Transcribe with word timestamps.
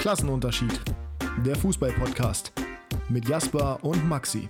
Klassenunterschied. 0.00 0.80
Der 1.44 1.54
Fußball-Podcast 1.56 2.52
mit 3.10 3.28
Jasper 3.28 3.84
und 3.84 4.08
Maxi. 4.08 4.48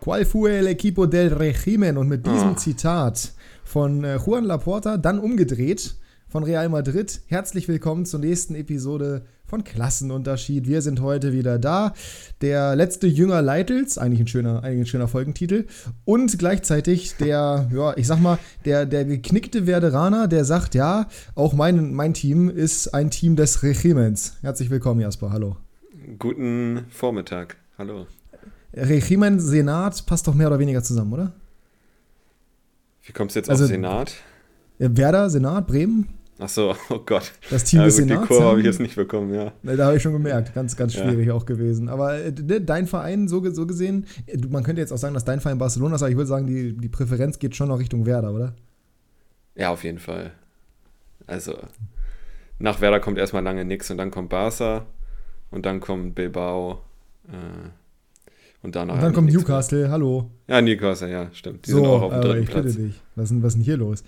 Qual 0.00 0.24
fue 0.24 0.58
el 0.58 0.66
equipo 0.66 1.06
del 1.06 1.32
régimen? 1.32 1.96
Und 1.96 2.08
mit 2.08 2.26
diesem 2.26 2.56
Zitat 2.56 3.34
von 3.62 4.02
äh, 4.02 4.16
Juan 4.16 4.42
Laporta, 4.46 4.96
dann 4.96 5.20
umgedreht 5.20 5.94
von 6.26 6.42
Real 6.42 6.68
Madrid. 6.68 7.20
Herzlich 7.28 7.68
willkommen 7.68 8.04
zur 8.04 8.18
nächsten 8.18 8.56
Episode 8.56 9.26
von 9.54 9.62
Klassenunterschied. 9.62 10.66
Wir 10.66 10.82
sind 10.82 11.00
heute 11.00 11.32
wieder 11.32 11.60
da. 11.60 11.94
Der 12.40 12.74
letzte 12.74 13.06
Jünger 13.06 13.40
Leitels, 13.40 13.98
eigentlich 13.98 14.18
ein 14.18 14.26
schöner, 14.26 14.64
eigentlich 14.64 14.80
ein 14.80 14.86
schöner 14.86 15.06
Folgentitel. 15.06 15.66
Und 16.04 16.36
gleichzeitig 16.40 17.14
der, 17.18 17.70
ja, 17.72 17.96
ich 17.96 18.08
sag 18.08 18.18
mal, 18.20 18.40
der, 18.64 18.84
der 18.84 19.04
geknickte 19.04 19.68
Werderaner, 19.68 20.26
der 20.26 20.44
sagt, 20.44 20.74
ja, 20.74 21.06
auch 21.36 21.52
mein, 21.52 21.94
mein 21.94 22.14
Team 22.14 22.50
ist 22.50 22.88
ein 22.94 23.10
Team 23.12 23.36
des 23.36 23.62
Regiments. 23.62 24.38
Herzlich 24.42 24.70
willkommen, 24.70 25.00
Jasper. 25.00 25.30
Hallo. 25.30 25.56
Guten 26.18 26.86
Vormittag. 26.90 27.54
Hallo. 27.78 28.08
Regiment, 28.72 29.40
Senat 29.40 30.04
passt 30.04 30.26
doch 30.26 30.34
mehr 30.34 30.48
oder 30.48 30.58
weniger 30.58 30.82
zusammen, 30.82 31.12
oder? 31.12 31.32
Wie 33.04 33.12
kommst 33.12 33.36
du 33.36 33.38
jetzt 33.38 33.50
Also- 33.50 33.64
auf 33.64 33.70
Senat? 33.70 34.14
Werder, 34.78 35.30
Senat, 35.30 35.68
Bremen. 35.68 36.08
Ach 36.38 36.48
so, 36.48 36.74
oh 36.90 36.98
Gott. 37.06 37.32
Das 37.50 37.64
Team 37.64 37.80
ja, 37.80 37.84
des 37.86 37.96
gut, 37.96 38.04
die 38.04 38.08
Senats. 38.08 38.28
Kurve 38.28 38.44
habe 38.44 38.58
ich 38.58 38.64
ja. 38.64 38.70
jetzt 38.72 38.80
nicht 38.80 38.96
bekommen, 38.96 39.32
ja. 39.32 39.52
Da 39.62 39.86
habe 39.86 39.96
ich 39.96 40.02
schon 40.02 40.12
gemerkt, 40.12 40.52
ganz, 40.54 40.76
ganz 40.76 40.94
Ja. 40.94 41.04
schwierig 41.04 41.30
auch 41.30 41.46
gewesen. 41.46 41.88
Aber 41.88 42.16
äh, 42.18 42.32
de- 42.32 42.60
dein 42.60 42.86
Verein, 42.86 43.28
so, 43.28 43.48
so 43.52 43.66
gesehen, 43.66 44.06
äh, 44.26 44.36
man 44.48 44.64
könnte 44.64 44.80
jetzt 44.80 44.92
auch 44.92 44.98
sagen, 44.98 45.14
dass 45.14 45.24
dein 45.24 45.40
Verein 45.40 45.58
Barcelona 45.58 45.94
ist, 45.94 46.02
aber 46.02 46.10
ich 46.10 46.16
würde 46.16 46.26
sagen, 46.28 46.46
die, 46.46 46.72
die 46.76 46.88
Präferenz 46.88 47.38
geht 47.38 47.54
schon 47.54 47.68
noch 47.68 47.78
Richtung 47.78 48.04
Werder, 48.06 48.32
oder? 48.32 48.54
Ja, 49.54 49.70
auf 49.70 49.84
jeden 49.84 49.98
Fall. 50.00 50.32
Also, 51.26 51.56
nach 52.58 52.80
Werder 52.80 52.98
kommt 53.00 53.18
erstmal 53.18 53.42
lange 53.44 53.64
nix 53.64 53.90
und 53.90 53.98
dann 53.98 54.10
kommt 54.10 54.28
Barca 54.30 54.86
und 55.52 55.64
dann 55.66 55.78
kommt 55.80 56.16
Bilbao 56.16 56.80
äh, 57.28 57.68
und 58.64 58.74
danach. 58.74 58.94
Und 58.94 59.02
dann 59.02 59.14
eigentlich 59.14 59.14
kommt 59.14 59.32
Newcastle, 59.32 59.90
hallo. 59.90 60.30
mehr. 60.48 60.56
Ja, 60.56 60.62
Newcastle, 60.62 61.10
ja, 61.10 61.28
stimmt. 61.32 61.66
Die 61.66 61.70
so, 61.70 61.76
sind 61.76 61.86
auch 61.86 62.02
auf 62.02 62.12
dem 62.12 62.18
aber 62.18 62.28
dritten 62.28 62.42
ich 62.42 62.48
bitte 62.48 62.60
Platz. 62.62 62.76
dich. 62.76 63.02
Was 63.14 63.24
ist, 63.24 63.30
denn, 63.30 63.42
was 63.42 63.48
ist 63.48 63.54
denn 63.56 63.64
hier 63.64 63.76
los? 63.76 64.02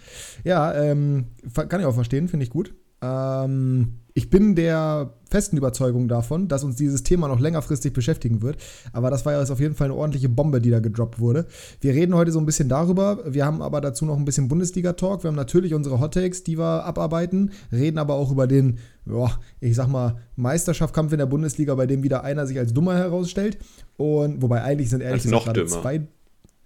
Ja, 0.44 0.74
ähm, 0.74 1.26
kann 1.54 1.80
ich 1.80 1.86
auch 1.86 1.94
verstehen, 1.94 2.28
finde 2.28 2.44
ich 2.44 2.50
gut. 2.50 2.74
Ähm, 3.06 3.98
ich 4.14 4.30
bin 4.30 4.54
der 4.54 5.12
festen 5.30 5.58
Überzeugung 5.58 6.08
davon, 6.08 6.48
dass 6.48 6.64
uns 6.64 6.76
dieses 6.76 7.02
Thema 7.02 7.28
noch 7.28 7.38
längerfristig 7.38 7.92
beschäftigen 7.92 8.40
wird. 8.40 8.56
Aber 8.94 9.10
das 9.10 9.26
war 9.26 9.34
ja 9.34 9.40
jetzt 9.40 9.50
auf 9.50 9.60
jeden 9.60 9.74
Fall 9.74 9.86
eine 9.86 9.94
ordentliche 9.94 10.30
Bombe, 10.30 10.62
die 10.62 10.70
da 10.70 10.80
gedroppt 10.80 11.18
wurde. 11.18 11.44
Wir 11.82 11.92
reden 11.92 12.14
heute 12.14 12.32
so 12.32 12.38
ein 12.38 12.46
bisschen 12.46 12.70
darüber. 12.70 13.18
Wir 13.27 13.44
haben 13.44 13.60
aber 13.60 13.82
dazu 13.82 14.06
noch 14.06 14.16
ein 14.16 14.24
bisschen 14.24 14.48
Bundesliga-Talk. 14.48 15.22
Wir 15.22 15.28
haben 15.28 15.36
natürlich 15.36 15.74
unsere 15.74 16.00
Hot 16.00 16.14
Takes, 16.14 16.44
die 16.44 16.58
wir 16.58 16.84
abarbeiten, 16.84 17.50
reden 17.70 17.98
aber 17.98 18.14
auch 18.14 18.32
über 18.32 18.46
den, 18.46 18.78
ja, 19.04 19.30
ich 19.60 19.74
sag 19.74 19.88
mal, 19.88 20.16
Meisterschaftskampf 20.36 21.12
in 21.12 21.18
der 21.18 21.27
Bundesliga, 21.27 21.74
bei 21.74 21.86
dem 21.86 22.02
wieder 22.02 22.24
einer 22.24 22.46
sich 22.46 22.58
als 22.58 22.72
dummer 22.72 22.96
herausstellt. 22.96 23.58
Und 23.98 24.40
wobei 24.40 24.62
eigentlich 24.62 24.88
sind 24.88 25.02
ehrlich 25.02 25.24
dümmer. 25.24 25.66
zwei 25.66 26.06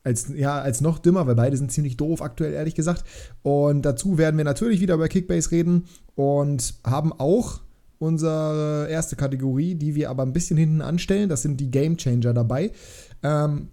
als, 0.03 0.29
ja, 0.35 0.61
als 0.61 0.81
noch 0.81 0.99
dümmer, 0.99 1.27
weil 1.27 1.35
beide 1.35 1.57
sind 1.57 1.73
ziemlich 1.73 1.97
doof 1.97 2.23
aktuell, 2.23 2.53
ehrlich 2.53 2.75
gesagt. 2.75 3.05
Und 3.43 3.83
dazu 3.83 4.19
werden 4.19 4.37
wir 4.37 4.45
natürlich 4.45 4.81
wieder 4.81 4.95
über 4.95 5.09
Kickbase 5.09 5.51
reden 5.51 5.85
und 6.15 6.75
haben 6.85 7.13
auch 7.13 7.61
unsere 7.99 8.89
erste 8.91 9.15
Kategorie, 9.15 9.75
die 9.75 9.95
wir 9.95 10.11
aber 10.11 10.23
ein 10.23 10.33
bisschen 10.33 10.57
hinten 10.57 10.81
anstellen. 10.81 11.29
Das 11.29 11.43
sind 11.43 11.61
die 11.61 11.71
Game 11.71 11.99
Changer 11.99 12.33
dabei. 12.33 12.73
Ähm, 13.23 13.69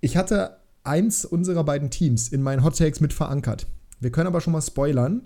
ich 0.00 0.16
hatte 0.16 0.58
eins 0.84 1.24
unserer 1.24 1.64
beiden 1.64 1.90
Teams 1.90 2.28
in 2.28 2.42
meinen 2.42 2.62
Hot 2.62 2.78
Takes 2.78 3.00
mit 3.00 3.12
verankert. 3.12 3.66
Wir 4.00 4.12
können 4.12 4.28
aber 4.28 4.40
schon 4.40 4.52
mal 4.52 4.62
spoilern. 4.62 5.22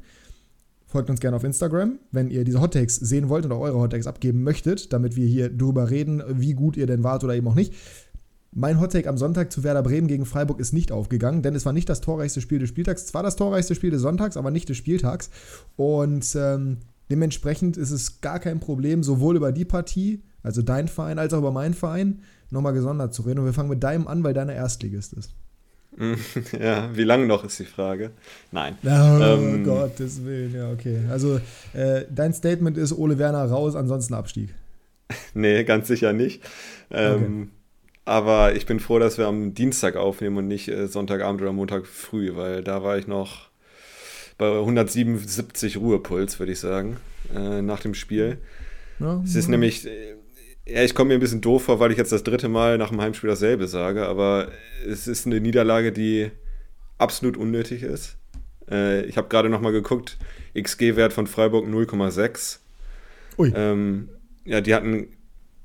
Folgt 0.86 1.10
uns 1.10 1.20
gerne 1.20 1.36
auf 1.36 1.44
Instagram, 1.44 1.98
wenn 2.12 2.30
ihr 2.30 2.44
diese 2.44 2.62
Hot 2.62 2.72
Takes 2.72 2.96
sehen 2.96 3.28
wollt 3.28 3.44
oder 3.44 3.58
eure 3.58 3.78
Hot 3.78 3.90
Takes 3.90 4.06
abgeben 4.06 4.42
möchtet, 4.42 4.94
damit 4.94 5.16
wir 5.16 5.26
hier 5.26 5.50
drüber 5.50 5.90
reden, 5.90 6.22
wie 6.30 6.54
gut 6.54 6.78
ihr 6.78 6.86
denn 6.86 7.04
wart 7.04 7.24
oder 7.24 7.34
eben 7.34 7.48
auch 7.48 7.54
nicht. 7.54 7.74
Mein 8.52 8.80
Hottake 8.80 9.08
am 9.08 9.18
Sonntag 9.18 9.52
zu 9.52 9.62
Werder 9.62 9.82
Bremen 9.82 10.08
gegen 10.08 10.24
Freiburg 10.24 10.58
ist 10.58 10.72
nicht 10.72 10.90
aufgegangen, 10.90 11.42
denn 11.42 11.54
es 11.54 11.66
war 11.66 11.72
nicht 11.72 11.88
das 11.88 12.00
torreichste 12.00 12.40
Spiel 12.40 12.58
des 12.58 12.70
Spieltags. 12.70 13.06
Zwar 13.06 13.22
das 13.22 13.36
torreichste 13.36 13.74
Spiel 13.74 13.90
des 13.90 14.00
Sonntags, 14.00 14.36
aber 14.36 14.50
nicht 14.50 14.68
des 14.68 14.76
Spieltags. 14.76 15.30
Und 15.76 16.34
ähm, 16.34 16.78
dementsprechend 17.10 17.76
ist 17.76 17.90
es 17.90 18.20
gar 18.20 18.38
kein 18.38 18.58
Problem, 18.58 19.02
sowohl 19.02 19.36
über 19.36 19.52
die 19.52 19.66
Partie, 19.66 20.22
also 20.42 20.62
dein 20.62 20.88
Verein, 20.88 21.18
als 21.18 21.34
auch 21.34 21.38
über 21.38 21.52
meinen 21.52 21.74
Verein, 21.74 22.22
nochmal 22.50 22.72
gesondert 22.72 23.12
zu 23.12 23.22
reden. 23.22 23.40
Und 23.40 23.44
wir 23.44 23.52
fangen 23.52 23.68
mit 23.68 23.82
deinem 23.82 24.08
an, 24.08 24.24
weil 24.24 24.34
deiner 24.34 24.54
Erstligist 24.54 25.12
ist. 25.12 25.34
ja, 26.60 26.96
wie 26.96 27.02
lange 27.02 27.26
noch 27.26 27.44
ist 27.44 27.58
die 27.58 27.64
Frage? 27.64 28.12
Nein. 28.52 28.78
Oh 28.84 28.88
Ähm, 28.88 29.64
Gottes 29.64 30.24
Willen, 30.24 30.54
ja, 30.54 30.70
okay. 30.70 31.00
Also 31.10 31.40
äh, 31.74 32.04
dein 32.10 32.32
Statement 32.32 32.78
ist 32.78 32.92
Ole 32.96 33.18
Werner 33.18 33.44
raus, 33.44 33.74
ansonsten 33.74 34.14
Abstieg. 34.14 34.54
Nee, 35.32 35.64
ganz 35.64 35.88
sicher 35.88 36.12
nicht. 36.12 36.42
Ähm, 36.90 37.50
Aber 38.08 38.56
ich 38.56 38.64
bin 38.64 38.80
froh, 38.80 38.98
dass 38.98 39.18
wir 39.18 39.26
am 39.26 39.52
Dienstag 39.52 39.96
aufnehmen 39.96 40.38
und 40.38 40.48
nicht 40.48 40.68
äh, 40.68 40.88
Sonntagabend 40.88 41.42
oder 41.42 41.52
Montag 41.52 41.86
früh, 41.86 42.34
weil 42.34 42.64
da 42.64 42.82
war 42.82 42.96
ich 42.96 43.06
noch 43.06 43.50
bei 44.38 44.50
177 44.50 45.76
Ruhepuls, 45.76 46.38
würde 46.38 46.52
ich 46.52 46.58
sagen, 46.58 46.96
äh, 47.36 47.60
nach 47.60 47.80
dem 47.80 47.92
Spiel. 47.92 48.38
Ja, 48.98 49.20
Es 49.26 49.34
ist 49.34 49.48
nämlich, 49.48 49.86
äh, 49.86 50.14
ja, 50.66 50.84
ich 50.84 50.94
komme 50.94 51.08
mir 51.08 51.14
ein 51.14 51.20
bisschen 51.20 51.42
doof 51.42 51.64
vor, 51.64 51.80
weil 51.80 51.92
ich 51.92 51.98
jetzt 51.98 52.10
das 52.10 52.22
dritte 52.22 52.48
Mal 52.48 52.78
nach 52.78 52.88
dem 52.88 53.00
Heimspiel 53.02 53.28
dasselbe 53.28 53.68
sage, 53.68 54.06
aber 54.06 54.48
es 54.86 55.06
ist 55.06 55.26
eine 55.26 55.38
Niederlage, 55.38 55.92
die 55.92 56.30
absolut 56.96 57.36
unnötig 57.36 57.82
ist. 57.82 58.16
Äh, 58.70 59.04
ich 59.04 59.18
habe 59.18 59.28
gerade 59.28 59.50
nochmal 59.50 59.72
geguckt, 59.72 60.16
XG-Wert 60.58 61.12
von 61.12 61.26
Freiburg 61.26 61.66
0,6. 61.66 62.60
Ui. 63.36 63.52
Ähm, 63.54 64.08
ja, 64.46 64.62
die 64.62 64.74
hatten, 64.74 65.08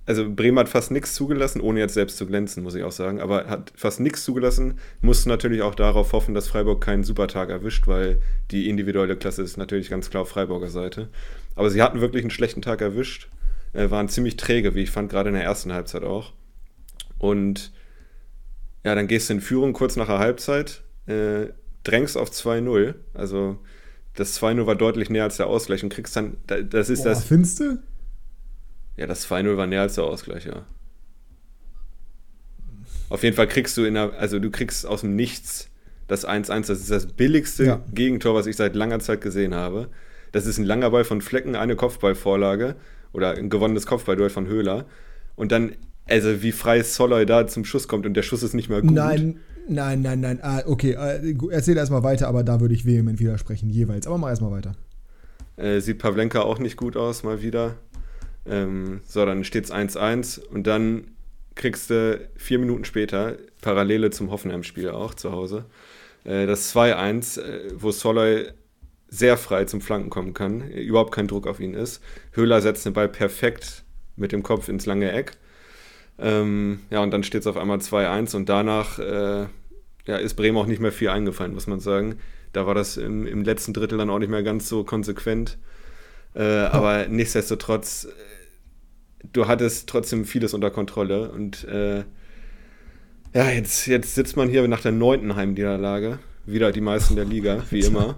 also 0.05 0.29
Bremen 0.29 0.59
hat 0.59 0.69
fast 0.69 0.91
nichts 0.91 1.13
zugelassen, 1.13 1.61
ohne 1.61 1.79
jetzt 1.79 1.93
selbst 1.93 2.17
zu 2.17 2.25
glänzen, 2.25 2.63
muss 2.63 2.75
ich 2.75 2.83
auch 2.83 2.91
sagen, 2.91 3.21
aber 3.21 3.47
hat 3.47 3.71
fast 3.75 3.99
nichts 3.99 4.23
zugelassen, 4.23 4.79
musste 5.01 5.29
natürlich 5.29 5.61
auch 5.61 5.75
darauf 5.75 6.11
hoffen, 6.13 6.33
dass 6.33 6.47
Freiburg 6.47 6.81
keinen 6.83 7.03
Supertag 7.03 7.49
erwischt, 7.49 7.87
weil 7.87 8.21
die 8.51 8.69
individuelle 8.69 9.15
Klasse 9.15 9.43
ist 9.43 9.57
natürlich 9.57 9.89
ganz 9.89 10.09
klar 10.09 10.23
auf 10.23 10.29
Freiburger 10.29 10.69
Seite. 10.69 11.09
Aber 11.55 11.69
sie 11.69 11.81
hatten 11.81 12.01
wirklich 12.01 12.23
einen 12.23 12.31
schlechten 12.31 12.61
Tag 12.61 12.81
erwischt, 12.81 13.29
äh, 13.73 13.89
waren 13.89 14.09
ziemlich 14.09 14.35
träge, 14.35 14.75
wie 14.75 14.81
ich 14.83 14.91
fand, 14.91 15.09
gerade 15.09 15.29
in 15.29 15.35
der 15.35 15.43
ersten 15.43 15.71
Halbzeit 15.71 16.03
auch. 16.03 16.33
Und 17.17 17.71
ja, 18.83 18.95
dann 18.95 19.07
gehst 19.07 19.29
du 19.29 19.33
in 19.33 19.41
Führung 19.41 19.71
kurz 19.73 19.95
nach 19.95 20.07
der 20.07 20.19
Halbzeit, 20.19 20.81
äh, 21.07 21.47
drängst 21.83 22.17
auf 22.17 22.29
2-0, 22.29 22.95
also 23.13 23.57
das 24.15 24.35
2-0 24.41 24.65
war 24.67 24.75
deutlich 24.75 25.09
näher 25.09 25.23
als 25.23 25.37
der 25.37 25.47
Ausgleich 25.47 25.83
und 25.83 25.89
kriegst 25.93 26.15
dann, 26.15 26.37
da- 26.47 26.61
das 26.61 26.89
ist 26.89 27.03
Boah, 27.03 27.09
das, 27.09 27.23
findest 27.23 27.59
du? 27.61 27.79
Ja, 28.97 29.07
das 29.07 29.29
2-0 29.29 29.57
war 29.57 29.67
näher 29.67 29.81
als 29.81 29.95
der 29.95 30.03
Ausgleich, 30.03 30.45
ja. 30.45 30.65
Auf 33.09 33.23
jeden 33.23 33.35
Fall 33.35 33.47
kriegst 33.47 33.77
du 33.77 33.83
in 33.83 33.93
der, 33.95 34.13
also 34.13 34.39
du 34.39 34.49
kriegst 34.49 34.85
aus 34.85 35.01
dem 35.01 35.15
Nichts 35.15 35.69
das 36.07 36.27
1-1, 36.27 36.67
das 36.67 36.79
ist 36.79 36.91
das 36.91 37.07
billigste 37.07 37.65
Ja. 37.65 37.81
Gegentor, 37.93 38.35
was 38.35 38.45
ich 38.45 38.55
seit 38.55 38.75
langer 38.75 38.99
Zeit 38.99 39.21
gesehen 39.21 39.55
habe. 39.55 39.89
Das 40.31 40.45
ist 40.45 40.57
ein 40.57 40.65
langer 40.65 40.89
Ball 40.91 41.03
von 41.03 41.21
Flecken, 41.21 41.55
eine 41.55 41.75
Kopfballvorlage 41.75 42.75
oder 43.13 43.31
ein 43.37 43.49
gewonnenes 43.49 43.85
Kopfballduell 43.85 44.29
von 44.29 44.47
Höhler. 44.47 44.85
Und 45.35 45.51
dann, 45.51 45.75
also 46.07 46.41
wie 46.41 46.51
frei 46.51 46.83
Soloy 46.83 47.25
da 47.25 47.47
zum 47.47 47.65
Schuss 47.65 47.87
kommt 47.87 48.05
und 48.05 48.15
der 48.15 48.23
Schuss 48.23 48.43
ist 48.43 48.53
nicht 48.53 48.69
mehr 48.69 48.81
gut. 48.81 48.91
Nein, 48.91 49.39
nein, 49.67 50.01
nein, 50.01 50.19
nein. 50.19 50.39
Ah, 50.41 50.63
okay, 50.65 50.91
äh, 50.93 51.35
erzähl 51.51 51.77
erstmal 51.77 52.03
weiter, 52.03 52.27
aber 52.27 52.43
da 52.43 52.59
würde 52.59 52.73
ich 52.73 52.85
vehement 52.85 53.19
widersprechen, 53.19 53.69
jeweils. 53.69 54.07
Aber 54.07 54.17
mach 54.17 54.29
erstmal 54.29 54.51
weiter. 54.51 54.73
Äh, 55.55 55.79
sieht 55.79 55.99
Pavlenka 55.99 56.41
auch 56.41 56.57
nicht 56.59 56.77
gut 56.77 56.97
aus, 56.97 57.23
mal 57.23 57.41
wieder. 57.41 57.75
Ähm, 58.45 59.01
so, 59.05 59.25
dann 59.25 59.43
steht 59.43 59.65
es 59.65 59.71
1-1 59.71 60.39
und 60.39 60.67
dann 60.67 61.15
kriegst 61.55 61.89
du 61.89 62.29
vier 62.35 62.59
Minuten 62.59 62.85
später, 62.85 63.37
Parallele 63.61 64.09
zum 64.09 64.31
Hoffenheim-Spiel 64.31 64.89
auch 64.89 65.13
zu 65.13 65.31
Hause, 65.31 65.65
äh, 66.25 66.45
das 66.45 66.75
2-1, 66.75 67.41
äh, 67.41 67.71
wo 67.75 67.91
Soloy 67.91 68.47
sehr 69.07 69.37
frei 69.37 69.65
zum 69.65 69.79
Flanken 69.79 70.09
kommen 70.09 70.33
kann, 70.33 70.69
überhaupt 70.71 71.13
kein 71.13 71.27
Druck 71.27 71.45
auf 71.45 71.59
ihn 71.59 71.75
ist. 71.75 72.01
Höhler 72.31 72.61
setzt 72.61 72.85
den 72.85 72.93
Ball 72.93 73.07
perfekt 73.07 73.83
mit 74.15 74.31
dem 74.31 74.41
Kopf 74.41 74.69
ins 74.69 74.85
lange 74.85 75.11
Eck. 75.11 75.33
Ähm, 76.17 76.79
ja, 76.89 77.01
und 77.01 77.11
dann 77.11 77.23
steht 77.23 77.41
es 77.41 77.47
auf 77.47 77.57
einmal 77.57 77.77
2-1 77.77 78.35
und 78.35 78.49
danach 78.49 78.99
äh, 78.99 79.45
ja, 80.05 80.17
ist 80.17 80.35
Bremen 80.35 80.57
auch 80.57 80.65
nicht 80.65 80.81
mehr 80.81 80.91
viel 80.91 81.09
eingefallen, 81.09 81.53
muss 81.53 81.67
man 81.67 81.79
sagen. 81.79 82.19
Da 82.53 82.65
war 82.67 82.75
das 82.75 82.97
im, 82.97 83.25
im 83.25 83.43
letzten 83.43 83.73
Drittel 83.73 83.97
dann 83.97 84.09
auch 84.09 84.19
nicht 84.19 84.29
mehr 84.29 84.43
ganz 84.43 84.67
so 84.67 84.83
konsequent. 84.83 85.57
Äh, 86.35 86.43
Aber 86.43 87.07
nichtsdestotrotz, 87.07 88.05
äh, 88.05 88.09
du 89.31 89.47
hattest 89.47 89.87
trotzdem 89.89 90.25
vieles 90.25 90.53
unter 90.53 90.71
Kontrolle. 90.71 91.31
Und 91.31 91.63
äh, 91.65 92.03
ja, 93.33 93.49
jetzt, 93.49 93.87
jetzt 93.87 94.15
sitzt 94.15 94.37
man 94.37 94.49
hier 94.49 94.67
nach 94.67 94.81
der 94.81 94.91
neunten 94.91 95.35
Heimniederlage. 95.35 96.19
Wieder 96.45 96.71
die 96.71 96.81
meisten 96.81 97.15
der 97.15 97.25
Liga, 97.25 97.63
wie 97.69 97.79
immer. 97.85 98.17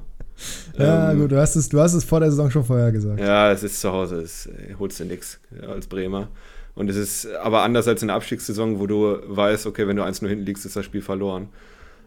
Ja, 0.78 1.12
Ähm, 1.12 1.20
gut, 1.20 1.32
du 1.32 1.40
hast, 1.40 1.56
es, 1.56 1.70
du 1.70 1.80
hast 1.80 1.94
es 1.94 2.04
vor 2.04 2.20
der 2.20 2.30
Saison 2.30 2.52
schon 2.52 2.66
vorher 2.66 2.92
gesagt. 2.92 3.20
Ja, 3.20 3.52
es 3.52 3.64
ist 3.64 3.80
zu 3.80 3.92
Hause, 3.92 4.18
es 4.22 4.48
äh, 4.48 4.76
holst 4.78 5.00
du 5.00 5.06
nichts 5.06 5.40
als 5.66 5.88
Bremer. 5.88 6.30
Und 6.74 6.90
es 6.90 6.98
ist 6.98 7.28
aber 7.36 7.62
anders 7.62 7.88
als 7.88 8.02
in 8.02 8.10
der 8.10 8.18
Abstiegssaison, 8.18 8.80
wo 8.80 8.88
du 8.88 9.18
weißt, 9.28 9.66
okay, 9.66 9.88
wenn 9.88 9.96
du 9.96 10.04
1-0 10.04 10.28
hinten 10.28 10.46
liegst, 10.46 10.66
ist 10.66 10.76
das 10.76 10.84
Spiel 10.84 11.02
verloren. 11.02 11.48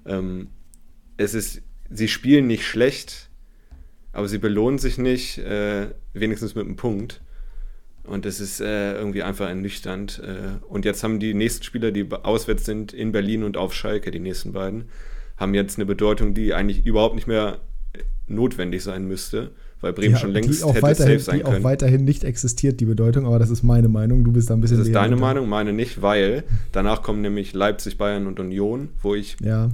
Ähm, 0.04 0.48
es 1.16 1.32
ist, 1.32 1.62
sie 1.88 2.08
spielen 2.08 2.46
nicht 2.46 2.66
schlecht, 2.66 3.30
aber 4.12 4.28
sie 4.28 4.36
belohnen 4.36 4.78
sich 4.78 4.98
nicht, 4.98 5.38
äh, 5.38 5.86
wenigstens 6.12 6.54
mit 6.54 6.66
einem 6.66 6.76
Punkt. 6.76 7.22
Und 8.08 8.24
das 8.24 8.40
ist 8.40 8.60
äh, 8.60 8.94
irgendwie 8.94 9.22
einfach 9.22 9.48
ernüchternd. 9.48 10.22
Äh, 10.24 10.64
und 10.68 10.84
jetzt 10.84 11.02
haben 11.04 11.20
die 11.20 11.34
nächsten 11.34 11.62
Spieler, 11.64 11.90
die 11.92 12.06
auswärts 12.10 12.64
sind, 12.64 12.92
in 12.92 13.12
Berlin 13.12 13.42
und 13.44 13.56
auf 13.56 13.74
Schalke, 13.74 14.10
die 14.10 14.18
nächsten 14.20 14.52
beiden, 14.52 14.84
haben 15.36 15.54
jetzt 15.54 15.76
eine 15.78 15.86
Bedeutung, 15.86 16.34
die 16.34 16.54
eigentlich 16.54 16.84
überhaupt 16.86 17.14
nicht 17.14 17.26
mehr 17.28 17.58
notwendig 18.26 18.82
sein 18.82 19.06
müsste, 19.06 19.50
weil 19.80 19.92
Bremen 19.92 20.14
Die- 20.14 20.20
schon 20.20 20.34
die 20.34 20.40
längst 20.40 20.62
auch 20.64 20.74
hätte 20.74 20.82
weiterhin, 20.82 21.18
safe 21.18 21.30
sein 21.30 21.38
die 21.38 21.44
auch 21.44 21.50
können. 21.52 21.64
weiterhin 21.64 22.04
nicht 22.04 22.24
existiert, 22.24 22.80
die 22.80 22.84
Bedeutung, 22.84 23.26
aber 23.26 23.38
das 23.38 23.48
ist 23.50 23.62
meine 23.62 23.88
Meinung. 23.88 24.24
Du 24.24 24.32
bist 24.32 24.50
da 24.50 24.54
ein 24.54 24.60
bisschen 24.60 24.78
Das 24.78 24.86
ist 24.86 24.94
deine. 24.94 25.16
Meinung, 25.16 25.48
meine 25.48 25.72
nicht, 25.72 26.02
weil 26.02 26.44
danach 26.72 27.02
kommen 27.02 27.20
nämlich 27.22 27.54
Leipzig, 27.54 27.96
Bayern 27.98 28.26
und 28.26 28.38
Union, 28.40 28.88
wo 29.02 29.14
ich 29.14 29.36
Ja. 29.40 29.70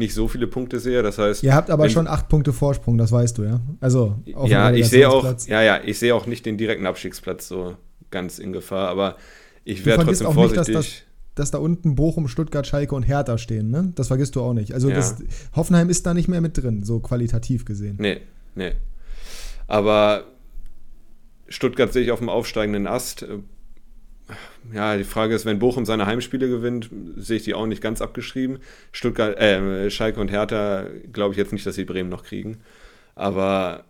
Nicht 0.00 0.14
so 0.14 0.26
viele 0.26 0.48
Punkte 0.48 0.80
sehe. 0.80 1.02
Das 1.04 1.18
heißt, 1.18 1.44
Ihr 1.44 1.54
habt 1.54 1.70
aber 1.70 1.84
wenn- 1.84 1.90
schon 1.90 2.08
acht 2.08 2.28
Punkte 2.28 2.52
Vorsprung, 2.52 2.98
das 2.98 3.12
weißt 3.12 3.38
du, 3.38 3.44
ja? 3.44 3.60
Also, 3.80 4.16
ja, 4.24 4.72
ich 4.72 4.88
sehe 4.88 5.08
auch, 5.08 5.24
ja, 5.46 5.62
ja, 5.62 5.80
ich 5.84 5.98
sehe 6.00 6.12
auch 6.14 6.26
nicht 6.26 6.44
den 6.44 6.58
direkten 6.58 6.86
Abstiegsplatz 6.86 7.46
so 7.46 7.76
ganz 8.10 8.40
in 8.40 8.52
Gefahr, 8.52 8.88
aber 8.88 9.16
ich 9.62 9.86
wäre 9.86 10.02
trotzdem 10.04 10.26
auch 10.26 10.34
nicht, 10.34 10.56
dass 10.56 10.68
vorsichtig. 10.68 11.06
dass 11.36 11.52
da 11.52 11.58
unten 11.58 11.94
Bochum, 11.94 12.26
Stuttgart, 12.26 12.66
Schalke 12.66 12.94
und 12.96 13.04
Hertha 13.04 13.38
stehen, 13.38 13.70
ne? 13.70 13.92
Das 13.94 14.08
vergisst 14.08 14.34
du 14.34 14.40
auch 14.42 14.52
nicht. 14.54 14.74
Also 14.74 14.88
Ja. 14.88 14.96
das, 14.96 15.16
Hoffenheim 15.54 15.88
ist 15.88 16.04
da 16.04 16.12
nicht 16.14 16.26
mehr 16.28 16.40
mit 16.40 16.56
drin, 16.60 16.82
so 16.82 16.98
qualitativ 16.98 17.64
gesehen. 17.64 17.96
Nee, 18.00 18.20
nee. 18.56 18.72
Aber 19.68 20.24
Stuttgart 21.48 21.92
sehe 21.92 22.02
ich 22.02 22.10
auf 22.10 22.18
dem 22.18 22.28
aufsteigenden 22.28 22.86
Ast. 22.86 23.26
Ja, 24.72 24.96
die 24.96 25.04
Frage 25.04 25.34
ist, 25.34 25.46
wenn 25.46 25.58
Bochum 25.58 25.84
seine 25.84 26.06
Heimspiele 26.06 26.48
gewinnt, 26.48 26.90
sehe 27.16 27.38
ich 27.38 27.44
die 27.44 27.54
auch 27.54 27.66
nicht 27.66 27.82
ganz 27.82 28.00
abgeschrieben. 28.00 28.58
Stuttgart, 28.92 29.36
äh, 29.38 29.90
Schalke 29.90 30.20
und 30.20 30.30
Hertha 30.30 30.86
glaube 31.12 31.32
ich 31.32 31.38
jetzt 31.38 31.52
nicht, 31.52 31.66
dass 31.66 31.74
sie 31.74 31.84
Bremen 31.84 32.08
noch 32.08 32.24
kriegen. 32.24 32.58
Aber 33.14 33.84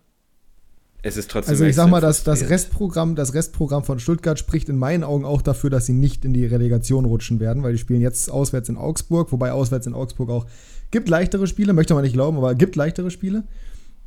es 1.02 1.17
ist 1.17 1.31
trotzdem. 1.31 1.52
Also 1.52 1.64
ich 1.64 1.75
sag 1.75 1.88
mal, 1.88 2.00
das, 2.00 2.25
das. 2.25 2.49
Restprogramm, 2.49 3.14
das 3.14 3.34
Restprogramm 3.34 3.84
von 3.84 3.99
Stuttgart 3.99 4.38
spricht 4.38 4.69
in 4.69 4.76
meinen 4.76 5.05
Augen 5.05 5.25
auch 5.25 5.43
dafür, 5.43 5.70
dass 5.70 5.87
sie 5.87 5.93
nicht 5.93 6.25
in 6.25 6.34
die 6.34 6.46
Relegation 6.46 7.05
rutschen 7.05 7.40
werden, 7.40 7.62
weil 7.62 7.72
die 7.72 7.78
spielen 7.78 8.00
jetzt 8.00 8.31
auswärts 8.31 8.69
in 8.69 8.76
Augsburg, 8.76 9.32
wobei 9.32 9.52
auswärts 9.52 9.87
in 9.87 9.94
Augsburg 9.94 10.31
auch 10.31 10.46
gibt 10.90 11.08
leichtere 11.08 11.46
Spiele, 11.46 11.72
möchte 11.72 11.94
man 11.94 12.02
nicht 12.02 12.12
glauben, 12.12 12.37
aber 12.37 12.55
gibt 12.55 12.76
leichtere 12.76 13.11
Spiele. 13.11 13.44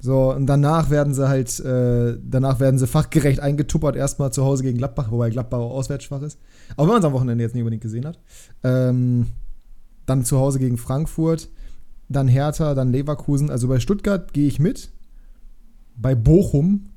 So, 0.04 0.34
und 0.34 0.48
danach 0.48 0.90
werden 0.90 1.14
sie 1.14 1.30
halt, 1.30 1.62
äh, 1.62 2.18
danach 2.22 2.60
werden 2.60 2.78
sie 2.78 2.88
fachgerecht 2.88 3.40
eingetuppert, 3.40 3.96
erstmal 3.96 4.34
zu 4.34 4.44
Hause 4.44 4.64
gegen 4.64 4.78
Gladbach, 4.78 5.12
wobei 5.12 5.30
Gladbach 5.30 5.60
auch 5.60 5.72
auswärts 5.72 6.04
schwach 6.04 6.22
ist. 6.24 6.38
Auch 6.76 6.84
wenn 6.84 6.90
man 6.90 7.00
es 7.00 7.06
am 7.06 7.14
Wochenende 7.14 7.42
jetzt 7.42 7.54
nicht 7.54 7.62
unbedingt 7.62 7.84
gesehen 7.84 8.06
hat. 8.06 8.20
Ähm, 8.66 9.28
dann 10.06 10.26
zu 10.26 10.38
Hause 10.40 10.60
gegen 10.60 10.78
Frankfurt, 10.78 11.48
dann 12.10 12.28
Hertha, 12.28 12.74
dann 12.74 12.92
Leverkusen. 12.92 13.50
Also 13.50 13.70
bei 13.70 13.80
Stuttgart 13.80 14.34
gehe 14.34 14.46
ich 14.46 14.60
mit. 14.60 14.92
Bei 15.96 16.16
Bochum 16.16 16.90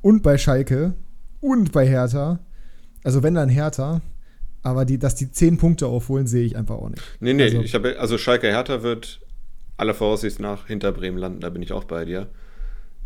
und 0.00 0.22
bei 0.22 0.38
Schalke 0.38 0.94
und 1.40 1.72
bei 1.72 1.88
Hertha. 1.88 2.38
Also 3.02 3.24
wenn 3.24 3.34
dann 3.34 3.48
Hertha. 3.48 4.00
Aber 4.62 4.84
die, 4.84 5.00
dass 5.00 5.16
die 5.16 5.32
zehn 5.32 5.58
Punkte 5.58 5.88
aufholen, 5.88 6.28
sehe 6.28 6.44
ich 6.46 6.56
einfach 6.56 6.76
auch 6.76 6.88
nicht. 6.88 7.02
Nee, 7.18 7.34
nee, 7.34 7.42
Also- 7.46 7.62
ich 7.62 7.74
habe 7.74 7.98
also 7.98 8.16
Schalke 8.16 8.46
Hertha 8.46 8.84
wird 8.84 9.20
aller 9.76 9.94
Voraussicht 9.94 10.40
nach 10.40 10.66
hinter 10.66 10.92
Bremen 10.92 11.18
landen, 11.18 11.40
da 11.40 11.50
bin 11.50 11.62
ich 11.62 11.72
auch 11.72 11.84
bei 11.84 12.04
dir. 12.04 12.28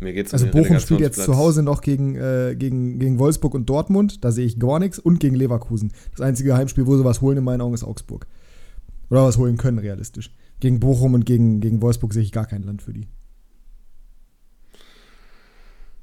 Mir 0.01 0.13
geht's 0.13 0.33
um 0.33 0.39
Also 0.39 0.45
den 0.47 0.63
Bochum 0.63 0.79
spielt 0.79 0.99
jetzt 0.99 1.23
zu 1.23 1.37
Hause 1.37 1.61
noch 1.61 1.81
gegen, 1.81 2.15
äh, 2.15 2.55
gegen, 2.57 2.97
gegen 2.97 3.19
Wolfsburg 3.19 3.53
und 3.53 3.69
Dortmund. 3.69 4.23
Da 4.23 4.31
sehe 4.31 4.45
ich 4.45 4.59
gar 4.59 4.79
nichts. 4.79 4.97
Und 4.97 5.19
gegen 5.19 5.35
Leverkusen. 5.35 5.93
Das 6.11 6.21
einzige 6.21 6.55
Heimspiel, 6.55 6.87
wo 6.87 6.97
sie 6.97 7.05
was 7.05 7.21
holen, 7.21 7.37
in 7.37 7.43
meinen 7.43 7.61
Augen, 7.61 7.75
ist 7.75 7.83
Augsburg. 7.83 8.25
Oder 9.11 9.25
was 9.25 9.37
holen 9.37 9.57
können, 9.57 9.77
realistisch. 9.77 10.33
Gegen 10.59 10.79
Bochum 10.79 11.13
und 11.13 11.25
gegen, 11.25 11.59
gegen 11.59 11.81
Wolfsburg 11.81 12.13
sehe 12.13 12.23
ich 12.23 12.31
gar 12.31 12.47
kein 12.47 12.63
Land 12.63 12.81
für 12.81 12.93
die. 12.93 13.07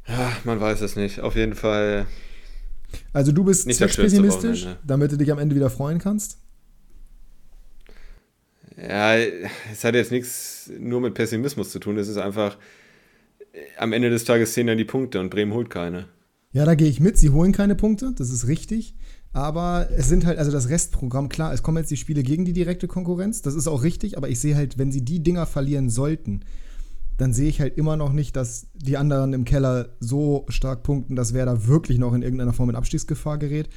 Ja, 0.07 0.33
man 0.45 0.61
weiß 0.61 0.81
es 0.81 0.95
nicht. 0.95 1.21
Auf 1.21 1.35
jeden 1.35 1.55
Fall. 1.55 2.07
Also 3.13 3.33
du 3.33 3.45
bist 3.45 3.67
Nicht 3.67 3.81
pessimistisch, 3.81 4.67
damit 4.87 5.13
du 5.13 5.17
dich 5.17 5.33
am 5.33 5.39
Ende 5.39 5.57
wieder 5.57 5.71
freuen 5.71 5.99
kannst. 5.99 6.39
Ja, 8.81 9.17
es 9.17 9.83
hat 9.83 9.95
jetzt 9.95 10.13
nichts 10.13 10.71
nur 10.79 11.01
mit 11.01 11.15
Pessimismus 11.15 11.71
zu 11.71 11.79
tun. 11.81 11.99
Es 11.99 12.09
ist 12.09 12.17
einfach, 12.17 12.57
am 13.77 13.93
Ende 13.93 14.11
des 14.11 14.25
Tages 14.25 14.53
zählen 14.53 14.69
dann 14.69 14.79
die 14.79 14.85
Punkte 14.85 15.21
und 15.21 15.31
Bremen 15.31 15.53
holt 15.53 15.71
keine. 15.71 16.07
Ja, 16.53 16.65
da 16.65 16.75
gehe 16.75 16.89
ich 16.89 17.01
mit. 17.01 17.19
Sie 17.19 17.31
holen 17.31 17.53
keine 17.53 17.75
Punkte, 17.75 18.13
das 18.17 18.31
ist 18.31 18.47
richtig. 18.47 18.95
Aber 19.33 19.89
es 19.97 20.09
sind 20.09 20.25
halt, 20.25 20.39
also 20.39 20.51
das 20.51 20.69
Restprogramm, 20.69 21.29
klar, 21.29 21.53
es 21.53 21.63
kommen 21.63 21.79
jetzt 21.79 21.91
die 21.91 21.97
Spiele 21.97 22.23
gegen 22.23 22.45
die 22.45 22.55
direkte 22.55 22.89
Konkurrenz, 22.89 23.43
das 23.43 23.55
ist 23.55 23.69
auch 23.69 23.83
richtig, 23.83 24.17
aber 24.17 24.31
ich 24.31 24.41
sehe 24.41 24.57
halt, 24.57 24.79
wenn 24.79 24.91
sie 24.91 25.05
die 25.05 25.23
Dinger 25.23 25.45
verlieren 25.45 25.91
sollten, 25.91 26.41
dann 27.19 27.35
sehe 27.35 27.49
ich 27.49 27.61
halt 27.61 27.77
immer 27.77 27.97
noch 27.97 28.13
nicht, 28.13 28.37
dass 28.37 28.69
die 28.75 28.97
anderen 28.97 29.35
im 29.35 29.45
Keller 29.45 29.91
so 30.01 30.47
stark 30.49 30.83
punkten, 30.83 31.15
dass 31.15 31.35
wer 31.35 31.45
da 31.45 31.67
wirklich 31.67 31.99
noch 31.99 32.15
in 32.15 32.23
irgendeiner 32.23 32.53
Form 32.53 32.71
in 32.71 32.77
Abstiegsgefahr 32.77 33.39
gerät. 33.39 33.69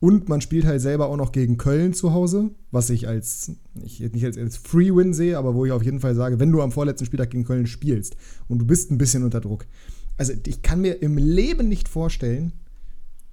Und 0.00 0.28
man 0.28 0.40
spielt 0.40 0.64
halt 0.64 0.80
selber 0.80 1.08
auch 1.08 1.16
noch 1.16 1.32
gegen 1.32 1.58
Köln 1.58 1.92
zu 1.92 2.12
Hause, 2.12 2.50
was 2.70 2.88
ich 2.90 3.08
als, 3.08 3.52
ich 3.82 4.00
nicht 4.00 4.24
als, 4.24 4.38
als 4.38 4.56
Free-Win 4.56 5.12
sehe, 5.12 5.36
aber 5.36 5.54
wo 5.54 5.64
ich 5.66 5.72
auf 5.72 5.82
jeden 5.82 5.98
Fall 5.98 6.14
sage, 6.14 6.38
wenn 6.38 6.52
du 6.52 6.62
am 6.62 6.70
vorletzten 6.70 7.04
Spieltag 7.04 7.30
gegen 7.30 7.44
Köln 7.44 7.66
spielst 7.66 8.16
und 8.46 8.60
du 8.60 8.64
bist 8.64 8.90
ein 8.90 8.98
bisschen 8.98 9.24
unter 9.24 9.40
Druck. 9.40 9.66
Also 10.16 10.32
ich 10.46 10.62
kann 10.62 10.80
mir 10.80 11.02
im 11.02 11.16
Leben 11.16 11.68
nicht 11.68 11.88
vorstellen, 11.88 12.52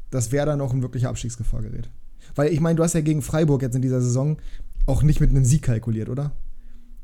dass 0.09 0.31
Werder 0.31 0.55
noch 0.55 0.73
in 0.73 0.81
wirkliche 0.81 1.09
Abstiegsgefahr 1.09 1.61
gerät. 1.61 1.89
Weil 2.33 2.51
ich 2.51 2.59
meine, 2.59 2.77
du 2.77 2.83
hast 2.83 2.93
ja 2.93 3.01
gegen 3.01 3.21
Freiburg 3.21 3.61
jetzt 3.61 3.75
in 3.75 3.81
dieser 3.81 4.01
Saison 4.01 4.37
auch 4.87 5.03
nicht 5.03 5.19
mit 5.19 5.29
einem 5.29 5.45
Sieg 5.45 5.63
kalkuliert, 5.63 6.09
oder? 6.09 6.31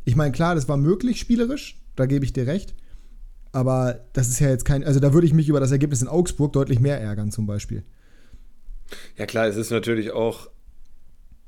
Ich 0.06 0.16
meine, 0.16 0.32
klar, 0.32 0.56
das 0.56 0.68
war 0.68 0.78
möglich 0.78 1.20
spielerisch, 1.20 1.80
da 1.96 2.08
gebe 2.08 2.26
ich 2.26 2.34
dir 2.34 2.48
recht. 2.48 2.74
Aber 3.52 4.00
das 4.14 4.30
ist 4.30 4.40
ja 4.40 4.50
jetzt 4.50 4.66
kein, 4.66 4.84
also 4.84 5.00
da 5.00 5.14
würde 5.14 5.28
ich 5.28 5.34
mich 5.34 5.50
über 5.50 5.60
das 5.60 5.72
Ergebnis 5.72 6.02
in 6.02 6.08
Augsburg 6.08 6.54
deutlich 6.54 6.80
mehr 6.80 7.00
ärgern, 7.00 7.32
zum 7.32 7.46
Beispiel. 7.46 7.84
Ja 9.18 9.26
klar, 9.26 9.48
es 9.48 9.56
ist 9.56 9.72
natürlich 9.72 10.12
auch 10.12 10.50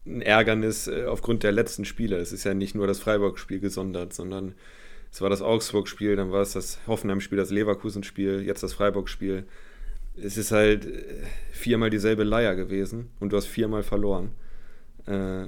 ein 0.05 0.21
Ärgernis 0.21 0.87
äh, 0.87 1.05
aufgrund 1.05 1.43
der 1.43 1.51
letzten 1.51 1.85
Spiele. 1.85 2.17
Es 2.17 2.31
ist 2.33 2.43
ja 2.43 2.53
nicht 2.53 2.75
nur 2.75 2.87
das 2.87 2.99
Freiburg-Spiel 2.99 3.59
gesondert, 3.59 4.13
sondern 4.13 4.55
es 5.11 5.21
war 5.21 5.29
das 5.29 5.41
Augsburg-Spiel, 5.41 6.15
dann 6.15 6.31
war 6.31 6.41
es 6.41 6.53
das 6.53 6.79
Hoffenheim-Spiel, 6.87 7.37
das 7.37 7.51
Leverkusen-Spiel, 7.51 8.43
jetzt 8.45 8.63
das 8.63 8.73
Freiburg-Spiel. 8.73 9.45
Es 10.15 10.37
ist 10.37 10.51
halt 10.51 10.85
äh, 10.85 11.23
viermal 11.51 11.89
dieselbe 11.89 12.23
Leier 12.23 12.55
gewesen 12.55 13.11
und 13.19 13.31
du 13.31 13.37
hast 13.37 13.47
viermal 13.47 13.83
verloren. 13.83 14.31
Äh, 15.07 15.47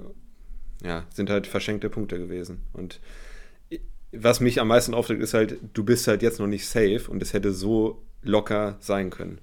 ja, 0.83 1.05
sind 1.13 1.29
halt 1.29 1.47
verschenkte 1.47 1.89
Punkte 1.89 2.17
gewesen. 2.17 2.61
Und 2.73 2.99
was 4.11 4.39
mich 4.39 4.61
am 4.61 4.67
meisten 4.67 4.93
aufregt, 4.93 5.21
ist 5.21 5.33
halt, 5.33 5.57
du 5.73 5.83
bist 5.83 6.07
halt 6.07 6.21
jetzt 6.21 6.39
noch 6.39 6.47
nicht 6.47 6.67
safe 6.67 7.09
und 7.09 7.21
es 7.21 7.33
hätte 7.33 7.51
so 7.51 8.01
locker 8.21 8.77
sein 8.79 9.09
können. 9.09 9.39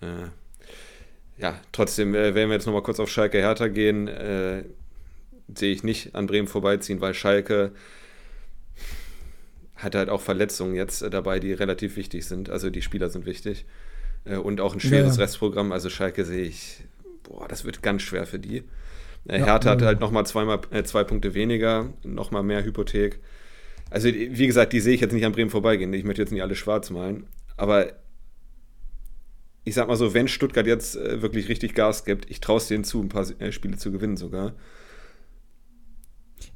Äh, 0.00 0.28
ja, 1.38 1.60
trotzdem, 1.72 2.14
äh, 2.14 2.34
wenn 2.34 2.48
wir 2.48 2.54
jetzt 2.54 2.66
nochmal 2.66 2.82
kurz 2.82 2.98
auf 3.00 3.10
Schalke 3.10 3.38
Hertha 3.38 3.68
gehen, 3.68 4.08
äh, 4.08 4.64
sehe 5.54 5.72
ich 5.72 5.82
nicht 5.84 6.14
an 6.14 6.26
Bremen 6.26 6.48
vorbeiziehen, 6.48 7.00
weil 7.00 7.14
Schalke 7.14 7.72
hat 9.76 9.94
halt 9.94 10.08
auch 10.08 10.20
Verletzungen 10.22 10.74
jetzt 10.74 11.02
äh, 11.02 11.10
dabei, 11.10 11.38
die 11.38 11.52
relativ 11.52 11.96
wichtig 11.96 12.26
sind. 12.26 12.48
Also 12.50 12.70
die 12.70 12.82
Spieler 12.82 13.10
sind 13.10 13.26
wichtig. 13.26 13.66
Äh, 14.24 14.36
und 14.36 14.60
auch 14.60 14.72
ein 14.74 14.80
schweres 14.80 15.16
Ja. 15.16 15.24
Restprogramm. 15.24 15.72
Also 15.72 15.90
Schalke 15.90 16.24
sehe 16.24 16.44
ich, 16.44 16.80
boah, 17.24 17.46
das 17.46 17.64
wird 17.64 17.82
ganz 17.82 18.02
schwer 18.02 18.26
für 18.26 18.38
die. 18.38 18.64
Äh, 19.28 19.40
Ja, 19.40 19.44
Hertha 19.46 19.70
hat 19.70 19.80
ja. 19.82 19.88
halt 19.88 20.00
nochmal 20.00 20.26
zweimal, 20.26 20.60
äh, 20.70 20.82
zwei 20.84 21.04
Punkte 21.04 21.34
weniger, 21.34 21.92
nochmal 22.02 22.42
mehr 22.42 22.64
Hypothek. 22.64 23.20
Also, 23.90 24.08
wie 24.08 24.46
gesagt, 24.46 24.72
die 24.72 24.80
sehe 24.80 24.94
ich 24.94 25.00
jetzt 25.00 25.12
nicht 25.12 25.24
an 25.24 25.32
Bremen 25.32 25.50
vorbeigehen. 25.50 25.92
Ich 25.92 26.02
möchte 26.04 26.22
jetzt 26.22 26.32
nicht 26.32 26.42
alle 26.42 26.56
schwarz 26.56 26.90
malen. 26.90 27.26
Aber 27.56 27.92
ich 29.66 29.74
sag 29.74 29.88
mal 29.88 29.96
so, 29.96 30.14
wenn 30.14 30.28
Stuttgart 30.28 30.66
jetzt 30.66 30.96
äh, 30.96 31.20
wirklich 31.20 31.48
richtig 31.48 31.74
Gas 31.74 32.04
gibt, 32.04 32.30
ich 32.30 32.40
traue 32.40 32.58
es 32.58 32.68
denen 32.68 32.84
zu, 32.84 33.02
ein 33.02 33.08
paar 33.08 33.26
äh, 33.40 33.50
Spiele 33.50 33.76
zu 33.76 33.90
gewinnen 33.90 34.16
sogar. 34.16 34.54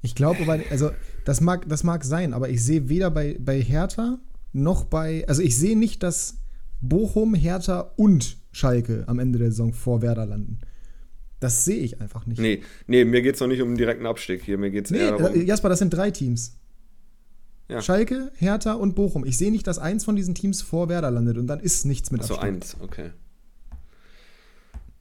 Ich 0.01 0.15
glaube 0.15 0.47
also 0.71 0.93
das 1.25 1.41
mag, 1.41 1.69
das 1.69 1.83
mag 1.83 2.05
sein, 2.05 2.33
aber 2.33 2.49
ich 2.51 2.65
sehe 2.65 2.89
weder 2.89 3.11
bei, 3.11 3.37
bei 3.41 3.61
Hertha 3.61 4.21
noch 4.53 4.85
bei, 4.85 5.27
also 5.27 5.43
ich 5.43 5.57
sehe 5.57 5.77
nicht, 5.77 6.05
dass 6.05 6.39
Bochum, 6.81 7.35
Hertha 7.35 7.93
und 7.97 8.39
Schalke 8.53 9.03
am 9.09 9.19
Ende 9.19 9.41
der 9.41 9.51
Saison 9.51 9.73
vor 9.73 10.03
Werder 10.03 10.27
landen. 10.27 10.61
Das 11.41 11.65
sehe 11.65 11.79
ich 11.79 12.01
einfach 12.01 12.27
nicht. 12.27 12.41
Nee, 12.41 12.63
nee, 12.87 13.05
mir 13.05 13.23
geht 13.23 13.35
es 13.35 13.41
noch 13.41 13.49
nicht 13.49 13.61
um 13.61 13.69
einen 13.69 13.77
direkten 13.77 14.07
Abstieg 14.07 14.45
hier. 14.45 14.57
Mir 14.57 14.71
geht 14.71 14.85
es 14.85 14.91
Nee, 14.93 14.99
eher 14.99 15.15
äh, 15.15 15.19
darum. 15.19 15.47
Jasper, 15.47 15.69
das 15.69 15.81
sind 15.81 15.91
drei 15.91 16.13
Teams. 16.13 16.60
Ja. 17.71 17.81
Schalke, 17.81 18.33
Hertha 18.37 18.73
und 18.73 18.95
Bochum. 18.97 19.25
Ich 19.25 19.37
sehe 19.39 19.53
nicht, 19.53 19.67
dass 19.67 19.79
eins 19.79 20.05
von 20.05 20.17
diesen 20.17 20.35
Teams 20.35 20.61
vor 20.61 20.89
Werder 20.89 21.11
landet 21.11 21.39
und 21.39 21.47
dann 21.47 21.61
ist 21.61 21.85
nichts 21.87 22.11
mit 22.11 22.23
So 22.25 22.35
Abstieg. 22.35 22.53
eins, 22.55 22.77
okay. 22.81 23.11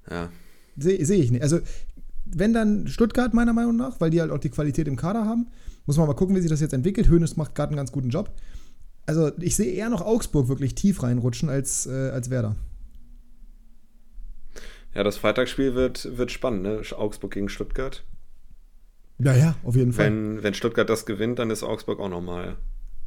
Ja. 0.10 0.30
Sehe 0.78 1.04
seh 1.06 1.16
ich 1.16 1.32
nicht. 1.32 1.42
Also, 1.42 1.60
wenn 2.26 2.54
dann 2.54 2.88
Stuttgart, 2.88 3.34
meiner 3.34 3.54
Meinung 3.54 3.76
nach, 3.76 4.00
weil 4.00 4.12
die 4.12 4.22
halt 4.22 4.30
auch 4.32 4.38
die 4.38 4.50
Qualität 4.50 4.88
im 4.88 4.96
Kader 4.96 5.26
haben, 5.26 5.48
muss 5.88 5.98
man 5.98 6.06
mal 6.08 6.14
gucken, 6.14 6.36
wie 6.36 6.42
sich 6.42 6.50
das 6.52 6.62
jetzt 6.62 6.74
entwickelt. 6.74 7.10
Hoeneß 7.10 7.38
macht 7.38 7.56
gerade 7.56 7.70
einen 7.72 7.78
ganz 7.78 7.92
guten 7.92 8.10
Job. 8.10 8.32
Also, 9.08 9.32
ich 9.40 9.56
sehe 9.56 9.72
eher 9.72 9.90
noch 9.90 10.02
Augsburg 10.02 10.48
wirklich 10.48 10.76
tief 10.76 11.02
reinrutschen 11.02 11.50
als, 11.50 11.88
äh, 11.88 12.12
als 12.12 12.30
Werder. 12.30 12.56
Ja, 14.94 15.04
das 15.04 15.18
Freitagsspiel 15.18 15.74
wird, 15.76 16.18
wird 16.18 16.32
spannend, 16.32 16.64
ne? 16.64 16.82
Augsburg 16.96 17.32
gegen 17.32 17.50
Stuttgart. 17.50 18.04
Ja, 19.20 19.36
ja, 19.36 19.56
auf 19.64 19.76
jeden 19.76 19.94
Fall. 19.94 20.06
Wenn, 20.06 20.44
wenn 20.44 20.54
Stuttgart 20.54 20.90
das 20.90 21.06
gewinnt, 21.06 21.40
dann 21.40 21.50
ist 21.50 21.64
Augsburg 21.64 22.00
auch 22.00 22.10
nochmal 22.10 22.58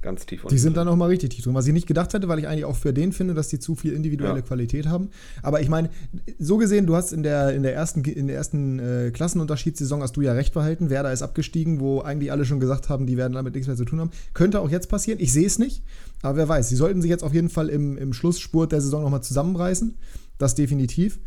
ganz 0.03 0.27
tief 0.27 0.45
unten. 0.45 0.55
Die 0.55 0.59
sind 0.59 0.77
dann 0.77 0.87
nochmal 0.87 1.09
richtig 1.09 1.31
tief 1.31 1.45
drin. 1.45 1.55
Was 1.55 1.67
ich 1.67 1.73
nicht 1.73 1.87
gedacht 1.87 2.13
hätte, 2.13 2.29
weil 2.29 2.39
ich 2.39 2.49
eigentlich 2.49 2.65
auch 2.65 2.77
für 2.77 2.93
den 2.93 3.13
finde, 3.13 3.35
dass 3.35 3.49
die 3.49 3.59
zu 3.59 3.75
viel 3.75 3.93
individuelle 3.93 4.37
ja. 4.37 4.43
Qualität 4.43 4.87
haben. 4.87 5.11
Aber 5.43 5.61
ich 5.61 5.69
meine, 5.69 5.91
so 6.39 6.59
gesehen, 6.59 6.87
du 6.87 6.97
hast 6.97 7.13
in 7.13 7.23
der, 7.23 7.55
in 7.55 7.63
der 7.63 7.75
ersten, 7.75 8.05
in 8.05 8.27
der 8.27 8.37
ersten 8.37 8.79
äh, 8.79 9.11
Klassenunterschiedssaison 9.13 10.03
hast 10.03 10.17
du 10.17 10.21
ja 10.21 10.33
recht 10.33 10.53
behalten. 10.53 10.91
Werder 10.91 11.13
ist 11.13 11.23
abgestiegen, 11.23 11.81
wo 11.81 12.01
eigentlich 12.01 12.31
alle 12.31 12.45
schon 12.45 12.61
gesagt 12.61 12.89
haben, 12.89 13.07
die 13.07 13.17
werden 13.17 13.33
damit 13.33 13.55
nichts 13.55 13.69
mehr 13.69 13.77
zu 13.77 13.85
tun 13.85 14.01
haben. 14.01 14.11
Könnte 14.35 14.61
auch 14.61 14.71
jetzt 14.71 14.89
passieren. 14.89 15.21
Ich 15.21 15.33
sehe 15.33 15.47
es 15.47 15.59
nicht. 15.59 15.83
Aber 16.21 16.37
wer 16.37 16.49
weiß, 16.49 16.69
sie 16.69 16.77
sollten 16.77 17.01
sich 17.01 17.11
jetzt 17.11 17.25
auf 17.25 17.33
jeden 17.33 17.49
Fall 17.49 17.69
im, 17.69 17.97
im 17.97 18.13
Schlussspurt 18.13 18.73
der 18.73 18.81
Saison 18.81 19.03
nochmal 19.03 19.23
zusammenreißen. 19.23 19.97
Das 20.37 20.55
definitiv. 20.55 21.21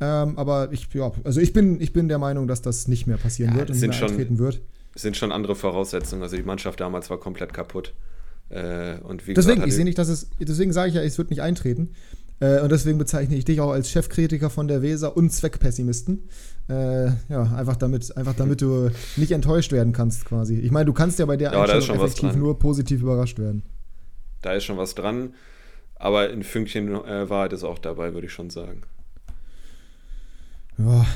Ähm, 0.00 0.38
aber 0.38 0.72
ich, 0.72 0.88
ja, 0.94 1.12
also 1.24 1.40
ich 1.40 1.52
bin, 1.52 1.80
ich 1.80 1.92
bin 1.92 2.08
der 2.08 2.18
Meinung, 2.18 2.46
dass 2.46 2.62
das 2.62 2.88
nicht 2.88 3.06
mehr 3.06 3.18
passieren 3.18 3.52
ja, 3.52 3.58
wird 3.58 3.70
und 3.70 3.76
nicht 3.76 3.88
mehr 3.88 3.92
schon, 3.92 4.08
eintreten 4.08 4.38
wird. 4.38 4.60
Es 4.94 5.02
sind 5.02 5.16
schon 5.16 5.32
andere 5.32 5.54
Voraussetzungen. 5.54 6.22
Also 6.22 6.36
die 6.36 6.42
Mannschaft 6.42 6.80
damals 6.80 7.08
war 7.10 7.18
komplett 7.18 7.52
kaputt. 7.52 7.94
Äh, 8.50 8.96
und 9.02 9.26
wie 9.26 9.34
deswegen, 9.34 9.56
gesagt, 9.56 9.68
ich 9.68 9.74
sehe 9.74 9.84
nicht, 9.84 9.98
dass 9.98 10.08
es, 10.08 10.28
deswegen 10.38 10.72
sage 10.72 10.88
ich 10.88 10.94
ja, 10.94 11.02
es 11.02 11.16
wird 11.18 11.30
nicht 11.30 11.40
eintreten. 11.40 11.90
Äh, 12.40 12.60
und 12.60 12.72
deswegen 12.72 12.98
bezeichne 12.98 13.36
ich 13.36 13.44
dich 13.44 13.60
auch 13.60 13.70
als 13.70 13.90
Chefkritiker 13.90 14.50
von 14.50 14.66
der 14.66 14.82
Weser 14.82 15.16
und 15.16 15.30
Zweckpessimisten. 15.30 16.28
Äh, 16.68 17.06
ja, 17.28 17.42
einfach 17.56 17.76
damit, 17.76 18.16
einfach 18.16 18.34
damit 18.34 18.60
du 18.60 18.90
nicht 19.16 19.30
enttäuscht 19.30 19.72
werden 19.72 19.92
kannst, 19.92 20.24
quasi. 20.24 20.58
Ich 20.58 20.72
meine, 20.72 20.86
du 20.86 20.92
kannst 20.92 21.18
ja 21.18 21.26
bei 21.26 21.36
der 21.36 21.52
ja, 21.52 21.62
Einstellung 21.62 22.04
effektiv 22.04 22.34
nur 22.34 22.58
positiv 22.58 23.02
überrascht 23.02 23.38
werden. 23.38 23.62
Da 24.42 24.54
ist 24.54 24.64
schon 24.64 24.76
was 24.76 24.96
dran, 24.96 25.34
aber 25.94 26.30
ein 26.30 26.42
Fünkchen 26.42 26.88
äh, 26.88 27.30
Wahrheit 27.30 27.52
ist 27.52 27.62
auch 27.62 27.78
dabei, 27.78 28.12
würde 28.12 28.26
ich 28.26 28.32
schon 28.32 28.50
sagen. 28.50 28.82
Ja, 30.84 31.06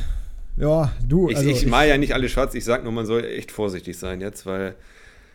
ja 0.56 0.92
du. 1.06 1.28
Ich, 1.28 1.37
also 1.37 1.49
ich, 1.49 1.62
ich 1.62 1.66
mal 1.66 1.88
ja 1.88 1.99
nicht 1.99 2.14
alle 2.14 2.28
schwarz, 2.28 2.54
ich 2.54 2.64
sage 2.64 2.85
nur, 2.85 2.92
man 2.92 3.06
soll 3.06 3.25
echt 3.25 3.50
vorsichtig 3.50 3.99
sein 3.99 4.20
jetzt, 4.20 4.46
weil 4.46 4.75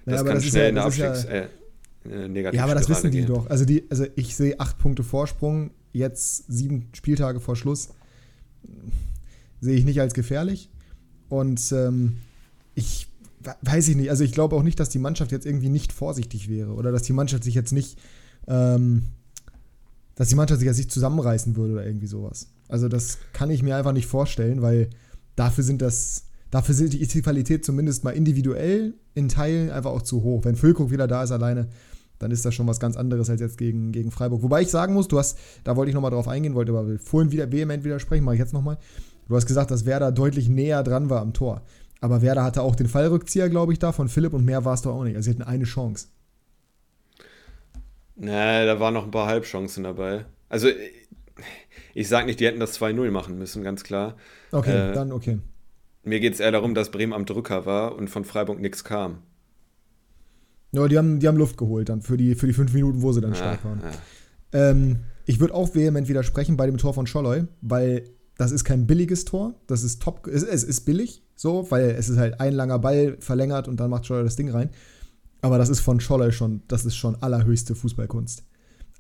das 0.06 0.22
ja, 0.22 0.24
kann 0.24 0.36
das 0.36 0.46
schnell 0.46 0.64
ja, 0.64 0.70
in 0.70 0.76
der 0.76 0.86
Abstiegs. 0.86 1.24
Ja, 1.24 1.48
äh, 2.10 2.28
negativ 2.28 2.58
Ja, 2.58 2.64
aber 2.64 2.74
das 2.74 2.90
wissen 2.90 3.12
die 3.12 3.26
doch. 3.26 3.50
Also, 3.50 3.66
die, 3.66 3.86
also 3.90 4.06
ich 4.16 4.36
sehe 4.36 4.60
acht 4.60 4.80
Punkte 4.80 5.04
Vorsprung, 5.04 5.72
jetzt 5.94 6.52
sieben 6.52 6.90
Spieltage 6.94 7.40
vor 7.40 7.56
Schluss. 7.56 7.90
Sehe 9.60 9.76
ich 9.76 9.86
nicht 9.86 10.02
als 10.02 10.14
gefährlich. 10.14 10.70
Und 11.30 11.72
ähm, 11.72 12.18
ich 12.74 13.08
weiß 13.62 13.88
ich 13.88 13.96
nicht, 13.96 14.10
also 14.10 14.24
ich 14.24 14.34
glaube 14.34 14.56
auch 14.56 14.64
nicht, 14.64 14.80
dass 14.80 14.90
die 14.90 15.00
Mannschaft 15.00 15.32
jetzt 15.32 15.46
irgendwie 15.46 15.70
nicht 15.70 15.94
vorsichtig 15.94 16.50
wäre 16.50 16.74
oder 16.74 16.92
dass 16.92 17.04
die 17.04 17.14
Mannschaft 17.14 17.44
sich 17.44 17.56
jetzt 17.56 17.72
nicht, 17.72 17.98
ähm, 18.48 19.04
dass 20.16 20.30
die 20.30 20.36
Mannschaft 20.36 20.60
sich 20.60 20.68
jetzt 20.68 20.78
nicht 20.78 20.92
zusammenreißen 20.92 21.56
würde 21.56 21.74
oder 21.74 21.86
irgendwie 21.86 22.08
sowas. 22.08 22.48
Also 22.72 22.88
das 22.88 23.18
kann 23.34 23.50
ich 23.50 23.64
mir 23.64 23.76
einfach 23.76 23.92
nicht 23.92 24.08
vorstellen, 24.08 24.62
weil 24.62 24.90
dafür 25.36 25.64
sind 25.64 25.82
das, 25.82 26.26
dafür 26.50 26.74
sind 26.74 26.94
die 26.94 27.22
Qualität 27.22 27.66
zumindest 27.66 28.04
mal 28.04 28.12
individuell 28.12 28.94
in 29.14 29.28
Teilen 29.28 29.70
einfach 29.70 29.92
auch 29.92 30.02
zu 30.02 30.24
hoch. 30.24 30.46
Wenn 30.46 30.56
Füllkrug 30.56 30.90
wieder 30.90 31.08
da 31.08 31.24
ist 31.24 31.32
alleine, 31.32 31.68
dann 32.18 32.32
ist 32.32 32.46
das 32.46 32.56
schon 32.56 32.68
was 32.68 32.80
ganz 32.80 32.96
anderes 32.96 33.30
als 33.30 33.42
jetzt 33.42 33.58
gegen, 33.58 33.92
gegen 33.92 34.12
Freiburg. 34.12 34.42
Wobei 34.42 34.62
ich 34.62 34.70
sagen 34.70 34.94
muss, 34.94 35.08
du 35.08 35.20
hast, 35.20 35.38
da 35.64 35.76
wollte 35.76 35.90
ich 35.90 35.96
nochmal 35.96 36.12
drauf 36.12 36.28
eingehen, 36.28 36.56
wollte 36.56 36.72
aber 36.72 36.98
vorhin 37.00 37.32
wieder 37.32 37.52
vehement 37.52 37.84
widersprechen, 37.84 38.24
mache 38.24 38.36
ich 38.36 38.40
jetzt 38.40 38.54
nochmal. 38.54 38.78
Du 39.28 39.36
hast 39.36 39.48
gesagt, 39.48 39.70
dass 39.70 39.86
Werder 39.86 40.12
deutlich 40.12 40.48
näher 40.48 40.84
dran 40.84 41.10
war 41.10 41.22
am 41.22 41.34
Tor. 41.34 41.64
Aber 42.00 42.22
Werder 42.22 42.44
hatte 42.44 42.62
auch 42.62 42.76
den 42.76 42.88
Fallrückzieher, 42.88 43.50
glaube 43.50 43.74
ich, 43.74 43.80
da 43.80 43.92
von 43.92 44.08
Philipp 44.08 44.34
und 44.34 44.46
mehr 44.46 44.64
war 44.64 44.76
es 44.76 44.82
doch 44.82 44.94
auch 44.94 45.04
nicht. 45.04 45.16
Also 45.16 45.30
sie 45.30 45.38
hatten 45.38 45.50
eine 45.50 45.66
Chance. 45.66 46.08
Nee, 48.16 48.66
da 48.66 48.80
waren 48.80 48.94
noch 48.94 49.06
ein 49.06 49.12
paar 49.12 49.28
Halbchancen 49.28 49.84
dabei. 49.84 50.26
Also 50.48 50.68
ich 51.94 52.08
sage 52.08 52.26
nicht, 52.26 52.40
die 52.40 52.46
hätten 52.46 52.60
das 52.60 52.80
2-0 52.80 53.12
machen 53.12 53.38
müssen, 53.38 53.64
ganz 53.64 53.84
klar. 53.84 54.16
Okay, 54.52 54.92
äh, 54.92 54.94
dann 54.94 55.12
okay. 55.12 55.40
Mir 56.04 56.20
geht 56.20 56.34
es 56.34 56.40
eher 56.40 56.52
darum, 56.52 56.74
dass 56.74 56.92
Bremen 56.92 57.14
am 57.14 57.26
Drücker 57.26 57.66
war 57.66 57.96
und 57.96 58.10
von 58.10 58.26
Freiburg 58.26 58.60
nichts 58.60 58.84
kam. 58.84 59.20
Ja, 60.72 60.88
die 60.88 60.98
haben, 60.98 61.20
die 61.20 61.28
haben 61.28 61.38
Luft 61.38 61.58
geholt 61.58 61.90
dann 61.90 62.02
für 62.02 62.18
die, 62.18 62.36
für 62.36 62.48
die 62.48 62.54
fünf 62.54 62.74
Minuten, 62.74 63.02
wo 63.02 63.12
sie 63.12 63.22
dann 63.22 63.36
stark 63.36 63.64
waren. 63.66 63.82
Ja. 63.82 64.70
Ähm, 64.70 65.02
ich 65.26 65.40
würde 65.40 65.54
auch 65.54 65.76
vehement 65.76 66.08
widersprechen 66.08 66.58
bei 66.58 66.66
dem 66.66 66.78
Tor 66.78 66.94
von 66.94 67.08
Scholloy, 67.08 67.44
weil 67.62 68.10
das 68.38 68.52
ist 68.52 68.64
kein 68.64 68.88
billiges 68.88 69.26
Tor. 69.26 69.54
Das 69.68 69.84
ist 69.84 70.02
top. 70.02 70.28
Es, 70.28 70.44
es 70.44 70.64
ist 70.64 70.82
billig, 70.82 71.24
so, 71.36 71.70
weil 71.70 71.92
es 71.92 72.10
ist 72.10 72.18
halt 72.18 72.40
ein 72.40 72.54
langer 72.54 72.80
Ball 72.80 73.18
verlängert 73.20 73.68
und 73.68 73.80
dann 73.80 73.90
macht 73.90 74.06
Scholloy 74.06 74.24
das 74.24 74.38
Ding 74.38 74.50
rein. 74.50 74.70
Aber 75.42 75.58
das 75.58 75.70
ist 75.70 75.82
von 75.82 76.00
Scholloy 76.00 76.32
schon, 76.32 76.62
das 76.68 76.86
ist 76.86 76.96
schon 76.96 77.16
allerhöchste 77.22 77.76
Fußballkunst. 77.76 78.44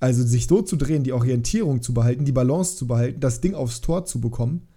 Also 0.01 0.23
sich 0.23 0.47
so 0.47 0.63
zu 0.63 0.77
drehen, 0.77 1.03
die 1.03 1.13
Orientierung 1.13 1.83
zu 1.83 1.93
behalten, 1.93 2.25
die 2.25 2.31
Balance 2.31 2.75
zu 2.75 2.87
behalten, 2.87 3.19
das 3.19 3.39
Ding 3.39 3.53
aufs 3.53 3.81
Tor 3.81 4.03
zu 4.03 4.19
bekommen, 4.19 4.67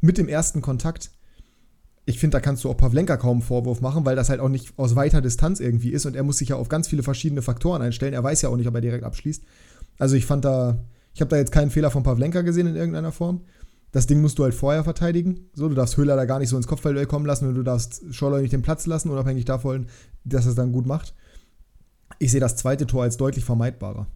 mit 0.00 0.16
dem 0.16 0.26
ersten 0.26 0.62
Kontakt, 0.62 1.10
ich 2.06 2.18
finde, 2.18 2.36
da 2.36 2.40
kannst 2.40 2.64
du 2.64 2.70
auch 2.70 2.76
Pavlenka 2.76 3.18
kaum 3.18 3.38
einen 3.38 3.42
Vorwurf 3.42 3.82
machen, 3.82 4.06
weil 4.06 4.16
das 4.16 4.30
halt 4.30 4.40
auch 4.40 4.48
nicht 4.48 4.72
aus 4.78 4.96
weiter 4.96 5.20
Distanz 5.20 5.60
irgendwie 5.60 5.90
ist 5.90 6.06
und 6.06 6.16
er 6.16 6.22
muss 6.22 6.38
sich 6.38 6.48
ja 6.48 6.56
auf 6.56 6.70
ganz 6.70 6.88
viele 6.88 7.02
verschiedene 7.02 7.42
Faktoren 7.42 7.82
einstellen. 7.82 8.14
Er 8.14 8.24
weiß 8.24 8.40
ja 8.40 8.48
auch 8.48 8.56
nicht, 8.56 8.66
ob 8.66 8.74
er 8.74 8.80
direkt 8.80 9.04
abschließt. 9.04 9.44
Also 9.98 10.16
ich 10.16 10.24
fand 10.24 10.46
da, 10.46 10.82
ich 11.12 11.20
habe 11.20 11.28
da 11.28 11.36
jetzt 11.36 11.52
keinen 11.52 11.70
Fehler 11.70 11.90
von 11.90 12.02
Pavlenka 12.02 12.40
gesehen 12.40 12.66
in 12.66 12.74
irgendeiner 12.74 13.12
Form. 13.12 13.42
Das 13.92 14.06
Ding 14.06 14.22
musst 14.22 14.38
du 14.38 14.44
halt 14.44 14.54
vorher 14.54 14.82
verteidigen. 14.82 15.50
So, 15.52 15.68
du 15.68 15.74
darfst 15.74 15.98
Höhler 15.98 16.16
da 16.16 16.24
gar 16.24 16.38
nicht 16.38 16.48
so 16.48 16.56
ins 16.56 16.66
Kopfball 16.66 17.04
kommen 17.04 17.26
lassen 17.26 17.48
und 17.48 17.54
du 17.54 17.62
darfst 17.62 18.02
Scholler 18.12 18.40
nicht 18.40 18.54
den 18.54 18.62
Platz 18.62 18.86
lassen, 18.86 19.10
unabhängig 19.10 19.44
davon, 19.44 19.88
dass 20.24 20.46
er 20.46 20.50
es 20.50 20.56
dann 20.56 20.72
gut 20.72 20.86
macht. 20.86 21.14
Ich 22.18 22.32
sehe 22.32 22.40
das 22.40 22.56
zweite 22.56 22.86
Tor 22.86 23.02
als 23.02 23.18
deutlich 23.18 23.44
vermeidbarer. 23.44 24.06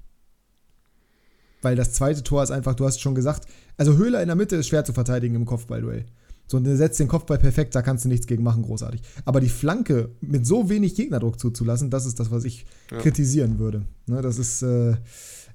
Weil 1.63 1.77
das 1.77 1.93
zweite 1.93 2.23
Tor 2.23 2.43
ist 2.43 2.51
einfach, 2.51 2.75
du 2.75 2.85
hast 2.87 3.01
schon 3.01 3.15
gesagt, 3.15 3.49
also 3.77 3.97
Höhler 3.97 4.23
in 4.23 4.29
der 4.29 4.37
Mitte 4.37 4.57
ist 4.57 4.69
schwer 4.69 4.85
zu 4.85 4.93
verteidigen 4.93 5.35
im 5.35 5.45
Kopfballduell. 5.45 6.05
So, 6.47 6.57
und 6.57 6.65
setzt 6.65 6.99
den 6.99 7.09
Kopfball 7.09 7.39
perfekt, 7.39 7.75
da 7.75 7.83
kannst 7.83 8.07
du 8.07 8.09
nichts 8.09 8.27
gegen 8.27 8.43
machen, 8.43 8.63
großartig. 8.63 9.03
Aber 9.27 9.41
die 9.41 9.51
Flanke 9.51 10.11
mit 10.23 10.47
so 10.47 10.71
wenig 10.71 10.95
Gegnerdruck 10.95 11.39
zuzulassen, 11.39 11.91
das 11.91 12.07
ist 12.07 12.19
das, 12.19 12.31
was 12.31 12.45
ich 12.45 12.65
ja. 12.91 12.99
kritisieren 12.99 13.59
würde. 13.59 13.83
Ne, 14.07 14.23
das 14.23 14.39
ist, 14.39 14.63
äh, 14.63 14.97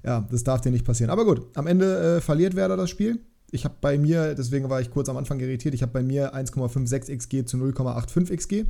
ja, 0.04 0.26
das 0.30 0.44
darf 0.44 0.60
dir 0.60 0.70
nicht 0.70 0.84
passieren. 0.84 1.10
Aber 1.10 1.24
gut, 1.24 1.42
am 1.54 1.66
Ende 1.66 2.18
äh, 2.18 2.20
verliert 2.20 2.54
Werder 2.54 2.76
das 2.76 2.90
Spiel. 2.90 3.18
Ich 3.50 3.64
habe 3.64 3.74
bei 3.80 3.98
mir, 3.98 4.34
deswegen 4.34 4.70
war 4.70 4.80
ich 4.80 4.90
kurz 4.90 5.08
am 5.08 5.16
Anfang 5.16 5.40
irritiert, 5.40 5.74
ich 5.74 5.82
habe 5.82 5.92
bei 5.92 6.02
mir 6.02 6.34
1,56 6.34 7.16
XG 7.16 7.44
zu 7.44 7.56
0,85 7.56 8.36
XG 8.36 8.52
äh, 8.52 8.64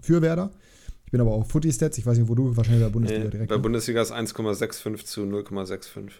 für 0.00 0.22
Werder. 0.22 0.50
Ich 1.10 1.12
bin 1.12 1.22
aber 1.22 1.32
auch 1.32 1.44
Footy-Stats, 1.44 1.98
ich 1.98 2.06
weiß 2.06 2.18
nicht, 2.18 2.28
wo 2.28 2.36
du 2.36 2.56
wahrscheinlich 2.56 2.82
bei 2.82 2.86
der 2.86 2.92
Bundesliga 2.92 3.24
nee, 3.24 3.30
direkt. 3.30 3.48
Bei 3.48 3.58
Bundesliga 3.58 4.00
ist 4.00 4.12
1,65 4.12 5.04
zu 5.04 5.22
0,65. 5.22 6.10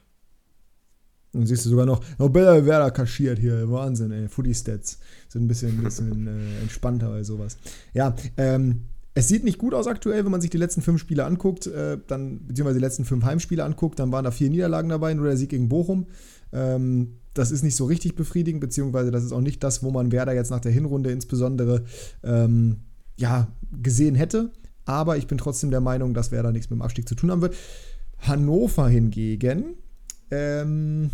Dann 1.32 1.46
siehst 1.46 1.64
du 1.64 1.70
sogar 1.70 1.86
noch, 1.86 2.02
besser 2.18 2.66
Werder 2.66 2.90
kaschiert 2.90 3.38
hier. 3.38 3.70
Wahnsinn, 3.70 4.10
ey. 4.10 4.26
Footy-Stats 4.26 4.98
sind 5.28 5.44
ein 5.44 5.46
bisschen, 5.46 5.78
ein 5.78 5.84
bisschen 5.84 6.26
äh, 6.26 6.60
entspannter 6.62 7.08
bei 7.08 7.22
sowas. 7.22 7.56
Ja, 7.94 8.16
ähm, 8.36 8.86
es 9.14 9.28
sieht 9.28 9.44
nicht 9.44 9.58
gut 9.58 9.74
aus 9.74 9.86
aktuell, 9.86 10.24
wenn 10.24 10.32
man 10.32 10.40
sich 10.40 10.50
die 10.50 10.58
letzten 10.58 10.82
fünf 10.82 11.00
Spiele 11.00 11.24
anguckt, 11.24 11.68
äh, 11.68 11.98
dann, 12.08 12.48
beziehungsweise 12.48 12.80
die 12.80 12.84
letzten 12.84 13.04
fünf 13.04 13.24
Heimspiele 13.24 13.62
anguckt, 13.62 14.00
dann 14.00 14.10
waren 14.10 14.24
da 14.24 14.32
vier 14.32 14.50
Niederlagen 14.50 14.88
dabei, 14.88 15.14
nur 15.14 15.26
der 15.26 15.36
Sieg 15.36 15.50
gegen 15.50 15.68
Bochum. 15.68 16.08
Ähm, 16.52 17.20
das 17.32 17.52
ist 17.52 17.62
nicht 17.62 17.76
so 17.76 17.84
richtig 17.84 18.16
befriedigend, 18.16 18.60
beziehungsweise 18.60 19.12
das 19.12 19.22
ist 19.22 19.30
auch 19.30 19.40
nicht 19.40 19.62
das, 19.62 19.84
wo 19.84 19.92
man 19.92 20.10
Werder 20.10 20.34
jetzt 20.34 20.50
nach 20.50 20.58
der 20.58 20.72
Hinrunde 20.72 21.12
insbesondere 21.12 21.84
ähm, 22.24 22.78
ja, 23.16 23.46
gesehen 23.80 24.16
hätte. 24.16 24.50
Aber 24.84 25.16
ich 25.16 25.26
bin 25.26 25.38
trotzdem 25.38 25.70
der 25.70 25.80
Meinung, 25.80 26.14
dass 26.14 26.32
Werder 26.32 26.52
nichts 26.52 26.70
mit 26.70 26.78
dem 26.78 26.82
Abstieg 26.82 27.08
zu 27.08 27.14
tun 27.14 27.30
haben 27.30 27.42
wird. 27.42 27.54
Hannover 28.18 28.88
hingegen, 28.88 29.76
ähm, 30.30 31.10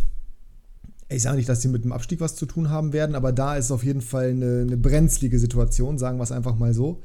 ich 1.08 1.22
sage 1.22 1.36
nicht, 1.36 1.48
dass 1.48 1.62
sie 1.62 1.68
mit 1.68 1.84
dem 1.84 1.92
Abstieg 1.92 2.20
was 2.20 2.34
zu 2.34 2.46
tun 2.46 2.70
haben 2.70 2.92
werden, 2.92 3.14
aber 3.14 3.32
da 3.32 3.56
ist 3.56 3.70
auf 3.70 3.84
jeden 3.84 4.00
Fall 4.00 4.30
eine, 4.30 4.62
eine 4.62 4.76
brenzlige 4.76 5.38
Situation, 5.38 5.98
sagen 5.98 6.18
wir 6.18 6.24
es 6.24 6.32
einfach 6.32 6.56
mal 6.56 6.74
so. 6.74 7.02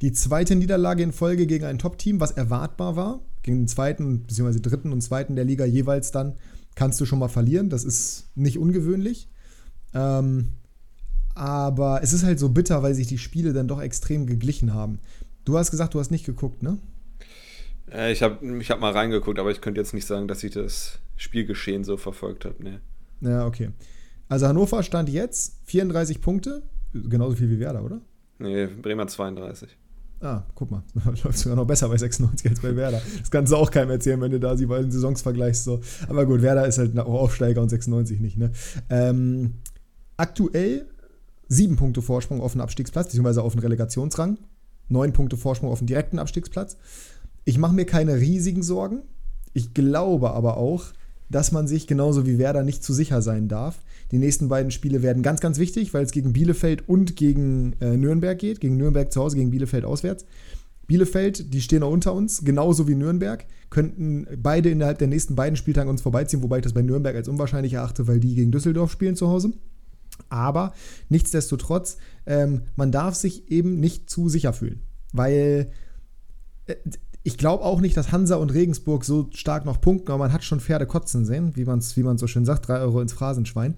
Die 0.00 0.12
zweite 0.12 0.56
Niederlage 0.56 1.02
in 1.02 1.12
Folge 1.12 1.46
gegen 1.46 1.64
ein 1.64 1.78
Top-Team, 1.78 2.20
was 2.20 2.32
erwartbar 2.32 2.96
war, 2.96 3.20
gegen 3.42 3.58
den 3.58 3.68
zweiten, 3.68 4.26
beziehungsweise 4.26 4.60
dritten 4.60 4.92
und 4.92 5.02
zweiten 5.02 5.36
der 5.36 5.44
Liga 5.44 5.64
jeweils 5.64 6.10
dann, 6.10 6.34
kannst 6.74 7.00
du 7.00 7.04
schon 7.04 7.18
mal 7.18 7.28
verlieren. 7.28 7.70
Das 7.70 7.84
ist 7.84 8.28
nicht 8.34 8.58
ungewöhnlich. 8.58 9.28
Ähm, 9.94 10.50
aber 11.34 12.02
es 12.02 12.12
ist 12.12 12.24
halt 12.24 12.38
so 12.38 12.48
bitter, 12.48 12.82
weil 12.82 12.94
sich 12.94 13.06
die 13.06 13.18
Spiele 13.18 13.52
dann 13.52 13.68
doch 13.68 13.80
extrem 13.80 14.26
geglichen 14.26 14.74
haben. 14.74 15.00
Du 15.48 15.56
hast 15.56 15.70
gesagt, 15.70 15.94
du 15.94 15.98
hast 15.98 16.10
nicht 16.10 16.26
geguckt, 16.26 16.62
ne? 16.62 16.76
Äh, 17.90 18.12
ich 18.12 18.22
habe 18.22 18.58
ich 18.58 18.70
hab 18.70 18.80
mal 18.80 18.92
reingeguckt, 18.92 19.38
aber 19.38 19.50
ich 19.50 19.62
könnte 19.62 19.80
jetzt 19.80 19.94
nicht 19.94 20.04
sagen, 20.04 20.28
dass 20.28 20.44
ich 20.44 20.52
das 20.52 20.98
Spielgeschehen 21.16 21.84
so 21.84 21.96
verfolgt 21.96 22.44
habe. 22.44 22.56
Nee. 22.58 22.78
Ja, 23.22 23.46
okay. 23.46 23.70
Also 24.28 24.46
Hannover 24.46 24.82
stand 24.82 25.08
jetzt 25.08 25.56
34 25.64 26.20
Punkte, 26.20 26.64
genauso 26.92 27.36
viel 27.36 27.48
wie 27.48 27.60
Werder, 27.60 27.82
oder? 27.82 28.02
Nee, 28.38 28.66
Bremer 28.66 29.06
32. 29.06 29.74
Ah, 30.20 30.42
guck 30.54 30.70
mal, 30.70 30.82
läuft 31.24 31.38
sogar 31.38 31.56
noch 31.56 31.66
besser 31.66 31.88
bei 31.88 31.96
96 31.96 32.50
als 32.50 32.60
bei 32.60 32.76
Werder. 32.76 33.00
Das 33.18 33.30
kannst 33.30 33.50
du 33.50 33.56
auch 33.56 33.70
keinem 33.70 33.92
erzählen, 33.92 34.20
wenn 34.20 34.32
du 34.32 34.40
da 34.40 34.54
die 34.54 34.66
beiden 34.66 34.90
Saisons 34.90 35.22
vergleichst. 35.22 35.64
So. 35.64 35.80
Aber 36.08 36.26
gut, 36.26 36.42
Werder 36.42 36.66
ist 36.66 36.76
halt 36.76 36.98
auch 36.98 37.14
Aufsteiger 37.14 37.62
und 37.62 37.70
96 37.70 38.20
nicht. 38.20 38.36
Ne? 38.36 38.50
Ähm, 38.90 39.54
aktuell 40.18 40.84
sieben 41.48 41.76
Punkte 41.76 42.02
Vorsprung 42.02 42.42
auf 42.42 42.52
den 42.52 42.60
Abstiegsplatz, 42.60 43.06
beziehungsweise 43.06 43.42
auf 43.42 43.54
den 43.54 43.60
Relegationsrang. 43.60 44.36
Neun 44.88 45.12
Punkte 45.12 45.36
Vorsprung 45.36 45.70
auf 45.70 45.78
den 45.78 45.86
direkten 45.86 46.18
Abstiegsplatz. 46.18 46.76
Ich 47.44 47.58
mache 47.58 47.74
mir 47.74 47.86
keine 47.86 48.16
riesigen 48.16 48.62
Sorgen. 48.62 49.02
Ich 49.52 49.74
glaube 49.74 50.30
aber 50.30 50.56
auch, 50.56 50.86
dass 51.30 51.52
man 51.52 51.66
sich 51.66 51.86
genauso 51.86 52.26
wie 52.26 52.38
Werder 52.38 52.62
nicht 52.62 52.82
zu 52.82 52.92
sicher 52.92 53.22
sein 53.22 53.48
darf. 53.48 53.78
Die 54.10 54.18
nächsten 54.18 54.48
beiden 54.48 54.70
Spiele 54.70 55.02
werden 55.02 55.22
ganz, 55.22 55.40
ganz 55.40 55.58
wichtig, 55.58 55.92
weil 55.92 56.04
es 56.04 56.12
gegen 56.12 56.32
Bielefeld 56.32 56.88
und 56.88 57.16
gegen 57.16 57.74
äh, 57.80 57.96
Nürnberg 57.96 58.38
geht. 58.38 58.60
Gegen 58.60 58.76
Nürnberg 58.76 59.12
zu 59.12 59.20
Hause, 59.20 59.36
gegen 59.36 59.50
Bielefeld 59.50 59.84
auswärts. 59.84 60.24
Bielefeld, 60.86 61.52
die 61.52 61.60
stehen 61.60 61.82
auch 61.82 61.92
unter 61.92 62.14
uns, 62.14 62.44
genauso 62.44 62.88
wie 62.88 62.94
Nürnberg, 62.94 63.44
könnten 63.68 64.26
beide 64.42 64.70
innerhalb 64.70 64.98
der 64.98 65.08
nächsten 65.08 65.34
beiden 65.34 65.56
Spieltage 65.56 65.90
uns 65.90 66.00
vorbeiziehen, 66.00 66.42
wobei 66.42 66.58
ich 66.58 66.62
das 66.62 66.72
bei 66.72 66.80
Nürnberg 66.80 67.14
als 67.14 67.28
unwahrscheinlich 67.28 67.74
erachte, 67.74 68.08
weil 68.08 68.20
die 68.20 68.34
gegen 68.34 68.50
Düsseldorf 68.50 68.90
spielen 68.90 69.14
zu 69.14 69.28
Hause. 69.28 69.52
Aber 70.28 70.72
nichtsdestotrotz, 71.08 71.96
ähm, 72.26 72.62
man 72.76 72.92
darf 72.92 73.14
sich 73.14 73.50
eben 73.50 73.80
nicht 73.80 74.10
zu 74.10 74.28
sicher 74.28 74.52
fühlen, 74.52 74.82
weil 75.12 75.70
äh, 76.66 76.76
ich 77.22 77.36
glaube 77.36 77.64
auch 77.64 77.80
nicht, 77.80 77.96
dass 77.96 78.12
Hansa 78.12 78.36
und 78.36 78.54
Regensburg 78.54 79.04
so 79.04 79.28
stark 79.34 79.66
noch 79.66 79.80
punkten, 79.80 80.12
aber 80.12 80.24
man 80.24 80.32
hat 80.32 80.44
schon 80.44 80.60
Pferde 80.60 80.86
kotzen 80.86 81.26
sehen, 81.26 81.56
wie 81.56 81.64
man 81.64 81.78
es 81.78 81.96
wie 81.96 82.18
so 82.18 82.26
schön 82.26 82.44
sagt, 82.44 82.68
drei 82.68 82.78
Euro 82.78 83.00
ins 83.00 83.12
Phrasenschwein. 83.12 83.74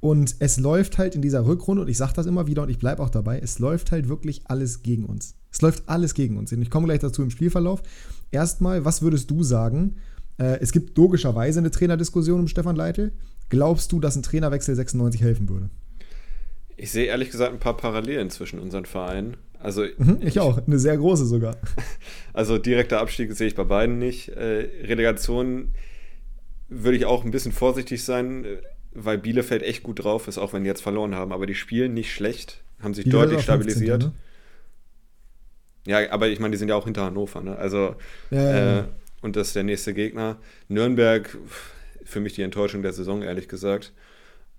Und 0.00 0.36
es 0.38 0.60
läuft 0.60 0.98
halt 0.98 1.14
in 1.14 1.22
dieser 1.22 1.46
Rückrunde, 1.46 1.82
und 1.82 1.88
ich 1.88 1.96
sage 1.96 2.12
das 2.14 2.26
immer 2.26 2.46
wieder 2.46 2.62
und 2.62 2.68
ich 2.68 2.78
bleibe 2.78 3.02
auch 3.02 3.08
dabei, 3.08 3.40
es 3.40 3.58
läuft 3.58 3.90
halt 3.90 4.08
wirklich 4.08 4.42
alles 4.44 4.82
gegen 4.82 5.06
uns. 5.06 5.34
Es 5.50 5.62
läuft 5.62 5.88
alles 5.88 6.14
gegen 6.14 6.36
uns. 6.36 6.52
Und 6.52 6.60
ich 6.60 6.70
komme 6.70 6.86
gleich 6.86 7.00
dazu 7.00 7.22
im 7.22 7.30
Spielverlauf. 7.30 7.82
Erstmal, 8.30 8.84
was 8.84 9.02
würdest 9.02 9.30
du 9.30 9.42
sagen? 9.42 9.96
Äh, 10.36 10.58
es 10.60 10.72
gibt 10.72 10.96
logischerweise 10.98 11.60
eine 11.60 11.70
Trainerdiskussion 11.70 12.40
um 12.40 12.48
Stefan 12.48 12.76
Leitl. 12.76 13.12
Glaubst 13.48 13.92
du, 13.92 13.98
dass 14.00 14.14
ein 14.14 14.22
Trainerwechsel 14.22 14.74
96 14.74 15.22
helfen 15.22 15.48
würde? 15.48 15.70
Ich 16.76 16.90
sehe 16.90 17.06
ehrlich 17.06 17.30
gesagt 17.30 17.52
ein 17.52 17.60
paar 17.60 17.76
Parallelen 17.76 18.30
zwischen 18.30 18.58
unseren 18.58 18.84
Vereinen. 18.84 19.36
Also 19.60 19.82
mhm, 19.96 20.18
ich, 20.20 20.28
ich, 20.28 20.40
auch, 20.40 20.58
eine 20.66 20.78
sehr 20.78 20.96
große 20.96 21.26
sogar. 21.26 21.56
Also 22.32 22.58
direkter 22.58 23.00
Abstieg 23.00 23.32
sehe 23.32 23.46
ich 23.46 23.54
bei 23.54 23.64
beiden 23.64 23.98
nicht. 23.98 24.28
Äh, 24.28 24.68
Relegation 24.82 25.72
würde 26.68 26.96
ich 26.96 27.06
auch 27.06 27.24
ein 27.24 27.30
bisschen 27.30 27.52
vorsichtig 27.52 28.04
sein, 28.04 28.44
äh, 28.44 28.58
weil 28.92 29.18
Bielefeld 29.18 29.62
echt 29.62 29.82
gut 29.82 30.02
drauf 30.02 30.26
ist, 30.28 30.38
auch 30.38 30.52
wenn 30.52 30.64
die 30.64 30.68
jetzt 30.68 30.82
verloren 30.82 31.14
haben. 31.14 31.32
Aber 31.32 31.46
die 31.46 31.54
spielen 31.54 31.94
nicht 31.94 32.12
schlecht, 32.12 32.62
haben 32.80 32.92
sich 32.92 33.08
deutlich 33.08 33.42
stabilisiert. 33.42 34.02
15, 34.02 34.10
ne? 34.10 34.14
Ja, 35.86 36.12
aber 36.12 36.28
ich 36.28 36.40
meine, 36.40 36.52
die 36.52 36.58
sind 36.58 36.68
ja 36.68 36.76
auch 36.76 36.86
hinter 36.86 37.04
Hannover, 37.04 37.40
ne? 37.42 37.56
Also 37.56 37.94
ja, 38.30 38.42
ja, 38.42 38.78
äh, 38.80 38.84
und 39.22 39.36
das 39.36 39.48
ist 39.48 39.56
der 39.56 39.62
nächste 39.62 39.94
Gegner. 39.94 40.38
Nürnberg, 40.68 41.38
für 42.04 42.20
mich 42.20 42.34
die 42.34 42.42
Enttäuschung 42.42 42.82
der 42.82 42.92
Saison, 42.92 43.22
ehrlich 43.22 43.48
gesagt. 43.48 43.92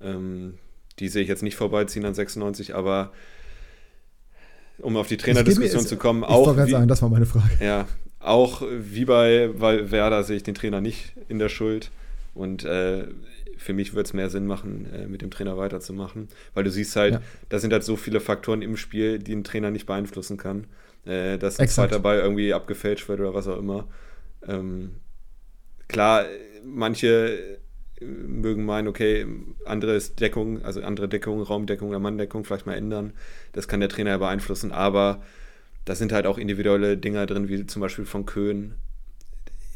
Ähm, 0.01 0.55
die 1.00 1.08
sehe 1.08 1.24
ich 1.24 1.28
jetzt 1.28 1.44
nicht 1.44 1.56
vorbeiziehen 1.56 2.06
an 2.06 2.14
96, 2.14 2.75
aber 2.75 3.12
um 4.80 4.98
auf 4.98 5.08
die 5.08 5.18
Trainerdiskussion 5.18 5.86
zu 5.86 5.98
kommen, 5.98 6.24
ich 6.24 6.30
auch. 6.30 6.52
Ich 6.52 6.58
wollte 6.58 6.72
sagen, 6.72 6.88
das 6.88 7.02
war 7.02 7.10
meine 7.10 7.25
Frage. 7.25 7.64
Ja, 7.64 7.88
auch 8.20 8.62
wie 8.62 9.06
bei, 9.06 9.50
bei 9.58 9.92
Werder 9.92 10.24
sehe 10.24 10.38
ich 10.38 10.44
den 10.44 10.56
Trainer 10.56 10.82
nicht 10.82 11.14
in 11.30 11.40
der 11.40 11.50
Schuld. 11.50 11.92
Und 12.34 12.66
äh, 12.66 13.06
für 13.58 13.74
mich 13.74 13.94
würde 13.94 14.08
es 14.08 14.14
mehr 14.14 14.30
Sinn 14.30 14.46
machen, 14.46 14.88
äh, 14.94 15.08
mit 15.08 15.22
dem 15.22 15.32
Trainer 15.32 15.58
weiterzumachen. 15.58 16.28
Weil 16.54 16.64
du 16.64 16.72
siehst 16.72 16.96
halt, 16.96 17.14
ja. 17.14 17.22
da 17.50 17.60
sind 17.60 17.72
halt 17.72 17.84
so 17.84 17.96
viele 17.96 18.20
Faktoren 18.20 18.62
im 18.62 18.78
Spiel, 18.78 19.20
die 19.20 19.34
ein 19.34 19.44
Trainer 19.44 19.72
nicht 19.72 19.86
beeinflussen 19.86 20.38
kann. 20.38 20.66
Äh, 21.06 21.38
dass 21.38 21.60
ein 21.60 21.68
zweiter 21.68 22.00
Ball 22.00 22.20
irgendwie 22.20 22.54
abgefälscht 22.54 23.08
wird 23.08 23.20
oder 23.20 23.34
was 23.34 23.48
auch 23.48 23.58
immer. 23.58 23.88
Ähm, 24.48 24.96
klar, 25.88 26.25
manche 26.64 27.60
mögen 28.05 28.65
meinen, 28.65 28.88
okay, 28.88 29.25
andere 29.65 30.00
Deckung, 30.00 30.63
also 30.63 30.81
andere 30.81 31.07
Deckung, 31.09 31.41
Raumdeckung 31.41 31.89
oder 31.89 32.00
Manndeckung 32.00 32.45
vielleicht 32.45 32.65
mal 32.65 32.75
ändern. 32.75 33.13
Das 33.53 33.67
kann 33.67 33.79
der 33.79 33.89
Trainer 33.89 34.12
ja 34.12 34.17
beeinflussen, 34.17 34.71
aber 34.71 35.21
da 35.85 35.95
sind 35.95 36.12
halt 36.12 36.25
auch 36.25 36.38
individuelle 36.38 36.97
Dinger 36.97 37.25
drin, 37.25 37.47
wie 37.47 37.65
zum 37.65 37.81
Beispiel 37.81 38.05
von 38.05 38.25
Köhn. 38.25 38.74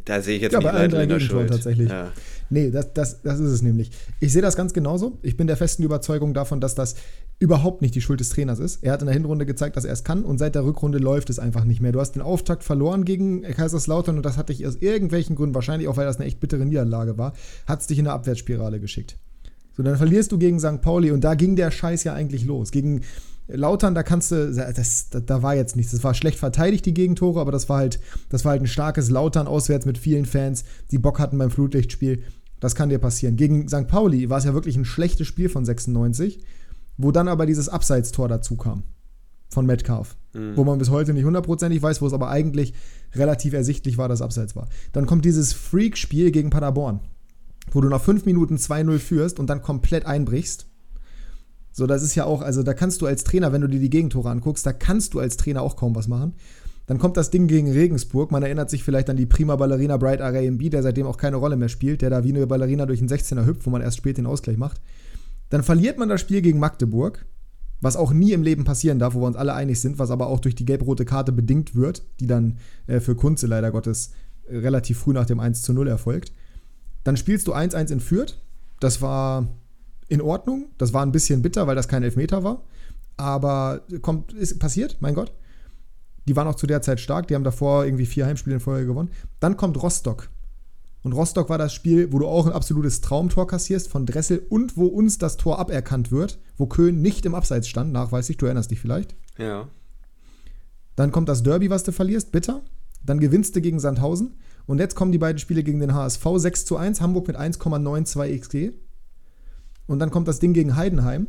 Da 0.06 0.22
sehe 0.22 0.38
ich 0.38 0.42
jetzt 0.42 0.54
ja, 0.54 0.60
nicht 0.60 0.72
bei 0.72 0.74
allen 0.74 0.92
drei 0.92 1.20
Schuld. 1.20 1.50
tatsächlich. 1.50 1.90
Ja. 1.90 2.12
Nee, 2.50 2.72
das, 2.72 2.94
das, 2.94 3.22
das 3.22 3.40
ist 3.40 3.52
es 3.52 3.62
nämlich. 3.62 3.92
Ich 4.20 4.34
sehe 4.34 4.42
das 4.42 4.56
ganz 4.56 4.74
genauso. 4.74 5.20
Ich 5.22 5.38
bin 5.38 5.46
der 5.46 5.58
festen 5.58 5.84
Überzeugung 5.84 6.34
davon, 6.34 6.62
dass 6.62 6.74
das 6.74 6.96
überhaupt 7.40 7.82
nicht 7.82 7.96
die 7.96 8.02
Schuld 8.02 8.20
des 8.20 8.30
Trainers 8.30 8.60
ist. 8.60 8.84
Er 8.84 8.92
hat 8.92 9.02
in 9.02 9.08
der 9.08 9.14
Hinrunde 9.14 9.46
gezeigt, 9.46 9.78
dass 9.78 9.86
er 9.86 9.94
es 9.94 10.04
kann 10.04 10.24
und 10.24 10.38
seit 10.38 10.56
der 10.56 10.66
Rückrunde 10.66 10.98
läuft 10.98 11.30
es 11.30 11.40
einfach 11.40 11.64
nicht 11.64 11.82
mehr. 11.82 11.94
Du 11.94 12.02
hast 12.02 12.12
den 12.12 12.22
Auftakt 12.22 12.64
verloren 12.64 13.06
gegen 13.06 13.44
Kaiserslautern 13.44 14.18
und 14.18 14.26
das 14.26 14.38
hat 14.38 14.50
dich 14.50 14.68
aus 14.68 14.76
irgendwelchen 14.76 15.38
Gründen, 15.38 15.56
wahrscheinlich 15.56 15.88
auch 15.88 15.96
weil 15.96 16.06
das 16.06 16.18
eine 16.18 16.26
echt 16.26 16.42
bittere 16.42 16.66
Niederlage 16.66 17.18
war, 17.18 17.34
hat 17.66 17.80
es 17.80 17.88
dich 17.88 17.98
in 17.98 18.08
eine 18.08 18.14
Abwärtsspirale 18.14 18.82
geschickt. 18.82 19.18
So, 19.76 19.84
dann 19.84 19.96
verlierst 19.96 20.34
du 20.34 20.38
gegen 20.38 20.60
St. 20.60 20.82
Pauli 20.82 21.12
und 21.12 21.24
da 21.24 21.36
ging 21.36 21.56
der 21.56 21.72
Scheiß 21.72 22.04
ja 22.04 22.14
eigentlich 22.14 22.44
los. 22.44 22.72
Gegen 22.72 23.02
Lautern, 23.48 23.96
da 23.96 24.04
kannst 24.04 24.32
du, 24.32 24.52
das, 24.54 25.10
da, 25.10 25.22
da 25.22 25.42
war 25.42 25.56
jetzt 25.56 25.78
nichts. 25.78 25.94
Das 25.94 26.04
war 26.04 26.14
schlecht 26.14 26.38
verteidigt, 26.38 26.86
die 26.86 26.94
Gegentore, 26.94 27.40
aber 27.40 27.54
das 27.54 27.70
war 27.70 27.78
halt, 27.78 28.02
das 28.28 28.44
war 28.44 28.52
halt 28.52 28.62
ein 28.62 28.68
starkes 28.68 29.10
Lautern 29.10 29.48
auswärts 29.48 29.86
mit 29.86 29.98
vielen 29.98 30.26
Fans, 30.26 30.66
die 30.92 31.00
Bock 31.00 31.20
hatten 31.20 31.38
beim 31.38 31.50
Flutlichtspiel. 31.50 32.24
Das 32.60 32.76
kann 32.76 32.90
dir 32.90 33.00
passieren. 33.00 33.38
Gegen 33.38 33.70
St. 33.70 33.88
Pauli 33.88 34.30
war 34.30 34.40
es 34.40 34.44
ja 34.44 34.54
wirklich 34.54 34.76
ein 34.76 34.84
schlechtes 34.84 35.28
Spiel 35.28 35.48
von 35.48 35.64
96 35.64 36.42
wo 37.00 37.12
dann 37.12 37.30
aber 37.30 37.46
dieses 37.46 37.70
Abseitstor 37.70 38.28
dazu 38.28 38.58
kam 38.58 38.84
von 39.48 39.66
Metcalf, 39.66 40.18
mhm. 40.34 40.56
wo 40.56 40.64
man 40.64 40.78
bis 40.78 40.92
heute 40.92 41.14
nicht 41.14 41.24
hundertprozentig 41.24 41.82
weiß, 41.82 42.02
wo 42.02 42.08
es 42.08 42.14
aber 42.14 42.30
eigentlich 42.30 42.74
relativ 43.16 43.54
ersichtlich 43.54 43.98
war, 43.98 44.10
dass 44.10 44.22
Abseits 44.22 44.56
war. 44.56 44.68
Dann 44.92 45.08
kommt 45.08 45.26
dieses 45.26 45.54
Freak-Spiel 45.54 46.30
gegen 46.32 46.50
Paderborn, 46.52 47.00
wo 47.72 47.82
du 47.82 47.88
nach 47.88 48.02
fünf 48.02 48.26
Minuten 48.26 48.58
2-0 48.58 49.00
führst 49.00 49.40
und 49.40 49.50
dann 49.50 49.64
komplett 49.64 50.06
einbrichst. 50.06 50.68
So, 51.72 51.88
das 51.88 52.04
ist 52.04 52.16
ja 52.16 52.26
auch, 52.26 52.42
also 52.42 52.64
da 52.64 52.74
kannst 52.74 53.02
du 53.02 53.06
als 53.06 53.24
Trainer, 53.24 53.54
wenn 53.54 53.62
du 53.62 53.70
dir 53.70 53.80
die 53.80 53.90
Gegentore 53.90 54.30
anguckst, 54.30 54.66
da 54.66 54.74
kannst 54.74 55.14
du 55.14 55.20
als 55.20 55.38
Trainer 55.38 55.62
auch 55.62 55.78
kaum 55.78 55.96
was 55.96 56.10
machen. 56.10 56.34
Dann 56.86 56.98
kommt 56.98 57.16
das 57.16 57.30
Ding 57.30 57.48
gegen 57.48 57.72
Regensburg. 57.72 58.32
Man 58.32 58.44
erinnert 58.44 58.70
sich 58.70 58.84
vielleicht 58.84 59.10
an 59.10 59.16
die 59.16 59.28
prima 59.28 59.56
Ballerina 59.56 59.96
Bright 59.96 60.20
RAMB, 60.20 60.70
der 60.70 60.84
seitdem 60.84 61.06
auch 61.06 61.18
keine 61.18 61.38
Rolle 61.38 61.56
mehr 61.56 61.70
spielt, 61.70 62.02
der 62.02 62.10
da 62.10 62.24
wie 62.24 62.30
eine 62.30 62.46
Ballerina 62.46 62.86
durch 62.86 63.00
den 63.00 63.08
16er 63.08 63.46
hüpft, 63.46 63.66
wo 63.66 63.70
man 63.70 63.82
erst 63.82 63.98
spät 63.98 64.18
den 64.18 64.26
Ausgleich 64.26 64.58
macht. 64.58 64.82
Dann 65.50 65.64
verliert 65.64 65.98
man 65.98 66.10
das 66.10 66.22
Spiel 66.22 66.42
gegen 66.42 66.60
Magdeburg, 66.60 67.26
was 67.82 67.96
auch 67.96 68.12
nie 68.12 68.34
im 68.34 68.44
Leben 68.44 68.66
passieren 68.66 69.00
darf, 69.00 69.14
wo 69.14 69.22
wir 69.22 69.28
uns 69.28 69.36
alle 69.36 69.54
einig 69.54 69.80
sind, 69.80 70.00
was 70.00 70.12
aber 70.12 70.28
auch 70.28 70.40
durch 70.40 70.56
die 70.56 70.66
gelb-rote 70.66 71.06
Karte 71.06 71.32
bedingt 71.32 71.76
wird, 71.76 72.04
die 72.20 72.28
dann 72.28 72.58
äh, 72.88 73.00
für 73.00 73.16
Kunze 73.16 73.48
leider 73.48 73.72
Gottes 73.72 74.12
äh, 74.48 74.58
relativ 74.58 75.00
früh 75.00 75.14
nach 75.14 75.26
dem 75.26 75.40
1 75.40 75.62
zu 75.62 75.74
0 75.74 75.88
erfolgt. 75.88 76.34
Dann 77.04 77.18
spielst 77.18 77.48
du 77.48 77.54
1-1 77.54 77.92
in 77.92 78.00
Fürth. 78.00 78.42
Das 78.80 79.02
war 79.02 79.48
in 80.08 80.22
Ordnung. 80.22 80.68
Das 80.78 80.94
war 80.94 81.04
ein 81.04 81.12
bisschen 81.12 81.42
bitter, 81.42 81.68
weil 81.68 81.76
das 81.76 81.88
kein 81.88 82.04
Elfmeter 82.04 82.44
war. 82.44 82.64
Aber 83.18 83.82
kommt, 84.02 84.34
ist 84.34 84.60
passiert, 84.60 84.98
mein 85.00 85.16
Gott. 85.16 85.32
Die 86.28 86.36
waren 86.36 86.48
auch 86.48 86.56
zu 86.56 86.68
der 86.68 86.82
Zeit 86.82 87.00
stark. 87.00 87.28
Die 87.28 87.36
haben 87.36 87.44
davor 87.44 87.86
irgendwie 87.86 88.06
vier 88.06 88.26
Heimspiele 88.26 88.56
in 88.56 88.60
Folge 88.60 88.88
gewonnen. 88.88 89.10
Dann 89.40 89.58
kommt 89.58 89.82
Rostock 89.82 90.30
und 91.02 91.14
Rostock 91.14 91.50
war 91.50 91.58
das 91.58 91.74
Spiel, 91.74 92.12
wo 92.12 92.20
du 92.20 92.28
auch 92.28 92.46
ein 92.46 92.52
absolutes 92.52 93.02
Traumtor 93.02 93.48
kassierst 93.48 93.90
von 93.90 94.06
Dressel 94.06 94.46
und 94.50 94.76
wo 94.76 94.86
uns 94.88 95.18
das 95.18 95.38
Tor 95.38 95.60
aberkannt 95.60 96.12
wird, 96.12 96.40
wo 96.58 96.66
Köln 96.66 97.02
nicht 97.02 97.26
im 97.26 97.36
Abseits 97.36 97.70
stand, 97.70 97.94
nachweislich, 97.94 98.38
du 98.38 98.46
erinnerst 98.46 98.72
dich 98.72 98.82
vielleicht. 98.82 99.16
Ja. 99.38 99.70
Dann 100.98 101.12
kommt 101.12 101.30
das 101.30 101.44
Derby, 101.44 101.70
was 101.70 101.84
du 101.84 101.94
verlierst, 101.94 102.34
bitter. 102.34 102.62
Dann 103.06 103.22
gewinnst 103.22 103.56
du 103.56 103.62
gegen 103.62 103.80
Sandhausen. 103.80 104.36
Und 104.66 104.80
jetzt 104.80 104.96
kommen 104.96 105.14
die 105.14 105.18
beiden 105.18 105.40
Spiele 105.40 105.64
gegen 105.64 105.80
den 105.80 105.94
HSV 105.94 106.26
6 106.36 106.66
zu 106.66 106.76
1, 106.76 107.00
Hamburg 107.00 107.28
mit 107.28 107.38
1,92 107.38 108.38
XG. 108.38 108.72
Und 109.88 110.00
dann 110.00 110.12
kommt 110.12 110.28
das 110.28 110.40
Ding 110.40 110.52
gegen 110.52 110.76
Heidenheim. 110.76 111.28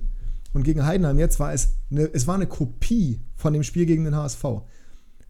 Und 0.52 0.64
gegen 0.64 0.84
Heidenheim 0.84 1.20
jetzt 1.20 1.38
war 1.38 1.52
es 1.52 1.74
eine, 1.90 2.12
es 2.12 2.26
war 2.26 2.34
eine 2.34 2.48
Kopie 2.48 3.20
von 3.36 3.52
dem 3.52 3.62
Spiel 3.62 3.86
gegen 3.86 4.04
den 4.04 4.16
HSV. 4.16 4.44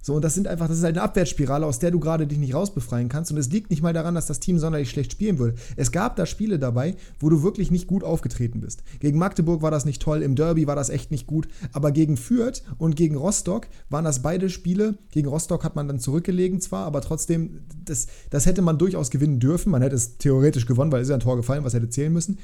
So, 0.03 0.15
und 0.15 0.25
das 0.25 0.35
sind 0.35 0.49
einfach, 0.49 0.67
das 0.69 0.79
ist 0.79 0.85
halt 0.85 0.97
eine 0.97 1.05
Abwärtsspirale, 1.05 1.67
aus 1.67 1.79
der 1.79 1.91
du 1.91 2.01
gerade 2.01 2.27
dich 2.27 2.39
nicht 2.39 2.55
rausbefreien 2.55 3.09
kannst. 3.09 3.31
Und 3.31 3.37
es 3.37 3.51
liegt 3.51 3.71
nicht 3.71 3.83
mal 3.83 3.93
daran, 3.93 4.15
dass 4.15 4.27
das 4.27 4.41
Team 4.41 4.59
sonderlich 4.59 4.91
schlecht 4.91 5.13
spielen 5.13 5.39
würde. 5.39 5.57
Es 5.77 5.93
gab 5.93 6.17
da 6.17 6.25
Spiele 6.25 6.59
dabei, 6.59 6.97
wo 7.19 7.29
du 7.29 7.43
wirklich 7.43 7.71
nicht 7.71 7.87
gut 7.87 8.03
aufgetreten 8.03 8.61
bist. 8.61 8.83
Gegen 9.01 9.19
Magdeburg 9.19 9.61
war 9.61 9.71
das 9.71 9.85
nicht 9.85 10.01
toll, 10.01 10.23
im 10.23 10.37
Derby 10.37 10.67
war 10.67 10.77
das 10.77 10.89
echt 10.89 11.11
nicht 11.11 11.27
gut. 11.27 11.49
Aber 11.73 11.93
gegen 11.93 12.17
Fürth 12.17 12.63
und 12.79 12.97
gegen 12.97 13.17
Rostock 13.17 13.69
waren 13.91 14.05
das 14.05 14.23
beide 14.23 14.49
Spiele. 14.49 14.97
Gegen 15.11 15.29
Rostock 15.29 15.65
hat 15.65 15.77
man 15.77 15.87
dann 15.87 15.99
zurückgelegen 15.99 16.61
zwar, 16.61 16.87
aber 16.87 17.03
trotzdem, 17.03 17.61
das, 17.85 18.07
das 18.31 18.47
hätte 18.47 18.63
man 18.63 18.79
durchaus 18.79 19.11
gewinnen 19.11 19.39
dürfen. 19.39 19.71
Man 19.71 19.83
hätte 19.83 19.97
es 19.97 20.17
theoretisch 20.17 20.67
gewonnen, 20.67 20.93
weil 20.93 21.03
es 21.03 21.09
ist 21.09 21.11
ja 21.11 21.17
ein 21.17 21.21
Tor 21.21 21.37
gefallen, 21.37 21.65
was 21.65 21.75
hätte 21.75 21.91
zählen 21.91 22.13
müssen. 22.13 22.39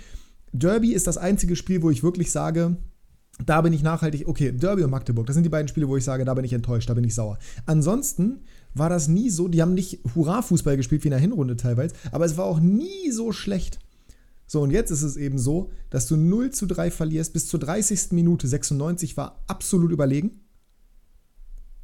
Derby 0.52 0.92
ist 0.92 1.06
das 1.06 1.18
einzige 1.18 1.56
Spiel, 1.56 1.82
wo 1.82 1.90
ich 1.90 2.02
wirklich 2.02 2.30
sage, 2.30 2.76
da 3.44 3.60
bin 3.60 3.72
ich 3.72 3.82
nachhaltig, 3.82 4.26
okay, 4.26 4.52
Derby 4.52 4.82
und 4.82 4.90
Magdeburg, 4.90 5.26
das 5.26 5.34
sind 5.34 5.42
die 5.42 5.50
beiden 5.50 5.68
Spiele, 5.68 5.88
wo 5.88 5.96
ich 5.96 6.04
sage, 6.04 6.24
da 6.24 6.34
bin 6.34 6.44
ich 6.44 6.52
enttäuscht, 6.52 6.88
da 6.88 6.94
bin 6.94 7.04
ich 7.04 7.14
sauer. 7.14 7.38
Ansonsten 7.66 8.40
war 8.74 8.88
das 8.88 9.08
nie 9.08 9.30
so, 9.30 9.48
die 9.48 9.60
haben 9.60 9.74
nicht 9.74 10.00
Hurra-Fußball 10.14 10.76
gespielt 10.76 11.04
wie 11.04 11.08
in 11.08 11.12
der 11.12 11.20
Hinrunde 11.20 11.56
teilweise, 11.56 11.94
aber 12.12 12.24
es 12.24 12.36
war 12.36 12.46
auch 12.46 12.60
nie 12.60 13.10
so 13.10 13.32
schlecht. 13.32 13.78
So, 14.46 14.62
und 14.62 14.70
jetzt 14.70 14.90
ist 14.90 15.02
es 15.02 15.16
eben 15.16 15.38
so, 15.38 15.70
dass 15.90 16.06
du 16.06 16.16
0 16.16 16.50
zu 16.50 16.66
3 16.66 16.90
verlierst, 16.90 17.32
bis 17.32 17.48
zur 17.48 17.58
30. 17.60 18.12
Minute 18.12 18.46
96 18.46 19.16
war 19.16 19.42
absolut 19.48 19.90
überlegen. 19.90 20.40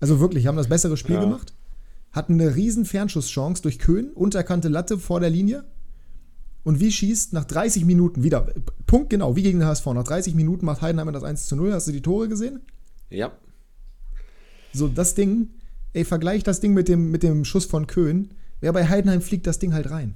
Also 0.01 0.21
wirklich, 0.21 0.47
haben 0.47 0.57
das 0.57 0.69
bessere 0.69 0.97
Spiel 0.97 1.17
ja. 1.17 1.21
gemacht. 1.21 1.55
Hatten 2.13 2.35
eine 2.35 2.55
riesen 2.55 2.85
Fernschusschance 2.85 3.63
durch 3.63 3.79
Köhn, 3.79 4.11
unterkante 4.11 4.69
Latte 4.69 4.99
vor 4.99 5.21
der 5.21 5.31
Linie. 5.31 5.65
Und 6.65 6.81
wie 6.81 6.93
schießt 6.93 7.33
nach 7.33 7.45
30 7.45 7.85
Minuten 7.85 8.23
wieder, 8.23 8.53
Punkt 8.87 9.11
genau, 9.11 9.35
wie 9.35 9.43
gegen 9.43 9.59
den 9.59 9.69
HSV, 9.69 9.87
nach 9.87 10.05
30 10.05 10.35
Minuten 10.35 10.65
macht 10.65 10.83
Heidenheimer 10.83 11.13
das 11.13 11.25
1 11.25 11.47
zu 11.47 11.57
0. 11.57 11.73
Hast 11.73 11.89
du 11.89 11.93
die 11.93 12.03
Tore 12.03 12.29
gesehen? 12.29 12.61
Ja. 13.11 13.33
So, 14.73 14.89
das 14.89 15.15
Ding, 15.15 15.51
ey, 15.93 16.05
vergleich 16.05 16.45
das 16.45 16.61
Ding 16.61 16.73
mit 16.73 16.89
dem, 16.89 17.11
mit 17.11 17.23
dem 17.23 17.45
Schuss 17.45 17.65
von 17.65 17.87
Köhn. 17.87 18.31
Ja, 18.61 18.73
bei 18.73 18.89
Heidenheim 18.89 19.23
fliegt 19.23 19.47
das 19.47 19.59
Ding 19.59 19.73
halt 19.73 19.91
rein. 19.91 20.15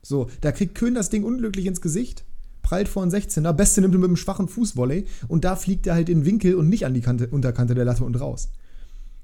So, 0.00 0.28
da 0.42 0.52
kriegt 0.52 0.74
Köhn 0.74 0.94
das 0.94 1.10
Ding 1.10 1.24
unglücklich 1.24 1.66
ins 1.66 1.80
Gesicht, 1.80 2.24
prallt 2.62 2.88
vor 2.88 3.02
ein 3.02 3.10
16er, 3.10 3.52
Beste 3.52 3.80
nimmt 3.80 3.94
er 3.94 3.98
mit 3.98 4.08
einem 4.08 4.16
schwachen 4.16 4.48
Fußvolley 4.48 5.06
und 5.28 5.44
da 5.44 5.56
fliegt 5.56 5.86
er 5.86 5.94
halt 5.94 6.08
in 6.08 6.20
den 6.20 6.26
Winkel 6.26 6.54
und 6.54 6.68
nicht 6.68 6.86
an 6.86 6.94
die 6.94 7.00
Kante, 7.00 7.28
Unterkante 7.28 7.74
der 7.74 7.84
Latte 7.84 8.04
und 8.04 8.20
raus. 8.20 8.50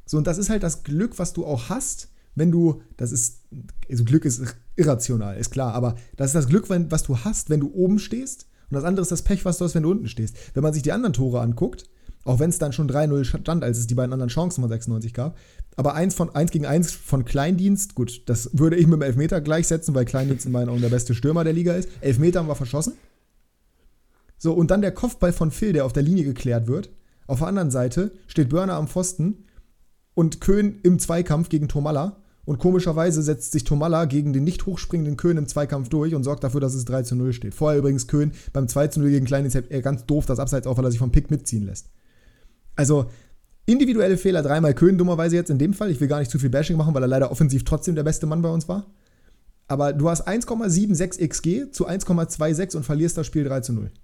So, 0.06 0.18
und 0.18 0.26
das 0.26 0.38
ist 0.38 0.50
halt 0.50 0.62
das 0.62 0.82
Glück, 0.82 1.18
was 1.18 1.32
du 1.32 1.44
auch 1.44 1.68
hast, 1.68 2.08
wenn 2.34 2.50
du, 2.50 2.82
das 2.96 3.12
ist, 3.12 3.40
also 3.88 4.04
Glück 4.04 4.24
ist 4.24 4.42
irrational, 4.76 5.36
ist 5.36 5.50
klar, 5.50 5.74
aber 5.74 5.96
das 6.16 6.28
ist 6.28 6.34
das 6.34 6.48
Glück, 6.48 6.68
was 6.68 7.02
du 7.02 7.18
hast, 7.18 7.50
wenn 7.50 7.60
du 7.60 7.72
oben 7.72 7.98
stehst. 7.98 8.46
Und 8.70 8.76
das 8.76 8.84
andere 8.84 9.02
ist 9.02 9.10
das 9.10 9.22
Pech, 9.22 9.44
was 9.44 9.58
du 9.58 9.64
hast, 9.64 9.74
wenn 9.74 9.82
du 9.82 9.90
unten 9.90 10.08
stehst. 10.08 10.36
Wenn 10.54 10.62
man 10.62 10.72
sich 10.72 10.82
die 10.82 10.92
anderen 10.92 11.12
Tore 11.12 11.40
anguckt, 11.40 11.90
auch 12.24 12.38
wenn 12.38 12.50
es 12.50 12.58
dann 12.58 12.72
schon 12.72 12.88
3-0 12.88 13.24
stand, 13.24 13.64
als 13.64 13.78
es 13.78 13.86
die 13.86 13.94
beiden 13.94 14.12
anderen 14.12 14.28
Chancen 14.28 14.60
von 14.60 14.70
96 14.70 15.14
gab. 15.14 15.36
Aber 15.76 15.94
eins, 15.94 16.14
von, 16.14 16.34
eins 16.34 16.50
gegen 16.50 16.66
eins 16.66 16.92
von 16.92 17.24
Kleindienst, 17.24 17.94
gut, 17.94 18.22
das 18.26 18.50
würde 18.52 18.76
ich 18.76 18.86
mit 18.86 19.00
dem 19.00 19.02
Elfmeter 19.02 19.40
gleichsetzen, 19.40 19.94
weil 19.94 20.04
Kleindienst 20.04 20.46
in 20.46 20.52
meinen 20.52 20.68
Augen 20.68 20.82
der 20.82 20.90
beste 20.90 21.14
Stürmer 21.14 21.44
der 21.44 21.52
Liga 21.52 21.72
ist. 21.72 21.88
Elfmeter 22.00 22.40
haben 22.40 22.48
wir 22.48 22.54
verschossen. 22.54 22.94
So, 24.36 24.52
und 24.52 24.70
dann 24.70 24.82
der 24.82 24.92
Kopfball 24.92 25.32
von 25.32 25.50
Phil, 25.50 25.72
der 25.72 25.84
auf 25.84 25.92
der 25.92 26.02
Linie 26.02 26.24
geklärt 26.24 26.66
wird. 26.66 26.90
Auf 27.26 27.38
der 27.38 27.48
anderen 27.48 27.70
Seite 27.70 28.12
steht 28.26 28.48
Börner 28.48 28.74
am 28.74 28.88
Pfosten 28.88 29.44
und 30.14 30.40
Köhn 30.40 30.78
im 30.82 30.98
Zweikampf 30.98 31.48
gegen 31.48 31.68
Tomalla. 31.68 32.16
Und 32.44 32.58
komischerweise 32.58 33.22
setzt 33.22 33.52
sich 33.52 33.64
Tomalla 33.64 34.06
gegen 34.06 34.32
den 34.32 34.44
nicht 34.44 34.66
hochspringenden 34.66 35.16
Köhn 35.16 35.36
im 35.36 35.46
Zweikampf 35.46 35.88
durch 35.88 36.14
und 36.14 36.24
sorgt 36.24 36.42
dafür, 36.42 36.60
dass 36.60 36.74
es 36.74 36.84
3 36.84 37.02
zu 37.02 37.14
0 37.14 37.32
steht. 37.32 37.54
Vorher 37.54 37.78
übrigens 37.78 38.08
Köhn 38.08 38.32
beim 38.52 38.66
2 38.66 38.88
zu 38.88 39.00
0 39.00 39.10
gegen 39.10 39.26
Kleindienst 39.26 39.70
ganz 39.82 40.06
doof 40.06 40.26
das 40.26 40.40
Abseits 40.40 40.66
auf, 40.66 40.76
weil 40.76 40.84
er 40.84 40.90
sich 40.90 40.98
vom 40.98 41.12
Pick 41.12 41.30
mitziehen 41.30 41.64
lässt. 41.64 41.90
Also 42.74 43.10
individuelle 43.66 44.16
Fehler, 44.16 44.42
dreimal 44.42 44.74
Köhn, 44.74 44.98
dummerweise 44.98 45.36
jetzt 45.36 45.50
in 45.50 45.58
dem 45.58 45.74
Fall. 45.74 45.90
Ich 45.90 46.00
will 46.00 46.08
gar 46.08 46.18
nicht 46.18 46.30
zu 46.30 46.38
viel 46.38 46.50
Bashing 46.50 46.76
machen, 46.76 46.94
weil 46.94 47.02
er 47.02 47.08
leider 47.08 47.30
offensiv 47.30 47.64
trotzdem 47.64 47.94
der 47.94 48.02
beste 48.02 48.26
Mann 48.26 48.42
bei 48.42 48.50
uns 48.50 48.68
war. 48.68 48.86
Aber 49.68 49.92
du 49.92 50.08
hast 50.08 50.26
1,76 50.26 51.28
XG 51.28 51.70
zu 51.70 51.86
1,26 51.86 52.76
und 52.76 52.84
verlierst 52.84 53.16
das 53.16 53.26
Spiel 53.26 53.44
3 53.44 53.60
zu 53.60 53.72
0. 53.72 53.90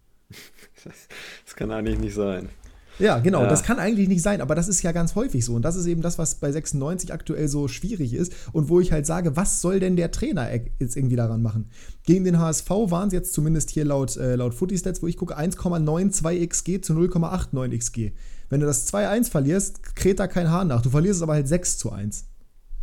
Das 1.44 1.56
kann 1.56 1.72
eigentlich 1.72 1.98
nicht 1.98 2.14
sein. 2.14 2.48
Ja, 2.98 3.18
genau, 3.18 3.42
ja. 3.42 3.48
das 3.48 3.62
kann 3.62 3.78
eigentlich 3.78 4.08
nicht 4.08 4.22
sein, 4.22 4.40
aber 4.40 4.54
das 4.54 4.68
ist 4.68 4.82
ja 4.82 4.92
ganz 4.92 5.14
häufig 5.14 5.44
so. 5.44 5.54
Und 5.54 5.62
das 5.62 5.76
ist 5.76 5.86
eben 5.86 6.02
das, 6.02 6.18
was 6.18 6.36
bei 6.36 6.50
96 6.50 7.12
aktuell 7.12 7.48
so 7.48 7.68
schwierig 7.68 8.14
ist 8.14 8.32
und 8.52 8.68
wo 8.68 8.80
ich 8.80 8.92
halt 8.92 9.06
sage, 9.06 9.36
was 9.36 9.60
soll 9.60 9.80
denn 9.80 9.96
der 9.96 10.10
Trainer 10.10 10.48
jetzt 10.78 10.96
irgendwie 10.96 11.16
daran 11.16 11.42
machen? 11.42 11.68
Gegen 12.04 12.24
den 12.24 12.38
HSV 12.38 12.70
waren 12.70 13.08
es 13.08 13.12
jetzt 13.12 13.34
zumindest 13.34 13.70
hier 13.70 13.84
laut, 13.84 14.16
äh, 14.16 14.36
laut 14.36 14.54
Footy-Stats, 14.54 15.02
wo 15.02 15.06
ich 15.06 15.16
gucke, 15.16 15.36
1,92 15.36 16.46
XG 16.46 16.80
zu 16.80 16.94
0,89 16.94 17.78
XG. 17.78 18.12
Wenn 18.48 18.60
du 18.60 18.66
das 18.66 18.92
2-1 18.92 19.30
verlierst, 19.30 19.96
kräht 19.96 20.20
da 20.20 20.26
kein 20.26 20.50
Hahn 20.50 20.68
nach. 20.68 20.82
Du 20.82 20.90
verlierst 20.90 21.18
es 21.18 21.22
aber 21.22 21.34
halt 21.34 21.48
6 21.48 21.78
zu 21.78 21.92
1. 21.92 22.24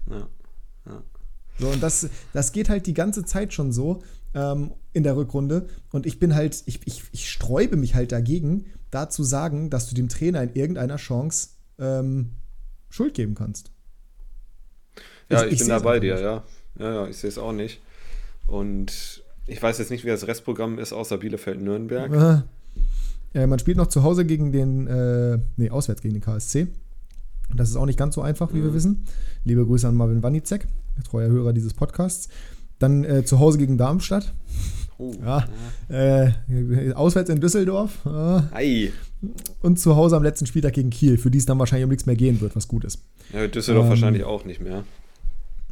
Ja. 0.10 0.28
ja. 0.86 1.04
So, 1.60 1.70
und 1.70 1.82
das, 1.82 2.10
das 2.34 2.52
geht 2.52 2.70
halt 2.70 2.86
die 2.86 2.94
ganze 2.94 3.24
Zeit 3.26 3.54
schon 3.54 3.72
so 3.72 4.02
ähm, 4.34 4.72
in 4.92 5.04
der 5.04 5.16
Rückrunde. 5.16 5.68
Und 5.92 6.06
ich 6.06 6.20
bin 6.20 6.36
halt, 6.36 6.64
ich, 6.66 6.82
ich, 6.86 7.04
ich 7.12 7.30
sträube 7.30 7.78
mich 7.78 7.96
halt 7.96 8.12
dagegen, 8.12 8.66
da 8.94 9.10
zu 9.10 9.24
sagen, 9.24 9.70
dass 9.70 9.90
du 9.90 9.96
dem 9.96 10.10
Trainer 10.10 10.44
in 10.44 10.54
irgendeiner 10.54 10.98
Chance 10.98 11.50
ähm, 11.80 12.32
Schuld 12.90 13.14
geben 13.14 13.36
kannst. 13.36 13.72
Ja, 15.30 15.46
ich, 15.46 15.54
ich 15.54 15.60
bin 15.60 15.70
da 15.70 15.80
bei 15.80 16.00
dir, 16.00 16.20
ja. 16.20 16.44
ja. 16.80 16.94
Ja, 16.94 17.08
ich 17.08 17.18
sehe 17.18 17.30
es 17.30 17.38
auch 17.38 17.54
nicht. 17.54 17.82
Und 18.48 19.24
ich 19.46 19.62
weiß 19.62 19.78
jetzt 19.78 19.92
nicht, 19.92 20.04
wie 20.04 20.10
das 20.10 20.28
Restprogramm 20.28 20.80
ist, 20.80 20.94
außer 20.94 21.18
Bielefeld-Nürnberg. 21.18 22.44
Äh, 23.34 23.48
man 23.48 23.60
spielt 23.60 23.78
noch 23.78 23.88
zu 23.88 24.04
Hause 24.04 24.26
gegen 24.26 24.52
den, 24.52 24.88
äh, 24.88 25.40
nee, 25.58 25.70
auswärts 25.70 26.02
gegen 26.02 26.14
den 26.14 26.22
KSC. 26.22 26.68
Das 27.56 27.70
ist 27.70 27.76
auch 27.76 27.86
nicht 27.86 28.00
ganz 28.00 28.16
so 28.16 28.22
einfach, 28.22 28.54
wie 28.54 28.58
mhm. 28.58 28.66
wir 28.66 28.74
wissen. 28.74 29.06
Liebe 29.44 29.66
Grüße 29.66 29.88
an 29.88 29.96
Marvin 29.96 30.24
Wanicek, 30.24 30.68
treuer 31.04 31.30
Hörer 31.30 31.54
dieses 31.54 31.74
Podcasts. 31.74 32.30
Dann 32.80 33.04
äh, 33.04 33.26
zu 33.26 33.40
Hause 33.40 33.58
gegen 33.58 33.78
Darmstadt. 33.78 34.34
Oh, 34.98 35.14
ja. 35.24 35.46
ja. 35.90 36.26
Äh, 36.26 36.94
auswärts 36.94 37.30
in 37.30 37.40
Düsseldorf. 37.40 38.06
Äh, 38.06 38.90
und 39.62 39.80
zu 39.80 39.96
Hause 39.96 40.18
am 40.18 40.24
letzten 40.24 40.46
Spieltag 40.46 40.74
gegen 40.74 40.90
Kiel, 40.90 41.18
für 41.18 41.32
die 41.32 41.38
es 41.38 41.46
dann 41.46 41.60
wahrscheinlich 41.60 41.86
um 41.86 41.90
nichts 41.90 42.06
mehr 42.06 42.16
gehen 42.16 42.42
wird, 42.42 42.56
was 42.56 42.68
gut 42.68 42.84
ist. 42.84 43.02
Ja, 43.34 43.48
Düsseldorf 43.48 43.86
ähm, 43.86 43.90
wahrscheinlich 43.90 44.24
auch 44.24 44.46
nicht 44.46 44.62
mehr. 44.62 44.84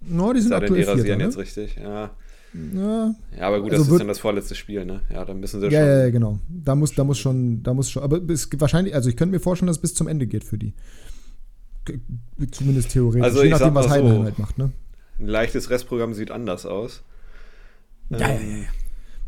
No, 0.08 0.34
die 0.34 0.42
sind 0.42 0.54
aktuell 0.54 0.82
die 0.82 0.88
rasieren 0.88 1.20
ne? 1.20 1.26
jetzt 1.26 1.38
richtig, 1.38 1.76
ja. 1.76 2.12
Ja, 2.54 3.16
ja 3.38 3.48
aber 3.48 3.62
gut, 3.62 3.72
also 3.72 3.84
das 3.84 3.94
ist 3.94 4.00
dann 4.00 4.08
das 4.08 4.20
vorletzte 4.20 4.56
Spiel, 4.56 4.84
ne? 4.86 5.02
Ja, 5.10 5.24
dann 5.24 5.40
müssen 5.40 5.62
sie 5.62 5.68
ja, 5.68 5.80
schon. 5.80 5.90
Ja, 5.90 6.10
genau. 6.10 6.40
Da 6.50 6.76
muss, 6.76 6.94
da 6.94 7.04
muss 7.04 7.18
schon, 7.18 7.64
da 7.64 7.74
muss 7.74 7.90
schon, 7.90 8.04
aber 8.04 8.20
es 8.30 8.50
gibt 8.50 8.60
wahrscheinlich, 8.60 8.94
also 8.94 9.10
ich 9.10 9.16
könnte 9.16 9.34
mir 9.34 9.40
vorstellen, 9.40 9.68
dass 9.68 9.78
es 9.78 9.82
bis 9.82 9.94
zum 9.94 10.08
Ende 10.08 10.28
geht 10.28 10.44
für 10.44 10.58
die. 10.58 10.74
Zumindest 12.52 12.92
theoretisch. 12.92 13.24
Also 13.24 13.44
Je 13.44 13.50
nachdem, 13.50 13.74
was 13.74 13.90
Heidenheim 13.90 14.18
so, 14.18 14.24
halt 14.24 14.40
macht, 14.40 14.58
ne? 14.58 14.72
Ein 15.20 15.28
leichtes 15.28 15.70
Restprogramm 15.70 16.14
sieht 16.14 16.32
anders 16.32 16.66
aus. 16.66 17.04
Ja, 18.10 18.20
ja, 18.20 18.28
ja, 18.28 18.34
ja. 18.34 18.64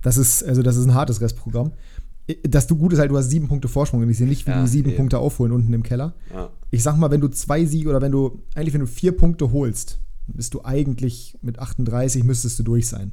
Das 0.04 0.18
ist, 0.18 0.44
also 0.44 0.62
das 0.62 0.78
ist 0.78 0.86
ein 0.86 0.94
hartes 0.94 1.20
Restprogramm. 1.22 1.72
Dass 2.44 2.68
du 2.68 2.76
gut 2.76 2.94
ist 2.94 3.00
halt, 3.00 3.12
du 3.12 3.18
hast 3.18 3.30
sieben 3.30 3.48
Punkte 3.48 3.68
Vorsprung 3.68 4.02
und 4.02 4.10
ich 4.10 4.18
sehe 4.18 4.28
nicht, 4.28 4.46
wie 4.46 4.52
ja, 4.52 4.62
die 4.62 4.68
sieben 4.68 4.90
eben. 4.90 4.98
Punkte 4.98 5.18
aufholen 5.18 5.52
unten 5.52 5.74
im 5.74 5.84
Keller. 5.84 6.14
Ja. 6.32 6.50
Ich 6.72 6.84
sag 6.84 6.96
mal, 6.98 7.12
wenn 7.12 7.20
du 7.20 7.28
zwei 7.30 7.66
Siege 7.66 7.90
oder 7.90 8.02
wenn 8.02 8.12
du, 8.12 8.44
eigentlich 8.56 8.74
wenn 8.74 8.82
du 8.82 8.88
vier 8.88 9.12
Punkte 9.18 9.52
holst, 9.52 10.00
bist 10.28 10.54
du 10.54 10.64
eigentlich 10.64 11.38
mit 11.42 11.60
38 11.60 12.24
müsstest 12.24 12.60
du 12.60 12.64
durch 12.64 12.88
sein. 12.88 13.12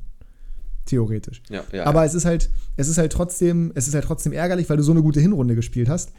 Theoretisch. 0.87 1.42
Ja, 1.50 1.62
ja, 1.72 1.87
Aber 1.87 2.05
es 2.05 2.14
ist 2.14 2.24
halt, 2.24 2.50
es 2.76 2.88
ist 2.88 2.98
halt 2.98 3.12
trotzdem, 3.12 3.72
es 3.74 3.88
ist 3.88 3.94
halt 3.94 4.05
trotzdem 4.05 4.33
ärgerlich, 4.33 4.68
weil 4.70 4.76
du 4.76 4.83
so 4.83 4.92
eine 4.92 5.03
gute 5.03 5.20
Hinrunde 5.20 5.55
gespielt 5.55 5.88
hast. 5.88 6.12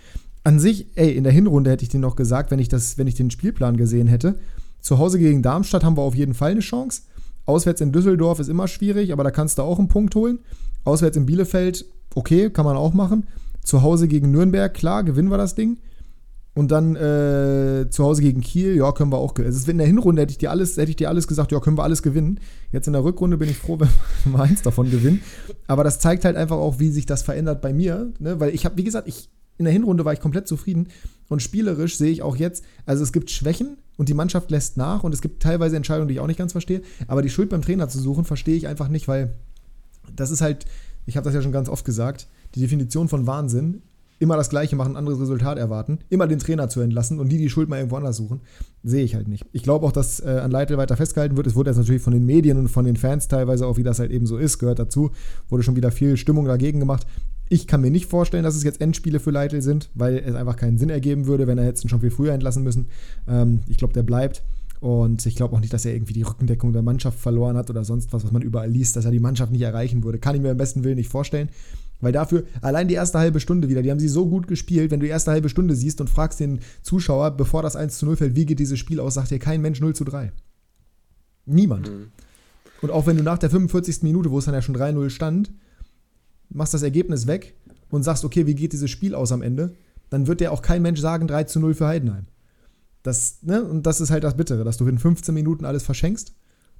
An 0.43 0.60
sich, 0.60 0.88
ey, 0.95 1.12
in 1.12 1.23
der 1.23 1.34
Hinrunde 1.34 1.71
hätte 1.71 1.84
ich 1.84 1.89
dir 1.89 1.99
noch 1.99 2.15
gesagt, 2.15 2.51
wenn 2.51 2.60
ich 2.60 2.69
das, 2.69 2.97
wenn 2.97 3.07
ich 3.07 3.15
den 3.15 3.31
Spielplan 3.31 3.77
gesehen 3.77 4.07
hätte. 4.07 4.39
Zu 4.79 4.97
Hause 4.97 5.19
gegen 5.19 5.41
Darmstadt 5.41 5.84
haben 5.84 5.97
wir 5.97 6.01
auf 6.01 6.15
jeden 6.15 6.34
Fall 6.34 6.51
eine 6.51 6.62
Chance. 6.62 7.03
Auswärts 7.45 7.82
in 7.82 7.91
Düsseldorf 7.91 8.39
ist 8.39 8.49
immer 8.49 8.67
schwierig, 8.67 9.13
aber 9.13 9.23
da 9.23 9.32
kannst 9.32 9.58
du 9.58 9.63
auch 9.63 9.80
einen 9.80 9.88
Punkt 9.88 10.15
holen. 10.15 10.39
Auswärts 10.84 11.17
in 11.17 11.25
Bielefeld, 11.25 11.86
okay, 12.15 12.49
kann 12.49 12.65
man 12.65 12.77
auch 12.77 12.93
machen. 12.93 13.27
Zu 13.63 13.82
Hause 13.82 14.08
gegen 14.08 14.32
Nürnberg, 14.32 14.73
klar, 14.73 15.04
gewinnen 15.04 15.30
wir 15.30 15.38
das 15.38 15.56
Ding. 15.56 15.77
Und 16.54 16.69
dann 16.69 16.97
äh, 16.97 17.89
zu 17.89 18.04
Hause 18.04 18.21
gegen 18.21 18.41
Kiel, 18.41 18.75
ja, 18.75 18.91
können 18.91 19.12
wir 19.12 19.17
auch 19.17 19.34
gewinnen. 19.34 19.54
Also 19.54 19.71
in 19.71 19.77
der 19.77 19.88
Hinrunde 19.88 20.21
hätte 20.21 20.32
ich 20.32 20.38
dir 20.38 20.51
alles, 20.51 20.75
hätte 20.75 20.89
ich 20.89 20.97
dir 20.97 21.08
alles 21.08 21.27
gesagt, 21.27 21.51
ja, 21.54 21.62
können 21.62 21.77
wir 21.77 21.84
alles 21.84 22.04
gewinnen. 22.04 22.41
Jetzt 22.73 22.88
in 22.88 22.93
der 22.93 23.06
Rückrunde 23.06 23.38
bin 23.38 23.49
ich 23.49 23.58
froh, 23.58 23.80
wenn 23.80 23.89
wir 24.34 24.39
eins 24.39 24.62
davon 24.62 24.91
gewinnen. 24.91 25.21
Aber 25.67 25.86
das 25.86 25.99
zeigt 25.99 26.25
halt 26.25 26.36
einfach 26.36 26.58
auch, 26.58 26.80
wie 26.80 26.91
sich 26.91 27.06
das 27.06 27.23
verändert 27.23 27.62
bei 27.62 27.71
mir. 27.71 28.12
Ne? 28.19 28.39
Weil 28.39 28.54
ich 28.54 28.65
habe, 28.65 28.75
wie 28.75 28.84
gesagt, 28.84 29.08
ich, 29.08 29.30
in 29.62 29.65
der 29.65 29.74
Hinrunde 29.74 30.06
war 30.06 30.13
ich 30.13 30.19
komplett 30.19 30.47
zufrieden. 30.47 30.88
Und 31.30 31.41
spielerisch 31.41 31.95
sehe 31.95 32.12
ich 32.12 32.24
auch 32.24 32.36
jetzt, 32.36 32.63
also 32.86 33.04
es 33.04 33.13
gibt 33.13 33.30
Schwächen 33.30 33.78
und 33.95 34.10
die 34.10 34.13
Mannschaft 34.15 34.50
lässt 34.50 34.76
nach 34.76 35.04
und 35.04 35.13
es 35.13 35.21
gibt 35.21 35.41
teilweise 35.41 35.78
Entscheidungen, 35.78 36.08
die 36.08 36.15
ich 36.15 36.19
auch 36.19 36.28
nicht 36.28 36.39
ganz 36.39 36.52
verstehe. 36.52 36.82
Aber 37.08 37.21
die 37.21 37.30
Schuld 37.30 37.50
beim 37.50 37.62
Trainer 37.62 37.88
zu 37.88 38.00
suchen, 38.00 38.26
verstehe 38.26 38.58
ich 38.58 38.67
einfach 38.67 38.88
nicht, 38.88 39.08
weil 39.08 39.36
das 40.15 40.32
ist 40.32 40.41
halt, 40.41 40.65
ich 41.06 41.15
habe 41.15 41.26
das 41.26 41.36
ja 41.36 41.41
schon 41.41 41.52
ganz 41.52 41.69
oft 41.69 41.86
gesagt, 41.86 42.28
die 42.56 42.60
Definition 42.60 43.08
von 43.08 43.28
Wahnsinn 43.28 43.84
immer 44.17 44.36
das 44.36 44.50
Gleiche 44.50 44.76
machen, 44.76 44.97
anderes 44.97 45.19
Resultat 45.19 45.58
erwarten, 45.58 46.00
immer 46.10 46.28
den 46.28 46.39
Trainer 46.39 46.69
zu 46.69 46.82
entlassen 46.82 47.19
und 47.19 47.30
die 47.30 47.38
die 47.38 47.50
Schuld 47.50 47.69
mal 47.69 47.78
irgendwo 47.78 47.97
anders 47.97 48.17
suchen, 48.17 48.41
sehe 48.84 49.04
ich 49.04 49.15
halt 49.15 49.28
nicht. 49.28 49.45
Ich 49.52 49.63
glaube 49.63 49.86
auch, 49.86 49.91
dass 49.91 50.19
äh, 50.19 50.41
an 50.43 50.52
Leitl 50.52 50.78
weiter 50.78 50.97
festgehalten 50.97 51.38
wird. 51.38 51.47
Es 51.47 51.56
wurde 51.56 51.69
jetzt 51.69 51.78
natürlich 51.78 52.02
von 52.02 52.13
den 52.13 52.26
Medien 52.26 52.58
und 52.58 52.67
von 52.67 52.86
den 52.86 52.97
Fans 52.97 53.28
teilweise 53.28 53.65
auch, 53.65 53.78
wie 53.78 53.84
das 53.84 54.00
halt 54.00 54.12
eben 54.12 54.26
so 54.26 54.38
ist, 54.38 54.60
gehört 54.60 54.80
dazu, 54.80 55.12
wurde 55.50 55.63
schon 55.63 55.76
wieder 55.76 55.91
viel 55.91 56.17
Stimmung 56.17 56.45
dagegen 56.45 56.80
gemacht. 56.80 57.08
Ich 57.51 57.67
kann 57.67 57.81
mir 57.81 57.91
nicht 57.91 58.05
vorstellen, 58.05 58.45
dass 58.45 58.55
es 58.55 58.63
jetzt 58.63 58.79
Endspiele 58.79 59.19
für 59.19 59.29
Leitl 59.29 59.61
sind, 59.61 59.89
weil 59.93 60.19
es 60.19 60.35
einfach 60.35 60.55
keinen 60.55 60.77
Sinn 60.77 60.89
ergeben 60.89 61.27
würde, 61.27 61.47
wenn 61.47 61.57
er 61.57 61.65
jetzt 61.65 61.87
schon 61.89 61.99
viel 61.99 62.09
früher 62.09 62.31
entlassen 62.31 62.63
müssen. 62.63 62.87
Ähm, 63.27 63.59
ich 63.67 63.75
glaube, 63.75 63.93
der 63.93 64.03
bleibt. 64.03 64.41
Und 64.79 65.25
ich 65.25 65.35
glaube 65.35 65.53
auch 65.53 65.59
nicht, 65.59 65.73
dass 65.73 65.83
er 65.83 65.93
irgendwie 65.93 66.13
die 66.13 66.21
Rückendeckung 66.21 66.71
der 66.71 66.81
Mannschaft 66.81 67.19
verloren 67.19 67.57
hat 67.57 67.69
oder 67.69 67.83
sonst 67.83 68.13
was, 68.13 68.23
was 68.23 68.31
man 68.31 68.41
überall 68.41 68.69
liest, 68.69 68.95
dass 68.95 69.03
er 69.03 69.11
die 69.11 69.19
Mannschaft 69.19 69.51
nicht 69.51 69.63
erreichen 69.63 70.01
würde. 70.05 70.17
Kann 70.17 70.33
ich 70.33 70.41
mir 70.41 70.51
am 70.51 70.55
besten 70.55 70.85
Willen 70.85 70.95
nicht 70.95 71.09
vorstellen. 71.09 71.49
Weil 71.99 72.13
dafür, 72.13 72.45
allein 72.61 72.87
die 72.87 72.93
erste 72.93 73.19
halbe 73.19 73.41
Stunde 73.41 73.67
wieder, 73.67 73.81
die 73.81 73.91
haben 73.91 73.99
sie 73.99 74.07
so 74.07 74.29
gut 74.29 74.47
gespielt, 74.47 74.89
wenn 74.89 75.01
du 75.01 75.05
die 75.05 75.11
erste 75.11 75.31
halbe 75.31 75.49
Stunde 75.49 75.75
siehst 75.75 75.99
und 75.99 76.09
fragst 76.09 76.39
den 76.39 76.59
Zuschauer, 76.83 77.31
bevor 77.31 77.63
das 77.63 77.75
1 77.75 77.97
zu 77.97 78.05
0 78.05 78.15
fällt, 78.15 78.35
wie 78.37 78.45
geht 78.45 78.59
dieses 78.59 78.79
Spiel 78.79 79.01
aus, 79.01 79.15
sagt 79.15 79.29
dir 79.29 79.39
kein 79.39 79.61
Mensch 79.61 79.81
0 79.81 79.93
zu 79.93 80.05
3. 80.05 80.31
Niemand. 81.45 81.91
Mhm. 81.91 82.11
Und 82.81 82.91
auch 82.91 83.07
wenn 83.07 83.17
du 83.17 83.23
nach 83.23 83.39
der 83.39 83.49
45. 83.49 84.03
Minute, 84.03 84.31
wo 84.31 84.39
es 84.39 84.45
dann 84.45 84.53
ja 84.53 84.61
schon 84.61 84.77
3-0 84.77 85.09
stand, 85.09 85.51
machst 86.53 86.73
das 86.73 86.83
Ergebnis 86.83 87.27
weg 87.27 87.55
und 87.89 88.03
sagst, 88.03 88.25
okay, 88.25 88.47
wie 88.47 88.55
geht 88.55 88.73
dieses 88.73 88.89
Spiel 88.89 89.15
aus 89.15 89.31
am 89.31 89.41
Ende, 89.41 89.75
dann 90.09 90.27
wird 90.27 90.41
dir 90.41 90.51
auch 90.51 90.61
kein 90.61 90.81
Mensch 90.81 90.99
sagen 90.99 91.27
3 91.27 91.45
zu 91.45 91.59
0 91.59 91.73
für 91.73 91.87
Heidenheim. 91.87 92.27
Das, 93.03 93.41
ne? 93.41 93.63
Und 93.63 93.85
das 93.87 94.01
ist 94.01 94.11
halt 94.11 94.23
das 94.23 94.37
Bittere, 94.37 94.63
dass 94.63 94.77
du 94.77 94.87
in 94.87 94.99
15 94.99 95.33
Minuten 95.33 95.65
alles 95.65 95.83
verschenkst. 95.83 96.35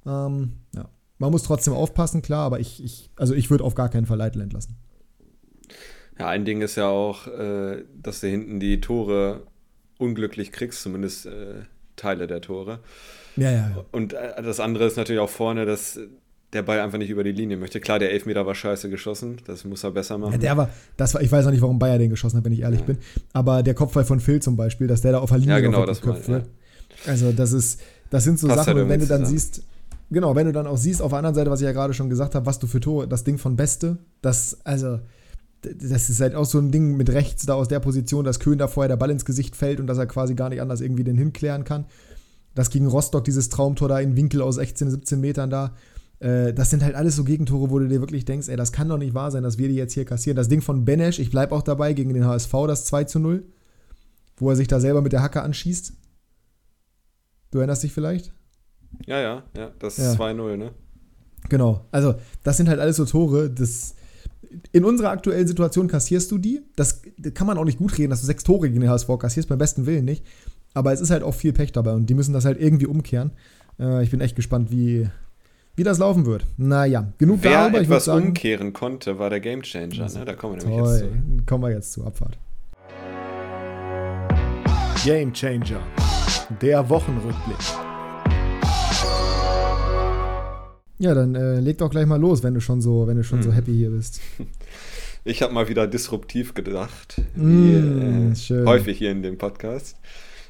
Ähm, 0.06 0.52
ja. 0.74 0.88
Man 1.18 1.30
muss 1.30 1.42
trotzdem 1.42 1.74
aufpassen, 1.74 2.22
klar, 2.22 2.44
aber 2.44 2.60
ich, 2.60 2.82
ich 2.82 3.10
also 3.16 3.34
ich 3.34 3.50
würde 3.50 3.64
auf 3.64 3.74
gar 3.74 3.88
keinen 3.88 4.06
Fall 4.06 4.18
Leitl 4.18 4.40
entlassen. 4.40 4.76
Ja, 6.18 6.28
ein 6.28 6.44
Ding 6.44 6.60
ist 6.60 6.76
ja 6.76 6.88
auch, 6.88 7.26
äh, 7.26 7.84
dass 7.94 8.20
du 8.20 8.28
hinten 8.28 8.60
die 8.60 8.80
Tore 8.80 9.46
unglücklich 9.98 10.52
kriegst, 10.52 10.82
zumindest 10.82 11.26
äh, 11.26 11.62
Teile 11.96 12.26
der 12.26 12.40
Tore. 12.40 12.80
Ja. 13.36 13.50
ja. 13.50 13.84
Und 13.92 14.12
äh, 14.12 14.42
das 14.42 14.60
andere 14.60 14.84
ist 14.86 14.96
natürlich 14.96 15.20
auch 15.20 15.30
vorne, 15.30 15.64
dass 15.64 15.98
der 16.52 16.62
Ball 16.62 16.80
einfach 16.80 16.98
nicht 16.98 17.10
über 17.10 17.24
die 17.24 17.32
Linie 17.32 17.56
möchte. 17.56 17.80
Klar, 17.80 17.98
der 17.98 18.12
Elfmeter 18.12 18.44
war 18.44 18.54
scheiße 18.54 18.90
geschossen, 18.90 19.38
das 19.46 19.64
muss 19.64 19.84
er 19.84 19.90
besser 19.90 20.18
machen. 20.18 20.32
Ja, 20.32 20.38
der 20.38 20.56
war, 20.56 20.70
das 20.96 21.14
war, 21.14 21.22
ich 21.22 21.32
weiß 21.32 21.46
auch 21.46 21.50
nicht, 21.50 21.62
warum 21.62 21.78
Bayer 21.78 21.98
den 21.98 22.10
geschossen 22.10 22.36
hat, 22.36 22.44
wenn 22.44 22.52
ich 22.52 22.60
ehrlich 22.60 22.80
ja. 22.80 22.86
bin. 22.86 22.98
Aber 23.32 23.62
der 23.62 23.74
Kopfball 23.74 24.04
von 24.04 24.20
Phil 24.20 24.40
zum 24.40 24.56
Beispiel, 24.56 24.86
dass 24.86 25.00
der 25.00 25.12
da 25.12 25.20
auf 25.20 25.30
der 25.30 25.38
Linie 25.38 25.54
ja, 25.54 25.60
genau, 25.60 25.86
das 25.86 26.00
geköpft 26.00 26.28
wird. 26.28 26.46
Also, 27.06 27.32
das 27.32 27.52
ist, 27.52 27.80
das 28.10 28.24
sind 28.24 28.38
so 28.38 28.48
Passt 28.48 28.66
Sachen, 28.66 28.76
halt 28.76 28.88
wenn 28.88 29.00
du 29.00 29.06
dann 29.06 29.24
zusammen. 29.24 29.38
siehst, 29.38 29.62
genau, 30.10 30.36
wenn 30.36 30.46
du 30.46 30.52
dann 30.52 30.66
auch 30.66 30.76
siehst, 30.76 31.00
auf 31.00 31.10
der 31.10 31.18
anderen 31.18 31.34
Seite, 31.34 31.50
was 31.50 31.60
ich 31.60 31.64
ja 31.64 31.72
gerade 31.72 31.94
schon 31.94 32.10
gesagt 32.10 32.34
habe, 32.34 32.44
was 32.44 32.58
du 32.58 32.66
für 32.66 32.80
Tore, 32.80 33.08
das 33.08 33.24
Ding 33.24 33.38
von 33.38 33.56
Beste, 33.56 33.96
das, 34.20 34.58
also, 34.64 35.00
das 35.62 36.10
ist 36.10 36.20
halt 36.20 36.34
auch 36.34 36.44
so 36.44 36.58
ein 36.58 36.70
Ding 36.70 36.96
mit 36.96 37.08
rechts 37.10 37.46
da 37.46 37.54
aus 37.54 37.68
der 37.68 37.80
Position, 37.80 38.24
dass 38.24 38.40
Köhn 38.40 38.58
da 38.58 38.68
vorher 38.68 38.88
der 38.88 38.96
Ball 38.96 39.10
ins 39.10 39.24
Gesicht 39.24 39.56
fällt 39.56 39.80
und 39.80 39.86
dass 39.86 39.96
er 39.96 40.06
quasi 40.06 40.34
gar 40.34 40.50
nicht 40.50 40.60
anders 40.60 40.80
irgendwie 40.80 41.04
den 41.04 41.16
hinklären 41.16 41.64
kann. 41.64 41.86
Das 42.54 42.68
gegen 42.68 42.88
Rostock, 42.88 43.24
dieses 43.24 43.48
Traumtor 43.48 43.88
da 43.88 44.00
in 44.00 44.16
Winkel 44.16 44.42
aus 44.42 44.56
16, 44.56 44.90
17 44.90 45.20
Metern 45.20 45.48
da. 45.48 45.72
Äh, 46.22 46.54
das 46.54 46.70
sind 46.70 46.84
halt 46.84 46.94
alles 46.94 47.16
so 47.16 47.24
Gegentore, 47.24 47.70
wo 47.70 47.80
du 47.80 47.88
dir 47.88 48.00
wirklich 48.00 48.24
denkst, 48.24 48.48
ey, 48.48 48.56
das 48.56 48.70
kann 48.70 48.88
doch 48.88 48.96
nicht 48.96 49.12
wahr 49.12 49.32
sein, 49.32 49.42
dass 49.42 49.58
wir 49.58 49.68
die 49.68 49.74
jetzt 49.74 49.94
hier 49.94 50.04
kassieren. 50.04 50.36
Das 50.36 50.48
Ding 50.48 50.62
von 50.62 50.84
Benesch, 50.84 51.18
ich 51.18 51.30
bleib 51.30 51.50
auch 51.50 51.62
dabei, 51.62 51.94
gegen 51.94 52.14
den 52.14 52.24
HSV, 52.24 52.52
das 52.68 52.84
2 52.84 53.04
zu 53.04 53.18
0, 53.18 53.44
wo 54.36 54.50
er 54.50 54.56
sich 54.56 54.68
da 54.68 54.78
selber 54.78 55.02
mit 55.02 55.12
der 55.12 55.22
Hacke 55.22 55.42
anschießt. 55.42 55.94
Du 57.50 57.58
erinnerst 57.58 57.82
dich 57.82 57.92
vielleicht? 57.92 58.32
Ja, 59.06 59.20
ja, 59.20 59.42
ja, 59.56 59.72
das 59.80 59.98
ist 59.98 60.16
ja. 60.16 60.24
2-0, 60.26 60.56
ne? 60.56 60.70
Genau. 61.48 61.86
Also, 61.90 62.14
das 62.44 62.56
sind 62.56 62.68
halt 62.68 62.78
alles 62.78 62.96
so 62.96 63.04
Tore, 63.04 63.50
das 63.50 63.96
in 64.70 64.84
unserer 64.84 65.10
aktuellen 65.10 65.46
Situation 65.48 65.88
kassierst 65.88 66.30
du 66.30 66.38
die. 66.38 66.62
Das 66.76 67.02
kann 67.34 67.48
man 67.48 67.58
auch 67.58 67.64
nicht 67.64 67.78
gut 67.78 67.98
reden, 67.98 68.10
dass 68.10 68.20
du 68.20 68.26
sechs 68.26 68.44
Tore 68.44 68.68
gegen 68.68 68.80
den 68.80 68.90
HSV 68.90 69.08
kassierst, 69.18 69.48
beim 69.48 69.58
besten 69.58 69.86
Willen 69.86 70.04
nicht. 70.04 70.24
Aber 70.72 70.92
es 70.92 71.00
ist 71.00 71.10
halt 71.10 71.24
auch 71.24 71.34
viel 71.34 71.52
Pech 71.52 71.72
dabei 71.72 71.94
und 71.94 72.06
die 72.06 72.14
müssen 72.14 72.32
das 72.32 72.44
halt 72.44 72.60
irgendwie 72.60 72.86
umkehren. 72.86 73.32
Äh, 73.80 74.04
ich 74.04 74.10
bin 74.10 74.20
echt 74.20 74.36
gespannt, 74.36 74.70
wie, 74.70 75.08
wie 75.74 75.84
das 75.84 75.98
laufen 75.98 76.26
wird. 76.26 76.44
Naja, 76.56 77.12
genug 77.18 77.38
Wer 77.42 77.52
darüber. 77.52 77.72
Wer 77.74 77.82
etwas 77.82 78.04
sagen, 78.04 78.28
umkehren 78.28 78.72
konnte, 78.72 79.18
war 79.18 79.30
der 79.30 79.40
Gamechanger. 79.40 80.08
Ne? 80.08 80.24
Da 80.24 80.34
kommen 80.34 80.56
wir 80.56 80.64
nämlich 80.64 80.80
toll. 80.80 80.92
jetzt 80.92 81.38
zu. 81.38 81.44
Kommen 81.46 81.64
wir 81.64 81.70
jetzt 81.70 81.92
zu 81.92 82.04
Abfahrt. 82.04 82.38
Gamechanger. 85.04 85.80
Der 86.60 86.88
Wochenrückblick. 86.88 87.56
Ja, 90.98 91.14
dann 91.14 91.34
äh, 91.34 91.58
leg 91.58 91.78
doch 91.78 91.90
gleich 91.90 92.06
mal 92.06 92.20
los, 92.20 92.42
wenn 92.42 92.54
du 92.54 92.60
schon 92.60 92.80
so, 92.80 93.06
wenn 93.06 93.16
du 93.16 93.24
schon 93.24 93.38
hm. 93.38 93.44
so 93.44 93.52
happy 93.52 93.72
hier 93.72 93.90
bist. 93.90 94.20
Ich 95.24 95.40
habe 95.40 95.54
mal 95.54 95.68
wieder 95.68 95.86
disruptiv 95.86 96.52
gedacht, 96.52 97.22
wie 97.36 97.44
mm, 97.44 98.32
äh, 98.32 98.66
häufig 98.66 98.98
hier 98.98 99.12
in 99.12 99.22
dem 99.22 99.38
Podcast. 99.38 99.96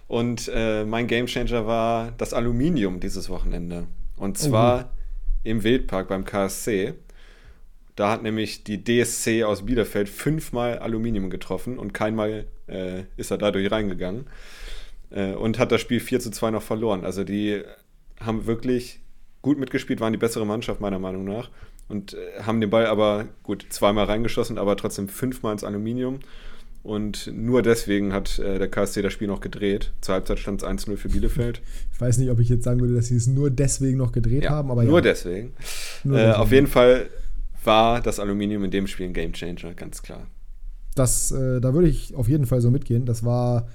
Und 0.09 0.51
äh, 0.55 0.87
mein 0.87 1.09
Gamechanger 1.09 1.67
war 1.67 2.13
das 2.17 2.33
Aluminium 2.33 2.99
dieses 2.99 3.29
Wochenende. 3.29 3.87
Und 4.17 4.39
zwar 4.39 4.89
oh. 4.91 5.02
Im 5.45 5.65
Wildpark 5.65 6.09
beim 6.09 6.25
KSC. 6.25 6.95
Da 7.97 8.11
hat 8.11 8.23
nämlich 8.23 8.65
die 8.65 8.83
DSC 8.83 9.45
aus 9.45 9.67
Bielefeld 9.67 10.09
fünfmal 10.09 10.79
Aluminium 10.79 11.29
getroffen 11.29 11.79
und 11.79 11.93
keinmal 11.93 12.47
äh, 12.67 13.05
ist 13.17 13.31
er 13.31 13.39
dadurch 13.39 13.71
reingegangen. 13.71 14.27
Äh, 15.11 15.33
und 15.33 15.59
hat 15.59 15.73
das 15.73 15.81
Spiel 15.81 16.01
4 16.01 16.21
zu 16.21 16.31
2 16.31 16.51
noch 16.53 16.63
verloren. 16.63 17.05
Also 17.05 17.25
die 17.25 17.63
haben 18.21 18.47
wirklich 18.47 19.01
gut 19.43 19.59
mitgespielt, 19.59 20.01
waren 20.01 20.13
die 20.13 20.19
bessere 20.19 20.47
Mannschaft 20.47 20.81
meiner 20.81 20.99
Meinung 20.99 21.25
nach 21.25 21.51
und 21.89 22.15
äh, 22.15 22.43
haben 22.43 22.61
den 22.61 22.71
Ball 22.71 22.87
aber 22.87 23.27
gut 23.43 23.67
zweimal 23.69 24.07
reingeschossen, 24.07 24.59
aber 24.59 24.77
trotzdem 24.77 25.09
fünfmal 25.09 25.53
ins 25.53 25.65
Aluminium. 25.65 26.21
Und 26.83 27.31
nur 27.33 27.63
deswegen 27.63 28.13
hat 28.13 28.41
äh, 28.41 28.59
der 28.59 28.69
KSC 28.69 29.03
das 29.03 29.13
Spiel 29.13 29.29
noch 29.29 29.41
gedreht. 29.41 29.93
Zur 30.01 30.15
Halbzeit 30.15 30.41
stand 30.41 30.63
es 30.63 30.69
1-0 30.69 30.97
für 30.97 31.09
Bielefeld. 31.09 31.63
Ich 31.93 32.01
weiß 32.01 32.19
nicht, 32.19 32.31
ob 32.31 32.41
ich 32.41 32.49
jetzt 32.49 32.65
sagen 32.65 32.81
würde, 32.81 32.95
dass 32.95 33.07
sie 33.07 33.17
es 33.17 33.29
nur 33.29 33.51
deswegen 33.51 33.99
noch 33.99 34.11
gedreht 34.11 34.45
ja, 34.45 34.51
haben, 34.51 34.71
aber 34.71 34.83
nur 34.83 34.99
ja. 34.99 35.03
deswegen. 35.03 35.53
Nur 36.03 36.19
äh. 36.19 36.33
Auf 36.33 36.51
jeden 36.51 36.67
Fall 36.67 37.07
war 37.63 38.01
das 38.01 38.19
Aluminium 38.19 38.65
in 38.65 38.73
dem 38.73 38.89
Spiel 38.89 39.07
ein 39.07 39.13
Gamechanger, 39.13 39.75
ganz 39.75 40.03
klar. 40.03 40.27
Das, 40.97 41.31
äh, 41.31 41.61
da 41.61 41.73
würde 41.73 41.89
ich 41.89 42.17
auf 42.17 42.29
jeden 42.29 42.47
Fall 42.47 42.61
so 42.61 42.71
mitgehen. 42.71 43.07
Das 43.07 43.25
war 43.25 43.69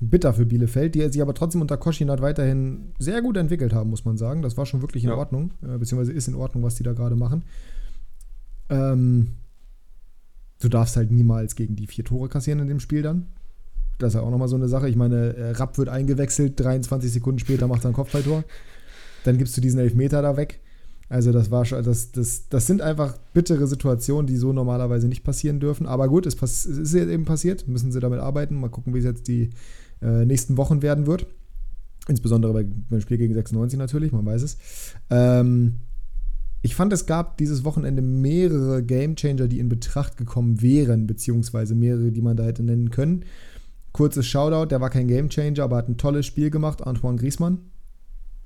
bitter 0.00 0.32
für 0.32 0.46
Bielefeld, 0.46 0.94
die 0.94 1.00
sich 1.08 1.20
aber 1.20 1.34
trotzdem 1.34 1.60
unter 1.60 1.76
Koschinat 1.76 2.22
weiterhin 2.22 2.92
sehr 3.00 3.20
gut 3.20 3.36
entwickelt 3.36 3.72
haben, 3.72 3.90
muss 3.90 4.04
man 4.04 4.16
sagen. 4.16 4.42
Das 4.42 4.56
war 4.56 4.64
schon 4.64 4.80
wirklich 4.80 5.02
in 5.02 5.10
ja. 5.10 5.16
Ordnung, 5.16 5.50
äh, 5.62 5.76
beziehungsweise 5.76 6.12
ist 6.12 6.28
in 6.28 6.36
Ordnung, 6.36 6.62
was 6.62 6.76
die 6.76 6.84
da 6.84 6.92
gerade 6.92 7.16
machen. 7.16 7.42
Ähm, 8.70 9.28
du 10.60 10.68
darfst 10.68 10.96
halt 10.96 11.10
niemals 11.10 11.54
gegen 11.54 11.76
die 11.76 11.86
vier 11.86 12.04
Tore 12.04 12.28
kassieren 12.28 12.60
in 12.60 12.68
dem 12.68 12.80
Spiel 12.80 13.02
dann. 13.02 13.26
Das 13.98 14.08
ist 14.08 14.14
ja 14.14 14.22
auch 14.22 14.30
nochmal 14.30 14.48
so 14.48 14.56
eine 14.56 14.68
Sache. 14.68 14.88
Ich 14.88 14.96
meine, 14.96 15.34
äh, 15.34 15.50
Rapp 15.52 15.76
wird 15.76 15.88
eingewechselt, 15.88 16.58
23 16.60 17.10
Sekunden 17.10 17.40
später 17.40 17.66
macht 17.66 17.84
er 17.84 17.90
ein 17.90 17.94
Kopfballtor. 17.94 18.44
Dann 19.24 19.38
gibst 19.38 19.56
du 19.56 19.60
diesen 19.60 19.80
Elfmeter 19.80 20.22
da 20.22 20.36
weg. 20.36 20.60
Also 21.08 21.32
das 21.32 21.50
war 21.50 21.64
schon, 21.64 21.82
das, 21.82 22.12
das, 22.12 22.48
das 22.48 22.66
sind 22.66 22.82
einfach 22.82 23.16
bittere 23.32 23.66
Situationen, 23.66 24.26
die 24.26 24.36
so 24.36 24.52
normalerweise 24.52 25.08
nicht 25.08 25.24
passieren 25.24 25.58
dürfen. 25.58 25.86
Aber 25.86 26.08
gut, 26.08 26.26
es, 26.26 26.40
es 26.40 26.66
ist 26.66 26.94
jetzt 26.94 27.08
eben 27.08 27.24
passiert, 27.24 27.66
müssen 27.66 27.92
sie 27.92 28.00
damit 28.00 28.20
arbeiten. 28.20 28.60
Mal 28.60 28.68
gucken, 28.68 28.94
wie 28.94 28.98
es 28.98 29.04
jetzt 29.04 29.26
die 29.26 29.50
äh, 30.02 30.24
nächsten 30.26 30.56
Wochen 30.56 30.82
werden 30.82 31.06
wird. 31.06 31.26
Insbesondere 32.08 32.52
bei, 32.52 32.64
beim 32.64 33.00
Spiel 33.00 33.18
gegen 33.18 33.34
96 33.34 33.78
natürlich, 33.78 34.12
man 34.12 34.24
weiß 34.24 34.42
es. 34.42 34.58
Ähm, 35.10 35.74
ich 36.62 36.74
fand, 36.74 36.92
es 36.92 37.06
gab 37.06 37.36
dieses 37.38 37.64
Wochenende 37.64 38.02
mehrere 38.02 38.82
Gamechanger, 38.82 39.46
die 39.46 39.60
in 39.60 39.68
Betracht 39.68 40.16
gekommen 40.16 40.60
wären, 40.60 41.06
beziehungsweise 41.06 41.74
mehrere, 41.74 42.10
die 42.10 42.20
man 42.20 42.36
da 42.36 42.44
hätte 42.44 42.64
nennen 42.64 42.90
können. 42.90 43.24
Kurzes 43.92 44.26
Shoutout, 44.26 44.66
der 44.66 44.80
war 44.80 44.90
kein 44.90 45.08
Gamechanger, 45.08 45.62
aber 45.62 45.76
hat 45.76 45.88
ein 45.88 45.96
tolles 45.96 46.26
Spiel 46.26 46.50
gemacht, 46.50 46.86
Antoine 46.86 47.18
Griezmann. 47.18 47.58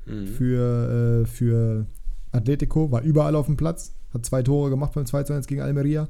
Mhm. 0.07 0.27
Für, 0.27 1.23
äh, 1.23 1.27
für 1.27 1.87
Atletico, 2.33 2.91
war 2.91 3.03
überall 3.03 3.35
auf 3.35 3.47
dem 3.47 3.57
Platz, 3.57 3.95
hat 4.13 4.27
zwei 4.27 4.43
Tore 4.43 4.71
gemacht 4.71 4.93
beim 4.95 5.07
2 5.07 5.31
1 5.31 5.47
gegen 5.47 5.63
Almeria. 5.63 6.09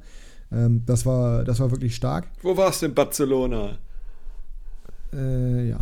Ähm, 0.51 0.83
das, 0.87 1.07
war, 1.07 1.45
das 1.45 1.61
war 1.61 1.71
wirklich 1.71 1.95
stark. 1.95 2.29
Wo 2.43 2.57
warst 2.57 2.83
du 2.83 2.87
in 2.87 2.95
Barcelona? 2.95 3.79
Äh, 5.13 5.69
ja. 5.69 5.81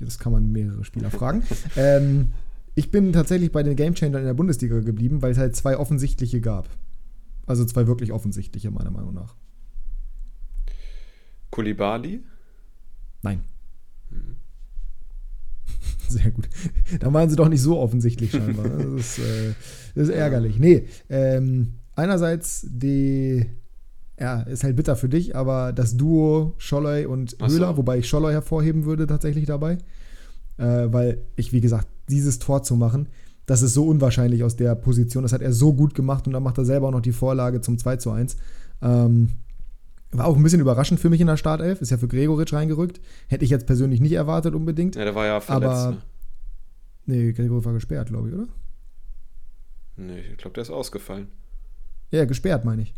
Das 0.00 0.18
kann 0.18 0.32
man 0.32 0.52
mehrere 0.52 0.84
Spieler 0.84 1.10
fragen. 1.10 1.42
ähm, 1.76 2.32
ich 2.76 2.90
bin 2.90 3.12
tatsächlich 3.12 3.50
bei 3.50 3.62
den 3.62 3.74
Gamechangern 3.74 4.20
in 4.20 4.26
der 4.26 4.34
Bundesliga 4.34 4.78
geblieben, 4.80 5.22
weil 5.22 5.32
es 5.32 5.38
halt 5.38 5.56
zwei 5.56 5.78
offensichtliche 5.78 6.42
gab. 6.42 6.68
Also 7.46 7.64
zwei 7.64 7.86
wirklich 7.86 8.12
offensichtliche, 8.12 8.70
meiner 8.70 8.90
Meinung 8.90 9.14
nach. 9.14 9.34
Kulibali? 11.50 12.22
Nein. 13.22 13.40
Mhm. 14.10 14.36
Sehr 16.08 16.30
gut. 16.30 16.48
Da 17.00 17.12
waren 17.12 17.30
sie 17.30 17.36
doch 17.36 17.48
nicht 17.48 17.62
so 17.62 17.78
offensichtlich 17.78 18.30
scheinbar. 18.30 18.68
Das 18.68 19.18
ist, 19.18 19.18
äh, 19.20 19.54
das 19.94 20.08
ist 20.08 20.14
ärgerlich. 20.14 20.58
Nee, 20.58 20.86
ähm, 21.08 21.78
einerseits 21.94 22.66
die 22.68 23.46
ja, 24.20 24.42
ist 24.42 24.64
halt 24.64 24.76
bitter 24.76 24.96
für 24.96 25.08
dich, 25.08 25.34
aber 25.34 25.72
das 25.72 25.96
Duo 25.96 26.54
Scholloy 26.58 27.06
und 27.06 27.36
Höhler, 27.40 27.70
so. 27.70 27.76
wobei 27.78 27.98
ich 27.98 28.08
Scholloy 28.08 28.32
hervorheben 28.32 28.84
würde 28.84 29.06
tatsächlich 29.06 29.46
dabei, 29.46 29.78
äh, 30.58 30.86
weil 30.88 31.22
ich, 31.36 31.52
wie 31.52 31.60
gesagt, 31.60 31.88
dieses 32.08 32.38
Tor 32.38 32.62
zu 32.62 32.76
machen, 32.76 33.08
das 33.46 33.62
ist 33.62 33.74
so 33.74 33.86
unwahrscheinlich 33.86 34.42
aus 34.42 34.56
der 34.56 34.74
Position. 34.74 35.22
Das 35.22 35.32
hat 35.32 35.40
er 35.40 35.52
so 35.52 35.72
gut 35.72 35.94
gemacht 35.94 36.26
und 36.26 36.32
dann 36.32 36.42
macht 36.42 36.58
er 36.58 36.64
selber 36.64 36.88
auch 36.88 36.92
noch 36.92 37.00
die 37.00 37.12
Vorlage 37.12 37.60
zum 37.60 37.78
2 37.78 37.96
zu 37.96 38.10
1. 38.10 38.36
Ähm, 38.82 39.30
war 40.10 40.26
auch 40.26 40.36
ein 40.36 40.42
bisschen 40.42 40.60
überraschend 40.60 40.98
für 40.98 41.10
mich 41.10 41.20
in 41.20 41.28
der 41.28 41.36
Startelf. 41.36 41.80
Ist 41.80 41.90
ja 41.90 41.96
für 41.96 42.08
Gregoritsch 42.08 42.52
reingerückt. 42.52 43.00
Hätte 43.28 43.44
ich 43.44 43.50
jetzt 43.50 43.66
persönlich 43.66 44.00
nicht 44.00 44.12
erwartet 44.12 44.54
unbedingt. 44.54 44.96
Ja, 44.96 45.04
der 45.04 45.14
war 45.14 45.26
ja 45.26 45.40
verletzt. 45.40 45.72
Aber, 45.72 45.90
ne? 45.92 46.02
Nee, 47.06 47.32
Gregoritsch 47.32 47.64
war 47.64 47.72
gesperrt, 47.72 48.08
glaube 48.08 48.28
ich, 48.28 48.34
oder? 48.34 48.48
Nee, 49.96 50.20
ich 50.32 50.38
glaube, 50.38 50.54
der 50.54 50.62
ist 50.62 50.70
ausgefallen. 50.70 51.28
Ja, 52.10 52.24
gesperrt, 52.24 52.64
meine 52.64 52.82
ich. 52.82 52.94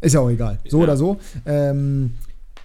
Ist 0.00 0.12
ja 0.12 0.20
auch 0.20 0.30
egal. 0.30 0.60
So 0.68 0.78
ja. 0.78 0.84
oder 0.84 0.96
so. 0.96 1.18
Ähm, 1.46 2.14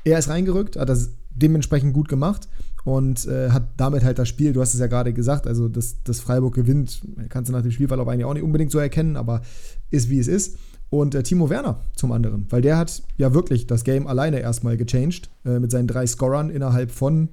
er 0.04 0.20
ist 0.20 0.30
reingerückt, 0.30 0.76
hat 0.76 0.90
das 0.90 1.10
dementsprechend 1.30 1.94
gut 1.94 2.08
gemacht 2.08 2.48
und 2.84 3.26
äh, 3.28 3.50
hat 3.50 3.70
damit 3.78 4.04
halt 4.04 4.20
das 4.20 4.28
Spiel, 4.28 4.54
du 4.54 4.62
hast 4.62 4.74
es 4.74 4.80
ja 4.80 4.88
gerade 4.88 5.14
gesagt, 5.14 5.48
also 5.48 5.68
dass 5.68 6.02
das 6.04 6.20
Freiburg 6.20 6.56
gewinnt, 6.56 7.02
kannst 7.30 7.50
du 7.50 7.54
nach 7.54 7.62
dem 7.62 7.72
Spielverlauf 7.72 8.08
eigentlich 8.08 8.26
auch 8.26 8.34
nicht 8.34 8.44
unbedingt 8.44 8.72
so 8.72 8.80
erkennen, 8.80 9.18
aber 9.18 9.42
ist 9.92 10.10
wie 10.10 10.20
es 10.20 10.28
ist. 10.28 10.58
Und 10.90 11.14
äh, 11.14 11.22
Timo 11.22 11.50
Werner 11.50 11.82
zum 11.96 12.12
anderen, 12.12 12.48
weil 12.50 12.62
der 12.62 12.78
hat 12.78 13.04
ja 13.18 13.34
wirklich 13.34 13.68
das 13.68 13.84
Game 13.84 14.08
alleine 14.08 14.40
erstmal 14.40 14.76
gechanged 14.76 15.30
äh, 15.46 15.60
mit 15.60 15.70
seinen 15.70 15.88
drei 15.88 16.08
Scorern 16.08 16.50
innerhalb 16.50 16.90
von 16.90 17.30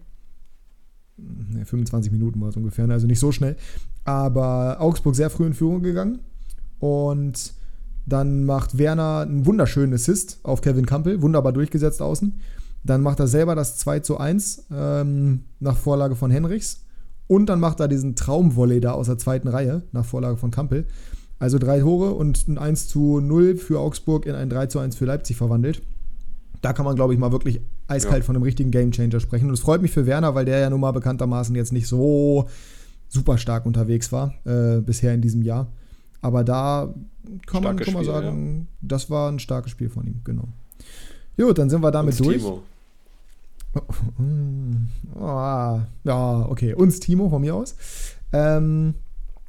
ne, 1.16 1.64
25 1.64 2.12
Minuten 2.12 2.40
war 2.40 2.50
es 2.50 2.56
ungefähr, 2.56 2.86
ne, 2.86 2.94
also 2.94 3.06
nicht 3.06 3.20
so 3.20 3.32
schnell. 3.32 3.56
Aber 4.04 4.76
Augsburg 4.80 5.16
sehr 5.16 5.30
früh 5.30 5.46
in 5.46 5.54
Führung 5.54 5.82
gegangen 5.82 6.18
und 6.78 7.54
dann 8.04 8.44
macht 8.44 8.78
Werner 8.78 9.20
einen 9.20 9.46
wunderschönen 9.46 9.94
Assist 9.94 10.38
auf 10.42 10.60
Kevin 10.60 10.86
Campbell, 10.86 11.22
wunderbar 11.22 11.52
durchgesetzt 11.52 12.02
außen. 12.02 12.38
Dann 12.86 13.02
macht 13.02 13.18
er 13.18 13.26
selber 13.26 13.54
das 13.54 13.76
2 13.78 14.00
zu 14.00 14.18
1 14.18 14.66
ähm, 14.72 15.44
nach 15.58 15.76
Vorlage 15.76 16.14
von 16.14 16.30
Henrichs. 16.30 16.84
Und 17.26 17.46
dann 17.46 17.58
macht 17.58 17.80
er 17.80 17.88
diesen 17.88 18.14
Traumvolley 18.14 18.80
da 18.80 18.92
aus 18.92 19.06
der 19.06 19.18
zweiten 19.18 19.48
Reihe 19.48 19.82
nach 19.90 20.04
Vorlage 20.04 20.36
von 20.36 20.52
Campbell. 20.52 20.86
Also 21.38 21.58
drei 21.58 21.80
Tore 21.80 22.12
und 22.12 22.46
ein 22.48 22.58
1 22.58 22.88
zu 22.88 23.20
0 23.20 23.56
für 23.56 23.80
Augsburg 23.80 24.24
in 24.26 24.34
ein 24.34 24.48
3 24.48 24.66
zu 24.66 24.78
1 24.78 24.96
für 24.96 25.04
Leipzig 25.04 25.36
verwandelt. 25.36 25.82
Da 26.62 26.72
kann 26.72 26.84
man, 26.84 26.94
glaube 26.94 27.12
ich, 27.12 27.18
mal 27.18 27.32
wirklich 27.32 27.60
eiskalt 27.88 28.22
ja. 28.22 28.24
von 28.24 28.36
einem 28.36 28.44
richtigen 28.44 28.70
Gamechanger 28.70 29.20
sprechen. 29.20 29.48
Und 29.48 29.54
es 29.54 29.60
freut 29.60 29.82
mich 29.82 29.90
für 29.90 30.06
Werner, 30.06 30.34
weil 30.34 30.44
der 30.44 30.60
ja 30.60 30.70
nun 30.70 30.80
mal 30.80 30.92
bekanntermaßen 30.92 31.54
jetzt 31.56 31.72
nicht 31.72 31.88
so 31.88 32.46
super 33.08 33.38
stark 33.38 33.66
unterwegs 33.66 34.12
war 34.12 34.34
äh, 34.44 34.80
bisher 34.80 35.12
in 35.12 35.20
diesem 35.20 35.42
Jahr. 35.42 35.72
Aber 36.22 36.44
da 36.44 36.94
kann 37.46 37.62
man, 37.62 37.76
kann 37.76 37.94
man 37.94 38.04
sagen, 38.04 38.58
ja. 38.58 38.76
das 38.80 39.10
war 39.10 39.30
ein 39.30 39.38
starkes 39.38 39.72
Spiel 39.72 39.90
von 39.90 40.06
ihm, 40.06 40.20
genau. 40.24 40.48
Gut, 41.36 41.58
dann 41.58 41.68
sind 41.68 41.82
wir 41.82 41.90
damit 41.90 42.18
uns 42.18 42.26
durch. 42.26 42.38
Timo. 42.38 42.62
Oh, 45.14 45.80
ja, 46.04 46.46
okay. 46.48 46.74
Uns 46.74 47.00
Timo 47.00 47.28
von 47.28 47.40
mir 47.40 47.54
aus. 47.54 47.76
Ähm, 48.32 48.94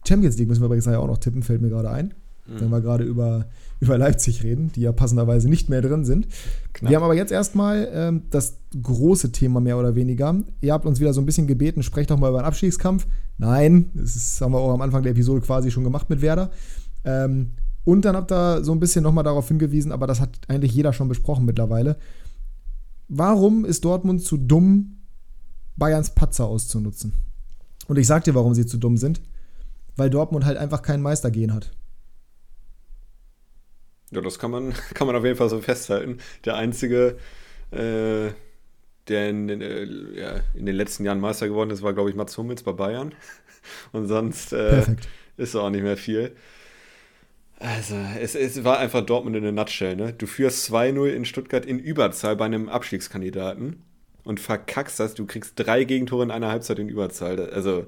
Champions 0.07 0.37
League 0.37 0.47
müssen 0.47 0.61
wir 0.61 0.67
übrigens 0.67 0.85
ja 0.85 0.99
auch 0.99 1.07
noch 1.07 1.17
tippen, 1.17 1.43
fällt 1.43 1.61
mir 1.61 1.69
gerade 1.69 1.89
ein. 1.89 2.13
mhm. 2.47 2.61
wenn 2.61 2.69
wir 2.69 2.81
gerade 2.81 3.03
über, 3.03 3.45
über 3.79 3.97
Leipzig 3.97 4.43
reden, 4.43 4.71
die 4.75 4.81
ja 4.81 4.91
passenderweise 4.91 5.49
nicht 5.49 5.69
mehr 5.69 5.81
drin 5.81 6.05
sind. 6.05 6.27
Knapp. 6.73 6.89
Wir 6.89 6.97
haben 6.97 7.03
aber 7.03 7.15
jetzt 7.15 7.31
erstmal 7.31 7.89
ähm, 7.93 8.21
das 8.29 8.57
große 8.81 9.31
Thema 9.31 9.59
mehr 9.59 9.77
oder 9.77 9.95
weniger. 9.95 10.35
Ihr 10.61 10.73
habt 10.73 10.85
uns 10.85 10.99
wieder 10.99 11.13
so 11.13 11.21
ein 11.21 11.25
bisschen 11.25 11.47
gebeten, 11.47 11.83
sprecht 11.83 12.09
doch 12.11 12.17
mal 12.17 12.29
über 12.29 12.39
den 12.39 12.45
Abstiegskampf. 12.45 13.05
Nein, 13.37 13.89
das 13.93 14.15
ist, 14.15 14.41
haben 14.41 14.53
wir 14.53 14.59
auch 14.59 14.73
am 14.73 14.81
Anfang 14.81 15.03
der 15.03 15.11
Episode 15.11 15.41
quasi 15.41 15.71
schon 15.71 15.83
gemacht 15.83 16.09
mit 16.09 16.21
Werder. 16.21 16.49
Ähm, 17.03 17.51
und 17.83 18.03
dann 18.03 18.15
habt 18.15 18.31
ihr 18.31 18.63
so 18.63 18.73
ein 18.73 18.79
bisschen 18.79 19.03
nochmal 19.03 19.23
darauf 19.23 19.47
hingewiesen, 19.47 19.91
aber 19.91 20.07
das 20.07 20.19
hat 20.19 20.29
eigentlich 20.47 20.73
jeder 20.73 20.91
schon 20.91 21.07
besprochen 21.07 21.45
mittlerweile. 21.45 21.95
Warum 23.07 23.65
ist 23.65 23.85
Dortmund 23.85 24.21
zu 24.21 24.37
dumm, 24.37 24.97
Bayerns 25.77 26.13
Patzer 26.13 26.45
auszunutzen? 26.45 27.13
Und 27.87 27.97
ich 27.97 28.07
sag 28.07 28.23
dir, 28.23 28.35
warum 28.35 28.53
sie 28.53 28.65
zu 28.65 28.77
dumm 28.77 28.97
sind. 28.97 29.21
Weil 29.95 30.09
Dortmund 30.09 30.45
halt 30.45 30.57
einfach 30.57 30.81
keinen 30.81 31.01
Meistergehen 31.01 31.53
hat. 31.53 31.71
Ja, 34.11 34.21
das 34.21 34.39
kann 34.39 34.51
man, 34.51 34.73
kann 34.93 35.07
man 35.07 35.15
auf 35.15 35.23
jeden 35.23 35.37
Fall 35.37 35.49
so 35.49 35.59
festhalten. 35.59 36.19
Der 36.45 36.55
einzige, 36.55 37.17
äh, 37.71 38.29
der 39.07 39.29
in, 39.29 39.49
in, 39.49 39.61
äh, 39.61 39.85
ja, 40.19 40.41
in, 40.53 40.65
den 40.65 40.75
letzten 40.75 41.05
Jahren 41.05 41.19
Meister 41.19 41.47
geworden 41.47 41.71
ist, 41.71 41.81
war, 41.81 41.93
glaube 41.93 42.09
ich, 42.09 42.15
Mats 42.15 42.37
Hummels 42.37 42.63
bei 42.63 42.73
Bayern. 42.73 43.13
Und 43.91 44.07
sonst 44.07 44.53
äh, 44.53 44.83
ist 45.37 45.55
auch 45.55 45.69
nicht 45.69 45.83
mehr 45.83 45.97
viel. 45.97 46.35
Also, 47.59 47.95
es, 48.19 48.35
es 48.35 48.63
war 48.63 48.77
einfach 48.77 49.05
Dortmund 49.05 49.35
in 49.35 49.43
der 49.43 49.51
Nutshell. 49.51 49.95
Ne? 49.95 50.13
Du 50.13 50.27
führst 50.27 50.71
2-0 50.71 51.07
in 51.07 51.25
Stuttgart 51.25 51.65
in 51.65 51.79
Überzahl 51.79 52.35
bei 52.35 52.45
einem 52.45 52.69
Abstiegskandidaten 52.69 53.81
und 54.23 54.39
verkackst 54.39 54.99
das. 54.99 55.15
Du 55.15 55.25
kriegst 55.25 55.53
drei 55.55 55.83
Gegentore 55.83 56.23
in 56.23 56.31
einer 56.31 56.49
Halbzeit 56.49 56.77
in 56.79 56.89
Überzahl. 56.89 57.39
Also, 57.49 57.87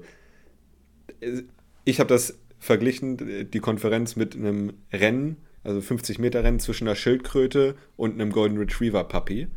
ich 1.84 2.00
habe 2.00 2.08
das 2.08 2.38
verglichen, 2.58 3.50
die 3.50 3.60
Konferenz 3.60 4.16
mit 4.16 4.34
einem 4.34 4.72
Rennen, 4.92 5.36
also 5.62 5.80
50 5.80 6.18
Meter 6.18 6.42
Rennen 6.42 6.58
zwischen 6.58 6.88
einer 6.88 6.96
Schildkröte 6.96 7.76
und 7.96 8.14
einem 8.14 8.32
Golden 8.32 8.58
Retriever 8.58 9.04
Puppy. 9.04 9.48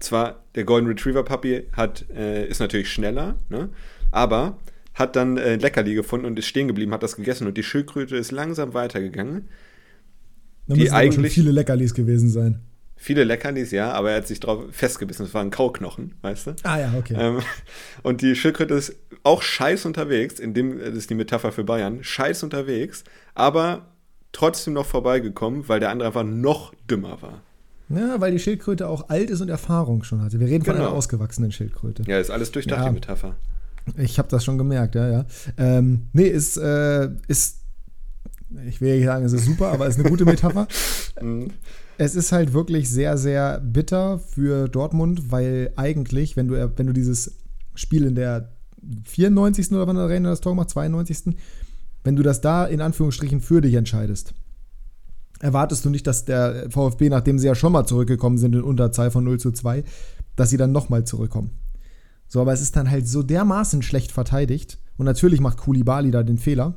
Zwar, 0.00 0.44
der 0.54 0.64
Golden 0.64 0.86
Retriever 0.86 1.24
Puppy 1.24 1.64
hat, 1.72 2.06
äh, 2.10 2.46
ist 2.46 2.60
natürlich 2.60 2.90
schneller, 2.90 3.36
ne? 3.48 3.70
aber 4.10 4.58
hat 4.94 5.16
dann 5.16 5.36
äh, 5.36 5.56
Leckerli 5.56 5.94
gefunden 5.94 6.26
und 6.26 6.38
ist 6.38 6.46
stehen 6.46 6.68
geblieben, 6.68 6.92
hat 6.92 7.02
das 7.02 7.16
gegessen 7.16 7.46
und 7.46 7.56
die 7.56 7.62
Schildkröte 7.62 8.16
ist 8.16 8.32
langsam 8.32 8.74
weitergegangen. 8.74 9.48
Da 10.66 10.76
müssen 10.76 10.94
eigentlich 10.94 11.14
schon 11.14 11.24
viele 11.24 11.50
Leckerlis 11.50 11.94
gewesen 11.94 12.30
sein. 12.30 12.60
Viele 12.96 13.24
Leckerlis, 13.24 13.70
ja, 13.70 13.92
aber 13.92 14.12
er 14.12 14.18
hat 14.18 14.28
sich 14.28 14.40
drauf 14.40 14.64
festgebissen. 14.70 15.26
Das 15.26 15.34
war 15.34 15.42
ein 15.42 15.50
Kauknochen, 15.50 16.14
weißt 16.22 16.46
du? 16.46 16.56
Ah 16.62 16.78
ja, 16.78 16.94
okay. 16.96 17.16
Ähm, 17.18 17.40
und 18.02 18.22
die 18.22 18.34
Schildkröte 18.34 18.74
ist 18.74 18.96
auch 19.24 19.42
scheiß 19.42 19.84
unterwegs, 19.84 20.38
in 20.38 20.54
dem, 20.54 20.78
das 20.78 20.94
ist 20.94 21.10
die 21.10 21.14
Metapher 21.14 21.52
für 21.52 21.64
Bayern, 21.64 22.02
scheiß 22.02 22.44
unterwegs, 22.44 23.04
aber 23.34 23.88
trotzdem 24.32 24.74
noch 24.74 24.86
vorbeigekommen, 24.86 25.68
weil 25.68 25.80
der 25.80 25.90
andere 25.90 26.08
einfach 26.08 26.24
noch 26.24 26.72
dümmer 26.88 27.20
war. 27.20 27.42
Ja, 27.88 28.20
weil 28.20 28.32
die 28.32 28.38
Schildkröte 28.38 28.88
auch 28.88 29.08
alt 29.08 29.28
ist 29.28 29.40
und 29.40 29.48
Erfahrung 29.48 30.02
schon 30.04 30.22
hatte. 30.22 30.40
Wir 30.40 30.46
reden 30.46 30.64
von 30.64 30.74
einer 30.74 30.84
genau. 30.84 30.96
ausgewachsenen 30.96 31.52
Schildkröte. 31.52 32.04
Ja, 32.06 32.18
ist 32.18 32.30
alles 32.30 32.50
durchdacht, 32.52 32.80
ja. 32.80 32.88
die 32.88 32.94
Metapher. 32.94 33.36
Ich 33.96 34.18
habe 34.18 34.28
das 34.28 34.44
schon 34.44 34.58
gemerkt, 34.58 34.94
ja, 34.94 35.08
ja. 35.08 35.26
Ähm, 35.58 36.06
nee, 36.12 36.26
ist, 36.26 36.56
äh, 36.56 37.10
ist, 37.28 37.60
ich 38.66 38.80
will 38.80 38.94
ja 38.94 39.04
sagen, 39.04 39.24
es 39.24 39.32
ist 39.32 39.44
super, 39.44 39.72
aber 39.72 39.86
es 39.86 39.96
ist 39.96 40.00
eine 40.00 40.10
gute 40.10 40.24
Metapher. 40.24 40.66
Es 41.96 42.16
ist 42.16 42.32
halt 42.32 42.52
wirklich 42.52 42.90
sehr, 42.90 43.16
sehr 43.16 43.60
bitter 43.60 44.18
für 44.18 44.66
Dortmund, 44.66 45.30
weil 45.30 45.72
eigentlich, 45.76 46.36
wenn 46.36 46.48
du, 46.48 46.72
wenn 46.76 46.86
du 46.88 46.92
dieses 46.92 47.36
Spiel 47.76 48.04
in 48.04 48.16
der 48.16 48.50
94. 49.04 49.70
oder 49.72 49.86
wann 49.86 49.96
der 49.96 50.08
Rainer 50.08 50.30
das 50.30 50.40
Tor 50.40 50.54
macht, 50.54 50.70
92. 50.70 51.36
Wenn 52.02 52.16
du 52.16 52.22
das 52.22 52.40
da 52.40 52.66
in 52.66 52.80
Anführungsstrichen 52.80 53.40
für 53.40 53.60
dich 53.60 53.74
entscheidest, 53.74 54.34
erwartest 55.40 55.84
du 55.84 55.90
nicht, 55.90 56.06
dass 56.06 56.24
der 56.24 56.70
VfB, 56.70 57.08
nachdem 57.08 57.38
sie 57.38 57.46
ja 57.46 57.54
schon 57.54 57.72
mal 57.72 57.86
zurückgekommen 57.86 58.38
sind 58.38 58.54
in 58.54 58.62
Unterzahl 58.62 59.10
von 59.10 59.24
0 59.24 59.38
zu 59.38 59.52
2, 59.52 59.84
dass 60.36 60.50
sie 60.50 60.56
dann 60.56 60.72
nochmal 60.72 61.04
zurückkommen. 61.04 61.50
So, 62.34 62.40
aber 62.40 62.52
es 62.52 62.60
ist 62.60 62.74
dann 62.74 62.90
halt 62.90 63.06
so 63.06 63.22
dermaßen 63.22 63.80
schlecht 63.82 64.10
verteidigt. 64.10 64.80
Und 64.96 65.06
natürlich 65.06 65.40
macht 65.40 65.56
Kulibali 65.56 66.10
da 66.10 66.24
den 66.24 66.36
Fehler. 66.36 66.74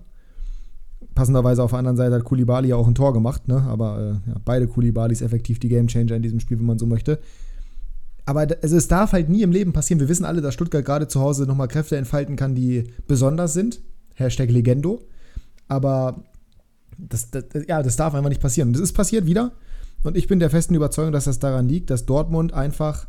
Passenderweise 1.16 1.64
auf 1.64 1.72
der 1.72 1.80
anderen 1.80 1.98
Seite 1.98 2.14
hat 2.14 2.26
Kulibali 2.26 2.70
ja 2.70 2.76
auch 2.76 2.88
ein 2.88 2.94
Tor 2.94 3.12
gemacht, 3.12 3.48
ne? 3.48 3.64
Aber 3.64 4.00
äh, 4.00 4.30
ja, 4.30 4.36
beide 4.46 4.68
Kulibalis 4.68 5.24
effektiv 5.24 5.58
die 5.58 5.70
Gamechanger 5.70 6.16
in 6.16 6.22
diesem 6.22 6.40
Spiel, 6.40 6.60
wenn 6.60 6.68
man 6.68 6.78
so 6.78 6.86
möchte. 6.86 7.18
Aber 8.28 8.46
also 8.62 8.78
es 8.78 8.88
darf 8.88 9.14
halt 9.14 9.30
nie 9.30 9.42
im 9.42 9.52
Leben 9.52 9.74
passieren. 9.74 10.00
Wir 10.00 10.10
wissen 10.10 10.26
alle, 10.26 10.42
dass 10.42 10.54
Stuttgart 10.54 10.86
gerade 10.86 11.08
zu 11.08 11.22
Hause 11.22 11.48
nochmal 11.48 11.70
Kräfte 11.70 11.98
entfalten 11.98 12.36
kann, 12.36 12.54
die 12.54 12.94
besonders 13.08 13.54
sind. 13.54 13.82
Hashtag 14.14 14.52
Legendo. 14.52 15.02
Aber 15.68 16.24
das, 17.00 17.32
das, 17.32 17.46
ja, 17.68 17.82
das 17.82 17.96
darf 17.96 18.14
einfach 18.14 18.30
nicht 18.30 18.42
passieren. 18.42 18.70
Und 18.70 18.74
das 18.74 18.84
ist 18.84 18.94
passiert 18.94 19.26
wieder. 19.26 19.54
Und 20.04 20.18
ich 20.18 20.28
bin 20.28 20.40
der 20.40 20.52
festen 20.52 20.76
Überzeugung, 20.76 21.14
dass 21.14 21.26
das 21.26 21.40
daran 21.40 21.68
liegt, 21.68 21.90
dass 21.90 22.06
Dortmund 22.06 22.54
einfach 22.54 23.08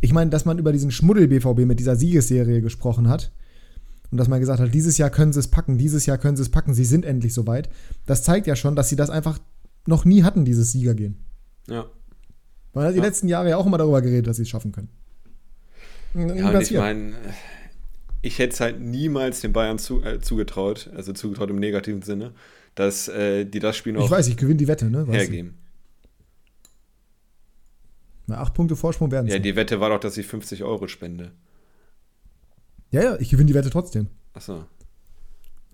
ich 0.00 0.12
meine, 0.12 0.30
dass 0.30 0.44
man 0.44 0.58
über 0.58 0.72
diesen 0.72 0.90
Schmuddel-BVB 0.90 1.60
mit 1.66 1.78
dieser 1.78 1.96
Siegesserie 1.96 2.60
gesprochen 2.62 3.08
hat 3.08 3.32
und 4.10 4.18
dass 4.18 4.28
man 4.28 4.40
gesagt 4.40 4.60
hat, 4.60 4.74
dieses 4.74 4.98
Jahr 4.98 5.10
können 5.10 5.32
sie 5.32 5.40
es 5.40 5.48
packen, 5.48 5.78
dieses 5.78 6.06
Jahr 6.06 6.18
können 6.18 6.36
sie 6.36 6.42
es 6.42 6.48
packen, 6.48 6.74
sie 6.74 6.84
sind 6.84 7.04
endlich 7.04 7.34
soweit. 7.34 7.68
Das 8.06 8.22
zeigt 8.22 8.46
ja 8.46 8.56
schon, 8.56 8.76
dass 8.76 8.88
sie 8.88 8.96
das 8.96 9.10
einfach 9.10 9.38
noch 9.86 10.04
nie 10.04 10.22
hatten, 10.22 10.44
dieses 10.44 10.72
Siegergehen. 10.72 11.16
Ja. 11.68 11.86
Man 12.72 12.84
hat 12.84 12.94
ja. 12.94 13.00
die 13.00 13.06
letzten 13.06 13.28
Jahre 13.28 13.50
ja 13.50 13.56
auch 13.56 13.66
immer 13.66 13.78
darüber 13.78 14.00
geredet, 14.00 14.26
dass 14.26 14.36
sie 14.36 14.42
es 14.42 14.48
schaffen 14.48 14.72
können. 14.72 14.88
Ja, 16.14 16.50
und 16.50 16.60
ich 16.60 16.72
meine, 16.72 17.12
ich 18.22 18.38
hätte 18.38 18.54
es 18.54 18.60
halt 18.60 18.80
niemals 18.80 19.40
den 19.40 19.52
Bayern 19.52 19.78
zu, 19.78 20.02
äh, 20.02 20.20
zugetraut, 20.20 20.90
also 20.94 21.12
zugetraut 21.12 21.50
im 21.50 21.56
negativen 21.56 22.02
Sinne, 22.02 22.32
dass 22.74 23.08
äh, 23.08 23.44
die 23.44 23.60
das 23.60 23.76
Spiel 23.76 23.92
noch. 23.92 24.04
Ich 24.04 24.10
weiß, 24.10 24.26
ich 24.28 24.36
gewinne 24.36 24.56
die 24.56 24.68
Wette, 24.68 24.90
ne? 24.90 25.06
Weißt 25.06 25.18
hergeben. 25.18 25.54
Na, 28.30 28.38
acht 28.38 28.54
Punkte 28.54 28.76
Vorsprung 28.76 29.10
werden 29.10 29.26
es. 29.26 29.32
Ja, 29.32 29.38
die 29.38 29.56
Wette 29.56 29.80
war 29.80 29.90
doch, 29.90 30.00
dass 30.00 30.16
ich 30.16 30.26
50 30.26 30.64
Euro 30.64 30.88
spende. 30.88 31.32
Ja, 32.90 33.02
ja, 33.02 33.16
ich 33.20 33.30
gewinne 33.30 33.46
die 33.46 33.54
Wette 33.54 33.70
trotzdem. 33.70 34.08
Achso. 34.34 34.64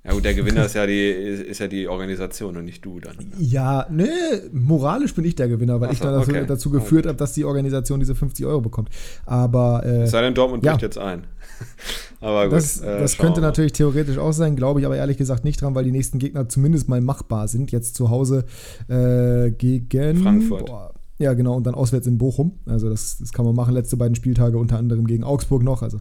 Ja 0.07 0.13
gut, 0.13 0.25
der 0.25 0.35
Gewinner 0.35 0.65
ist 0.65 0.75
ja 0.77 0.87
die, 0.87 1.09
ist 1.11 1.59
ja 1.59 1.67
die 1.67 1.89
Organisation 1.89 2.57
und 2.57 2.65
nicht 2.65 2.85
du 2.85 3.01
dann. 3.01 3.17
Ja, 3.39 3.87
nee, 3.91 4.07
moralisch 4.53 5.13
bin 5.15 5.25
ich 5.25 5.35
der 5.35 5.49
Gewinner, 5.49 5.81
weil 5.81 5.89
so, 5.89 5.95
ich 5.95 6.01
dann 6.01 6.15
dazu, 6.15 6.31
okay. 6.31 6.45
dazu 6.47 6.71
geführt 6.71 7.01
okay. 7.01 7.09
habe, 7.09 7.19
dass 7.19 7.33
die 7.33 7.45
Organisation 7.45 7.99
diese 7.99 8.15
50 8.15 8.47
Euro 8.47 8.61
bekommt. 8.61 8.89
Aber. 9.25 9.85
Äh, 9.85 10.07
sei 10.07 10.23
denn, 10.23 10.35
Dortmund 10.35 10.65
ja. 10.65 10.73
bricht 10.73 10.83
jetzt 10.83 10.99
ein. 10.99 11.27
aber 12.21 12.45
gut. 12.45 12.53
Das, 12.53 12.81
äh, 12.81 13.01
das 13.01 13.19
könnte 13.19 13.41
natürlich 13.41 13.73
theoretisch 13.73 14.19
auch 14.19 14.33
sein, 14.33 14.55
glaube 14.55 14.79
ich 14.79 14.87
aber 14.87 14.97
ehrlich 14.97 15.17
gesagt 15.17 15.45
nicht 15.45 15.61
dran, 15.61 15.75
weil 15.75 15.85
die 15.85 15.93
nächsten 15.93 16.21
Gegner 16.21 16.49
zumindest 16.49 16.89
mal 16.89 17.01
machbar 17.01 17.49
sind. 17.49 17.73
Jetzt 17.73 17.97
zu 17.97 18.09
Hause 18.09 18.45
äh, 18.89 19.51
gegen. 19.51 20.23
Frankfurt. 20.23 20.67
Boah, 20.67 20.95
ja, 21.19 21.33
genau, 21.35 21.55
und 21.55 21.67
dann 21.67 21.75
auswärts 21.75 22.07
in 22.07 22.19
Bochum. 22.19 22.59
Also 22.67 22.91
das, 22.91 23.19
das 23.19 23.33
kann 23.33 23.45
man 23.45 23.55
machen, 23.55 23.75
letzte 23.75 23.97
beiden 23.97 24.15
Spieltage 24.15 24.59
unter 24.59 24.79
anderem 24.79 25.07
gegen 25.07 25.25
Augsburg 25.25 25.63
noch. 25.63 25.83
Also 25.83 26.01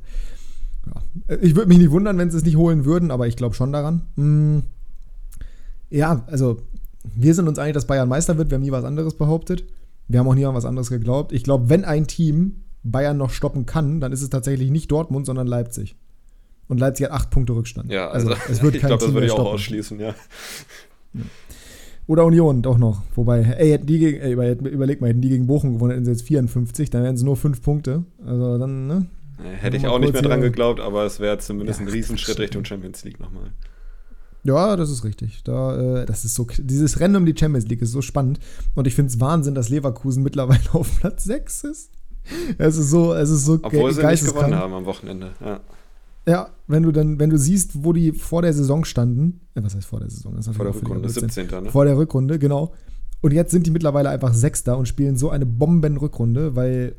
ja. 0.87 1.37
ich 1.41 1.55
würde 1.55 1.69
mich 1.69 1.77
nicht 1.77 1.91
wundern, 1.91 2.17
wenn 2.17 2.29
sie 2.31 2.37
es 2.37 2.43
nicht 2.43 2.57
holen 2.57 2.85
würden, 2.85 3.11
aber 3.11 3.27
ich 3.27 3.35
glaube 3.35 3.55
schon 3.55 3.71
daran. 3.71 4.01
Hm. 4.15 4.63
Ja, 5.89 6.23
also 6.27 6.61
wir 7.15 7.33
sind 7.33 7.47
uns 7.47 7.59
einig, 7.59 7.75
dass 7.75 7.87
Bayern 7.87 8.09
Meister 8.09 8.37
wird. 8.37 8.49
Wir 8.49 8.55
haben 8.55 8.63
nie 8.63 8.71
was 8.71 8.83
anderes 8.83 9.13
behauptet. 9.13 9.65
Wir 10.07 10.19
haben 10.19 10.27
auch 10.27 10.35
nie 10.35 10.45
an 10.45 10.55
was 10.55 10.65
anderes 10.65 10.89
geglaubt. 10.89 11.31
Ich 11.31 11.43
glaube, 11.43 11.69
wenn 11.69 11.85
ein 11.85 12.07
Team 12.07 12.63
Bayern 12.83 13.17
noch 13.17 13.31
stoppen 13.31 13.65
kann, 13.65 13.99
dann 13.99 14.11
ist 14.11 14.21
es 14.21 14.29
tatsächlich 14.29 14.69
nicht 14.69 14.91
Dortmund, 14.91 15.25
sondern 15.25 15.47
Leipzig. 15.47 15.95
Und 16.67 16.79
Leipzig 16.79 17.05
hat 17.05 17.13
acht 17.13 17.29
Punkte 17.29 17.53
Rückstand. 17.53 17.91
Ja, 17.91 18.09
also, 18.09 18.29
also 18.29 18.41
es 18.49 18.61
wird 18.61 18.75
ich 18.75 18.81
glaube, 18.81 19.03
das 19.03 19.13
würde 19.13 19.27
ich 19.27 19.31
auch 19.31 19.53
ausschließen, 19.53 19.99
ja. 19.99 20.13
ja. 21.13 21.21
Oder 22.07 22.25
Union 22.25 22.61
doch 22.61 22.77
noch. 22.77 23.01
Wobei, 23.15 23.41
ey, 23.41 23.71
hätten 23.71 23.87
die 23.87 23.99
gegen, 23.99 24.19
ey, 24.19 24.33
überleg 24.33 25.01
mal, 25.01 25.09
hätten 25.09 25.21
die 25.21 25.29
gegen 25.29 25.47
Bochum 25.47 25.73
gewonnen, 25.73 25.91
hätten 25.91 26.05
sie 26.05 26.11
jetzt 26.11 26.27
54, 26.27 26.89
dann 26.89 27.03
wären 27.03 27.15
es 27.15 27.23
nur 27.23 27.35
5 27.35 27.61
Punkte. 27.61 28.03
Also 28.25 28.57
dann, 28.57 28.87
ne? 28.87 29.07
Hätte 29.59 29.77
ich 29.77 29.87
auch 29.87 29.99
nicht 29.99 30.13
mehr 30.13 30.21
dran 30.21 30.41
geglaubt, 30.41 30.79
aber 30.79 31.03
es 31.05 31.19
wäre 31.19 31.37
zumindest 31.39 31.79
ja, 31.79 31.85
ein 31.85 31.91
Riesenschritt 31.91 32.39
Richtung 32.39 32.63
Champions 32.63 33.03
League 33.03 33.19
nochmal. 33.19 33.51
Ja, 34.43 34.75
das 34.75 34.91
ist 34.91 35.03
richtig. 35.03 35.43
Da, 35.43 36.01
äh, 36.01 36.05
das 36.05 36.23
ist 36.23 36.35
so, 36.35 36.47
dieses 36.57 36.99
Rennen 36.99 37.15
um 37.15 37.25
die 37.25 37.35
Champions 37.37 37.67
League 37.67 37.81
ist 37.81 37.91
so 37.91 38.01
spannend. 38.01 38.39
Und 38.75 38.85
ich 38.85 38.93
finde 38.93 39.11
es 39.11 39.19
Wahnsinn, 39.19 39.55
dass 39.55 39.69
Leverkusen 39.69 40.21
mittlerweile 40.21 40.61
auf 40.73 40.99
Platz 40.99 41.23
6 41.23 41.63
ist. 41.63 41.91
Es 42.57 42.77
ist 42.77 42.89
so, 42.89 43.13
es 43.13 43.29
ist 43.29 43.45
so 43.45 43.59
Obwohl 43.61 43.93
sie 43.93 44.05
nicht 44.05 44.25
gewonnen 44.25 44.55
haben 44.55 44.73
am 44.73 44.85
Wochenende, 44.85 45.31
ja. 45.43 45.59
Ja, 46.27 46.49
wenn 46.67 46.83
du 46.83 46.91
dann, 46.91 47.19
wenn 47.19 47.29
du 47.29 47.37
siehst, 47.37 47.83
wo 47.83 47.93
die 47.93 48.11
vor 48.11 48.41
der 48.41 48.53
Saison 48.53 48.83
standen, 48.83 49.41
äh, 49.53 49.63
was 49.63 49.75
heißt 49.75 49.87
vor 49.87 49.99
der 49.99 50.09
Saison? 50.09 50.41
vor 50.41 50.65
der 50.65 50.75
Rückrunde, 50.75 51.09
17. 51.09 51.47
Ne? 51.47 51.71
Vor 51.71 51.85
der 51.85 51.97
Rückrunde, 51.97 52.39
genau. 52.39 52.73
Und 53.21 53.31
jetzt 53.31 53.51
sind 53.51 53.65
die 53.65 53.71
mittlerweile 53.71 54.09
einfach 54.09 54.33
Sechster 54.33 54.77
und 54.77 54.87
spielen 54.87 55.17
so 55.17 55.29
eine 55.29 55.45
Bombenrückrunde, 55.45 56.55
weil 56.55 56.95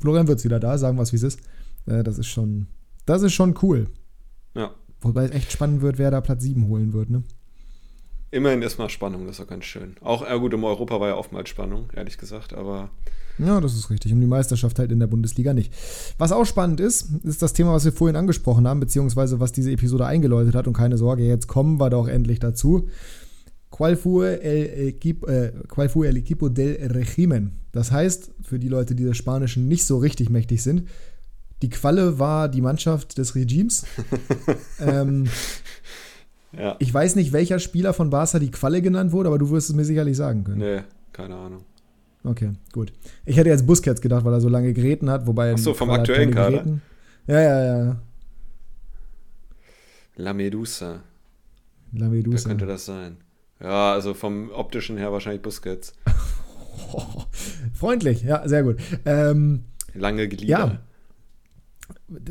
Florian 0.00 0.28
wird 0.28 0.42
wieder 0.44 0.60
da, 0.60 0.76
sagen 0.78 0.98
wir 0.98 1.02
es 1.02 1.12
wie 1.12 1.16
es 1.16 1.22
ist. 1.22 1.40
Äh, 1.86 2.02
das 2.02 2.18
ist 2.18 2.26
schon, 2.26 2.66
das 3.06 3.22
ist 3.22 3.32
schon 3.32 3.54
cool. 3.62 3.88
Ja. 4.54 4.72
Wobei 5.00 5.24
es 5.24 5.30
echt 5.30 5.52
spannend 5.52 5.82
wird, 5.82 5.98
wer 5.98 6.10
da 6.10 6.20
Platz 6.20 6.42
7 6.42 6.68
holen 6.68 6.92
wird, 6.92 7.10
ne? 7.10 7.22
Immerhin 8.30 8.62
ist 8.62 8.78
mal 8.78 8.90
Spannung, 8.90 9.26
das 9.26 9.38
ist 9.38 9.44
auch 9.44 9.48
ganz 9.48 9.64
schön. 9.64 9.94
Auch, 10.00 10.22
ja 10.22 10.34
gut, 10.36 10.52
im 10.54 10.64
Europa 10.64 10.98
war 10.98 11.08
ja 11.08 11.16
oftmals 11.16 11.48
Spannung, 11.48 11.90
ehrlich 11.94 12.18
gesagt, 12.18 12.52
aber 12.52 12.90
ja, 13.38 13.60
das 13.60 13.74
ist 13.74 13.90
richtig. 13.90 14.12
Um 14.12 14.20
die 14.20 14.26
Meisterschaft 14.26 14.78
halt 14.78 14.92
in 14.92 15.00
der 15.00 15.06
Bundesliga 15.06 15.52
nicht. 15.52 15.72
Was 16.18 16.32
auch 16.32 16.44
spannend 16.44 16.80
ist, 16.80 17.08
ist 17.24 17.42
das 17.42 17.52
Thema, 17.52 17.72
was 17.72 17.84
wir 17.84 17.92
vorhin 17.92 18.16
angesprochen 18.16 18.66
haben, 18.66 18.80
beziehungsweise 18.80 19.40
was 19.40 19.52
diese 19.52 19.72
Episode 19.72 20.06
eingeläutet 20.06 20.54
hat. 20.54 20.66
Und 20.66 20.72
keine 20.74 20.98
Sorge, 20.98 21.24
jetzt 21.24 21.46
kommen 21.48 21.78
wir 21.80 21.90
doch 21.90 22.08
endlich 22.08 22.38
dazu. 22.38 22.88
¿Cuál 23.70 23.96
fue 23.96 24.40
el 24.40 24.88
equipo, 24.88 25.26
äh, 25.26 25.52
¿Cuál 25.68 25.88
fue 25.88 26.06
el 26.06 26.16
equipo 26.16 26.48
del 26.48 26.76
régimen? 26.92 27.50
Das 27.72 27.90
heißt, 27.90 28.30
für 28.42 28.60
die 28.60 28.68
Leute, 28.68 28.94
die 28.94 29.02
des 29.02 29.16
Spanischen 29.16 29.66
nicht 29.66 29.84
so 29.84 29.98
richtig 29.98 30.30
mächtig 30.30 30.62
sind, 30.62 30.84
die 31.60 31.70
Qualle 31.70 32.20
war 32.20 32.48
die 32.48 32.60
Mannschaft 32.60 33.18
des 33.18 33.34
Regimes. 33.34 33.84
ähm, 34.80 35.26
Ja. 36.56 36.76
ich 36.78 36.92
weiß 36.92 37.16
nicht, 37.16 37.32
welcher 37.32 37.58
Spieler 37.58 37.92
von 37.92 38.10
Barca 38.10 38.38
die 38.38 38.50
Qualle 38.52 38.80
genannt 38.80 39.10
wurde, 39.10 39.28
aber 39.28 39.38
du 39.38 39.50
wirst 39.50 39.70
es 39.70 39.74
mir 39.74 39.84
sicherlich 39.84 40.16
sagen 40.16 40.44
können. 40.44 40.58
Nee, 40.58 40.82
keine 41.12 41.34
Ahnung. 41.34 41.64
Okay, 42.24 42.52
gut. 42.72 42.92
Ich 43.26 43.36
hätte 43.36 43.50
jetzt 43.50 43.66
Busquets 43.66 44.00
gedacht, 44.00 44.24
weil 44.24 44.32
er 44.32 44.40
so 44.40 44.48
lange 44.48 44.72
Geräten 44.72 45.10
hat, 45.10 45.26
wobei. 45.26 45.52
Ach 45.52 45.58
so, 45.58 45.74
vom 45.74 45.90
hat 45.90 46.00
aktuellen 46.00 46.30
Kader? 46.30 46.50
Geräten. 46.52 46.82
Ja, 47.26 47.40
ja, 47.40 47.64
ja. 47.84 47.96
La 50.16 50.32
Medusa. 50.32 51.00
La 51.92 52.06
Wer 52.06 52.08
Medusa. 52.08 52.48
könnte 52.48 52.66
das 52.66 52.86
sein? 52.86 53.18
Ja, 53.60 53.92
also 53.92 54.14
vom 54.14 54.50
optischen 54.50 54.96
her 54.96 55.12
wahrscheinlich 55.12 55.42
Busquets. 55.42 55.92
Freundlich, 57.74 58.22
ja, 58.22 58.46
sehr 58.48 58.62
gut. 58.62 58.76
Ähm, 59.04 59.64
Lange 59.94 60.28
Glieder. 60.28 60.48
Ja. 60.48 60.78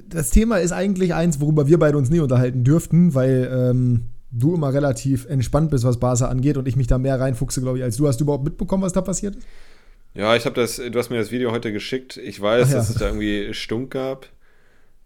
das 0.10 0.32
Thema 0.32 0.58
ist 0.58 0.72
eigentlich 0.72 1.14
eins, 1.14 1.40
worüber 1.40 1.68
wir 1.68 1.80
beide 1.80 1.98
uns 1.98 2.10
nie 2.10 2.20
unterhalten 2.20 2.64
dürften, 2.64 3.14
weil 3.14 3.50
ähm, 3.52 4.06
du 4.32 4.56
immer 4.56 4.74
relativ 4.74 5.26
entspannt 5.26 5.70
bist, 5.72 5.84
was 5.86 6.00
Barca 6.00 6.28
angeht 6.28 6.58
und 6.58 6.68
ich 6.68 6.76
mich 6.76 6.88
da 6.88 6.98
mehr 6.98 7.20
reinfuchse, 7.20 7.62
glaube 7.62 7.78
ich, 7.78 7.84
als 7.84 7.96
du. 7.98 8.08
Hast 8.08 8.20
du 8.20 8.26
überhaupt 8.26 8.44
mitbekommen, 8.44 8.84
was 8.84 8.94
da 8.94 9.02
passiert 9.02 9.36
ist? 9.36 9.48
Ja, 10.16 10.36
ich 10.36 10.46
habe 10.46 10.56
das, 10.56 10.78
du 10.78 11.00
hast 11.00 11.10
mir 11.10 11.18
das 11.18 11.32
Video 11.32 11.52
heute 11.52 11.72
geschickt. 11.72 12.18
Ich 12.18 12.40
weiß, 12.40 12.72
ja. 12.72 12.78
dass 12.78 12.90
es 12.90 12.96
da 12.96 13.08
irgendwie 13.08 13.54
Stunk 13.54 13.92
gab. 13.92 14.28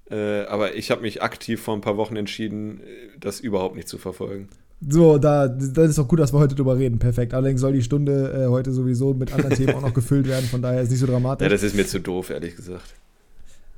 Äh, 0.09 0.43
aber 0.45 0.75
ich 0.75 0.91
habe 0.91 1.01
mich 1.01 1.21
aktiv 1.21 1.61
vor 1.61 1.75
ein 1.75 1.81
paar 1.81 1.97
Wochen 1.97 2.15
entschieden, 2.15 2.81
das 3.19 3.39
überhaupt 3.39 3.75
nicht 3.75 3.87
zu 3.87 3.97
verfolgen. 3.97 4.49
So, 4.87 5.17
da, 5.17 5.47
das 5.47 5.89
ist 5.89 5.97
doch 5.97 6.07
gut, 6.07 6.19
dass 6.19 6.33
wir 6.33 6.39
heute 6.39 6.55
drüber 6.55 6.77
reden. 6.77 6.99
Perfekt. 6.99 7.33
Allerdings 7.33 7.61
soll 7.61 7.73
die 7.73 7.81
Stunde 7.81 8.45
äh, 8.45 8.47
heute 8.47 8.71
sowieso 8.71 9.13
mit 9.13 9.33
anderen 9.33 9.55
Themen 9.55 9.73
auch 9.75 9.81
noch 9.81 9.93
gefüllt 9.93 10.27
werden, 10.27 10.45
von 10.45 10.61
daher 10.61 10.81
ist 10.81 10.91
nicht 10.91 10.99
so 10.99 11.07
dramatisch. 11.07 11.45
Ja, 11.45 11.49
das 11.49 11.63
ist 11.63 11.75
mir 11.75 11.87
zu 11.87 11.99
doof, 11.99 12.29
ehrlich 12.29 12.55
gesagt. 12.55 12.93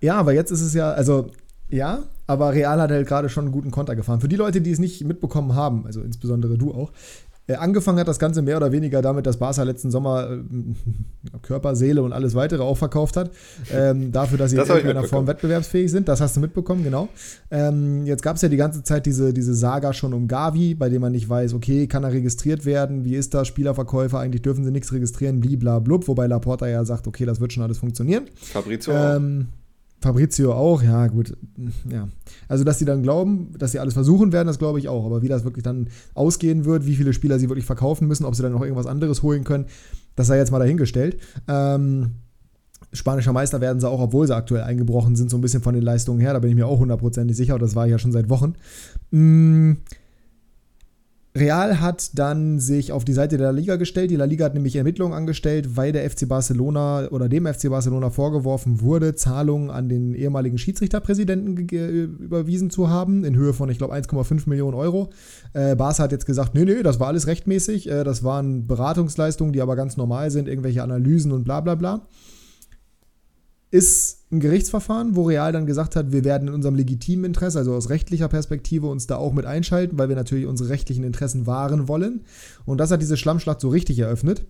Ja, 0.02 0.16
aber 0.16 0.34
jetzt 0.34 0.52
ist 0.52 0.62
es 0.62 0.74
ja, 0.74 0.92
also 0.92 1.30
ja, 1.70 2.04
aber 2.28 2.54
Real 2.54 2.82
hat 2.82 2.92
halt 2.92 3.08
gerade 3.08 3.30
schon 3.30 3.46
einen 3.46 3.54
guten 3.54 3.72
Konter 3.72 3.96
gefahren. 3.96 4.20
Für 4.20 4.28
die 4.28 4.36
Leute, 4.36 4.62
die 4.62 4.72
es 4.72 4.80
nicht 4.80 5.04
mitbekommen 5.04 5.56
haben, 5.56 5.86
also 5.86 6.02
insbesondere 6.02 6.58
du 6.58 6.74
auch, 6.74 6.92
angefangen 7.56 8.00
hat 8.00 8.08
das 8.08 8.20
Ganze 8.20 8.41
mehr 8.41 8.58
oder 8.58 8.72
weniger 8.72 9.02
damit, 9.02 9.26
dass 9.26 9.38
Barca 9.38 9.64
letzten 9.64 9.91
Sommer 9.91 10.30
äh, 10.32 10.38
Körper, 11.41 11.76
Seele 11.76 12.04
und 12.04 12.14
alles 12.14 12.36
weitere 12.36 12.62
auch 12.62 12.78
verkauft 12.78 13.18
hat. 13.18 13.32
Ähm, 13.72 14.12
dafür, 14.12 14.38
dass 14.38 14.52
sie 14.52 14.58
Das 14.58 14.70
in 14.70 14.76
irgendeiner 14.76 15.08
Form 15.08 15.28
wettbewerbsfähig 15.28 15.89
sind. 15.89 16.08
Das 16.08 16.22
hast 16.22 16.36
du 16.36 16.39
mitbekommen, 16.39 16.84
genau. 16.84 17.10
Ähm, 17.52 18.06
jetzt 18.06 18.24
gab 18.24 18.36
es 18.36 18.41
ja 18.41 18.50
die 18.50 18.58
ganze 18.58 18.84
Zeit 18.84 19.06
diese, 19.06 19.34
diese 19.34 19.54
Saga 19.54 19.93
schon 19.93 20.14
um 20.14 20.28
Gavi, 20.28 20.76
bei 20.76 20.89
dem 20.89 21.02
man 21.02 21.12
nicht 21.12 21.30
weiß, 21.30 21.54
okay, 21.54 21.88
kann 21.88 22.04
er 22.04 22.12
registriert 22.12 22.66
werden? 22.66 23.06
Wie 23.06 23.16
ist 23.16 23.34
das? 23.34 23.47
Spielerverkäufer, 23.47 24.20
eigentlich 24.20 24.41
dürfen 24.41 24.64
sie 24.64 24.72
nichts 24.72 24.93
registrieren, 24.93 25.39
bliblablub, 25.39 26.08
wobei 26.08 26.28
Laporta 26.28 26.68
ja 26.68 26.86
sagt, 26.86 27.08
okay, 27.08 27.26
das 27.26 27.39
wird 27.39 27.54
schon 27.54 27.64
alles 27.64 27.78
funktionieren. 27.78 28.26
Fabrizio 28.36 28.93
auch. 28.93 29.16
Ähm, 29.16 29.47
Fabrizio 30.02 30.54
auch, 30.54 30.82
ja, 30.82 31.08
gut. 31.08 31.36
Ja. 31.89 32.08
Also, 32.47 32.64
dass 32.64 32.80
sie 32.80 32.86
dann 32.86 33.04
glauben, 33.04 33.54
dass 33.58 33.74
sie 33.74 33.80
alles 33.80 33.93
versuchen 33.93 34.32
werden, 34.32 34.47
das 34.47 34.60
glaube 34.60 34.80
ich 34.80 34.88
auch. 34.88 35.06
Aber 35.06 35.22
wie 35.22 35.28
das 35.28 35.43
wirklich 35.43 35.64
dann 35.64 35.89
ausgehen 36.14 36.66
wird, 36.66 36.86
wie 36.86 36.95
viele 36.95 37.14
Spieler 37.14 37.38
sie 37.38 37.50
wirklich 37.50 37.66
verkaufen 37.66 38.08
müssen, 38.08 38.26
ob 38.26 38.36
sie 38.36 38.41
dann 38.41 38.54
noch 38.54 38.62
irgendwas 38.62 38.86
anderes 38.86 39.24
holen 39.24 39.43
können, 39.43 39.66
das 40.16 40.28
sei 40.28 40.38
jetzt 40.38 40.52
mal 40.52 40.60
dahingestellt. 40.60 41.18
Ähm, 41.47 42.12
Spanischer 42.91 43.34
Meister 43.34 43.62
werden 43.62 43.80
sie 43.80 43.89
auch, 43.89 44.00
obwohl 44.00 44.26
sie 44.26 44.36
aktuell 44.36 44.64
eingebrochen 44.64 45.16
sind, 45.16 45.30
so 45.30 45.38
ein 45.38 45.41
bisschen 45.41 45.62
von 45.62 45.76
den 45.76 45.84
Leistungen 45.84 46.20
her. 46.20 46.34
Da 46.34 46.39
bin 46.39 46.50
ich 46.50 46.56
mir 46.56 46.66
auch 46.66 46.80
hundertprozentig 46.80 47.38
sicher. 47.38 47.54
Und 47.54 47.62
das 47.62 47.76
war 47.76 47.86
ich 47.86 47.91
ja 47.91 48.00
schon 48.00 48.12
seit 48.12 48.30
Wochen. 48.30 48.54
Mm, 49.12 49.74
Real 51.38 51.80
hat 51.80 52.18
dann 52.18 52.60
sich 52.60 52.92
auf 52.92 53.06
die 53.06 53.14
Seite 53.14 53.38
der 53.38 53.52
La 53.52 53.58
Liga 53.58 53.76
gestellt. 53.76 54.10
Die 54.10 54.16
La 54.16 54.26
Liga 54.26 54.46
hat 54.46 54.56
nämlich 54.56 54.76
Ermittlungen 54.76 55.14
angestellt, 55.14 55.78
weil 55.78 55.92
der 55.92 56.10
FC 56.10 56.28
Barcelona 56.28 57.08
oder 57.12 57.30
dem 57.30 57.46
FC 57.46 57.70
Barcelona 57.70 58.10
vorgeworfen 58.10 58.82
wurde, 58.82 59.14
Zahlungen 59.14 59.70
an 59.70 59.90
den 59.90 60.16
ehemaligen 60.16 60.58
Schiedsrichterpräsidenten 60.58 61.68
ge- 61.68 62.06
überwiesen 62.06 62.72
zu 62.72 62.90
haben, 62.90 63.24
in 63.24 63.36
Höhe 63.36 63.54
von, 63.54 63.70
ich 63.70 63.78
glaube, 63.78 63.94
1,5 63.94 64.50
Millionen 64.50 64.74
Euro. 64.74 65.12
Äh, 65.54 65.76
Barca 65.76 66.04
hat 66.04 66.12
jetzt 66.12 66.26
gesagt, 66.26 66.56
nee, 66.56 66.66
nee, 66.66 66.82
das 66.82 67.00
war 67.00 67.08
alles 67.08 67.28
rechtmäßig. 67.28 67.90
Äh, 67.90 68.04
das 68.04 68.24
waren 68.24 68.66
Beratungsleistungen, 68.66 69.54
die 69.54 69.62
aber 69.62 69.76
ganz 69.76 69.98
normal 69.98 70.32
sind, 70.32 70.48
irgendwelche 70.48 70.82
Analysen 70.82 71.32
und 71.32 71.44
bla 71.44 71.62
bla 71.62 71.76
bla 71.76 72.08
ist 73.72 74.32
ein 74.32 74.39
Gerichtsverfahren, 74.39 75.15
wo 75.15 75.24
Real 75.24 75.51
dann 75.51 75.65
gesagt 75.65 75.95
hat, 75.95 76.11
wir 76.11 76.24
werden 76.24 76.47
in 76.47 76.53
unserem 76.53 76.76
legitimen 76.76 77.26
Interesse, 77.26 77.59
also 77.59 77.74
aus 77.74 77.89
rechtlicher 77.89 78.28
Perspektive, 78.28 78.88
uns 78.88 79.07
da 79.07 79.17
auch 79.17 79.34
mit 79.34 79.45
einschalten, 79.45 79.97
weil 79.97 80.09
wir 80.09 80.15
natürlich 80.15 80.45
unsere 80.45 80.70
rechtlichen 80.70 81.03
Interessen 81.03 81.45
wahren 81.45 81.88
wollen. 81.88 82.22
Und 82.65 82.80
das 82.80 82.91
hat 82.91 83.01
diese 83.01 83.17
Schlammschlacht 83.17 83.61
so 83.61 83.70
richtig 83.70 83.99
eröffnet. 83.99 84.45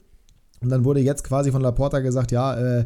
Und 0.62 0.70
dann 0.70 0.84
wurde 0.84 1.00
jetzt 1.00 1.24
quasi 1.24 1.52
von 1.52 1.62
Laporta 1.62 2.00
gesagt, 2.00 2.32
ja, 2.32 2.80
äh, 2.80 2.86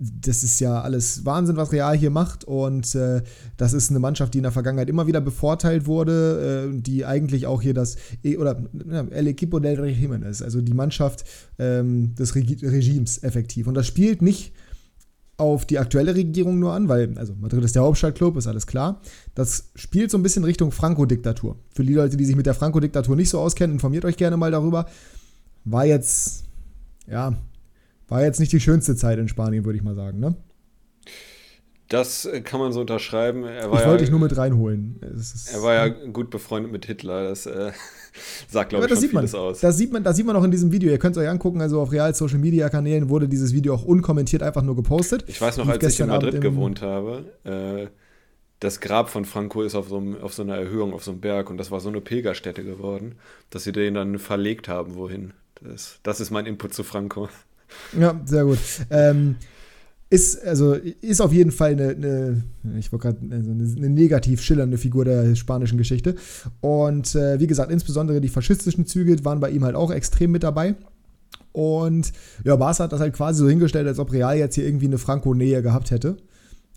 das 0.00 0.42
ist 0.42 0.58
ja 0.58 0.80
alles 0.80 1.24
Wahnsinn, 1.24 1.56
was 1.56 1.70
Real 1.70 1.96
hier 1.96 2.10
macht. 2.10 2.44
Und 2.44 2.94
äh, 2.96 3.22
das 3.56 3.72
ist 3.72 3.90
eine 3.90 4.00
Mannschaft, 4.00 4.34
die 4.34 4.38
in 4.38 4.42
der 4.42 4.52
Vergangenheit 4.52 4.88
immer 4.88 5.06
wieder 5.06 5.20
bevorteilt 5.20 5.86
wurde, 5.86 6.72
äh, 6.72 6.80
die 6.80 7.04
eigentlich 7.04 7.46
auch 7.46 7.62
hier 7.62 7.74
das, 7.74 7.96
eh, 8.24 8.36
oder 8.36 8.64
El 9.10 9.28
Equipo 9.28 9.60
del 9.60 9.80
Régimen 9.80 10.28
ist, 10.28 10.42
also 10.42 10.60
die 10.60 10.74
Mannschaft 10.74 11.24
ähm, 11.58 12.16
des 12.16 12.34
Regi 12.34 12.66
Regimes 12.66 13.22
effektiv. 13.22 13.68
Und 13.68 13.74
das 13.74 13.86
spielt 13.86 14.20
nicht 14.20 14.52
auf 15.36 15.64
die 15.64 15.78
aktuelle 15.78 16.14
Regierung 16.14 16.58
nur 16.58 16.72
an, 16.72 16.88
weil, 16.88 17.18
also 17.18 17.34
Madrid 17.34 17.64
ist 17.64 17.74
der 17.74 17.82
Hauptstadtclub, 17.82 18.36
ist 18.36 18.46
alles 18.46 18.66
klar. 18.66 19.00
Das 19.34 19.70
spielt 19.74 20.10
so 20.10 20.18
ein 20.18 20.22
bisschen 20.22 20.44
Richtung 20.44 20.70
Franco-Diktatur. 20.70 21.56
Für 21.74 21.84
die 21.84 21.94
Leute, 21.94 22.16
die 22.16 22.24
sich 22.24 22.36
mit 22.36 22.46
der 22.46 22.54
Franco-Diktatur 22.54 23.16
nicht 23.16 23.30
so 23.30 23.40
auskennen, 23.40 23.74
informiert 23.74 24.04
euch 24.04 24.16
gerne 24.16 24.36
mal 24.36 24.50
darüber. 24.50 24.86
War 25.64 25.86
jetzt, 25.86 26.44
ja, 27.08 27.36
war 28.06 28.22
jetzt 28.22 28.38
nicht 28.38 28.52
die 28.52 28.60
schönste 28.60 28.94
Zeit 28.96 29.18
in 29.18 29.28
Spanien, 29.28 29.64
würde 29.64 29.76
ich 29.76 29.84
mal 29.84 29.94
sagen, 29.94 30.20
ne? 30.20 30.36
Das 31.88 32.24
äh, 32.24 32.40
kann 32.40 32.60
man 32.60 32.72
so 32.72 32.80
unterschreiben. 32.80 33.44
Er 33.44 33.66
Ich 33.66 33.70
wollte 33.70 33.88
ja, 33.88 33.96
dich 33.96 34.10
nur 34.10 34.20
mit 34.20 34.36
reinholen. 34.36 35.00
Er 35.52 35.62
war 35.62 35.74
ja 35.74 35.88
gut 35.88 36.30
befreundet 36.30 36.72
mit 36.72 36.86
Hitler. 36.86 37.28
Das 37.28 37.46
äh, 37.46 37.72
sagt, 38.48 38.70
glaube 38.70 38.86
ich, 38.86 38.90
das 38.90 38.98
schon 38.98 39.02
sieht 39.02 39.12
man. 39.12 39.22
vieles 39.22 39.34
aus. 39.34 39.60
Das 39.60 39.76
sieht 39.76 39.92
man, 39.92 40.02
das 40.02 40.16
sieht 40.16 40.26
man 40.26 40.34
auch 40.36 40.44
in 40.44 40.50
diesem 40.50 40.72
Video. 40.72 40.90
Ihr 40.90 40.98
könnt 40.98 41.16
es 41.16 41.22
euch 41.22 41.28
angucken. 41.28 41.60
Also 41.60 41.80
auf 41.80 41.92
Real 41.92 42.14
Social 42.14 42.38
Media 42.38 42.68
Kanälen 42.70 43.10
wurde 43.10 43.28
dieses 43.28 43.52
Video 43.52 43.74
auch 43.74 43.84
unkommentiert 43.84 44.42
einfach 44.42 44.62
nur 44.62 44.76
gepostet. 44.76 45.24
Ich 45.26 45.40
weiß 45.40 45.58
noch, 45.58 45.68
als 45.68 45.76
ich 45.76 45.82
in 45.82 45.88
gestern 45.88 46.08
Madrid 46.08 46.40
gewohnt 46.40 46.80
habe, 46.80 47.24
äh, 47.44 47.88
das 48.60 48.80
Grab 48.80 49.10
von 49.10 49.26
Franco 49.26 49.62
ist 49.62 49.74
auf 49.74 49.88
so, 49.88 49.98
einem, 49.98 50.20
auf 50.22 50.32
so 50.32 50.42
einer 50.42 50.56
Erhöhung, 50.56 50.94
auf 50.94 51.04
so 51.04 51.10
einem 51.10 51.20
Berg 51.20 51.50
und 51.50 51.58
das 51.58 51.70
war 51.70 51.80
so 51.80 51.90
eine 51.90 52.00
Pilgerstätte 52.00 52.64
geworden, 52.64 53.16
dass 53.50 53.64
sie 53.64 53.72
den 53.72 53.94
dann 53.94 54.18
verlegt 54.18 54.68
haben, 54.68 54.94
wohin. 54.94 55.34
Das, 55.60 55.98
das 56.02 56.20
ist 56.20 56.30
mein 56.30 56.46
Input 56.46 56.72
zu 56.72 56.82
Franco. 56.82 57.28
Ja, 57.98 58.18
sehr 58.24 58.44
gut. 58.44 58.58
Ähm, 58.90 59.36
ist, 60.10 60.44
also, 60.44 60.74
ist 60.74 61.20
auf 61.20 61.32
jeden 61.32 61.50
Fall 61.50 61.72
eine, 61.72 61.88
eine 61.88 62.44
ich 62.78 62.92
wollte 62.92 63.08
gerade, 63.08 63.34
also 63.34 63.50
eine, 63.50 63.90
negativ 63.90 64.40
schillernde 64.40 64.78
Figur 64.78 65.04
der 65.04 65.34
spanischen 65.34 65.78
Geschichte. 65.78 66.14
Und 66.60 67.14
äh, 67.14 67.40
wie 67.40 67.46
gesagt, 67.46 67.70
insbesondere 67.70 68.20
die 68.20 68.28
faschistischen 68.28 68.86
Züge 68.86 69.24
waren 69.24 69.40
bei 69.40 69.50
ihm 69.50 69.64
halt 69.64 69.74
auch 69.74 69.90
extrem 69.90 70.30
mit 70.32 70.42
dabei. 70.42 70.76
Und 71.52 72.12
ja, 72.44 72.56
Barca 72.56 72.84
hat 72.84 72.92
das 72.92 73.00
halt 73.00 73.14
quasi 73.14 73.38
so 73.40 73.48
hingestellt, 73.48 73.86
als 73.86 73.98
ob 73.98 74.12
Real 74.12 74.36
jetzt 74.36 74.56
hier 74.56 74.66
irgendwie 74.66 74.86
eine 74.86 74.98
Franco-Nähe 74.98 75.62
gehabt 75.62 75.90
hätte. 75.90 76.16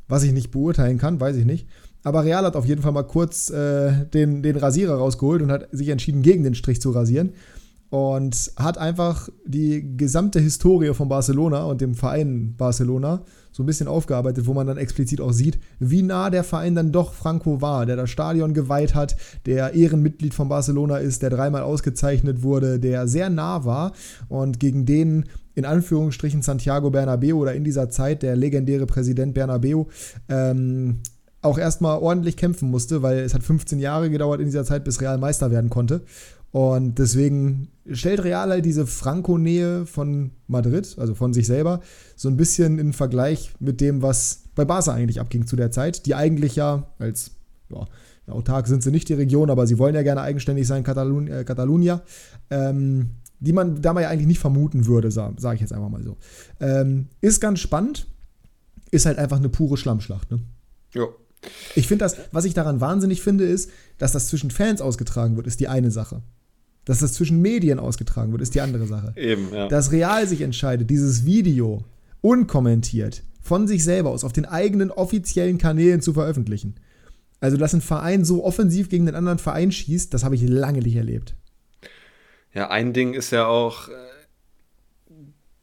Was 0.08 0.24
ich 0.24 0.32
nicht 0.32 0.52
beurteilen 0.52 0.98
kann, 0.98 1.20
weiß 1.20 1.36
ich 1.36 1.46
nicht. 1.46 1.68
Aber 2.04 2.24
Real 2.24 2.46
hat 2.46 2.56
auf 2.56 2.66
jeden 2.66 2.82
Fall 2.82 2.92
mal 2.94 3.04
kurz 3.04 3.50
äh, 3.50 4.06
den, 4.14 4.42
den 4.42 4.56
Rasierer 4.56 4.96
rausgeholt 4.96 5.42
und 5.42 5.52
hat 5.52 5.68
sich 5.72 5.90
entschieden, 5.90 6.22
gegen 6.22 6.44
den 6.44 6.56
Strich 6.56 6.80
zu 6.80 6.92
rasieren. 6.92 7.34
Und 7.90 8.52
hat 8.58 8.78
einfach 8.78 9.30
die 9.46 9.96
gesamte 9.96 10.40
Historie 10.40 10.94
von 10.94 11.08
Barcelona 11.08 11.64
und 11.64 11.80
dem 11.80 11.96
Verein 11.96 12.56
Barcelona 12.58 13.24
so 13.58 13.64
ein 13.64 13.66
bisschen 13.66 13.88
aufgearbeitet, 13.88 14.46
wo 14.46 14.54
man 14.54 14.68
dann 14.68 14.78
explizit 14.78 15.20
auch 15.20 15.32
sieht, 15.32 15.58
wie 15.80 16.04
nah 16.04 16.30
der 16.30 16.44
Verein 16.44 16.76
dann 16.76 16.92
doch 16.92 17.14
Franco 17.14 17.60
war, 17.60 17.86
der 17.86 17.96
das 17.96 18.10
Stadion 18.10 18.54
geweiht 18.54 18.94
hat, 18.94 19.16
der 19.46 19.74
Ehrenmitglied 19.74 20.34
von 20.34 20.50
Barcelona 20.50 20.98
ist, 20.98 21.24
der 21.24 21.32
dreimal 21.32 21.64
ausgezeichnet 21.64 22.44
wurde, 22.44 22.80
der 22.80 23.08
sehr 23.08 23.30
nah 23.30 23.66
war 23.66 23.94
und 24.28 24.60
gegen 24.60 24.86
den 24.86 25.26
in 25.56 25.66
Anführungsstrichen 25.66 26.44
Santiago 26.44 26.92
Bernabeu 26.92 27.34
oder 27.34 27.56
in 27.56 27.64
dieser 27.64 27.90
Zeit 27.90 28.22
der 28.22 28.36
legendäre 28.36 28.86
Präsident 28.86 29.34
Bernabeu 29.34 29.86
ähm, 30.30 31.00
auch 31.42 31.58
erstmal 31.58 32.00
ordentlich 32.00 32.38
kämpfen 32.38 32.70
musste, 32.70 33.02
weil 33.02 33.20
es 33.20 33.34
hat 33.34 33.42
15 33.42 33.80
Jahre 33.80 34.10
gedauert 34.10 34.40
in 34.40 34.46
dieser 34.46 34.66
Zeit, 34.66 34.84
bis 34.84 35.02
Real 35.02 35.18
Meister 35.18 35.50
werden 35.50 35.70
konnte. 35.70 36.02
Und 36.58 36.98
deswegen 36.98 37.68
stellt 37.92 38.24
Real 38.24 38.50
halt 38.50 38.66
diese 38.66 38.88
Franco-Nähe 38.88 39.86
von 39.86 40.32
Madrid, 40.48 40.96
also 40.98 41.14
von 41.14 41.32
sich 41.32 41.46
selber, 41.46 41.82
so 42.16 42.30
ein 42.30 42.36
bisschen 42.36 42.80
in 42.80 42.94
Vergleich 42.94 43.54
mit 43.60 43.80
dem, 43.80 44.02
was 44.02 44.46
bei 44.56 44.66
Barca 44.66 44.92
eigentlich 44.92 45.20
abging 45.20 45.46
zu 45.46 45.56
der 45.56 45.70
Zeit, 45.70 46.08
die 46.08 46.16
eigentlich 46.16 46.56
ja 46.56 46.88
als 46.98 47.30
ja, 47.70 47.86
autark 48.26 48.66
sind 48.66 48.82
sie 48.82 48.90
nicht 48.90 49.08
die 49.08 49.14
Region, 49.14 49.52
aber 49.52 49.68
sie 49.68 49.78
wollen 49.78 49.94
ja 49.94 50.02
gerne 50.02 50.22
eigenständig 50.22 50.66
sein, 50.66 50.82
Katalun 50.84 51.28
äh, 51.28 51.44
Catalunya, 51.44 52.02
ähm, 52.50 53.12
die 53.40 53.54
man 53.54 53.80
da 53.80 53.94
mal 53.94 54.02
ja 54.02 54.10
eigentlich 54.10 54.26
nicht 54.26 54.40
vermuten 54.40 54.88
würde, 54.88 55.12
sage 55.12 55.36
sag 55.38 55.54
ich 55.54 55.62
jetzt 55.62 55.74
einfach 55.74 55.90
mal 55.90 56.02
so. 56.02 56.18
Ähm, 56.60 57.10
ist 57.22 57.40
ganz 57.40 57.60
spannend, 57.60 58.08
ist 58.90 59.06
halt 59.06 59.20
einfach 59.20 59.38
eine 59.38 59.50
pure 59.50 59.78
Schlammschlacht, 59.78 60.32
ne? 60.32 60.40
Ja. 60.96 61.06
Ich 61.76 61.88
finde 61.88 62.06
das, 62.06 62.18
was 62.32 62.46
ich 62.46 62.56
daran 62.56 62.82
wahnsinnig 62.82 63.22
finde, 63.22 63.44
ist, 63.44 63.70
dass 64.00 64.12
das 64.12 64.28
zwischen 64.28 64.50
Fans 64.50 64.82
ausgetragen 64.82 65.36
wird, 65.36 65.46
ist 65.46 65.60
die 65.60 65.68
eine 65.68 65.92
Sache. 65.92 66.24
Dass 66.88 67.00
das 67.00 67.14
zwischen 67.14 67.42
Medien 67.42 67.80
ausgetragen 67.80 68.32
wird, 68.32 68.42
ist 68.42 68.56
die 68.56 68.62
andere 68.62 68.88
Sache. 68.88 69.12
Eben, 69.18 69.54
ja. 69.54 69.68
Dass 69.68 69.92
Real 69.92 70.26
sich 70.26 70.40
entscheidet, 70.40 70.90
dieses 70.90 71.26
Video 71.26 71.84
unkommentiert 72.22 73.24
von 73.42 73.68
sich 73.68 73.84
selber 73.84 74.10
aus 74.12 74.24
auf 74.24 74.32
den 74.32 74.46
eigenen 74.46 74.90
offiziellen 74.92 75.58
Kanälen 75.58 76.00
zu 76.02 76.14
veröffentlichen. 76.14 76.76
Also, 77.42 77.58
dass 77.58 77.74
ein 77.74 77.82
Verein 77.82 78.24
so 78.24 78.44
offensiv 78.46 78.88
gegen 78.90 79.06
den 79.06 79.16
anderen 79.16 79.38
Verein 79.38 79.72
schießt, 79.72 80.14
das 80.14 80.24
habe 80.24 80.36
ich 80.36 80.42
lange 80.48 80.80
nicht 80.80 80.96
erlebt. 80.96 81.36
Ja, 82.54 82.70
ein 82.70 82.94
Ding 82.94 83.14
ist 83.14 83.32
ja 83.32 83.46
auch 83.48 83.90
äh, 83.90 83.92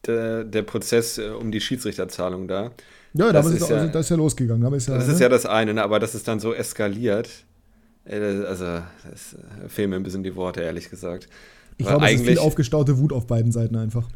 der, 0.06 0.44
der 0.44 0.62
Prozess 0.62 1.18
äh, 1.18 1.28
um 1.30 1.50
die 1.50 1.60
Schiedsrichterzahlung 1.60 2.46
da. 2.48 2.70
Ja, 3.14 3.32
Das 3.32 3.46
ist 3.46 3.68
ja- 3.68 3.76
also, 3.76 3.92
das 3.92 4.06
ist 4.06 4.10
ja 4.10 4.16
losgegangen. 4.16 4.72
Ist 4.74 4.88
ja, 4.88 4.94
Das 4.96 5.06
ne? 5.06 5.12
ist 5.14 5.20
ja 5.20 5.28
das 5.28 5.46
eine, 5.46 5.72
ne? 5.74 5.82
aber 5.82 5.98
dass 6.00 6.14
es 6.14 6.22
dann 6.22 6.38
so 6.40 6.52
eskaliert, 6.52 7.30
also 8.06 8.82
das 9.10 9.34
äh, 9.34 9.68
fehlen 9.68 9.90
mir 9.90 9.96
ein 9.96 10.02
bisschen 10.02 10.22
die 10.22 10.36
Worte, 10.36 10.60
ehrlich 10.60 10.90
gesagt. 10.90 11.28
ich 11.76 11.86
glaube, 11.86 12.06
es 12.06 12.20
ist 12.20 12.26
viel 12.26 12.38
aufgestaute 12.38 12.98
Wut 12.98 13.12
auf 13.12 13.26
beiden 13.26 13.52
Seiten 13.52 13.76
einfach. 13.76 14.08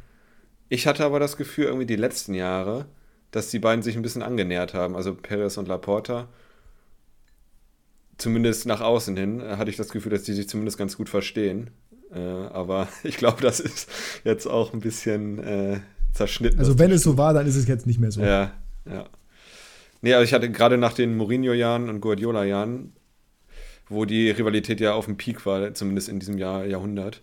Ich 0.69 0.87
hatte 0.87 1.05
aber 1.05 1.19
das 1.19 1.37
Gefühl, 1.37 1.65
irgendwie 1.65 1.87
die 1.87 1.97
letzten 1.97 2.35
Jahre, 2.35 2.87
dass 3.31 3.51
die 3.51 3.59
beiden 3.59 3.83
sich 3.83 3.97
ein 3.97 4.03
bisschen 4.03 4.23
angenähert 4.23 4.75
haben, 4.75 4.97
also 4.97 5.15
Perez 5.15 5.57
und 5.57 5.69
Laporta. 5.69 6.29
Zumindest 8.19 8.67
nach 8.67 8.81
außen 8.81 9.17
hin 9.17 9.41
äh, 9.41 9.57
hatte 9.57 9.71
ich 9.71 9.77
das 9.77 9.91
Gefühl, 9.91 10.11
dass 10.11 10.25
die 10.25 10.33
sich 10.33 10.49
zumindest 10.49 10.77
ganz 10.77 10.97
gut 10.97 11.09
verstehen. 11.09 11.71
Äh, 12.13 12.19
aber 12.19 12.89
ich 13.05 13.17
glaube, 13.17 13.41
das 13.41 13.61
ist 13.61 13.89
jetzt 14.25 14.47
auch 14.47 14.73
ein 14.73 14.81
bisschen 14.81 15.39
äh, 15.39 15.81
zerschnitten. 16.13 16.59
Also, 16.59 16.79
wenn 16.79 16.91
es 16.91 17.03
so 17.03 17.17
war, 17.17 17.33
dann 17.33 17.47
ist 17.47 17.57
es 17.57 17.67
jetzt 17.69 17.87
nicht 17.87 18.01
mehr 18.01 18.11
so. 18.11 18.21
Ja, 18.21 18.53
ja. 18.87 19.09
Nee, 20.01 20.15
also 20.15 20.25
ich 20.25 20.33
hatte 20.33 20.51
gerade 20.51 20.79
nach 20.79 20.93
den 20.93 21.17
Mourinho-Jahren 21.17 21.89
und 21.89 22.01
Guardiola-Jahren, 22.01 22.93
wo 23.89 24.05
die 24.05 24.31
Rivalität 24.31 24.81
ja 24.81 24.95
auf 24.95 25.07
dem 25.07 25.17
Peak 25.17 25.45
war, 25.47 25.75
zumindest 25.75 26.09
in 26.09 26.21
diesem 26.21 26.39
Jahr, 26.39 26.65
Jahrhundert. 26.65 27.23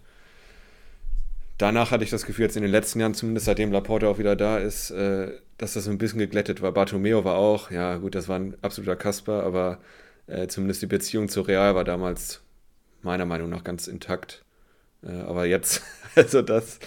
Danach 1.57 1.91
hatte 1.91 2.03
ich 2.03 2.09
das 2.09 2.25
Gefühl, 2.25 2.45
jetzt 2.45 2.57
in 2.57 2.63
den 2.63 2.71
letzten 2.71 2.99
Jahren, 2.99 3.13
zumindest 3.13 3.45
seitdem 3.45 3.71
Laporte 3.71 4.09
auch 4.09 4.17
wieder 4.17 4.35
da 4.35 4.57
ist, 4.57 4.91
äh, 4.91 5.31
dass 5.57 5.73
das 5.73 5.87
ein 5.87 5.97
bisschen 5.97 6.19
geglättet 6.19 6.61
war. 6.61 6.73
Bartomeo 6.73 7.23
war 7.23 7.35
auch, 7.35 7.71
ja 7.71 7.97
gut, 7.97 8.15
das 8.15 8.27
war 8.27 8.37
ein 8.37 8.55
absoluter 8.61 8.97
Kasper, 8.97 9.43
aber 9.43 9.79
äh, 10.27 10.47
zumindest 10.47 10.81
die 10.81 10.87
Beziehung 10.87 11.29
zu 11.29 11.41
Real 11.41 11.75
war 11.75 11.85
damals 11.85 12.41
meiner 13.03 13.25
Meinung 13.25 13.49
nach 13.49 13.63
ganz 13.63 13.87
intakt. 13.87 14.43
Äh, 15.01 15.11
aber 15.11 15.45
jetzt, 15.45 15.81
also 16.15 16.41
das, 16.41 16.79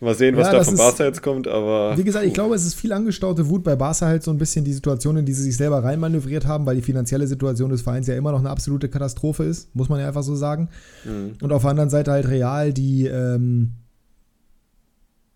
mal 0.00 0.14
sehen, 0.14 0.36
was 0.36 0.46
Ja, 0.46 0.52
da 0.54 0.64
von 0.64 0.74
ist- 0.74 0.78
Barca 0.78 1.04
jetzt 1.04 1.22
kommt, 1.22 1.48
aber. 1.48 1.96
Wie 1.96 2.04
gesagt, 2.04 2.24
ich 2.26 2.34
glaube, 2.34 2.54
es 2.54 2.64
ist 2.64 2.74
viel 2.74 2.92
angestaute 2.92 3.48
Wut 3.48 3.64
bei 3.64 3.74
Barca 3.76 4.06
halt 4.06 4.22
so 4.22 4.30
ein 4.30 4.38
bisschen 4.38 4.64
die 4.64 4.72
Situation, 4.72 5.16
in 5.16 5.26
die 5.26 5.32
sie 5.32 5.42
sich 5.42 5.56
selber 5.56 5.82
reinmanövriert 5.82 6.46
haben, 6.46 6.66
weil 6.66 6.76
die 6.76 6.82
finanzielle 6.82 7.26
Situation 7.26 7.70
des 7.70 7.82
Vereins 7.82 8.06
ja 8.06 8.14
immer 8.14 8.32
noch 8.32 8.38
eine 8.40 8.50
absolute 8.50 8.88
Katastrophe 8.88 9.44
ist, 9.44 9.74
muss 9.74 9.88
man 9.88 10.00
ja 10.00 10.06
einfach 10.08 10.22
so 10.22 10.34
sagen. 10.36 10.68
Mhm. 11.04 11.32
Und 11.42 11.52
auf 11.52 11.62
der 11.62 11.70
anderen 11.70 11.90
Seite 11.90 12.10
halt 12.12 12.28
Real, 12.28 12.72
die 12.72 13.06
ähm, 13.06 13.72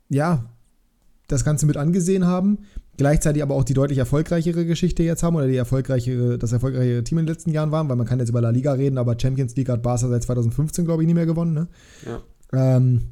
ja 0.09 0.45
das 1.29 1.45
Ganze 1.45 1.65
mit 1.67 1.77
angesehen 1.77 2.27
haben, 2.27 2.59
gleichzeitig 2.99 3.43
aber 3.43 3.55
auch 3.55 3.65
die 3.65 3.73
deutlich 3.75 3.99
erfolgreichere 3.99 4.67
Geschichte 4.67 5.03
jetzt 5.03 5.23
haben 5.23 5.35
oder 5.35 5.47
die 5.47 5.57
erfolgreichere, 5.57 6.37
das 6.39 6.53
erfolgreichere 6.53 7.03
Team 7.05 7.19
in 7.19 7.25
den 7.27 7.33
letzten 7.35 7.51
Jahren 7.51 7.71
waren, 7.73 7.89
weil 7.89 7.97
man 7.97 8.07
kann 8.07 8.19
jetzt 8.19 8.29
über 8.29 8.41
La 8.43 8.51
Liga 8.51 8.73
reden, 8.73 8.99
aber 8.99 9.17
Champions 9.19 9.57
League 9.57 9.71
hat 9.71 9.83
Barca 9.83 10.09
seit 10.09 10.23
2015, 10.25 10.85
glaube 10.85 11.03
ich, 11.03 11.07
nie 11.07 11.15
mehr 11.15 11.25
gewonnen. 11.27 11.55
Ne? 11.55 11.69
Ja. 12.05 12.77
Ähm, 12.77 13.03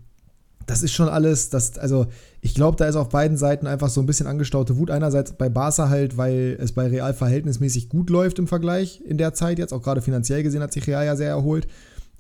das 0.70 0.84
ist 0.84 0.92
schon 0.92 1.08
alles, 1.08 1.50
das, 1.50 1.76
also 1.78 2.06
ich 2.40 2.54
glaube, 2.54 2.76
da 2.76 2.86
ist 2.86 2.94
auf 2.94 3.08
beiden 3.08 3.36
Seiten 3.36 3.66
einfach 3.66 3.88
so 3.88 4.00
ein 4.00 4.06
bisschen 4.06 4.28
angestaute 4.28 4.76
Wut. 4.76 4.92
Einerseits 4.92 5.32
bei 5.32 5.48
Barca 5.48 5.88
halt, 5.88 6.16
weil 6.16 6.56
es 6.60 6.70
bei 6.70 6.86
Real 6.86 7.12
verhältnismäßig 7.12 7.88
gut 7.88 8.08
läuft 8.08 8.38
im 8.38 8.46
Vergleich 8.46 9.02
in 9.04 9.18
der 9.18 9.34
Zeit 9.34 9.58
jetzt, 9.58 9.72
auch 9.72 9.82
gerade 9.82 10.00
finanziell 10.00 10.44
gesehen 10.44 10.62
hat 10.62 10.72
sich 10.72 10.86
Real 10.86 11.04
ja 11.04 11.16
sehr 11.16 11.28
erholt. 11.28 11.66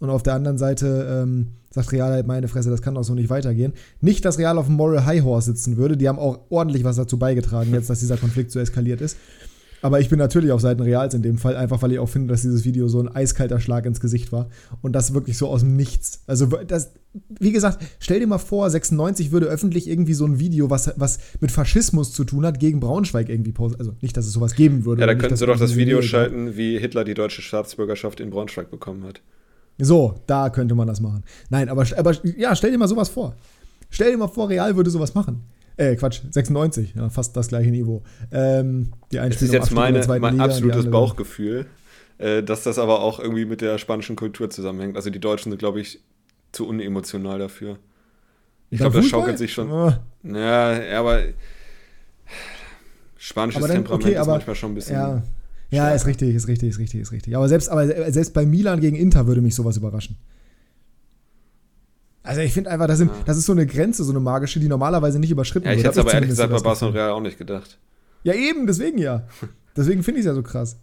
Und 0.00 0.10
auf 0.10 0.24
der 0.24 0.34
anderen 0.34 0.58
Seite 0.58 1.22
ähm, 1.22 1.52
sagt 1.70 1.92
Real 1.92 2.10
halt, 2.10 2.26
meine 2.26 2.48
Fresse, 2.48 2.70
das 2.70 2.82
kann 2.82 2.96
doch 2.96 3.04
so 3.04 3.14
nicht 3.14 3.30
weitergehen. 3.30 3.72
Nicht, 4.00 4.24
dass 4.24 4.38
Real 4.38 4.58
auf 4.58 4.66
dem 4.66 4.74
Moral 4.74 5.06
High 5.06 5.22
Horse 5.22 5.52
sitzen 5.52 5.76
würde, 5.76 5.96
die 5.96 6.08
haben 6.08 6.18
auch 6.18 6.40
ordentlich 6.50 6.82
was 6.82 6.96
dazu 6.96 7.18
beigetragen, 7.18 7.72
jetzt, 7.72 7.88
dass 7.88 8.00
dieser 8.00 8.16
Konflikt 8.16 8.50
so 8.50 8.58
eskaliert 8.58 9.00
ist. 9.00 9.16
Aber 9.82 10.00
ich 10.00 10.08
bin 10.08 10.18
natürlich 10.18 10.52
auf 10.52 10.60
Seiten 10.60 10.82
Reals 10.82 11.14
in 11.14 11.22
dem 11.22 11.38
Fall, 11.38 11.56
einfach 11.56 11.80
weil 11.82 11.92
ich 11.92 11.98
auch 11.98 12.08
finde, 12.08 12.28
dass 12.28 12.42
dieses 12.42 12.64
Video 12.64 12.88
so 12.88 13.00
ein 13.00 13.08
eiskalter 13.08 13.60
Schlag 13.60 13.86
ins 13.86 14.00
Gesicht 14.00 14.30
war. 14.32 14.48
Und 14.82 14.92
das 14.92 15.14
wirklich 15.14 15.38
so 15.38 15.48
aus 15.48 15.60
dem 15.60 15.76
Nichts. 15.76 16.22
Also, 16.26 16.46
das, 16.46 16.92
wie 17.38 17.52
gesagt, 17.52 17.82
stell 17.98 18.20
dir 18.20 18.26
mal 18.26 18.38
vor, 18.38 18.68
96 18.68 19.32
würde 19.32 19.46
öffentlich 19.46 19.88
irgendwie 19.88 20.14
so 20.14 20.26
ein 20.26 20.38
Video, 20.38 20.70
was, 20.70 20.92
was 20.96 21.18
mit 21.40 21.50
Faschismus 21.50 22.12
zu 22.12 22.24
tun 22.24 22.44
hat, 22.44 22.60
gegen 22.60 22.80
Braunschweig 22.80 23.28
irgendwie 23.28 23.52
posten. 23.52 23.80
Also 23.80 23.94
nicht, 24.00 24.16
dass 24.16 24.26
es 24.26 24.32
sowas 24.32 24.54
geben 24.54 24.84
würde. 24.84 25.00
Ja, 25.00 25.06
da 25.06 25.14
könnten 25.14 25.36
sie 25.36 25.46
doch 25.46 25.58
das 25.58 25.76
Video 25.76 25.98
gab. 25.98 26.04
schalten, 26.04 26.56
wie 26.56 26.78
Hitler 26.78 27.04
die 27.04 27.14
deutsche 27.14 27.42
Staatsbürgerschaft 27.42 28.20
in 28.20 28.30
Braunschweig 28.30 28.70
bekommen 28.70 29.04
hat. 29.04 29.22
So, 29.78 30.20
da 30.26 30.50
könnte 30.50 30.74
man 30.74 30.86
das 30.86 31.00
machen. 31.00 31.24
Nein, 31.48 31.68
aber, 31.70 31.86
aber 31.96 32.14
ja, 32.36 32.54
stell 32.54 32.70
dir 32.70 32.78
mal 32.78 32.88
sowas 32.88 33.08
vor. 33.08 33.34
Stell 33.88 34.12
dir 34.12 34.18
mal 34.18 34.28
vor, 34.28 34.48
Real 34.48 34.76
würde 34.76 34.90
sowas 34.90 35.14
machen. 35.14 35.42
Äh, 35.80 35.96
Quatsch, 35.96 36.20
96, 36.30 36.94
ja, 36.94 37.08
fast 37.08 37.34
das 37.36 37.48
gleiche 37.48 37.70
Niveau. 37.70 38.02
Ähm, 38.30 38.92
die 39.10 39.16
Das 39.16 39.40
ist 39.40 39.50
jetzt 39.52 39.70
meine, 39.72 40.04
mein 40.06 40.32
Liga, 40.34 40.44
absolutes 40.44 40.90
Bauchgefühl, 40.90 41.66
äh, 42.18 42.42
dass 42.42 42.64
das 42.64 42.78
aber 42.78 43.00
auch 43.00 43.18
irgendwie 43.18 43.46
mit 43.46 43.62
der 43.62 43.78
spanischen 43.78 44.14
Kultur 44.14 44.50
zusammenhängt. 44.50 44.96
Also 44.96 45.08
die 45.08 45.20
Deutschen 45.20 45.50
sind, 45.50 45.58
glaube 45.58 45.80
ich, 45.80 46.00
zu 46.52 46.68
unemotional 46.68 47.38
dafür. 47.38 47.78
Ich 48.68 48.78
glaube, 48.78 48.96
das 48.98 49.06
schaukelt 49.06 49.38
sich 49.38 49.52
schon. 49.54 49.72
Ah, 49.72 50.00
Ja, 50.22 50.98
aber 50.98 51.22
spanisches 53.16 53.58
Aber 53.62 53.68
dann- 53.68 53.78
Temperament 53.78 54.04
okay, 54.04 54.14
ist 54.14 54.20
aber- 54.20 54.32
manchmal 54.32 54.56
schon 54.56 54.72
ein 54.72 54.74
bisschen. 54.74 54.94
Ja. 54.96 55.22
Ja, 55.72 55.90
ist 55.94 56.06
richtig, 56.06 56.34
ist 56.34 56.48
richtig, 56.48 56.70
ist 56.70 56.78
richtig, 56.78 57.00
ist 57.00 57.12
richtig. 57.12 57.36
Aber 57.36 57.48
selbst, 57.48 57.68
aber 57.70 57.86
selbst 58.12 58.34
bei 58.34 58.44
Milan 58.44 58.80
gegen 58.80 58.96
Inter 58.96 59.26
würde 59.28 59.40
mich 59.40 59.54
sowas 59.54 59.76
überraschen. 59.76 60.16
Also 62.22 62.40
ich 62.42 62.52
finde 62.52 62.70
einfach, 62.70 62.86
das, 62.86 62.98
sind, 62.98 63.08
Ja. 63.08 63.16
das 63.24 63.36
ist 63.38 63.46
so 63.46 63.52
eine 63.52 63.66
Grenze, 63.66 64.04
so 64.04 64.12
eine 64.12 64.20
magische, 64.20 64.60
die 64.60 64.68
normalerweise 64.68 65.18
nicht 65.18 65.30
überschritten 65.30 65.66
Ja, 65.66 65.72
ich 65.72 65.78
wird. 65.78 65.86
hätte 65.86 65.92
es 65.92 65.98
Hab 65.98 66.06
aber 66.06 66.14
ehrlich 66.14 66.30
gesagt 66.30 66.80
bei. 66.80 66.86
Real 66.88 67.10
auch 67.10 67.20
nicht 67.20 67.38
gedacht. 67.38 67.78
Ja, 68.22 68.34
eben, 68.34 68.66
deswegen 68.66 68.98
ja. 68.98 69.26
Deswegen 69.76 70.02
finde 70.02 70.20
ich 70.20 70.26
es 70.26 70.28
ja 70.28 70.34
so 70.34 70.42
krass. 70.42 70.76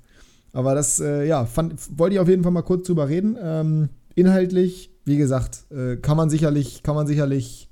Aber 0.54 0.74
das, 0.74 1.00
äh, 1.00 1.26
ja, 1.28 1.46
fand, 1.46 1.76
wollte 2.00 2.16
ich 2.16 2.20
auf 2.20 2.28
jeden 2.30 2.42
Fall 2.42 2.52
mal 2.54 2.62
kurz 2.64 2.88
drüber 2.88 3.10
reden. 3.10 3.38
Ähm, 3.40 3.90
inhaltlich, 4.16 4.90
wie 5.06 5.18
gesagt, 5.18 5.66
äh, 5.72 5.98
kann 5.98 6.18
man 6.18 6.30
sicherlich, 6.30 6.82
kann 6.84 6.96
man 6.96 7.06
sicherlich 7.06 7.70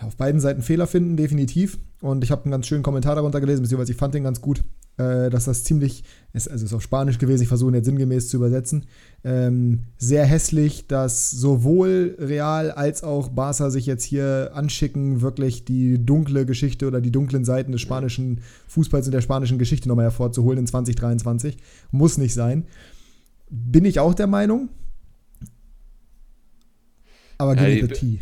auf 0.00 0.16
beiden 0.16 0.40
Seiten 0.40 0.62
Fehler 0.62 0.86
finden, 0.88 1.16
definitiv. 1.16 1.78
Und 2.00 2.24
ich 2.24 2.32
habe 2.32 2.42
einen 2.44 2.50
ganz 2.50 2.66
schönen 2.66 2.82
Kommentar 2.82 3.14
darunter 3.14 3.40
gelesen, 3.40 3.62
beziehungsweise 3.62 3.92
ich 3.92 3.98
fand 3.98 4.14
den 4.14 4.24
ganz 4.24 4.40
gut, 4.40 4.64
äh, 4.98 5.30
dass 5.30 5.44
das 5.44 5.64
ziemlich, 5.64 6.04
ist, 6.32 6.50
also 6.50 6.64
ist 6.64 6.74
auf 6.74 6.82
Spanisch 6.82 7.18
gewesen, 7.18 7.42
ich 7.42 7.48
versuche 7.48 7.74
jetzt 7.74 7.86
sinngemäß 7.86 8.28
zu 8.28 8.36
übersetzen, 8.36 8.84
ähm, 9.24 9.80
sehr 9.96 10.24
hässlich, 10.26 10.86
dass 10.86 11.30
sowohl 11.30 12.16
Real 12.18 12.70
als 12.70 13.02
auch 13.02 13.28
Barca 13.28 13.70
sich 13.70 13.86
jetzt 13.86 14.04
hier 14.04 14.50
anschicken, 14.54 15.20
wirklich 15.20 15.64
die 15.64 16.04
dunkle 16.04 16.44
Geschichte 16.46 16.86
oder 16.86 17.00
die 17.00 17.10
dunklen 17.10 17.44
Seiten 17.44 17.72
des 17.72 17.80
spanischen 17.80 18.40
Fußballs 18.68 19.06
und 19.06 19.12
der 19.12 19.20
spanischen 19.20 19.58
Geschichte 19.58 19.88
nochmal 19.88 20.06
hervorzuholen 20.06 20.58
in 20.58 20.66
2023. 20.66 21.56
Muss 21.90 22.18
nicht 22.18 22.34
sein. 22.34 22.64
Bin 23.48 23.84
ich 23.84 24.00
auch 24.00 24.14
der 24.14 24.26
Meinung. 24.26 24.68
Aber 27.38 27.56
Ja, 27.56 27.66
give 27.66 27.86
it 27.86 27.96
the 27.96 28.00
tea. 28.00 28.18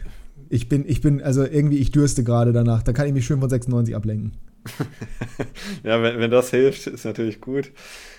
Ich 0.49 0.68
bin, 0.68 0.85
ich 0.87 1.01
bin, 1.01 1.23
also 1.23 1.45
irgendwie, 1.45 1.79
ich 1.79 1.93
dürste 1.93 2.25
gerade 2.25 2.53
danach. 2.53 2.83
Da 2.83 2.93
kann 2.93 3.07
ich 3.07 3.12
mich 3.12 3.25
schön 3.25 3.39
von 3.41 3.49
96 3.49 3.95
ablenken. 3.95 4.33
Ja, 5.82 6.02
wenn, 6.02 6.18
wenn 6.18 6.30
das 6.30 6.50
hilft, 6.50 6.86
ist 6.86 7.04
natürlich 7.04 7.40
gut. 7.40 7.72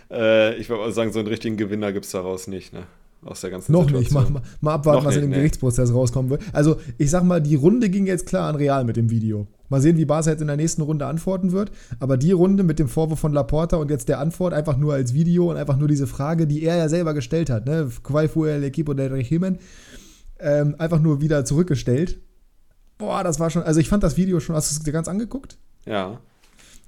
Äh, 0.10 0.56
ich 0.56 0.70
würde 0.70 0.92
sagen, 0.92 1.12
so 1.12 1.20
einen 1.20 1.28
richtigen 1.28 1.58
Gewinner 1.58 1.92
gibt 1.94 2.06
es 2.06 2.12
daraus 2.12 2.48
nicht, 2.48 2.74
ne? 2.74 2.84
Aus 3.24 3.42
der 3.42 3.52
ganzen 3.52 3.72
Noch 3.72 3.86
nicht. 3.86 4.12
Mal, 4.12 4.26
Situation. 4.26 4.42
mal, 4.62 4.74
abwarten, 4.74 5.04
Noch 5.04 5.06
was 5.06 5.16
in 5.16 5.22
nicht, 5.22 5.28
dem 5.28 5.30
nee. 5.32 5.38
Gerichtsprozess 5.38 5.94
rauskommen 5.94 6.32
wird. 6.32 6.42
Also, 6.54 6.78
ich 6.98 7.12
sag 7.12 7.24
mal, 7.24 7.40
die 7.40 7.54
Runde 7.56 7.90
ging 7.90 8.08
jetzt 8.08 8.26
klar 8.26 8.50
an 8.50 8.56
Real 8.56 8.84
mit 8.84 8.98
dem 8.98 9.12
Video. 9.12 9.48
Mal 9.70 9.80
sehen, 9.80 9.96
wie 9.98 10.06
Barca 10.06 10.32
jetzt 10.32 10.42
in 10.42 10.48
der 10.48 10.58
nächsten 10.58 10.82
Runde 10.82 11.06
antworten 11.06 11.52
wird. 11.52 11.72
Aber 12.00 12.18
die 12.18 12.32
Runde 12.32 12.64
mit 12.64 12.80
dem 12.80 12.88
Vorwurf 12.88 13.20
von 13.20 13.32
Laporta 13.32 13.78
und 13.78 13.92
jetzt 13.92 14.10
der 14.10 14.20
Antwort 14.20 14.54
einfach 14.54 14.76
nur 14.76 14.96
als 14.96 15.14
Video 15.14 15.52
und 15.52 15.58
einfach 15.58 15.78
nur 15.78 15.88
diese 15.88 16.08
Frage, 16.08 16.48
die 16.48 16.64
er 16.64 16.78
ja 16.78 16.90
selber 16.90 17.14
gestellt 17.14 17.52
hat, 17.52 17.68
ne? 17.68 17.90
Qual 18.04 18.28
fue 18.28 18.52
el 18.52 18.64
equipo 18.64 18.96
del 18.96 19.14
régimen? 19.14 19.60
Ähm, 20.40 20.76
einfach 20.80 21.00
nur 21.00 21.22
wieder 21.22 21.46
zurückgestellt. 21.46 22.20
Boah, 22.98 23.24
das 23.24 23.40
war 23.40 23.50
schon, 23.50 23.62
also 23.64 23.80
ich 23.80 23.88
fand 23.88 24.04
das 24.04 24.18
Video 24.18 24.40
schon, 24.40 24.56
hast 24.56 24.72
du 24.72 24.76
es 24.76 24.84
dir 24.84 24.92
ganz 24.92 25.08
angeguckt? 25.08 25.58
Ja. 25.86 26.20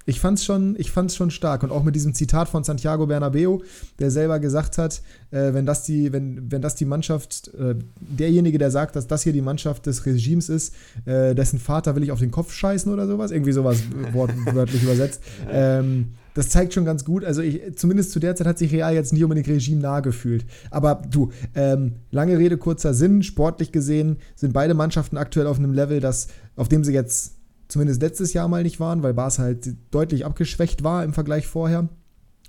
Ich 0.06 0.20
fand's 0.20 0.44
schon, 0.44 0.76
ich 0.78 0.90
fand's 0.90 1.16
schon 1.16 1.30
stark 1.30 1.62
und 1.62 1.70
auch 1.70 1.82
mit 1.82 1.94
diesem 1.94 2.14
Zitat 2.14 2.48
von 2.48 2.62
Santiago 2.62 3.06
Bernabeo, 3.06 3.62
der 3.98 4.10
selber 4.10 4.38
gesagt 4.38 4.76
hat, 4.76 5.02
äh, 5.30 5.54
wenn 5.54 5.64
das 5.66 5.84
die, 5.84 6.12
wenn, 6.12 6.50
wenn 6.50 6.60
das 6.60 6.74
die 6.74 6.84
Mannschaft, 6.84 7.48
äh, 7.54 7.74
derjenige, 8.00 8.58
der 8.58 8.70
sagt, 8.70 8.96
dass 8.96 9.06
das 9.06 9.22
hier 9.22 9.32
die 9.32 9.40
Mannschaft 9.40 9.86
des 9.86 10.04
Regimes 10.04 10.48
ist, 10.48 10.74
äh, 11.06 11.34
dessen 11.34 11.58
Vater 11.58 11.96
will 11.96 12.02
ich 12.02 12.12
auf 12.12 12.20
den 12.20 12.30
Kopf 12.30 12.52
scheißen 12.52 12.92
oder 12.92 13.06
sowas, 13.06 13.30
irgendwie 13.30 13.52
sowas 13.52 13.82
wortwörtlich 14.12 14.82
übersetzt. 14.84 15.22
Ähm, 15.50 16.14
das 16.34 16.48
zeigt 16.48 16.74
schon 16.74 16.84
ganz 16.84 17.04
gut. 17.04 17.24
Also 17.24 17.40
ich, 17.42 17.76
zumindest 17.76 18.10
zu 18.10 18.18
der 18.18 18.34
Zeit 18.36 18.46
hat 18.46 18.58
sich 18.58 18.72
Real 18.72 18.92
jetzt 18.92 19.12
nicht 19.12 19.22
unbedingt 19.22 19.48
Regime 19.48 19.80
nah 19.80 20.00
gefühlt. 20.00 20.44
Aber 20.70 21.00
du, 21.08 21.30
ähm, 21.54 21.94
lange 22.10 22.38
Rede, 22.38 22.58
kurzer 22.58 22.92
Sinn, 22.92 23.22
sportlich 23.22 23.72
gesehen 23.72 24.16
sind 24.34 24.52
beide 24.52 24.74
Mannschaften 24.74 25.16
aktuell 25.16 25.46
auf 25.46 25.58
einem 25.58 25.72
Level, 25.72 26.00
das, 26.00 26.26
auf 26.56 26.68
dem 26.68 26.82
sie 26.82 26.92
jetzt 26.92 27.36
zumindest 27.68 28.02
letztes 28.02 28.32
Jahr 28.32 28.48
mal 28.48 28.62
nicht 28.62 28.80
waren, 28.80 29.02
weil 29.02 29.14
Barca 29.14 29.42
halt 29.42 29.74
deutlich 29.90 30.24
abgeschwächt 30.24 30.84
war 30.84 31.04
im 31.04 31.12
Vergleich 31.12 31.46
vorher. 31.46 31.88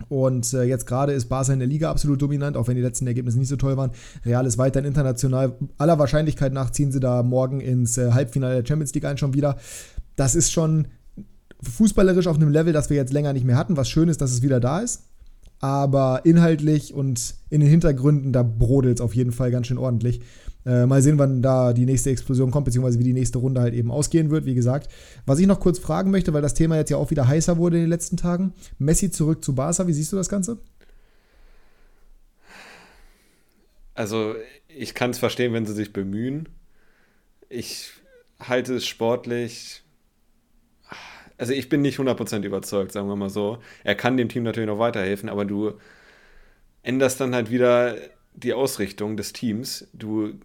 Und 0.09 0.53
äh, 0.53 0.63
jetzt 0.63 0.88
gerade 0.88 1.13
ist 1.13 1.30
Barca 1.30 1.53
in 1.53 1.59
der 1.59 1.68
Liga 1.68 1.89
absolut 1.89 2.22
dominant, 2.22 2.57
auch 2.57 2.68
wenn 2.68 2.76
die 2.76 2.82
letzten 2.82 3.07
Ergebnisse 3.07 3.39
nicht 3.39 3.47
so 3.47 3.55
toll 3.55 3.78
waren. 3.78 3.91
Real 4.26 4.45
ist 4.45 4.57
weiterhin 4.57 4.88
international. 4.88 5.55
Aller 5.78 5.97
Wahrscheinlichkeit 5.97 6.51
nach 6.51 6.72
ziehen 6.72 6.91
sie 6.91 6.99
da 6.99 7.24
morgen 7.24 7.61
ins 7.61 7.97
äh, 7.97 8.11
Halbfinale 8.11 8.61
der 8.61 8.68
Champions 8.68 8.93
League 8.93 9.05
ein 9.05 9.18
schon 9.18 9.34
wieder. 9.34 9.57
Das 10.16 10.36
ist 10.36 10.51
schon 10.51 10.88
fußballerisch 11.61 12.28
auf 12.28 12.36
einem 12.36 12.49
Level, 12.49 12.74
das 12.74 12.89
wir 12.89 12.97
jetzt 12.97 13.13
länger 13.13 13.34
nicht 13.34 13.45
mehr 13.45 13.57
hatten. 13.57 13.78
Was 13.78 13.89
schön 13.89 14.09
ist, 14.09 14.22
dass 14.22 14.32
es 14.32 14.41
wieder 14.41 14.59
da 14.59 14.80
ist. 14.80 15.03
Aber 15.61 16.22
inhaltlich 16.26 16.93
und 16.93 17.36
in 17.49 17.61
den 17.61 17.70
Hintergründen, 17.70 18.34
da 18.34 18.43
brodelt 18.43 18.99
es 18.99 19.01
auf 19.01 19.16
jeden 19.16 19.32
Fall 19.32 19.51
ganz 19.51 19.68
schön 19.68 19.78
ordentlich. 19.78 20.22
Äh, 20.66 20.88
mal 20.88 21.01
sehen, 21.01 21.20
wann 21.20 21.43
da 21.43 21.74
die 21.74 21.86
nächste 21.86 22.09
Explosion 22.09 22.49
kommt, 22.49 22.66
beziehungsweise 22.66 22.97
wie 22.97 23.03
die 23.03 23.13
nächste 23.13 23.38
Runde 23.38 23.61
halt 23.61 23.76
eben 23.76 23.91
ausgehen 23.91 24.32
wird, 24.32 24.45
wie 24.45 24.55
gesagt. 24.55 24.91
Was 25.26 25.38
ich 25.39 25.45
noch 25.45 25.59
kurz 25.59 25.78
fragen 25.78 26.09
möchte, 26.09 26.34
weil 26.34 26.41
das 26.41 26.55
Thema 26.55 26.76
jetzt 26.76 26.89
ja 26.89 26.97
auch 26.97 27.11
wieder 27.11 27.28
heißer 27.28 27.57
wurde 27.57 27.78
in 27.78 27.84
den 27.84 27.89
letzten 27.89 28.18
Tagen. 28.18 28.53
Messi 28.80 29.11
zurück 29.11 29.43
zu 29.43 29.53
Barca, 29.53 29.86
wie 29.86 29.93
siehst 29.93 30.11
du 30.11 30.16
das 30.16 30.28
Ganze? 30.30 30.57
Also, 33.93 34.36
ich 34.68 34.95
kann 34.95 35.11
es 35.11 35.20
verstehen, 35.20 35.53
wenn 35.53 35.66
sie 35.66 35.74
sich 35.74 35.93
bemühen. 35.93 36.49
Ich 37.47 37.91
halte 38.39 38.76
es 38.76 38.88
sportlich. 38.88 39.84
Also, 41.38 41.53
ich 41.53 41.70
bin 41.70 41.82
nicht 41.82 41.99
100% 41.99 42.43
überzeugt, 42.43 42.91
sagen 42.91 43.07
wir 43.07 43.16
mal 43.16 43.30
so. 43.30 43.59
Er 43.84 43.95
kann 43.95 44.18
dem 44.18 44.30
Team 44.30 44.43
natürlich 44.43 44.68
noch 44.68 44.80
weiterhelfen, 44.80 45.30
aber 45.30 45.45
du 45.45 45.74
änderst 46.82 47.22
dann 47.22 47.36
halt 47.36 47.51
wieder 47.51 47.95
die 48.34 48.53
Ausrichtung 48.53 49.16
des 49.16 49.32
Teams. 49.32 49.88
Du 49.93 50.39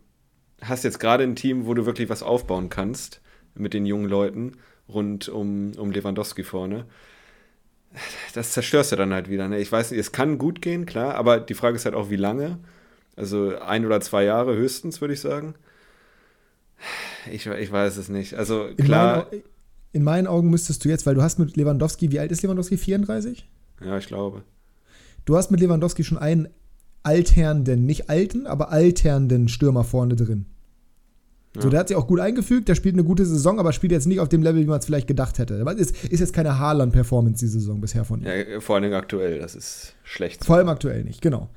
hast 0.63 0.85
jetzt 0.85 1.01
gerade 1.01 1.25
ein 1.25 1.37
Team, 1.37 1.67
wo 1.67 1.75
du 1.75 1.87
wirklich 1.87 2.09
was 2.09 2.23
aufbauen 2.23 2.69
kannst 2.69 3.21
mit 3.55 3.75
den 3.75 3.87
jungen 3.87 4.09
Leuten 4.09 4.53
rund 4.89 5.29
um, 5.29 5.73
um 5.77 5.91
Lewandowski 5.91 6.43
vorne. 6.43 6.87
Das 8.35 8.53
zerstörst 8.53 8.93
du 8.93 8.97
dann 8.97 9.13
halt 9.13 9.29
wieder. 9.29 9.49
Ne? 9.49 9.59
Ich 9.59 9.71
weiß 9.71 9.91
nicht, 9.91 10.01
es 10.01 10.13
kann 10.13 10.39
gut 10.39 10.63
gehen, 10.63 10.87
klar, 10.87 11.15
aber 11.15 11.41
die 11.41 11.55
Frage 11.55 11.77
ist 11.77 11.85
halt 11.85 11.95
auch, 11.95 12.11
wie 12.11 12.17
lange. 12.17 12.59
Also 13.17 13.59
ein 13.59 13.85
oder 13.85 14.01
zwei 14.01 14.25
Jahre 14.25 14.55
höchstens, 14.57 15.01
würde 15.01 15.15
ich 15.15 15.21
sagen. 15.21 15.55
Ich, 17.31 17.47
ich 17.47 17.73
weiß 17.73 17.97
es 17.97 18.09
nicht. 18.09 18.35
Also 18.35 18.69
klar. 18.77 19.27
In 19.31 19.31
meinen, 19.31 19.45
in 19.93 20.05
meinen 20.05 20.27
Augen 20.27 20.51
müsstest 20.51 20.85
du 20.85 20.89
jetzt, 20.89 21.05
weil 21.05 21.15
du 21.15 21.23
hast 21.23 21.39
mit 21.39 21.57
Lewandowski, 21.57 22.13
wie 22.13 22.21
alt 22.21 22.31
ist 22.31 22.43
Lewandowski? 22.43 22.77
34? 22.77 23.49
Ja, 23.85 23.99
ich 23.99 24.07
glaube. 24.07 24.43
Du 25.25 25.37
hast 25.37 25.51
mit 25.51 25.61
Lewandowski 25.61 26.05
schon 26.05 26.19
einen 26.19 26.49
alternenden, 27.03 27.87
nicht 27.87 28.11
alten, 28.11 28.47
aber 28.47 28.71
alternden 28.71 29.49
Stürmer 29.49 29.85
vorne 29.85 30.17
drin. 30.17 30.47
Ja. 31.57 31.63
So, 31.63 31.69
der 31.69 31.81
hat 31.81 31.89
sich 31.89 31.97
auch 31.97 32.07
gut 32.07 32.21
eingefügt, 32.21 32.69
der 32.69 32.77
spielt 32.77 32.95
eine 32.95 33.03
gute 33.03 33.27
Saison, 33.27 33.59
aber 33.59 33.73
spielt 33.73 33.91
jetzt 33.91 34.07
nicht 34.07 34.21
auf 34.21 34.29
dem 34.29 34.43
Level, 34.43 34.63
wie 34.63 34.67
man 34.67 34.79
es 34.79 34.87
vielleicht 34.87 35.09
gedacht 35.09 35.39
hätte. 35.39 35.61
Aber 35.61 35.77
ist, 35.77 36.05
ist 36.05 36.21
jetzt 36.21 36.33
keine 36.33 36.59
Haaland-Performance 36.59 37.45
die 37.45 37.51
Saison 37.51 37.81
bisher 37.81 38.05
von 38.05 38.21
ihm. 38.21 38.27
Ja, 38.27 38.61
vor 38.61 38.77
allem 38.77 38.93
aktuell, 38.93 39.41
das 39.41 39.57
ist 39.57 39.95
schlecht. 40.05 40.45
Vor 40.45 40.57
allem 40.57 40.69
aktuell 40.69 41.03
nicht, 41.03 41.21
genau. 41.21 41.51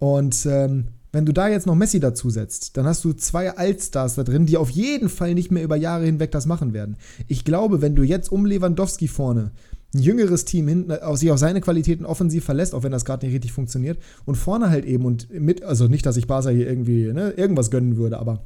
Und 0.00 0.46
ähm, 0.46 0.88
wenn 1.12 1.26
du 1.26 1.32
da 1.32 1.48
jetzt 1.48 1.66
noch 1.66 1.74
Messi 1.76 2.00
dazu 2.00 2.30
setzt, 2.30 2.76
dann 2.76 2.86
hast 2.86 3.04
du 3.04 3.12
zwei 3.12 3.56
Altstars 3.56 4.16
da 4.16 4.24
drin, 4.24 4.46
die 4.46 4.56
auf 4.56 4.70
jeden 4.70 5.08
Fall 5.08 5.34
nicht 5.34 5.50
mehr 5.50 5.62
über 5.62 5.76
Jahre 5.76 6.04
hinweg 6.04 6.32
das 6.32 6.46
machen 6.46 6.72
werden. 6.72 6.96
Ich 7.28 7.44
glaube, 7.44 7.82
wenn 7.82 7.94
du 7.94 8.02
jetzt 8.02 8.32
um 8.32 8.46
Lewandowski 8.46 9.06
vorne 9.06 9.52
ein 9.94 10.00
jüngeres 10.00 10.44
Team 10.44 10.68
hinten 10.68 10.92
auf 10.92 11.18
sich 11.18 11.30
auf 11.30 11.38
seine 11.38 11.60
Qualitäten 11.60 12.04
offensiv 12.04 12.44
verlässt, 12.44 12.74
auch 12.74 12.82
wenn 12.82 12.92
das 12.92 13.04
gerade 13.04 13.26
nicht 13.26 13.34
richtig 13.34 13.52
funktioniert. 13.52 13.98
Und 14.24 14.36
vorne 14.36 14.70
halt 14.70 14.84
eben 14.84 15.04
und 15.04 15.30
mit, 15.30 15.62
also 15.62 15.88
nicht, 15.88 16.06
dass 16.06 16.16
ich 16.16 16.26
Barca 16.26 16.50
hier 16.50 16.68
irgendwie 16.68 17.12
ne, 17.12 17.30
irgendwas 17.30 17.70
gönnen 17.70 17.96
würde, 17.96 18.18
aber 18.18 18.44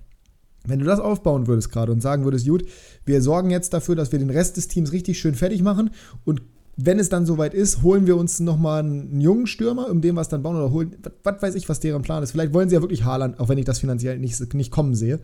wenn 0.67 0.79
du 0.79 0.87
das 0.87 1.01
aufbauen 1.01 1.47
würdest 1.47 1.71
gerade 1.71 1.93
und 1.93 2.01
sagen 2.01 2.25
würdest, 2.25 2.49
gut, 2.49 2.65
wir 3.05 3.21
sorgen 3.21 3.51
jetzt 3.51 3.75
dafür, 3.75 3.95
dass 3.95 4.13
wir 4.13 4.19
den 4.19 4.31
Rest 4.31 4.57
des 4.57 4.69
Teams 4.69 4.93
richtig 4.93 5.19
schön 5.19 5.35
fertig 5.35 5.63
machen 5.63 5.91
und 6.25 6.41
wenn 6.77 6.99
es 6.99 7.09
dann 7.09 7.27
soweit 7.27 7.55
ist, 7.55 7.83
holen 7.83 8.07
wir 8.07 8.17
uns 8.17 8.41
nochmal 8.41 8.81
einen 8.81 9.21
jungen 9.21 9.47
Stürmer, 9.47 9.89
um 9.91 10.01
den 10.01 10.17
was 10.17 10.29
dann 10.29 10.43
bauen 10.43 10.57
oder 10.57 10.73
holen, 10.73 10.97
was, 11.23 11.41
weiß 11.41 11.55
ich, 11.55 11.69
was 11.69 11.81
deren 11.81 12.03
Plan 12.03 12.23
ist. 12.23 12.33
Vielleicht 12.33 12.53
wollen 12.53 12.69
sie 12.69 12.75
ja 12.75 12.81
wirklich 12.81 13.05
Haaland, 13.05 13.39
auch 13.39 13.49
wenn 13.49 13.59
ich 13.59 13.65
das 13.65 13.79
finanziell 13.79 14.19
nicht, 14.19 14.55
nicht 14.55 14.71
kommen 14.73 14.95
sehe. 14.95 15.21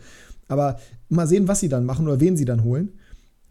Aber 0.46 0.78
mal 1.08 1.26
sehen, 1.26 1.48
was 1.48 1.60
sie 1.60 1.68
dann 1.68 1.84
machen 1.84 2.06
oder 2.06 2.20
wen 2.20 2.36
sie 2.36 2.44
dann 2.44 2.62
holen. 2.62 2.90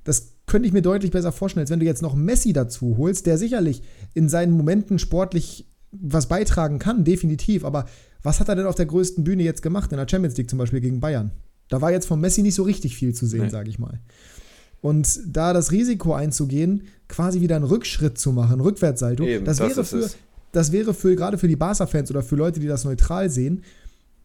Das 0.05 0.33
könnte 0.49 0.67
ich 0.67 0.73
mir 0.73 0.81
deutlich 0.81 1.11
besser 1.11 1.31
vorstellen, 1.31 1.61
als 1.61 1.69
wenn 1.69 1.79
du 1.79 1.85
jetzt 1.85 2.01
noch 2.01 2.15
Messi 2.15 2.51
dazu 2.51 2.97
holst, 2.97 3.25
der 3.25 3.37
sicherlich 3.37 3.83
in 4.13 4.27
seinen 4.27 4.51
Momenten 4.51 4.99
sportlich 4.99 5.65
was 5.91 6.27
beitragen 6.27 6.79
kann, 6.79 7.03
definitiv. 7.03 7.63
Aber 7.63 7.85
was 8.23 8.39
hat 8.39 8.49
er 8.49 8.55
denn 8.55 8.65
auf 8.65 8.75
der 8.75 8.87
größten 8.87 9.23
Bühne 9.23 9.43
jetzt 9.43 9.61
gemacht, 9.61 9.91
in 9.91 9.97
der 9.97 10.07
Champions 10.09 10.35
League 10.37 10.49
zum 10.49 10.59
Beispiel 10.59 10.81
gegen 10.81 10.99
Bayern? 10.99 11.31
Da 11.69 11.81
war 11.81 11.91
jetzt 11.91 12.07
von 12.07 12.19
Messi 12.19 12.41
nicht 12.41 12.55
so 12.55 12.63
richtig 12.63 12.95
viel 12.95 13.13
zu 13.13 13.27
sehen, 13.27 13.43
nee. 13.43 13.49
sage 13.49 13.69
ich 13.69 13.79
mal. 13.79 13.99
Und 14.81 15.19
da 15.27 15.53
das 15.53 15.71
Risiko 15.71 16.13
einzugehen, 16.13 16.83
quasi 17.07 17.41
wieder 17.41 17.55
einen 17.55 17.65
Rückschritt 17.65 18.17
zu 18.17 18.31
machen, 18.31 18.59
Rückwärtssalto, 18.59 19.23
Eben, 19.23 19.45
das, 19.45 19.57
das, 19.57 19.69
wäre 19.69 19.85
für, 19.85 20.09
das 20.51 20.71
wäre 20.71 20.93
für 20.93 21.15
gerade 21.15 21.37
für 21.37 21.47
die 21.47 21.57
Barca-Fans 21.57 22.09
oder 22.09 22.23
für 22.23 22.35
Leute, 22.35 22.59
die 22.59 22.67
das 22.67 22.85
neutral 22.85 23.29
sehen, 23.29 23.63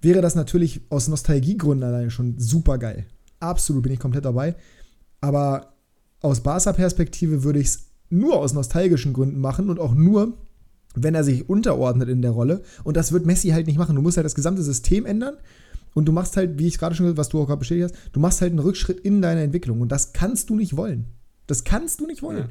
wäre 0.00 0.22
das 0.22 0.34
natürlich 0.34 0.80
aus 0.88 1.08
Nostalgiegründen 1.08 1.86
allein 1.86 2.10
schon 2.10 2.38
super 2.38 2.78
geil. 2.78 3.04
Absolut 3.40 3.82
bin 3.82 3.92
ich 3.92 3.98
komplett 3.98 4.24
dabei. 4.24 4.54
Aber 5.20 5.73
aus 6.24 6.40
Barca-Perspektive 6.40 7.44
würde 7.44 7.58
ich 7.58 7.66
es 7.66 7.86
nur 8.10 8.36
aus 8.36 8.54
nostalgischen 8.54 9.12
Gründen 9.12 9.40
machen 9.40 9.68
und 9.68 9.78
auch 9.78 9.94
nur, 9.94 10.34
wenn 10.94 11.14
er 11.14 11.24
sich 11.24 11.48
unterordnet 11.48 12.08
in 12.08 12.22
der 12.22 12.30
Rolle. 12.30 12.62
Und 12.82 12.96
das 12.96 13.12
wird 13.12 13.26
Messi 13.26 13.48
halt 13.50 13.66
nicht 13.66 13.78
machen. 13.78 13.96
Du 13.96 14.02
musst 14.02 14.16
halt 14.16 14.24
das 14.24 14.34
gesamte 14.34 14.62
System 14.62 15.06
ändern 15.06 15.36
und 15.92 16.06
du 16.06 16.12
machst 16.12 16.36
halt, 16.36 16.58
wie 16.58 16.66
ich 16.66 16.78
gerade 16.78 16.94
schon 16.94 17.04
gesagt 17.04 17.18
was 17.18 17.28
du 17.28 17.40
auch 17.40 17.46
gerade 17.46 17.58
bestätigt 17.58 17.92
hast, 17.92 18.14
du 18.14 18.20
machst 18.20 18.40
halt 18.40 18.50
einen 18.50 18.60
Rückschritt 18.60 19.00
in 19.00 19.22
deiner 19.22 19.42
Entwicklung 19.42 19.80
und 19.80 19.92
das 19.92 20.12
kannst 20.12 20.50
du 20.50 20.56
nicht 20.56 20.76
wollen. 20.76 21.06
Das 21.46 21.64
kannst 21.64 22.00
du 22.00 22.06
nicht 22.06 22.22
wollen. 22.22 22.38
Ja. 22.38 22.48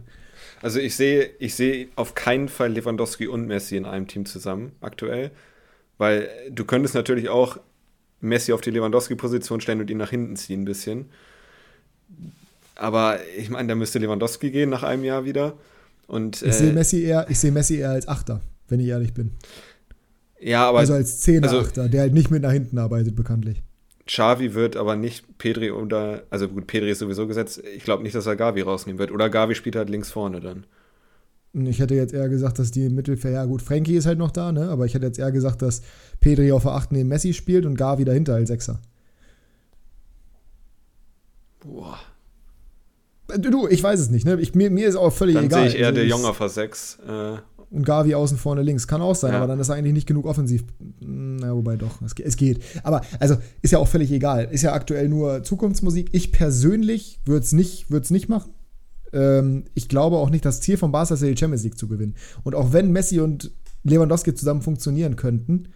Also 0.62 0.80
ich 0.80 0.96
sehe, 0.96 1.32
ich 1.40 1.56
sehe 1.56 1.88
auf 1.96 2.16
keinen 2.16 2.48
Fall 2.48 2.72
Lewandowski 2.72 3.28
und 3.28 3.48
Messi 3.48 3.76
in 3.76 3.86
einem 3.86 4.08
Team 4.08 4.26
zusammen 4.26 4.72
aktuell, 4.82 5.32
weil 5.98 6.30
du 6.52 6.64
könntest 6.64 6.96
natürlich 6.96 7.30
auch 7.30 7.58
Messi 8.22 8.54
auf 8.54 8.62
die 8.62 8.72
Lewandowski-Position 8.72 9.62
stellen 9.62 9.82
und 9.82 9.90
ihn 9.90 9.98
nach 9.98 10.12
hinten 10.12 10.36
ziehen 10.36 10.62
ein 10.62 10.66
bisschen. 10.66 11.06
Aber 12.84 13.20
ich 13.38 13.50
meine, 13.50 13.70
da 13.70 13.76
müsste 13.76 13.98
Lewandowski 14.00 14.52
gehen 14.52 14.70
nach 14.70 14.84
einem 14.84 15.06
Jahr 15.06 15.24
wieder. 15.24 15.54
Und, 16.06 16.42
ich, 16.42 16.50
äh, 16.50 16.52
sehe 16.52 16.74
Messi 16.74 17.02
eher, 17.04 17.26
ich 17.30 17.40
sehe 17.40 17.54
Messi 17.54 17.78
eher 17.78 17.92
als 17.92 18.10
Achter, 18.10 18.42
wenn 18.68 18.82
ich 18.82 18.88
ehrlich 18.88 19.14
bin. 19.14 19.32
Ja, 20.42 20.68
aber. 20.68 20.80
Also 20.80 20.92
als 20.92 21.22
Zehner-Achter, 21.22 21.84
also, 21.84 21.88
der 21.90 22.02
halt 22.02 22.14
nicht 22.14 22.30
mit 22.30 22.42
nach 22.42 22.52
hinten 22.52 22.78
arbeitet, 22.78 23.16
bekanntlich. 23.16 23.64
Xavi 24.06 24.54
wird 24.54 24.76
aber 24.76 24.98
nicht 24.98 25.38
Pedri 25.38 25.72
oder. 25.72 26.24
Also 26.30 26.50
gut, 26.50 26.68
Pedri 26.68 26.92
ist 26.92 27.00
sowieso 27.00 27.26
gesetzt. 27.26 27.64
Ich 27.74 27.86
glaube 27.86 28.04
nicht, 28.04 28.16
dass 28.16 28.26
er 28.26 28.36
Gavi 28.36 28.60
rausnehmen 28.60 29.00
wird. 29.00 29.12
Oder 29.12 29.30
Gavi 29.30 29.56
spielt 29.56 29.78
halt 29.78 29.90
links 29.90 30.12
vorne 30.12 30.42
dann. 30.42 30.66
Ich 31.54 31.80
hätte 31.80 31.96
jetzt 31.96 32.14
eher 32.14 32.28
gesagt, 32.28 32.60
dass 32.60 32.72
die 32.72 32.88
im 32.88 32.96
Mittelfeld, 32.96 33.36
ja 33.36 33.46
gut, 33.46 33.62
Frankie 33.62 33.96
ist 33.96 34.08
halt 34.08 34.18
noch 34.18 34.32
da, 34.32 34.52
ne? 34.52 34.68
Aber 34.68 34.86
ich 34.86 34.94
hätte 34.94 35.06
jetzt 35.06 35.20
eher 35.20 35.32
gesagt, 35.32 35.62
dass 35.62 35.84
Pedri 36.20 36.52
auf 36.52 36.64
der 36.64 36.74
8 36.74 36.92
neben 36.92 37.08
Messi 37.08 37.32
spielt 37.34 37.66
und 37.66 37.78
Gavi 37.78 38.04
dahinter 38.04 38.34
als 38.34 38.50
Sechser. 38.50 38.82
Boah. 41.62 41.98
Du, 43.38 43.68
ich 43.68 43.82
weiß 43.82 44.00
es 44.00 44.10
nicht. 44.10 44.26
Ne? 44.26 44.40
Ich, 44.40 44.54
mir, 44.54 44.70
mir 44.70 44.88
ist 44.88 44.96
auch 44.96 45.12
völlig 45.12 45.36
dann 45.36 45.46
egal. 45.46 45.62
Dann 45.62 45.70
sehe 45.70 45.78
ich 45.78 45.82
eher 45.82 45.88
also, 45.88 46.02
De 46.02 46.10
Jong 46.10 46.26
auf 46.26 46.38
der 46.38 46.50
6. 46.50 47.00
Äh. 47.08 47.38
Und 47.72 47.86
Gavi 47.86 48.14
außen 48.14 48.38
vorne 48.38 48.62
links. 48.62 48.88
Kann 48.88 49.02
auch 49.02 49.16
sein, 49.16 49.32
ja. 49.32 49.38
aber 49.38 49.48
dann 49.48 49.60
ist 49.60 49.70
eigentlich 49.70 49.94
nicht 49.94 50.08
genug 50.08 50.26
offensiv. 50.26 50.64
Na, 51.00 51.56
wobei 51.56 51.76
doch, 51.76 52.02
es, 52.02 52.14
es, 52.22 52.38
geht. 52.38 52.62
Aber, 52.84 53.02
also, 53.20 53.38
ist 53.62 53.72
ja 53.72 53.80
auch 53.80 53.88
völlig 53.88 54.12
egal. 54.12 54.48
Ist 54.52 54.62
ja 54.62 54.74
aktuell 54.74 55.10
nur 55.10 55.44
Zukunftsmusik. 55.44 56.10
Ich 56.12 56.32
persönlich 56.32 57.20
würde 57.26 57.46
es 57.46 57.54
nicht, 57.54 57.90
nicht 58.12 58.30
machen. 58.30 58.54
Ähm, 59.12 59.66
ich 59.74 59.88
glaube 59.88 60.18
auch 60.18 60.30
nicht, 60.30 60.46
das 60.46 60.62
Ziel 60.62 60.78
von 60.78 60.92
Barca 60.92 61.14
ist, 61.14 61.24
die 61.24 61.38
Champions 61.38 61.64
League 61.64 61.78
zu 61.78 61.88
gewinnen. 61.88 62.16
Und 62.44 62.56
auch 62.56 62.74
wenn 62.74 62.92
Messi 62.92 63.20
und 63.20 63.52
Lewandowski 63.84 64.34
zusammen 64.34 64.62
funktionieren 64.62 65.16
könnten, 65.16 65.70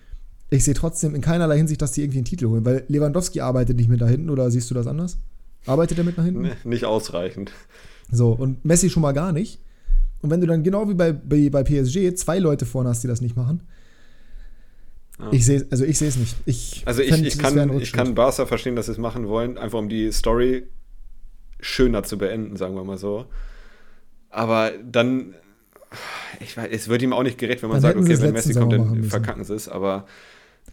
ich 0.50 0.64
sehe 0.64 0.74
trotzdem 0.74 1.14
in 1.14 1.22
keinerlei 1.22 1.58
Hinsicht, 1.58 1.82
dass 1.82 1.92
die 1.92 2.02
irgendwie 2.02 2.20
einen 2.20 2.26
Titel 2.26 2.48
holen. 2.48 2.66
Weil 2.66 2.84
Lewandowski 2.88 3.42
arbeitet 3.42 3.78
nicht 3.78 3.90
mit 3.90 4.02
da 4.02 4.08
hinten, 4.08 4.30
oder 4.30 4.50
siehst 4.50 4.70
du 4.70 4.76
das 4.76 4.88
anders? 4.88 5.18
Arbeitet 5.66 5.98
er 5.98 6.04
mit 6.04 6.18
nach 6.18 6.26
hinten? 6.26 6.44
Nee, 6.44 6.52
nicht 6.64 6.86
ausreichend. 6.86 7.52
So, 8.12 8.32
und 8.32 8.64
Messi 8.64 8.90
schon 8.90 9.02
mal 9.02 9.12
gar 9.12 9.32
nicht. 9.32 9.60
Und 10.22 10.32
wenn 10.32 10.42
du 10.42 10.48
dann 10.48 10.64
genau 10.64 10.90
wie 10.90 10.94
bei, 10.94 11.12
bei, 11.12 11.50
bei 11.50 11.64
PSG 11.64 12.16
zwei 12.16 12.40
Leute 12.40 12.66
vorne 12.66 12.90
hast, 12.90 13.04
die 13.04 13.08
das 13.08 13.22
nicht 13.22 13.36
machen, 13.36 13.62
ja. 15.20 15.30
ich 15.32 15.46
sehe 15.46 15.66
also 15.70 15.84
ich 15.86 15.98
sehe 15.98 16.08
es 16.08 16.16
nicht. 16.16 16.36
Ich 16.46 16.84
also 16.86 17.02
ich, 17.02 17.12
ich, 17.22 17.38
kann, 17.38 17.80
ich 17.80 17.94
kann 17.94 18.16
Barca 18.16 18.46
verstehen, 18.46 18.76
dass 18.76 18.88
sie 18.88 18.94
es 18.94 18.98
machen 18.98 19.28
wollen, 19.28 19.58
einfach 19.58 19.80
um 19.80 19.90
die 19.90 20.12
Story 20.12 20.68
schöner 21.60 22.04
zu 22.04 22.18
beenden, 22.18 22.56
sagen 22.56 22.76
wir 22.76 22.84
mal 22.84 22.98
so. 22.98 23.26
Aber 24.30 24.72
dann, 24.84 25.34
ich 26.40 26.56
weiß, 26.56 26.70
es 26.72 26.88
wird 26.88 27.02
ihm 27.02 27.14
auch 27.14 27.24
nicht 27.24 27.38
gerecht, 27.38 27.64
wenn 27.64 27.70
man 27.70 27.82
dann 27.82 27.94
sagt, 27.94 27.98
okay, 27.98 28.22
wenn 28.22 28.34
Messi 28.34 28.54
kommt, 28.54 28.74
dann 28.74 29.04
verkacken 29.04 29.44
sie 29.44 29.56
es, 29.56 29.68
aber 29.68 30.06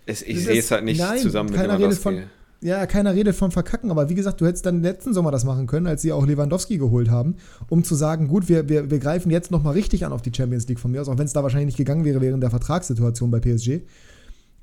es, 0.07 0.23
ich 0.23 0.45
sehe 0.45 0.59
es 0.59 0.71
halt 0.71 0.85
nicht 0.85 1.01
nein, 1.01 1.19
zusammen 1.19 1.51
mit 1.51 1.61
Lewandowski. 1.61 2.03
Von, 2.03 2.23
ja, 2.65 2.87
keiner 2.87 3.15
redet 3.15 3.37
von 3.37 3.51
Verkacken, 3.51 3.91
aber 3.91 4.09
wie 4.09 4.15
gesagt, 4.15 4.41
du 4.41 4.47
hättest 4.47 4.65
dann 4.65 4.83
letzten 4.83 5.13
Sommer 5.13 5.31
das 5.31 5.45
machen 5.45 5.67
können, 5.67 5.87
als 5.87 6.01
sie 6.01 6.13
auch 6.13 6.25
Lewandowski 6.25 6.79
geholt 6.79 7.11
haben, 7.11 7.37
um 7.69 7.85
zu 7.85 7.95
sagen, 7.95 8.27
gut, 8.27 8.49
wir, 8.49 8.71
wir, 8.71 8.91
wir 8.91 8.99
greifen 9.01 9.31
jetzt 9.31 9.51
nochmal 9.51 9.75
richtig 9.75 10.07
an 10.07 10.15
auf 10.15 10.23
die 10.23 10.33
Champions 10.35 10.67
League 10.67 10.81
von 10.81 10.91
mir 10.91 11.03
aus, 11.03 11.09
auch 11.11 11.19
wenn 11.19 11.27
es 11.27 11.35
da 11.35 11.43
wahrscheinlich 11.43 11.67
nicht 11.67 11.77
gegangen 11.77 12.07
wäre 12.07 12.23
während 12.23 12.43
der 12.43 12.49
Vertragssituation 12.49 13.31
bei 13.31 13.39
PSG. 13.39 13.83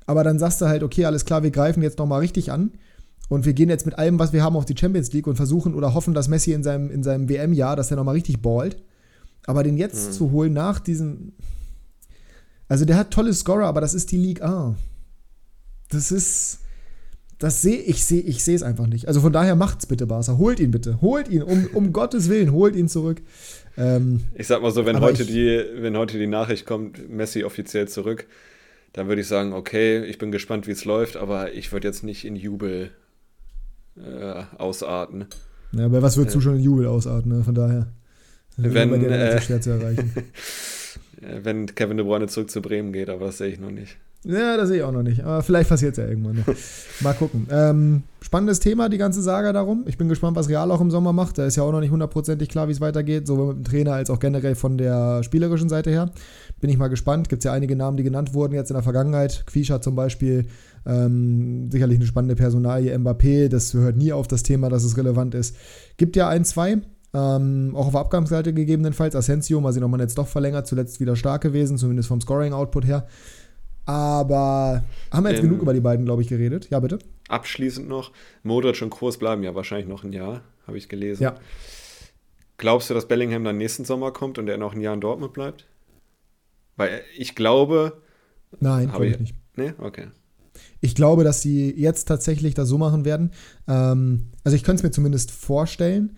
Aber 0.04 0.24
dann 0.24 0.40
sagst 0.40 0.60
du 0.60 0.66
halt, 0.66 0.82
okay, 0.82 1.04
alles 1.04 1.24
klar, 1.24 1.44
wir 1.44 1.52
greifen 1.52 1.80
jetzt 1.80 2.00
nochmal 2.00 2.18
richtig 2.18 2.50
an 2.50 2.72
und 3.28 3.46
wir 3.46 3.52
gehen 3.52 3.68
jetzt 3.68 3.86
mit 3.86 3.96
allem, 3.96 4.18
was 4.18 4.32
wir 4.32 4.42
haben, 4.42 4.56
auf 4.56 4.64
die 4.64 4.76
Champions 4.76 5.12
League 5.12 5.28
und 5.28 5.36
versuchen 5.36 5.72
oder 5.72 5.94
hoffen, 5.94 6.12
dass 6.12 6.26
Messi 6.26 6.52
in 6.52 6.64
seinem, 6.64 6.90
in 6.90 7.04
seinem 7.04 7.28
WM-Jahr, 7.28 7.76
dass 7.76 7.92
er 7.92 7.98
nochmal 7.98 8.14
richtig 8.14 8.42
ballt. 8.42 8.82
Aber 9.46 9.62
den 9.62 9.76
jetzt 9.76 10.08
mhm. 10.08 10.12
zu 10.12 10.30
holen 10.32 10.52
nach 10.52 10.80
diesem 10.80 11.34
Also 12.66 12.84
der 12.84 12.96
hat 12.96 13.12
tolle 13.12 13.32
Scorer, 13.32 13.66
aber 13.66 13.80
das 13.80 13.94
ist 13.94 14.10
die 14.10 14.18
League 14.18 14.42
A. 14.42 14.74
Das 15.90 16.10
ist. 16.10 16.61
Das 17.42 17.60
sehe 17.60 17.78
ich, 17.78 18.04
sehe 18.04 18.20
ich 18.20 18.44
sehe 18.44 18.54
es 18.54 18.62
einfach 18.62 18.86
nicht. 18.86 19.08
Also 19.08 19.20
von 19.20 19.32
daher 19.32 19.56
macht's 19.56 19.86
bitte, 19.86 20.06
Barca. 20.06 20.38
Holt 20.38 20.60
ihn 20.60 20.70
bitte. 20.70 21.00
Holt 21.00 21.28
ihn, 21.28 21.42
um, 21.42 21.66
um 21.74 21.92
Gottes 21.98 22.28
Willen, 22.28 22.52
holt 22.52 22.76
ihn 22.76 22.88
zurück. 22.88 23.20
Ähm, 23.76 24.20
Ich 24.34 24.46
sag 24.46 24.62
mal 24.62 24.70
so, 24.70 24.86
wenn 24.86 25.00
heute, 25.00 25.22
ich- 25.22 25.28
die, 25.28 25.64
wenn 25.82 25.96
heute 25.96 26.18
die 26.18 26.26
Nachricht 26.28 26.66
kommt, 26.66 27.08
Messi 27.10 27.42
offiziell 27.42 27.88
zurück, 27.88 28.26
dann 28.92 29.08
würde 29.08 29.22
ich 29.22 29.26
sagen, 29.26 29.54
okay, 29.54 30.04
ich 30.04 30.18
bin 30.18 30.30
gespannt, 30.30 30.66
wie 30.68 30.72
es 30.72 30.84
läuft, 30.84 31.16
aber 31.16 31.52
ich 31.52 31.72
würde 31.72 31.88
jetzt 31.88 32.04
nicht 32.04 32.24
in 32.24 32.36
Jubel 32.36 32.90
äh, 33.96 34.42
ausarten. 34.58 35.26
ja, 35.72 35.88
bei 35.88 36.00
was 36.02 36.16
würdest 36.16 36.34
du 36.36 36.38
Ja. 36.40 36.42
schon 36.44 36.56
in 36.56 36.62
Jubel 36.62 36.86
ausatmen, 36.86 37.38
ne? 37.38 37.44
von 37.44 37.54
daher. 37.54 37.88
Wenn, 38.56 38.90
bei 38.90 38.98
dir 38.98 39.10
relativ 39.10 39.40
äh, 39.40 39.42
schwer 39.42 39.60
zu 39.60 39.70
erreichen. 39.70 40.12
Äh, 41.22 41.40
Wenn 41.44 41.72
Kevin 41.74 41.96
De 41.98 42.04
Bruyne 42.04 42.26
zurück 42.26 42.50
zu 42.50 42.60
Bremen 42.60 42.92
geht, 42.92 43.08
aber 43.08 43.26
das 43.26 43.38
sehe 43.38 43.46
ich 43.48 43.60
noch 43.60 43.70
nicht. 43.70 43.96
Ja, 44.24 44.56
das 44.56 44.68
sehe 44.68 44.78
ich 44.78 44.82
auch 44.84 44.92
noch 44.92 45.02
nicht. 45.02 45.24
Aber 45.24 45.42
vielleicht 45.42 45.68
passiert 45.68 45.92
es 45.92 45.98
ja 45.98 46.08
irgendwann. 46.08 46.36
Ne? 46.36 46.44
Mal 47.00 47.12
gucken. 47.14 47.48
Ähm, 47.50 48.02
spannendes 48.20 48.60
Thema, 48.60 48.88
die 48.88 48.98
ganze 48.98 49.20
Saga 49.20 49.52
darum. 49.52 49.82
Ich 49.86 49.98
bin 49.98 50.08
gespannt, 50.08 50.36
was 50.36 50.48
Real 50.48 50.70
auch 50.70 50.80
im 50.80 50.92
Sommer 50.92 51.12
macht. 51.12 51.38
Da 51.38 51.46
ist 51.46 51.56
ja 51.56 51.64
auch 51.64 51.72
noch 51.72 51.80
nicht 51.80 51.90
hundertprozentig 51.90 52.48
klar, 52.48 52.68
wie 52.68 52.72
es 52.72 52.80
weitergeht, 52.80 53.26
sowohl 53.26 53.48
mit 53.48 53.56
dem 53.56 53.64
Trainer 53.64 53.94
als 53.94 54.10
auch 54.10 54.20
generell 54.20 54.54
von 54.54 54.78
der 54.78 55.24
spielerischen 55.24 55.68
Seite 55.68 55.90
her. 55.90 56.12
Bin 56.60 56.70
ich 56.70 56.78
mal 56.78 56.86
gespannt. 56.86 57.28
Gibt 57.28 57.40
es 57.40 57.44
ja 57.44 57.52
einige 57.52 57.74
Namen, 57.74 57.96
die 57.96 58.04
genannt 58.04 58.32
wurden 58.32 58.54
jetzt 58.54 58.70
in 58.70 58.74
der 58.74 58.84
Vergangenheit. 58.84 59.44
Quisha 59.46 59.80
zum 59.80 59.96
Beispiel. 59.96 60.46
Ähm, 60.86 61.68
sicherlich 61.72 61.98
eine 61.98 62.06
spannende 62.06 62.36
Personalie. 62.36 62.96
Mbappé, 62.96 63.48
das 63.48 63.74
hört 63.74 63.96
nie 63.96 64.12
auf, 64.12 64.28
das 64.28 64.44
Thema, 64.44 64.68
dass 64.68 64.84
es 64.84 64.96
relevant 64.96 65.34
ist. 65.34 65.56
Gibt 65.96 66.14
ja 66.14 66.28
ein, 66.28 66.44
zwei. 66.44 66.78
Ähm, 67.14 67.72
auch 67.74 67.86
auf 67.86 67.92
der 67.92 68.00
Abgangsseite 68.00 68.54
gegebenenfalls. 68.54 69.16
Asensio, 69.16 69.60
mal 69.60 69.72
sehen, 69.72 69.84
ob 69.84 69.90
man 69.90 70.00
jetzt 70.00 70.16
doch 70.16 70.28
verlängert. 70.28 70.66
Zuletzt 70.66 71.00
wieder 71.00 71.16
stark 71.16 71.42
gewesen, 71.42 71.76
zumindest 71.76 72.08
vom 72.08 72.20
Scoring-Output 72.20 72.86
her. 72.86 73.06
Aber 73.84 74.84
haben 75.10 75.24
wir 75.24 75.30
jetzt 75.30 75.40
Ähm, 75.42 75.48
genug 75.50 75.62
über 75.62 75.74
die 75.74 75.80
beiden, 75.80 76.04
glaube 76.04 76.22
ich, 76.22 76.28
geredet? 76.28 76.68
Ja, 76.70 76.78
bitte. 76.80 76.98
Abschließend 77.28 77.88
noch, 77.88 78.12
Modric 78.42 78.80
und 78.82 78.90
Kroos 78.90 79.16
bleiben 79.18 79.42
ja 79.42 79.54
wahrscheinlich 79.54 79.88
noch 79.88 80.04
ein 80.04 80.12
Jahr, 80.12 80.42
habe 80.66 80.78
ich 80.78 80.88
gelesen. 80.88 81.22
Ja. 81.22 81.34
Glaubst 82.58 82.90
du, 82.90 82.94
dass 82.94 83.08
Bellingham 83.08 83.42
dann 83.44 83.56
nächsten 83.58 83.84
Sommer 83.84 84.12
kommt 84.12 84.38
und 84.38 84.48
er 84.48 84.56
noch 84.58 84.74
ein 84.74 84.80
Jahr 84.80 84.94
in 84.94 85.00
Dortmund 85.00 85.32
bleibt? 85.32 85.66
Weil 86.76 87.02
ich 87.16 87.34
glaube, 87.34 88.00
Nein, 88.60 88.88
glaube 88.88 89.06
ich 89.06 89.14
ich- 89.14 89.20
nicht. 89.20 89.34
nee, 89.56 89.72
okay. 89.78 90.08
Ich 90.80 90.94
glaube, 90.94 91.24
dass 91.24 91.40
sie 91.40 91.72
jetzt 91.76 92.06
tatsächlich 92.06 92.54
das 92.54 92.68
so 92.68 92.76
machen 92.78 93.04
werden. 93.04 93.32
Ähm, 93.68 94.30
also 94.44 94.54
ich 94.56 94.62
könnte 94.64 94.80
es 94.80 94.82
mir 94.82 94.90
zumindest 94.90 95.30
vorstellen. 95.30 96.16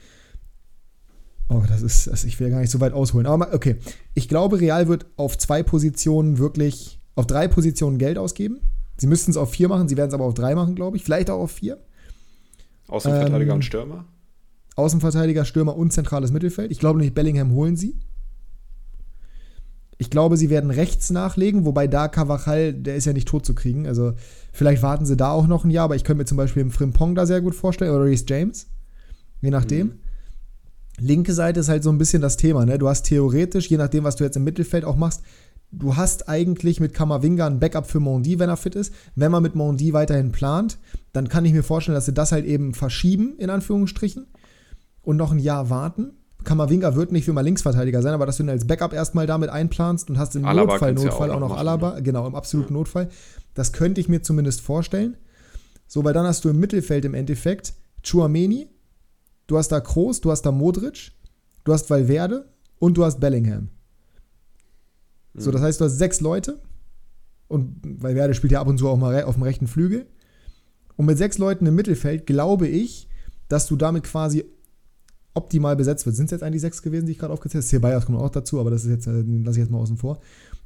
Oh, 1.48 1.62
das 1.68 1.82
ist, 1.82 2.06
das, 2.08 2.24
ich 2.24 2.40
will 2.40 2.50
gar 2.50 2.60
nicht 2.60 2.70
so 2.70 2.80
weit 2.80 2.92
ausholen. 2.94 3.26
Aber 3.26 3.52
okay, 3.52 3.76
ich 4.14 4.28
glaube, 4.28 4.60
Real 4.60 4.88
wird 4.88 5.06
auf 5.16 5.36
zwei 5.38 5.62
Positionen 5.62 6.38
wirklich, 6.38 6.98
auf 7.14 7.26
drei 7.26 7.48
Positionen 7.48 7.98
Geld 7.98 8.18
ausgeben. 8.18 8.60
Sie 8.96 9.06
müssten 9.06 9.30
es 9.30 9.36
auf 9.36 9.50
vier 9.50 9.68
machen, 9.68 9.88
sie 9.88 9.96
werden 9.96 10.08
es 10.08 10.14
aber 10.14 10.24
auf 10.24 10.34
drei 10.34 10.54
machen, 10.54 10.74
glaube 10.74 10.96
ich. 10.96 11.04
Vielleicht 11.04 11.30
auch 11.30 11.40
auf 11.40 11.52
vier. 11.52 11.78
Außenverteidiger 12.88 13.52
Ähm, 13.52 13.56
und 13.56 13.62
Stürmer? 13.64 14.04
Außenverteidiger, 14.76 15.44
Stürmer 15.44 15.76
und 15.76 15.92
zentrales 15.92 16.32
Mittelfeld. 16.32 16.70
Ich 16.70 16.78
glaube 16.78 16.98
nicht, 16.98 17.14
Bellingham 17.14 17.52
holen 17.52 17.76
sie. 17.76 17.96
Ich 19.96 20.10
glaube, 20.10 20.36
sie 20.36 20.50
werden 20.50 20.70
rechts 20.70 21.10
nachlegen, 21.10 21.64
wobei 21.64 21.86
da 21.86 22.08
Cavachal, 22.08 22.72
der 22.72 22.96
ist 22.96 23.04
ja 23.04 23.12
nicht 23.12 23.28
tot 23.28 23.46
zu 23.46 23.54
kriegen. 23.54 23.86
Also 23.86 24.14
vielleicht 24.52 24.82
warten 24.82 25.06
sie 25.06 25.16
da 25.16 25.30
auch 25.30 25.46
noch 25.46 25.64
ein 25.64 25.70
Jahr, 25.70 25.84
aber 25.84 25.96
ich 25.96 26.02
könnte 26.02 26.18
mir 26.18 26.24
zum 26.24 26.36
Beispiel 26.36 26.62
im 26.62 26.72
Frimpong 26.72 27.14
da 27.14 27.26
sehr 27.26 27.40
gut 27.40 27.54
vorstellen 27.54 27.94
oder 27.94 28.04
Reece 28.04 28.24
James. 28.28 28.66
Je 29.40 29.50
nachdem. 29.50 29.86
Mhm. 29.86 29.98
Linke 30.98 31.32
Seite 31.32 31.60
ist 31.60 31.68
halt 31.68 31.82
so 31.82 31.90
ein 31.90 31.98
bisschen 31.98 32.22
das 32.22 32.36
Thema, 32.36 32.64
ne? 32.66 32.78
Du 32.78 32.88
hast 32.88 33.02
theoretisch, 33.02 33.68
je 33.68 33.76
nachdem, 33.76 34.04
was 34.04 34.16
du 34.16 34.24
jetzt 34.24 34.36
im 34.36 34.44
Mittelfeld 34.44 34.84
auch 34.84 34.96
machst, 34.96 35.22
du 35.79 35.97
hast 35.97 36.29
eigentlich 36.29 36.81
mit 36.81 36.95
Kamavinga 36.95 37.47
ein 37.47 37.61
Backup 37.61 37.87
für 37.87 38.01
Mondi, 38.01 38.39
wenn 38.39 38.49
er 38.49 38.57
fit 38.57 38.75
ist. 38.75 38.93
Wenn 39.14 39.31
man 39.33 39.43
mit 39.43 39.55
Mondi 39.55 39.93
weiterhin 39.93 40.33
plant, 40.33 40.79
dann 41.12 41.29
kann 41.29 41.45
ich 41.45 41.53
mir 41.53 41.62
vorstellen, 41.62 41.95
dass 41.95 42.07
sie 42.07 42.14
das 42.14 42.33
halt 42.33 42.45
eben 42.45 42.75
verschieben, 42.75 43.35
in 43.39 43.51
Anführungsstrichen, 43.51 44.27
und 45.03 45.16
noch 45.16 45.33
ein 45.33 45.39
Jahr 45.39 45.70
warten. 45.70 46.12
Kamavinga 46.45 46.95
wird 46.95 47.12
nicht 47.12 47.25
für 47.25 47.33
mal 47.33 47.41
Linksverteidiger 47.41 48.03
sein, 48.03 48.14
aber 48.14 48.27
dass 48.27 48.37
du 48.37 48.43
ihn 48.43 48.51
als 48.51 48.66
Backup 48.66 48.93
erstmal 48.93 49.27
damit 49.27 49.51
einplanst 49.51 50.11
und 50.11 50.18
hast 50.18 50.37
im 50.37 50.45
Alaba 50.45 50.72
Notfall, 50.72 50.97
ja 50.97 51.05
Notfall 51.05 51.31
auch 51.31 51.37
auch 51.37 51.41
noch 51.41 51.49
machen, 51.51 51.59
Alaba, 51.59 52.01
genau, 52.01 52.27
im 52.27 52.35
absoluten 52.35 52.75
Notfall. 52.75 53.09
Das 53.55 53.72
könnte 53.72 54.01
ich 54.01 54.09
mir 54.09 54.22
zumindest 54.22 54.61
vorstellen. 54.61 55.16
So, 55.87 56.05
weil 56.05 56.12
dann 56.12 56.27
hast 56.27 56.45
du 56.45 56.51
im 56.51 56.61
Mittelfeld 56.61 57.05
im 57.05 57.14
Endeffekt 57.14 57.75
Chuameni, 58.03 58.68
du 59.47 59.59
hast 59.59 59.68
da 59.68 59.81
Kroos, 59.81 60.20
du 60.20 60.31
hast 60.31 60.43
da 60.43 60.53
Modric, 60.53 61.12
du 61.64 61.72
hast 61.72 61.89
Valverde 61.89 62.49
und 62.79 62.97
du 62.97 63.05
hast 63.05 63.20
Bellingham. 63.20 63.70
So, 65.37 65.51
das 65.51 65.62
heißt, 65.62 65.80
du 65.80 65.85
hast 65.87 65.99
sechs 65.99 66.20
Leute 66.20 66.61
und 67.49 67.80
Valverde 68.03 68.35
spielt 68.35 68.53
ja 68.53 68.61
ab 68.61 68.68
und 68.68 68.78
zu 68.78 68.89
auch 68.89 68.97
mal 68.97 69.24
auf 69.24 69.35
dem 69.35 69.43
rechten 69.43 69.66
Flügel. 69.66 70.07
Und 70.97 71.07
mit 71.07 71.18
sechs 71.18 71.39
Leuten 71.39 71.66
im 71.66 71.74
Mittelfeld 71.74 72.26
glaube 72.26 72.68
ich, 72.68 73.09
dass 73.49 73.66
du 73.66 73.76
damit 73.76 74.05
quasi 74.05 74.45
optimal 75.35 75.74
besetzt 75.74 76.07
wird. 76.07 76.14
Sind 76.14 76.26
es 76.26 76.30
jetzt 76.30 76.43
eigentlich 76.43 76.61
sechs 76.61 76.82
gewesen, 76.82 77.07
die 77.07 77.12
ich 77.12 77.18
gerade 77.18 77.32
aufgezählt 77.32 77.64
habe? 77.64 77.68
Ceballos 77.68 78.07
kommt 78.07 78.18
auch 78.18 78.30
dazu, 78.30 78.61
aber 78.61 78.70
das 78.70 78.85
ist 78.85 78.91
jetzt, 78.91 79.07
äh, 79.07 79.22
lasse 79.22 79.59
ich 79.59 79.64
jetzt 79.64 79.70
mal 79.70 79.78
außen 79.78 79.97
vor. 79.97 80.20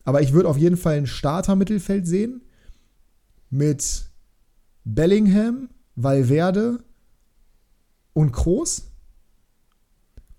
Aber 0.04 0.20
ich 0.20 0.32
würde 0.32 0.48
auf 0.48 0.58
jeden 0.58 0.76
Fall 0.76 0.96
ein 0.96 1.06
Starter-Mittelfeld 1.06 2.06
sehen 2.06 2.42
mit 3.50 4.10
Bellingham, 4.84 5.70
Valverde 5.96 6.80
und 8.12 8.32
Kroos. 8.32 8.84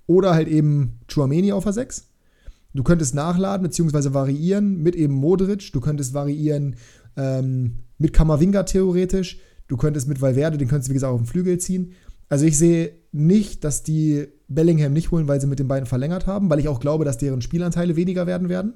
Oder 0.05 0.33
halt 0.33 0.47
eben 0.47 0.99
Chuameni 1.07 1.51
auf 1.51 1.63
der 1.63 1.73
6. 1.73 2.08
Du 2.73 2.83
könntest 2.83 3.15
nachladen 3.15 3.63
bzw. 3.63 4.13
variieren 4.13 4.81
mit 4.81 4.95
eben 4.95 5.13
Modric. 5.13 5.71
Du 5.73 5.81
könntest 5.81 6.13
variieren 6.13 6.75
ähm, 7.17 7.79
mit 7.97 8.13
Kamavinga 8.13 8.63
theoretisch. 8.63 9.39
Du 9.67 9.77
könntest 9.77 10.07
mit 10.07 10.21
Valverde, 10.21 10.57
den 10.57 10.67
könntest 10.67 10.89
du 10.89 10.91
wie 10.91 10.95
gesagt 10.95 11.13
auf 11.13 11.21
den 11.21 11.27
Flügel 11.27 11.57
ziehen. 11.59 11.93
Also 12.27 12.45
ich 12.45 12.57
sehe 12.57 12.93
nicht, 13.11 13.63
dass 13.63 13.83
die 13.83 14.27
Bellingham 14.47 14.93
nicht 14.93 15.11
holen, 15.11 15.27
weil 15.27 15.41
sie 15.41 15.47
mit 15.47 15.59
den 15.59 15.67
beiden 15.67 15.87
verlängert 15.87 16.27
haben, 16.27 16.49
weil 16.49 16.59
ich 16.59 16.67
auch 16.67 16.79
glaube, 16.79 17.05
dass 17.05 17.17
deren 17.17 17.41
Spielanteile 17.41 17.95
weniger 17.95 18.27
werden 18.27 18.49
werden. 18.49 18.73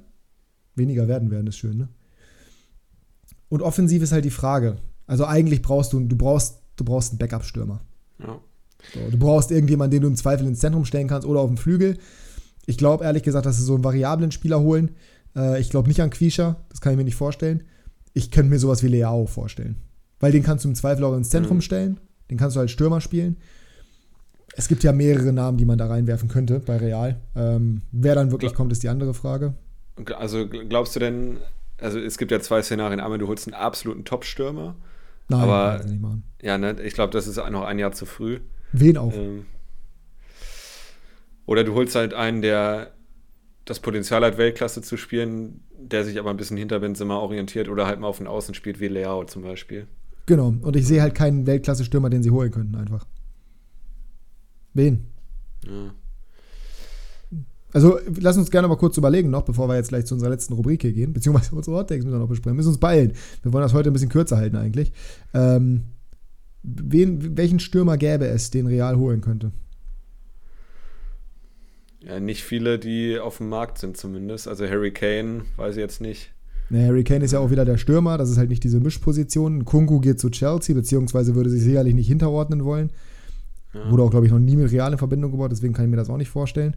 Weniger 0.76 1.08
werden 1.08 1.30
werden 1.30 1.48
ist 1.48 1.58
schön, 1.58 1.78
ne? 1.78 1.90
Und 3.50 3.62
offensiv 3.62 4.02
ist 4.02 4.12
halt 4.12 4.26
die 4.26 4.32
Frage. 4.32 4.78
Also 5.06 5.26
eigentlich 5.26 5.62
brauchst 5.62 5.94
du, 5.94 6.00
du 6.00 6.16
brauchst, 6.16 6.58
du 6.76 6.84
brauchst 6.84 7.12
einen 7.12 7.20
Backup-Stürmer. 7.20 7.82
Ja. 8.20 8.40
So, 8.94 9.00
du 9.12 9.18
brauchst 9.18 9.52
irgendjemanden, 9.52 9.92
den 9.92 10.02
du 10.02 10.08
im 10.08 10.16
Zweifel 10.16 10.48
ins 10.48 10.60
Zentrum 10.60 10.86
stellen 10.86 11.08
kannst 11.08 11.28
oder 11.28 11.42
auf 11.42 11.50
dem 11.50 11.58
Flügel. 11.58 11.98
Ich 12.66 12.78
glaube 12.78 13.04
ehrlich 13.04 13.24
gesagt, 13.24 13.46
dass 13.46 13.58
sie 13.58 13.64
so 13.64 13.76
einen 13.76 13.84
variablen 13.84 14.32
Spieler 14.32 14.60
holen. 14.60 14.92
Äh, 15.36 15.60
ich 15.60 15.70
glaube 15.70 15.88
nicht 15.88 16.02
an 16.02 16.10
Quisha, 16.10 16.58
das 16.70 16.80
kann 16.82 16.94
ich 16.94 16.98
mir 16.98 17.04
nicht 17.04 17.16
vorstellen. 17.16 17.64
Ich 18.14 18.32
könnte 18.32 18.50
mir 18.50 18.60
sowas 18.60 18.84
wie 18.84 18.88
Leao 18.88 19.26
vorstellen. 19.26 19.76
Weil 20.20 20.32
den 20.32 20.44
kannst 20.44 20.64
du 20.66 20.70
im 20.70 20.76
Zweifel 20.76 21.04
auch 21.04 21.16
ins 21.18 21.30
Zentrum 21.30 21.58
Mhm. 21.58 21.62
stellen. 21.62 22.00
Den 22.32 22.38
kannst 22.38 22.56
du 22.56 22.60
als 22.62 22.72
Stürmer 22.72 23.02
spielen. 23.02 23.38
Es 24.56 24.68
gibt 24.68 24.84
ja 24.84 24.92
mehrere 24.94 25.34
Namen, 25.34 25.58
die 25.58 25.66
man 25.66 25.78
da 25.78 25.88
reinwerfen 25.88 26.30
könnte 26.30 26.60
bei 26.60 26.78
Real. 26.78 27.20
Ähm, 27.36 27.82
wer 27.92 28.16
dann 28.16 28.32
wirklich 28.32 28.52
Klar. 28.52 28.58
kommt, 28.58 28.72
ist 28.72 28.84
die 28.84 28.90
andere 28.90 29.14
Frage. 29.14 29.56
Also 30.16 30.40
gl- 30.40 30.66
glaubst 30.68 30.96
du 30.96 31.00
denn, 31.00 31.38
also 31.80 32.00
es 32.00 32.18
gibt 32.18 32.32
ja 32.32 32.40
zwei 32.40 32.62
Szenarien. 32.62 33.00
Einmal, 33.00 33.18
du 33.18 33.28
holst 33.28 33.48
einen 33.48 33.56
absoluten 33.56 34.06
Top-Stürmer. 34.06 34.76
Nein, 35.28 35.40
Aber- 35.42 35.84
nicht 35.84 36.02
machen. 36.02 36.24
Ja, 36.42 36.58
ne, 36.58 36.76
ich 36.84 36.94
glaube, 36.94 37.12
das 37.12 37.26
ist 37.28 37.38
noch 37.38 37.64
ein 37.64 37.80
Jahr 37.80 37.94
zu 37.94 38.06
früh. 38.06 38.40
Wen 38.74 38.98
auch? 38.98 39.14
Ähm, 39.14 39.46
oder 41.46 41.64
du 41.64 41.74
holst 41.74 41.96
halt 41.96 42.14
einen, 42.14 42.42
der 42.42 42.94
das 43.66 43.80
Potenzial 43.80 44.24
hat, 44.24 44.38
Weltklasse 44.38 44.82
zu 44.82 44.98
spielen, 44.98 45.62
der 45.78 46.04
sich 46.04 46.20
aber 46.20 46.30
ein 46.30 46.38
bisschen 46.38 46.58
hinter 46.58 46.80
Benzema 46.80 47.18
orientiert 47.18 47.70
oder 47.70 47.88
halt 47.88 48.00
mal 48.00 48.08
auf 48.08 48.18
den 48.18 48.28
Außen 48.28 48.54
spielt, 48.54 48.80
wie 48.80 48.88
Leao 48.88 49.24
zum 49.26 49.44
Beispiel. 49.44 49.88
Genau. 50.26 50.54
Und 50.62 50.76
ich 50.76 50.88
sehe 50.88 51.02
halt 51.02 51.16
keinen 51.16 51.46
Weltklasse-Stürmer, 51.46 52.10
den 52.10 52.24
sie 52.24 52.32
holen 52.32 52.52
könnten, 52.52 52.76
einfach. 52.76 53.06
Wen? 54.74 55.06
Ja. 55.66 55.94
Also, 57.74 58.00
lass 58.20 58.38
uns 58.38 58.52
gerne 58.52 58.68
mal 58.68 58.78
kurz 58.78 58.98
überlegen, 58.98 59.32
noch, 59.32 59.44
bevor 59.44 59.68
wir 59.68 59.76
jetzt 59.76 59.90
gleich 59.90 60.06
zu 60.06 60.14
unserer 60.14 60.30
letzten 60.30 60.54
Rubrik 60.54 60.82
hier 60.84 60.94
gehen, 60.94 61.12
beziehungsweise 61.12 61.56
unsere 61.56 61.76
Hottakes 61.78 62.06
müssen 62.06 62.16
wir 62.16 62.20
noch 62.20 62.30
besprechen. 62.30 62.54
Wir 62.54 62.58
müssen 62.58 62.70
uns 62.70 62.80
beeilen. 62.80 63.14
Wir 63.42 63.52
wollen 63.52 63.64
das 63.64 63.74
heute 63.74 63.90
ein 63.90 63.94
bisschen 63.94 64.10
kürzer 64.10 64.38
halten, 64.38 64.56
eigentlich. 64.56 64.92
Ähm, 65.34 65.84
wen, 66.62 67.36
welchen 67.36 67.60
Stürmer 67.60 67.98
gäbe 67.98 68.28
es, 68.28 68.52
den 68.52 68.68
Real 68.68 68.98
holen 68.98 69.22
könnte? 69.22 69.52
Ja, 72.06 72.20
nicht 72.20 72.44
viele, 72.44 72.80
die 72.80 73.20
auf 73.20 73.38
dem 73.38 73.50
Markt 73.50 73.78
sind 73.78 73.98
zumindest. 73.98 74.48
Also 74.48 74.66
Harry 74.66 74.92
Kane, 74.92 75.44
weiß 75.56 75.76
ich 75.76 75.82
jetzt 75.82 76.02
nicht. 76.02 76.32
Na, 76.70 76.86
Harry 76.86 77.04
Kane 77.04 77.24
ist 77.24 77.32
ja 77.32 77.40
auch 77.40 77.52
wieder 77.52 77.66
der 77.66 77.78
Stürmer, 77.78 78.18
das 78.18 78.30
ist 78.30 78.38
halt 78.38 78.50
nicht 78.50 78.64
diese 78.64 78.80
Mischposition. 78.80 79.66
Kunku 79.66 80.00
geht 80.00 80.20
zu 80.20 80.30
Chelsea, 80.30 80.76
beziehungsweise 80.76 81.36
würde 81.36 81.50
sich 81.50 81.64
sicherlich 81.64 81.94
nicht 81.94 82.08
hinterordnen 82.08 82.66
wollen. 82.66 82.92
Ja. 83.74 83.90
Wurde 83.92 84.04
auch, 84.04 84.12
glaube 84.12 84.26
ich, 84.26 84.32
noch 84.32 84.40
nie 84.40 84.56
mit 84.56 84.72
Real 84.72 84.92
in 84.92 84.98
Verbindung 84.98 85.32
gebracht, 85.32 85.52
deswegen 85.52 85.74
kann 85.74 85.86
ich 85.86 85.92
mir 85.92 85.98
das 85.98 86.10
auch 86.10 86.18
nicht 86.18 86.30
vorstellen. 86.30 86.76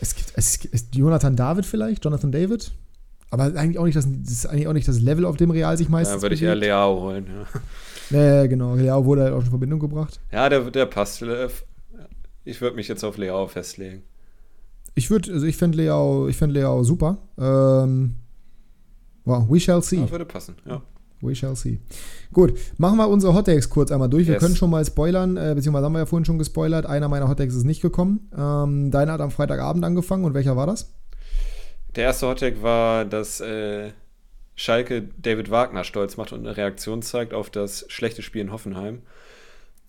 Es 0.00 0.14
gibt, 0.14 0.32
es 0.36 0.60
gibt 0.60 0.94
Jonathan 0.94 1.34
David 1.34 1.66
vielleicht, 1.66 2.04
Jonathan 2.04 2.30
David. 2.30 2.72
Aber 3.30 3.44
eigentlich 3.44 3.78
auch 3.78 3.84
nicht 3.84 3.96
das, 3.96 4.06
das 4.06 4.32
ist 4.32 4.46
eigentlich 4.46 4.68
auch 4.68 4.72
nicht 4.72 4.88
das 4.88 5.00
Level, 5.00 5.24
auf 5.24 5.36
dem 5.36 5.50
Real 5.50 5.76
sich 5.76 5.88
meistens 5.88 6.18
Da 6.18 6.22
würde 6.22 6.34
ich 6.34 6.42
eher. 6.42 6.54
Leao 6.54 7.00
holen. 7.00 7.26
Ja, 8.10 8.22
Ja, 8.22 8.46
genau. 8.46 8.74
Leao 8.74 9.04
wurde 9.04 9.24
halt 9.24 9.32
auch 9.32 9.38
schon 9.38 9.46
in 9.46 9.50
Verbindung 9.50 9.80
gebracht. 9.80 10.20
ja 10.32 10.48
der, 10.48 10.70
der 10.70 10.86
passt. 10.86 11.22
Ich 12.48 12.60
würde 12.62 12.76
mich 12.76 12.88
jetzt 12.88 13.04
auf 13.04 13.18
Leao 13.18 13.46
festlegen. 13.46 14.02
Ich 14.94 15.10
würde, 15.10 15.32
also 15.32 15.44
ich 15.44 15.56
fände 15.56 15.76
Leao, 15.76 16.28
ich 16.28 16.36
fänd 16.36 16.52
Leao 16.54 16.82
super. 16.82 17.18
Ähm, 17.38 18.14
wow, 19.24 19.44
we 19.50 19.60
shall 19.60 19.82
see. 19.82 19.96
Ja, 19.96 20.10
würde 20.10 20.24
passen, 20.24 20.56
ja. 20.64 20.80
We 21.20 21.34
shall 21.34 21.54
see. 21.56 21.78
Gut, 22.32 22.54
machen 22.78 22.96
wir 22.96 23.06
unsere 23.08 23.34
Hottakes 23.34 23.68
kurz 23.68 23.92
einmal 23.92 24.08
durch. 24.08 24.26
Wir 24.26 24.34
Yes. 24.34 24.42
können 24.42 24.56
schon 24.56 24.70
mal 24.70 24.84
spoilern, 24.84 25.36
äh, 25.36 25.52
beziehungsweise 25.54 25.84
haben 25.84 25.92
wir 25.92 25.98
ja 26.00 26.06
vorhin 26.06 26.24
schon 26.24 26.38
gespoilert. 26.38 26.86
Einer 26.86 27.08
meiner 27.08 27.28
Hottakes 27.28 27.54
ist 27.54 27.64
nicht 27.64 27.82
gekommen. 27.82 28.30
Ähm, 28.36 28.90
deiner 28.90 29.12
hat 29.12 29.20
am 29.20 29.30
Freitagabend 29.30 29.84
angefangen 29.84 30.24
und 30.24 30.32
welcher 30.32 30.56
war 30.56 30.66
das? 30.66 30.94
Der 31.96 32.04
erste 32.04 32.28
Hottag 32.28 32.62
war, 32.62 33.04
dass 33.04 33.40
äh, 33.40 33.90
Schalke 34.54 35.08
David 35.20 35.50
Wagner 35.50 35.84
stolz 35.84 36.16
macht 36.16 36.32
und 36.32 36.46
eine 36.46 36.56
Reaktion 36.56 37.02
zeigt 37.02 37.34
auf 37.34 37.50
das 37.50 37.84
schlechte 37.88 38.22
Spiel 38.22 38.40
in 38.40 38.52
Hoffenheim 38.52 39.02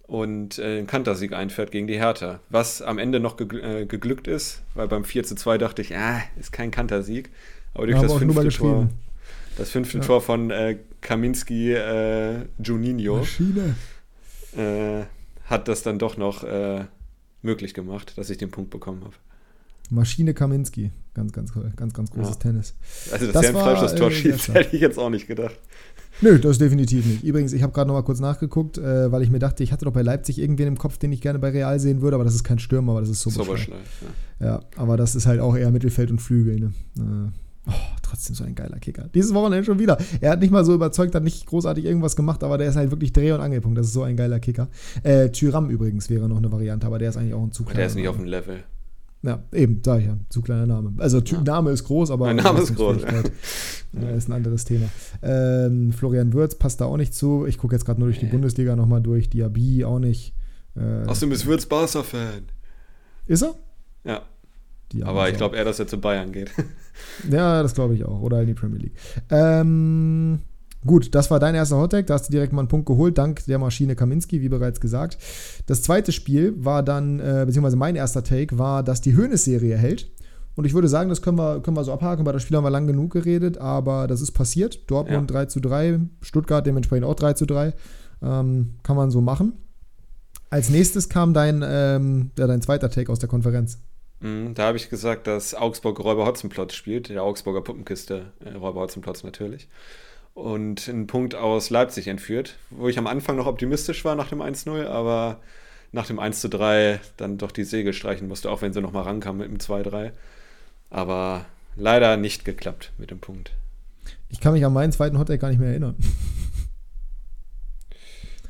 und 0.09 0.57
äh, 0.57 0.79
einen 0.79 0.87
Kantersieg 0.87 1.33
einfährt 1.33 1.71
gegen 1.71 1.85
die 1.85 1.97
Hertha. 1.99 2.39
Was 2.49 2.81
am 2.81 2.97
Ende 2.97 3.19
noch 3.19 3.37
gegl 3.37 3.63
äh, 3.63 3.85
geglückt 3.85 4.27
ist, 4.27 4.63
weil 4.73 4.87
beim 4.87 5.05
4 5.05 5.23
zu 5.23 5.35
2 5.35 5.59
dachte 5.59 5.83
ich, 5.83 5.95
ah, 5.95 6.21
ist 6.39 6.51
kein 6.51 6.71
Kantersieg. 6.71 7.29
Aber 7.75 7.85
durch 7.85 8.01
das 8.01 8.13
fünfte, 8.13 8.49
Tor, 8.49 8.89
das 9.55 9.69
fünfte 9.69 9.99
Ja. 9.99 10.03
Tor 10.03 10.21
von 10.21 10.49
äh, 10.49 10.77
Kaminski 11.01 11.73
äh, 11.73 12.45
Juninho 12.57 13.21
äh, 14.57 15.03
hat 15.45 15.67
das 15.67 15.83
dann 15.83 15.99
doch 15.99 16.17
noch 16.17 16.43
äh, 16.43 16.85
möglich 17.43 17.75
gemacht, 17.75 18.17
dass 18.17 18.31
ich 18.31 18.39
den 18.39 18.49
Punkt 18.49 18.71
bekommen 18.71 19.03
habe. 19.03 19.13
Maschine 19.91 20.33
Kaminski. 20.33 20.91
Ganz, 21.13 21.33
ganz, 21.33 21.51
ganz, 21.75 21.93
ganz 21.93 22.11
großes 22.11 22.35
Ja. 22.35 22.39
Tennis. 22.39 22.75
Also, 23.11 23.25
dass 23.27 23.33
Das 23.33 23.43
er 23.43 23.49
ein 23.49 23.55
war, 23.55 23.63
falsches 23.63 23.95
Tor 23.95 24.09
äh, 24.09 24.11
sehr 24.11 24.33
schießt, 24.33 24.47
hätte 24.55 24.75
ich 24.75 24.81
jetzt 24.81 24.97
auch 24.97 25.09
nicht 25.11 25.27
gedacht. 25.27 25.55
Nö, 26.21 26.39
das 26.39 26.57
definitiv 26.57 27.05
nicht. 27.05 27.23
Übrigens, 27.23 27.53
ich 27.53 27.63
habe 27.63 27.73
gerade 27.73 27.87
noch 27.87 27.95
mal 27.95 28.03
kurz 28.03 28.19
nachgeguckt, 28.19 28.77
äh, 28.77 29.11
weil 29.11 29.21
ich 29.21 29.29
mir 29.29 29.39
dachte, 29.39 29.63
ich 29.63 29.71
hatte 29.71 29.85
doch 29.85 29.93
bei 29.93 30.01
Leipzig 30.01 30.39
irgendwen 30.39 30.67
im 30.67 30.77
Kopf, 30.77 30.97
den 30.97 31.11
ich 31.11 31.21
gerne 31.21 31.39
bei 31.39 31.49
Real 31.49 31.79
sehen 31.79 32.01
würde, 32.01 32.15
aber 32.15 32.23
das 32.23 32.35
ist 32.35 32.43
kein 32.43 32.59
Stürmer, 32.59 32.91
aber 32.91 33.01
das 33.01 33.09
ist 33.09 33.21
so 33.21 33.29
Soberschlei. 33.29 33.75
Ja. 34.39 34.45
Ja, 34.45 34.59
aber 34.77 34.97
das 34.97 35.15
ist 35.15 35.25
halt 35.25 35.39
auch 35.39 35.55
eher 35.55 35.71
Mittelfeld 35.71 36.11
und 36.11 36.19
Flügel. 36.19 36.59
Ne? 36.59 36.73
Äh, 36.97 37.69
oh, 37.69 37.73
trotzdem 38.01 38.35
so 38.35 38.43
ein 38.43 38.55
geiler 38.55 38.79
Kicker. 38.79 39.09
Dieses 39.13 39.33
Wochenende 39.33 39.65
schon 39.65 39.79
wieder. 39.79 39.97
Er 40.21 40.31
hat 40.31 40.39
nicht 40.39 40.51
mal 40.51 40.63
so 40.63 40.73
überzeugt, 40.73 41.13
hat 41.13 41.23
nicht 41.23 41.45
großartig 41.45 41.85
irgendwas 41.85 42.15
gemacht, 42.15 42.43
aber 42.43 42.57
der 42.57 42.69
ist 42.69 42.75
halt 42.75 42.91
wirklich 42.91 43.11
Dreh- 43.13 43.31
und 43.31 43.41
Angelpunkt. 43.41 43.77
Das 43.77 43.87
ist 43.87 43.93
so 43.93 44.03
ein 44.03 44.15
geiler 44.15 44.39
Kicker. 44.39 44.69
Äh, 45.03 45.29
Tyram 45.29 45.69
übrigens 45.69 46.09
wäre 46.09 46.29
noch 46.29 46.37
eine 46.37 46.51
Variante, 46.51 46.87
aber 46.87 46.99
der 46.99 47.09
ist 47.09 47.17
eigentlich 47.17 47.33
auch 47.33 47.43
ein 47.43 47.51
zu 47.51 47.63
Aber 47.63 47.71
kleiner 47.71 47.79
der 47.79 47.87
ist 47.87 47.95
nicht 47.95 48.07
auf 48.07 48.15
dem 48.15 48.25
Level. 48.25 48.63
Ja, 49.21 49.43
eben, 49.51 49.81
sag 49.85 49.99
ich 49.99 50.05
ja. 50.07 50.17
Zu 50.29 50.41
kleiner 50.41 50.65
Name. 50.65 50.93
Also, 50.97 51.19
Ja. 51.19 51.41
Name 51.41 51.71
ist 51.71 51.83
groß, 51.83 52.09
aber. 52.11 52.27
Mein 52.27 52.37
Name 52.37 52.61
ist 52.61 52.75
groß, 52.75 53.01
Ja, 53.93 54.09
ist 54.11 54.29
ein 54.29 54.33
anderes 54.33 54.65
Thema. 54.65 54.85
Ähm, 55.21 55.91
Florian 55.91 56.31
Würz 56.33 56.55
passt 56.55 56.79
da 56.79 56.85
auch 56.85 56.95
nicht 56.97 57.13
zu. 57.13 57.45
Ich 57.47 57.57
gucke 57.57 57.75
jetzt 57.75 57.85
gerade 57.85 57.99
nur 57.99 58.07
durch 58.09 58.19
die 58.19 58.25
Nee. 58.25 58.31
Bundesliga 58.31 58.75
nochmal 58.75 59.01
durch. 59.01 59.29
Diaby 59.29 59.83
auch 59.83 59.99
nicht. 59.99 60.33
Äh, 60.75 61.05
Außerdem 61.07 61.31
ist 61.33 61.45
Würz 61.47 61.65
Barca-Fan. 61.65 62.43
ist 63.25 63.41
er? 63.41 63.55
Ja, 64.05 64.21
Diaby 64.93 65.09
aber 65.09 65.29
ich 65.29 65.37
glaube 65.37 65.57
eher, 65.57 65.65
dass 65.65 65.79
er 65.79 65.87
zu 65.87 65.99
Bayern 65.99 66.31
geht. 66.31 66.51
Ja, 67.31 67.63
das 67.63 67.73
glaube 67.75 67.95
ich 67.95 68.03
auch. 68.03 68.21
Oder 68.21 68.41
in 68.41 68.47
die 68.47 68.53
Premier 68.53 68.77
League. 68.79 68.93
Ähm, 69.29 70.39
gut, 70.85 71.13
das 71.15 71.29
war 71.31 71.39
dein 71.39 71.55
erster 71.55 71.77
Hottag. 71.77 72.07
Da 72.07 72.15
hast 72.15 72.27
du 72.27 72.31
direkt 72.31 72.53
mal 72.53 72.61
einen 72.61 72.67
Punkt 72.67 72.85
geholt, 72.85 73.17
dank 73.17 73.45
der 73.45 73.59
Maschine 73.59 73.95
Kaminski, 73.95 74.41
wie 74.41 74.49
bereits 74.49 74.79
gesagt. 74.79 75.17
Das 75.65 75.81
zweite 75.81 76.11
Spiel 76.11 76.53
war 76.57 76.83
dann, 76.83 77.19
äh, 77.19 77.43
beziehungsweise 77.45 77.77
mein 77.77 77.95
erster 77.95 78.23
Take, 78.23 78.57
war, 78.57 78.83
dass 78.83 79.01
die 79.01 79.15
Höhnes-Serie 79.15 79.77
hält. 79.77 80.11
Und 80.55 80.65
ich 80.65 80.73
würde 80.73 80.89
sagen, 80.89 81.09
das 81.09 81.21
können 81.21 81.37
wir, 81.37 81.61
können 81.61 81.77
wir 81.77 81.83
so 81.85 81.93
abhaken. 81.93 82.25
Bei 82.25 82.33
das 82.33 82.41
Spiel 82.41 82.57
haben 82.57 82.65
wir 82.65 82.69
lang 82.69 82.85
genug 82.85 83.13
geredet, 83.13 83.57
aber 83.59 84.07
das 84.07 84.19
ist 84.19 84.31
passiert. 84.31 84.91
Dortmund 84.91 85.31
3 85.31 85.45
zu 85.45 85.61
3, 85.61 86.01
Stuttgart 86.21 86.65
dementsprechend 86.65 87.05
auch 87.05 87.15
3 87.15 87.33
zu 87.33 87.45
3. 87.45 87.73
Ähm, 88.21 88.73
kann 88.83 88.97
man 88.97 89.09
so 89.09 89.21
machen. 89.21 89.53
Als 90.49 90.69
nächstes 90.69 91.07
kam 91.07 91.33
dein, 91.33 91.63
ähm, 91.65 92.31
ja, 92.37 92.47
dein 92.47 92.61
zweiter 92.61 92.89
Take 92.89 93.11
aus 93.11 93.19
der 93.19 93.29
Konferenz. 93.29 93.77
Mhm, 94.19 94.53
da 94.53 94.67
habe 94.67 94.77
ich 94.77 94.89
gesagt, 94.89 95.27
dass 95.27 95.55
Augsburg 95.55 95.99
Räuber 96.03 96.25
Hotzenplotz 96.25 96.73
spielt, 96.73 97.09
der 97.09 97.23
Augsburger 97.23 97.61
Puppenkiste 97.61 98.33
äh, 98.43 98.53
Räuber 98.57 98.81
Hotzenplotz 98.81 99.23
natürlich. 99.23 99.69
Und 100.39 100.87
einen 100.87 101.05
Punkt 101.05 101.35
aus 101.35 101.69
Leipzig 101.69 102.07
entführt, 102.07 102.55
wo 102.69 102.87
ich 102.87 102.97
am 102.97 103.07
Anfang 103.07 103.35
noch 103.35 103.45
optimistisch 103.45 104.05
war 104.05 104.15
nach 104.15 104.29
dem 104.29 104.41
1-0, 104.41 104.85
aber 104.85 105.41
nach 105.91 106.07
dem 106.07 106.17
1-3 106.17 106.99
dann 107.17 107.37
doch 107.37 107.51
die 107.51 107.65
Segel 107.65 107.91
streichen 107.91 108.29
musste, 108.29 108.49
auch 108.49 108.61
wenn 108.61 108.71
sie 108.71 108.79
nochmal 108.79 109.03
rankam 109.03 109.39
mit 109.39 109.49
dem 109.49 109.57
2-3. 109.57 110.11
Aber 110.89 111.45
leider 111.75 112.15
nicht 112.15 112.45
geklappt 112.45 112.93
mit 112.97 113.11
dem 113.11 113.19
Punkt. 113.19 113.51
Ich 114.29 114.39
kann 114.39 114.53
mich 114.53 114.63
an 114.63 114.71
meinen 114.71 114.93
zweiten 114.93 115.19
Hottag 115.19 115.41
gar 115.41 115.49
nicht 115.49 115.59
mehr 115.59 115.71
erinnern. 115.71 115.95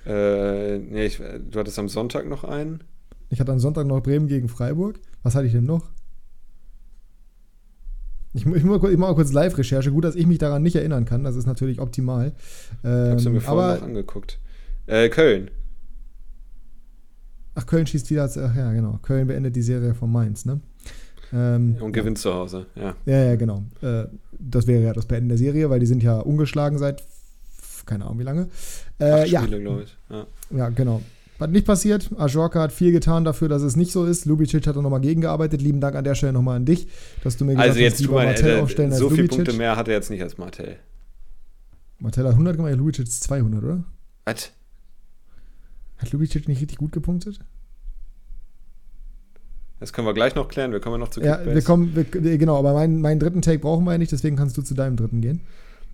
Äh, 0.06 0.80
nee, 0.80 1.06
ich, 1.06 1.18
du 1.18 1.60
hattest 1.60 1.78
am 1.78 1.90
Sonntag 1.90 2.28
noch 2.28 2.44
einen. 2.44 2.84
Ich 3.30 3.40
hatte 3.40 3.52
am 3.52 3.60
Sonntag 3.60 3.86
noch 3.86 4.02
Bremen 4.02 4.28
gegen 4.28 4.48
Freiburg. 4.48 5.00
Was 5.22 5.36
hatte 5.36 5.46
ich 5.46 5.52
denn 5.52 5.66
noch? 5.66 5.90
Ich, 8.34 8.46
ich, 8.46 8.56
ich 8.56 8.64
mache 8.64 8.98
mal 8.98 9.16
kurz 9.16 9.32
Live-Recherche. 9.32 9.92
Gut, 9.92 10.04
dass 10.04 10.16
ich 10.16 10.28
mich 10.28 10.38
daran 10.38 10.62
nicht 10.62 10.76
erinnern 10.76 11.06
kann. 11.06 11.24
Das 11.24 11.36
ist 11.36 11.46
natürlich 11.48 11.80
optimal. 11.80 12.34
Ich 12.84 12.88
habe 12.90 13.20
sie 13.20 13.28
Ähm, 13.28 13.34
mir 13.34 13.42
vorhin 13.42 13.64
aber, 13.64 13.76
noch 13.76 13.84
angeguckt. 13.84 14.40
Äh, 14.86 15.10
Köln. 15.10 15.50
ach, 17.56 17.66
Köln 17.66 17.88
schießt 17.88 18.10
wieder. 18.10 18.26
Ach 18.26 18.56
ja, 18.56 18.72
genau. 18.72 19.00
Köln 19.02 19.28
beendet 19.28 19.56
die 19.56 19.62
Serie 19.62 19.94
von 19.96 20.12
Mainz, 20.12 20.46
ne? 20.46 20.60
Ähm, 21.32 21.78
Und 21.80 21.92
gewinnt 21.94 22.18
zu 22.18 22.34
Hause, 22.34 22.66
ja. 22.76 22.96
Ja, 23.06 23.24
ja, 23.26 23.36
genau. 23.36 23.64
Äh, 23.82 24.06
das 24.32 24.66
wäre 24.66 24.82
ja 24.84 24.94
das 24.94 25.06
Beenden 25.06 25.30
der 25.30 25.38
Serie, 25.38 25.70
weil 25.70 25.80
die 25.80 25.86
sind 25.86 26.02
ja 26.02 26.20
ungeschlagen 26.20 26.78
seit 26.80 27.04
keine 27.86 28.06
Ahnung 28.06 28.20
wie 28.20 28.24
lange. 28.24 28.48
Äh, 29.00 29.12
Acht 29.12 29.28
ja, 29.28 29.42
Spiele, 29.42 29.60
glaube 29.62 29.84
ich. 29.84 29.98
Ja. 30.10 30.28
ja, 30.56 30.70
genau. 30.70 31.02
Hat 31.40 31.52
nicht 31.52 31.66
passiert. 31.66 32.10
Ajorka 32.18 32.62
hat 32.62 32.72
viel 32.74 32.92
getan 32.92 33.24
dafür, 33.24 33.48
dass 33.48 33.62
es 33.62 33.76
nicht 33.78 33.92
so 33.94 34.06
ist. 34.06 34.26
Lubicic 34.26 34.68
hat 34.68 34.76
da 34.76 34.82
nochmal 34.82 35.00
gegengearbeitet. 35.00 35.62
Lieben 35.62 35.80
Dank 35.80 35.96
an 35.96 36.04
der 36.04 36.16
Stelle 36.16 36.34
nochmal 36.34 36.58
an 36.58 36.66
dich, 36.66 36.88
dass 37.24 37.38
du 37.38 37.46
mir 37.46 37.54
gesagt 37.54 37.70
Also 37.70 37.80
jetzt 37.80 38.00
hast, 38.02 38.10
mal, 38.12 38.26
Martell 38.26 38.58
äh, 38.58 38.62
aufstellen 38.62 38.92
als 38.92 39.00
so 39.00 39.10
viele. 39.10 39.28
Punkte 39.30 39.54
mehr 39.54 39.76
hat 39.78 39.88
er 39.88 39.94
jetzt 39.94 40.10
nicht 40.10 40.22
als 40.22 40.38
Martell. 40.38 40.78
Martell 42.00 42.26
hat 42.26 42.34
100 42.34 42.58
gemacht, 42.58 42.76
Lubicic 42.76 43.08
ist 43.08 43.24
200, 43.24 43.64
oder? 43.64 43.84
Was? 44.26 44.52
Hat 45.98 46.12
Lubicic 46.12 46.48
nicht 46.48 46.62
richtig 46.62 46.78
gut 46.78 46.92
gepunktet? 46.92 47.40
Das 49.80 49.94
können 49.94 50.08
wir 50.08 50.14
gleich 50.14 50.36
noch 50.36 50.50
klären. 50.50 50.74
Wir 50.74 50.82
kommen 50.82 50.96
ja 50.96 51.00
noch 51.00 51.10
zu 51.10 51.22
Ja, 51.22 51.36
Kickbase. 51.38 51.56
wir 51.56 51.62
kommen, 51.64 51.96
wir, 51.96 52.38
genau, 52.38 52.58
aber 52.58 52.74
meinen, 52.74 53.00
meinen 53.02 53.20
dritten 53.20 53.42
Take 53.42 53.60
brauchen 53.60 53.86
wir 53.86 53.94
ja 53.94 53.98
nicht, 53.98 54.12
deswegen 54.12 54.36
kannst 54.36 54.58
du 54.58 54.62
zu 54.62 54.74
deinem 54.74 54.98
dritten 54.98 55.22
gehen. 55.22 55.42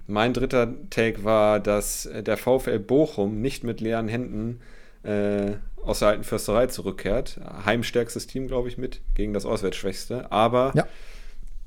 Mein 0.08 0.34
dritter 0.34 0.74
Take 0.90 1.24
war, 1.24 1.60
dass 1.60 2.10
der 2.26 2.38
VfL 2.38 2.80
Bochum 2.80 3.42
nicht 3.42 3.64
mit 3.64 3.82
leeren 3.82 4.08
Händen 4.08 4.60
äh, 5.06 5.54
aus 5.84 6.00
der 6.00 6.10
alten 6.10 6.24
Försterei 6.24 6.68
zurückkehrt. 6.68 7.40
Heimstärkstes 7.66 8.28
Team, 8.28 8.48
glaube 8.48 8.68
ich, 8.70 8.78
mit 8.78 9.02
gegen 9.14 9.34
das 9.34 9.46
Auswärtsschwächste. 9.46 10.32
Aber 10.32 10.74
Ja. 10.76 10.88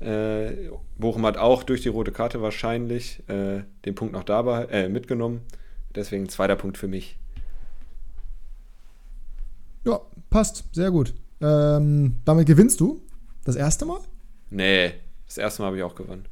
äh, 0.05 0.69
Bochum 0.97 1.25
hat 1.25 1.37
auch 1.37 1.63
durch 1.63 1.81
die 1.81 1.89
rote 1.89 2.11
Karte 2.11 2.41
wahrscheinlich 2.41 3.23
äh, 3.29 3.61
den 3.85 3.95
Punkt 3.95 4.13
noch 4.13 4.23
dabei 4.23 4.65
äh, 4.65 4.89
mitgenommen. 4.89 5.41
Deswegen 5.95 6.27
zweiter 6.29 6.55
Punkt 6.55 6.77
für 6.77 6.87
mich. 6.87 7.17
Ja, 9.85 9.99
passt, 10.29 10.65
sehr 10.73 10.91
gut. 10.91 11.13
Ähm, 11.41 12.15
damit 12.25 12.45
gewinnst 12.47 12.79
du 12.81 13.01
das 13.45 13.55
erste 13.55 13.85
Mal? 13.85 13.99
Nee, 14.49 14.91
das 15.25 15.37
erste 15.37 15.61
Mal 15.61 15.67
habe 15.67 15.77
ich 15.77 15.83
auch 15.83 15.95
gewonnen. 15.95 16.25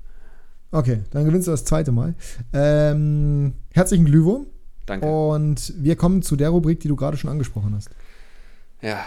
Okay, 0.71 0.99
dann 1.11 1.23
gewinnst 1.25 1.47
du 1.47 1.51
das 1.51 1.63
zweite 1.63 1.93
Mal. 1.93 2.13
Ähm, 2.51 3.53
herzlichen 3.73 4.05
Glühwurm. 4.05 4.47
Danke. 4.87 5.05
Und 5.05 5.73
wir 5.77 5.95
kommen 5.95 6.23
zu 6.23 6.35
der 6.35 6.49
Rubrik, 6.49 6.79
die 6.79 6.87
du 6.87 6.95
gerade 6.95 7.17
schon 7.17 7.29
angesprochen 7.29 7.75
hast. 7.75 7.89
Ja. 8.81 9.05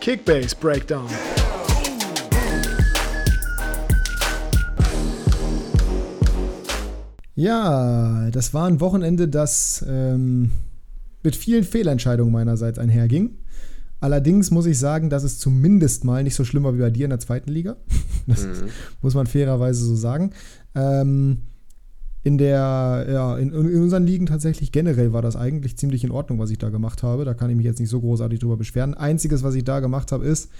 Kickbase 0.00 0.54
Breakdown. 0.60 1.08
Ja, 7.34 8.30
das 8.30 8.54
war 8.54 8.66
ein 8.66 8.80
Wochenende, 8.80 9.28
das 9.28 9.84
ähm, 9.86 10.50
mit 11.22 11.36
vielen 11.36 11.64
Fehlentscheidungen 11.64 12.32
meinerseits 12.32 12.78
einherging. 12.78 13.38
Allerdings 14.00 14.50
muss 14.50 14.66
ich 14.66 14.78
sagen, 14.78 15.10
dass 15.10 15.22
es 15.22 15.38
zumindest 15.38 16.04
mal 16.04 16.22
nicht 16.22 16.34
so 16.34 16.44
schlimm 16.44 16.64
war 16.64 16.74
wie 16.74 16.80
bei 16.80 16.90
dir 16.90 17.04
in 17.04 17.10
der 17.10 17.20
zweiten 17.20 17.50
Liga. 17.50 17.76
Das 18.28 18.44
Mhm. 18.44 18.70
muss 19.02 19.14
man 19.14 19.28
fairerweise 19.28 19.84
so 19.84 19.94
sagen. 19.94 20.32
Ähm, 20.74 21.42
in 22.26 22.38
der, 22.38 23.06
ja, 23.08 23.38
in, 23.38 23.52
in 23.52 23.82
unseren 23.82 24.04
Ligen 24.04 24.26
tatsächlich 24.26 24.72
generell 24.72 25.12
war 25.12 25.22
das 25.22 25.36
eigentlich 25.36 25.76
ziemlich 25.76 26.02
in 26.02 26.10
Ordnung, 26.10 26.40
was 26.40 26.50
ich 26.50 26.58
da 26.58 26.70
gemacht 26.70 27.04
habe. 27.04 27.24
Da 27.24 27.34
kann 27.34 27.50
ich 27.50 27.56
mich 27.56 27.64
jetzt 27.64 27.78
nicht 27.78 27.88
so 27.88 28.00
großartig 28.00 28.40
drüber 28.40 28.56
beschweren. 28.56 28.94
Einziges, 28.94 29.44
was 29.44 29.54
ich 29.54 29.62
da 29.62 29.78
gemacht 29.78 30.10
habe, 30.10 30.24
ist, 30.24 30.50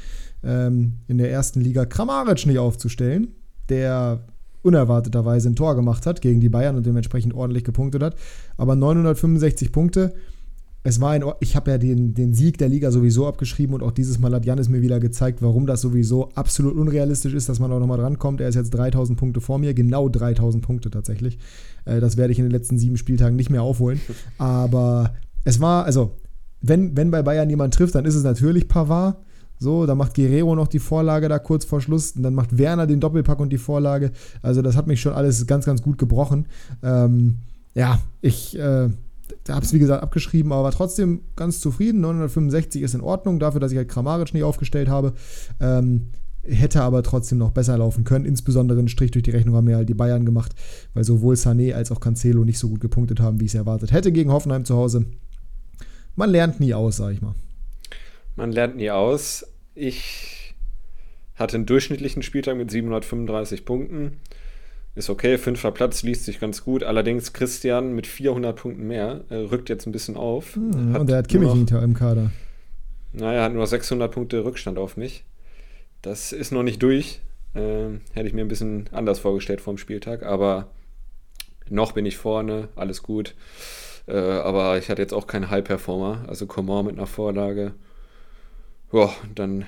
ähm, 0.45 0.99
in 1.09 1.19
der 1.19 1.33
ersten 1.33 1.61
Liga 1.61 1.85
Kramaric 1.85 2.47
nicht 2.47 2.61
aufzustellen, 2.61 3.35
der 3.69 4.21
unerwarteterweise 4.63 5.49
ein 5.49 5.57
Tor 5.57 5.75
gemacht 5.75 6.07
hat 6.07 6.21
gegen 6.21 6.41
die 6.41 6.49
Bayern 6.49 6.77
und 6.77 6.87
dementsprechend 6.87 7.35
ordentlich 7.35 7.65
gepunktet 7.65 8.01
hat. 8.01 8.15
Aber 8.57 8.77
965 8.77 9.73
Punkte. 9.73 10.15
Es 10.87 11.01
war 11.01 11.11
ein, 11.11 11.25
ich 11.41 11.57
habe 11.57 11.73
ja 11.73 11.79
den, 11.79 12.15
den 12.15 12.33
Sieg 12.33 12.59
der 12.59 12.69
Liga 12.69 12.93
sowieso 12.93 13.27
abgeschrieben 13.27 13.75
und 13.75 13.83
auch 13.83 13.91
dieses 13.91 14.21
Mal 14.21 14.33
hat 14.33 14.47
Janis 14.47 14.69
mir 14.69 14.83
wieder 14.83 15.01
gezeigt, 15.01 15.43
warum 15.43 15.67
das 15.67 15.81
sowieso 15.81 16.29
absolut 16.37 16.77
unrealistisch 16.77 17.35
ist, 17.35 17.49
dass 17.49 17.59
man 17.59 17.73
auch 17.73 17.81
nochmal 17.81 17.99
drankommt. 17.99 18.41
Er 18.41 18.49
ist 18.49 18.55
jetzt 18.55 18.71
3000 18.71 19.19
Punkte 19.19 19.41
vor 19.41 19.59
mir, 19.59 19.75
genau 19.75 20.09
3000 20.09 20.65
Punkte 20.65 20.89
tatsächlich. 20.93 21.41
Äh, 21.87 21.99
das 21.99 22.17
werde 22.17 22.33
ich 22.33 22.39
in 22.39 22.45
den 22.45 22.53
letzten 22.53 22.79
sieben 22.79 22.99
Spieltagen 22.99 23.35
nicht 23.35 23.51
mehr 23.51 23.63
aufholen. 23.63 24.01
Aber 24.39 25.15
es 25.43 25.61
war, 25.61 25.87
also, 25.87 26.13
wenn, 26.63 26.97
wenn 26.97 27.11
bei 27.11 27.23
Bayern 27.23 27.51
jemand 27.51 27.75
trifft, 27.75 27.97
dann 27.97 28.05
ist 28.05 28.15
es 28.15 28.23
natürlich 28.23 28.69
Pavard. 28.69 29.17
So, 29.59 29.87
da 29.87 29.97
macht 29.97 30.15
Guerrero 30.15 30.55
noch 30.55 30.69
die 30.69 30.79
Vorlage 30.79 31.29
da 31.29 31.41
kurz 31.41 31.65
vor 31.65 31.81
Schluss. 31.81 32.13
Und 32.13 32.23
dann 32.23 32.35
macht 32.35 32.59
Werner 32.59 32.87
den 32.87 33.01
Doppelpack 33.01 33.41
und 33.41 33.53
die 33.53 33.59
Vorlage. 33.59 34.13
Also, 34.41 34.63
das 34.63 34.77
hat 34.77 34.87
mich 34.87 35.01
schon 35.01 35.15
alles 35.15 35.49
ganz, 35.49 35.67
ganz 35.67 35.83
gut 35.83 35.99
gebrochen. 35.99 36.47
Ähm, 36.85 37.39
ja, 37.75 37.99
ich 38.21 38.57
äh, 38.57 38.89
habe 39.49 39.65
es 39.65 39.73
wie 39.73 39.79
gesagt 39.79 40.03
abgeschrieben, 40.03 40.53
aber 40.53 40.65
war 40.65 40.73
trotzdem 40.73 41.23
ganz 41.37 41.61
zufrieden. 41.61 42.01
965 42.01 42.83
ist 42.83 42.95
in 42.95 43.01
Ordnung, 43.01 43.39
dafür, 43.39 43.61
dass 43.61 43.73
ich 43.73 43.79
halt 43.79 43.89
Kramaric 43.89 44.35
nicht 44.35 44.45
aufgestellt 44.45 44.89
habe. 44.89 45.15
Ähm, 45.61 46.09
hätte 46.49 46.83
aber 46.83 47.03
trotzdem 47.03 47.39
noch 47.39 47.51
besser 47.51 47.77
laufen 47.79 48.05
können. 48.05 48.25
Insbesondere 48.25 48.79
einen 48.79 48.89
Strich 48.89 49.11
durch 49.11 49.25
die 49.25 49.31
Rechnung 49.31 49.55
haben 49.57 49.65
mir 49.65 49.77
halt 49.77 49.89
die 49.89 49.95
Bayern 49.95 50.25
gemacht, 50.25 50.55
weil 50.95 51.05
sowohl 51.05 51.35
Sané 51.35 51.75
als 51.75 51.91
auch 51.91 52.01
Cancelo 52.01 52.45
nicht 52.45 52.59
so 52.59 52.69
gut 52.69 52.81
gepunktet 52.81 53.21
haben, 53.21 53.41
wie 53.41 53.45
ich 53.45 53.53
es 53.53 53.57
erwartet 53.57 53.93
hätte 53.93 54.13
gegen 54.13 54.33
Hoffenheim 54.33 54.65
zu 54.65 54.77
Hause. 54.77 55.07
Man 56.15 56.31
lernt 56.31 56.61
nie 56.61 56.75
aus, 56.75 56.97
sag 56.97 57.13
ich 57.13 57.21
mal. 57.21 57.35
Man 58.37 58.53
lernt 58.53 58.77
nie 58.77 58.91
aus. 58.91 59.47
Ich 59.75 60.55
hatte 61.35 61.57
einen 61.57 61.67
durchschnittlichen 61.67 62.23
Spieltag 62.23 62.57
mit 62.57 62.71
735 62.71 63.65
Punkten. 63.65 64.13
Ist 64.97 65.11
okay, 65.11 65.37
fünfter 65.37 65.73
Platz 65.73 66.03
liest 66.03 66.25
sich 66.25 66.41
ganz 66.41 66.65
gut. 66.65 66.83
Allerdings 66.83 67.35
Christian 67.35 67.95
mit 67.95 68.07
400 68.07 68.57
Punkten 68.57 68.87
mehr 68.87 69.21
äh, 69.29 69.35
rückt 69.35 69.69
jetzt 69.69 69.87
ein 69.87 69.93
bisschen 69.93 70.17
auf. 70.17 70.57
Hm, 70.57 70.97
und 70.97 71.11
er 71.11 71.19
hat 71.19 71.29
Kimmich 71.29 71.71
noch, 71.71 71.83
im 71.83 71.93
Kader. 71.93 72.31
Naja, 73.13 73.43
hat 73.43 73.53
nur 73.53 73.67
600 73.67 74.11
Punkte 74.11 74.43
Rückstand 74.43 74.79
auf 74.79 74.97
mich. 74.97 75.25
Das 76.01 76.33
ist 76.33 76.51
noch 76.51 76.63
nicht 76.63 76.83
durch. 76.83 77.21
Ähm, 77.55 78.01
hätte 78.15 78.27
ich 78.27 78.33
mir 78.33 78.41
ein 78.41 78.49
bisschen 78.49 78.89
anders 78.91 79.19
vorgestellt 79.19 79.61
vor 79.61 79.75
dem 79.75 79.79
Spieltag. 79.79 80.23
Aber 80.23 80.69
noch 81.69 81.93
bin 81.93 82.07
ich 82.07 82.17
vorne, 82.17 82.69
alles 82.75 83.03
gut. 83.03 83.35
Äh, 84.07 84.17
aber 84.17 84.79
ich 84.79 84.89
hatte 84.89 85.03
jetzt 85.03 85.13
auch 85.13 85.27
keinen 85.27 85.51
High-Performer. 85.51 86.25
Also 86.27 86.47
Coman 86.47 86.87
mit 86.87 86.97
einer 86.97 87.07
Vorlage. 87.07 87.75
Ja, 88.93 89.11
dann, 89.35 89.67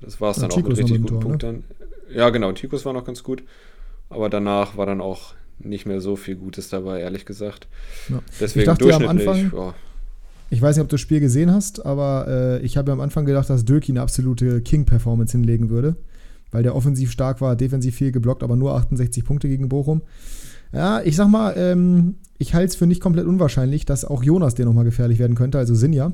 das 0.00 0.18
war 0.18 0.30
es 0.30 0.38
dann 0.38 0.50
auch 0.50 0.56
mit 0.56 0.78
richtig 0.78 1.02
guten 1.02 1.14
ne? 1.16 1.20
Punkten. 1.20 1.64
Ne? 2.08 2.14
Ja, 2.14 2.30
genau, 2.30 2.52
Tikus 2.52 2.86
war 2.86 2.94
noch 2.94 3.04
ganz 3.04 3.22
gut. 3.22 3.42
Aber 4.12 4.28
danach 4.28 4.76
war 4.76 4.86
dann 4.86 5.00
auch 5.00 5.34
nicht 5.58 5.86
mehr 5.86 6.00
so 6.00 6.16
viel 6.16 6.36
Gutes 6.36 6.68
dabei, 6.68 7.00
ehrlich 7.00 7.24
gesagt. 7.24 7.68
Ja. 8.08 8.20
Deswegen 8.40 8.60
ich 8.60 8.66
dachte 8.66 8.84
durchschnittlich. 8.84 9.24
Ja 9.24 9.30
am 9.32 9.38
Anfang, 9.38 9.58
ja. 9.58 9.74
Ich 10.50 10.60
weiß 10.60 10.76
nicht, 10.76 10.82
ob 10.82 10.90
du 10.90 10.94
das 10.94 11.00
Spiel 11.00 11.20
gesehen 11.20 11.50
hast, 11.50 11.86
aber 11.86 12.26
äh, 12.28 12.60
ich 12.60 12.76
habe 12.76 12.90
ja 12.90 12.92
am 12.92 13.00
Anfang 13.00 13.24
gedacht, 13.24 13.48
dass 13.48 13.64
Dürki 13.64 13.90
eine 13.90 14.02
absolute 14.02 14.60
King-Performance 14.60 15.32
hinlegen 15.32 15.70
würde, 15.70 15.96
weil 16.50 16.62
der 16.62 16.76
offensiv 16.76 17.10
stark 17.10 17.40
war, 17.40 17.56
defensiv 17.56 17.94
viel 17.94 18.12
geblockt, 18.12 18.42
aber 18.42 18.54
nur 18.56 18.74
68 18.74 19.24
Punkte 19.24 19.48
gegen 19.48 19.70
Bochum. 19.70 20.02
Ja, 20.74 21.00
ich 21.00 21.16
sag 21.16 21.28
mal, 21.28 21.54
ähm, 21.56 22.16
ich 22.36 22.54
halte 22.54 22.68
es 22.68 22.76
für 22.76 22.86
nicht 22.86 23.00
komplett 23.00 23.26
unwahrscheinlich, 23.26 23.86
dass 23.86 24.04
auch 24.04 24.22
Jonas 24.22 24.54
dir 24.54 24.66
nochmal 24.66 24.84
gefährlich 24.84 25.18
werden 25.18 25.36
könnte, 25.36 25.56
also 25.56 25.74
Sinja. 25.74 26.12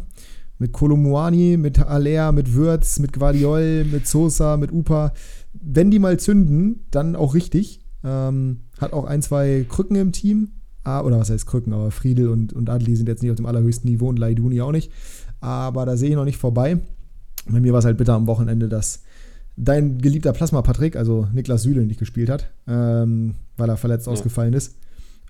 Mit 0.61 0.72
Kolomuani, 0.72 1.57
mit 1.57 1.80
Alea, 1.80 2.30
mit 2.30 2.55
Würz, 2.55 3.01
mit 3.01 3.12
Guardiol, 3.12 3.84
mit 3.84 4.07
Sosa, 4.07 4.57
mit 4.57 4.72
Upa. 4.72 5.14
Wenn 5.53 5.90
die 5.90 5.99
mal 5.99 6.18
zünden, 6.18 6.86
dann 6.90 7.16
auch 7.16 7.34
richtig. 7.34 7.80
Ähm, 8.05 8.61
hat 8.80 8.92
auch 8.92 9.05
ein, 9.05 9.22
zwei 9.22 9.66
Krücken 9.68 9.96
im 9.96 10.12
Team. 10.12 10.51
Ah, 10.84 11.03
oder 11.03 11.18
was 11.18 11.30
heißt 11.30 11.46
Krücken, 11.46 11.72
aber 11.72 11.90
Friedel 11.90 12.28
und, 12.28 12.53
und 12.53 12.70
Adli 12.70 12.96
sind 12.96 13.09
jetzt 13.09 13.22
nicht 13.22 13.30
auf 13.30 13.36
dem 13.36 13.46
allerhöchsten 13.46 13.90
Niveau 13.90 14.09
und 14.09 14.18
Laiduni 14.18 14.61
auch 14.61 14.72
nicht. 14.72 14.90
Aber 15.40 15.84
da 15.84 15.96
sehe 15.96 16.11
ich 16.11 16.14
noch 16.14 16.24
nicht 16.24 16.38
vorbei. 16.38 16.78
Bei 17.49 17.61
mir 17.61 17.72
war 17.72 17.80
es 17.80 17.84
halt 17.84 17.99
bitter 17.99 18.14
am 18.14 18.26
Wochenende, 18.26 18.68
dass 18.68 19.03
dein 19.57 19.99
geliebter 19.99 20.32
Plasma 20.32 20.62
Patrick, 20.62 20.96
also 20.96 21.26
Niklas 21.32 21.62
Süle, 21.62 21.84
nicht 21.84 21.99
gespielt 21.99 22.30
hat, 22.30 22.51
ähm, 22.66 23.34
weil 23.57 23.68
er 23.68 23.76
verletzt 23.76 24.07
ja. 24.07 24.12
ausgefallen 24.12 24.55
ist. 24.55 24.76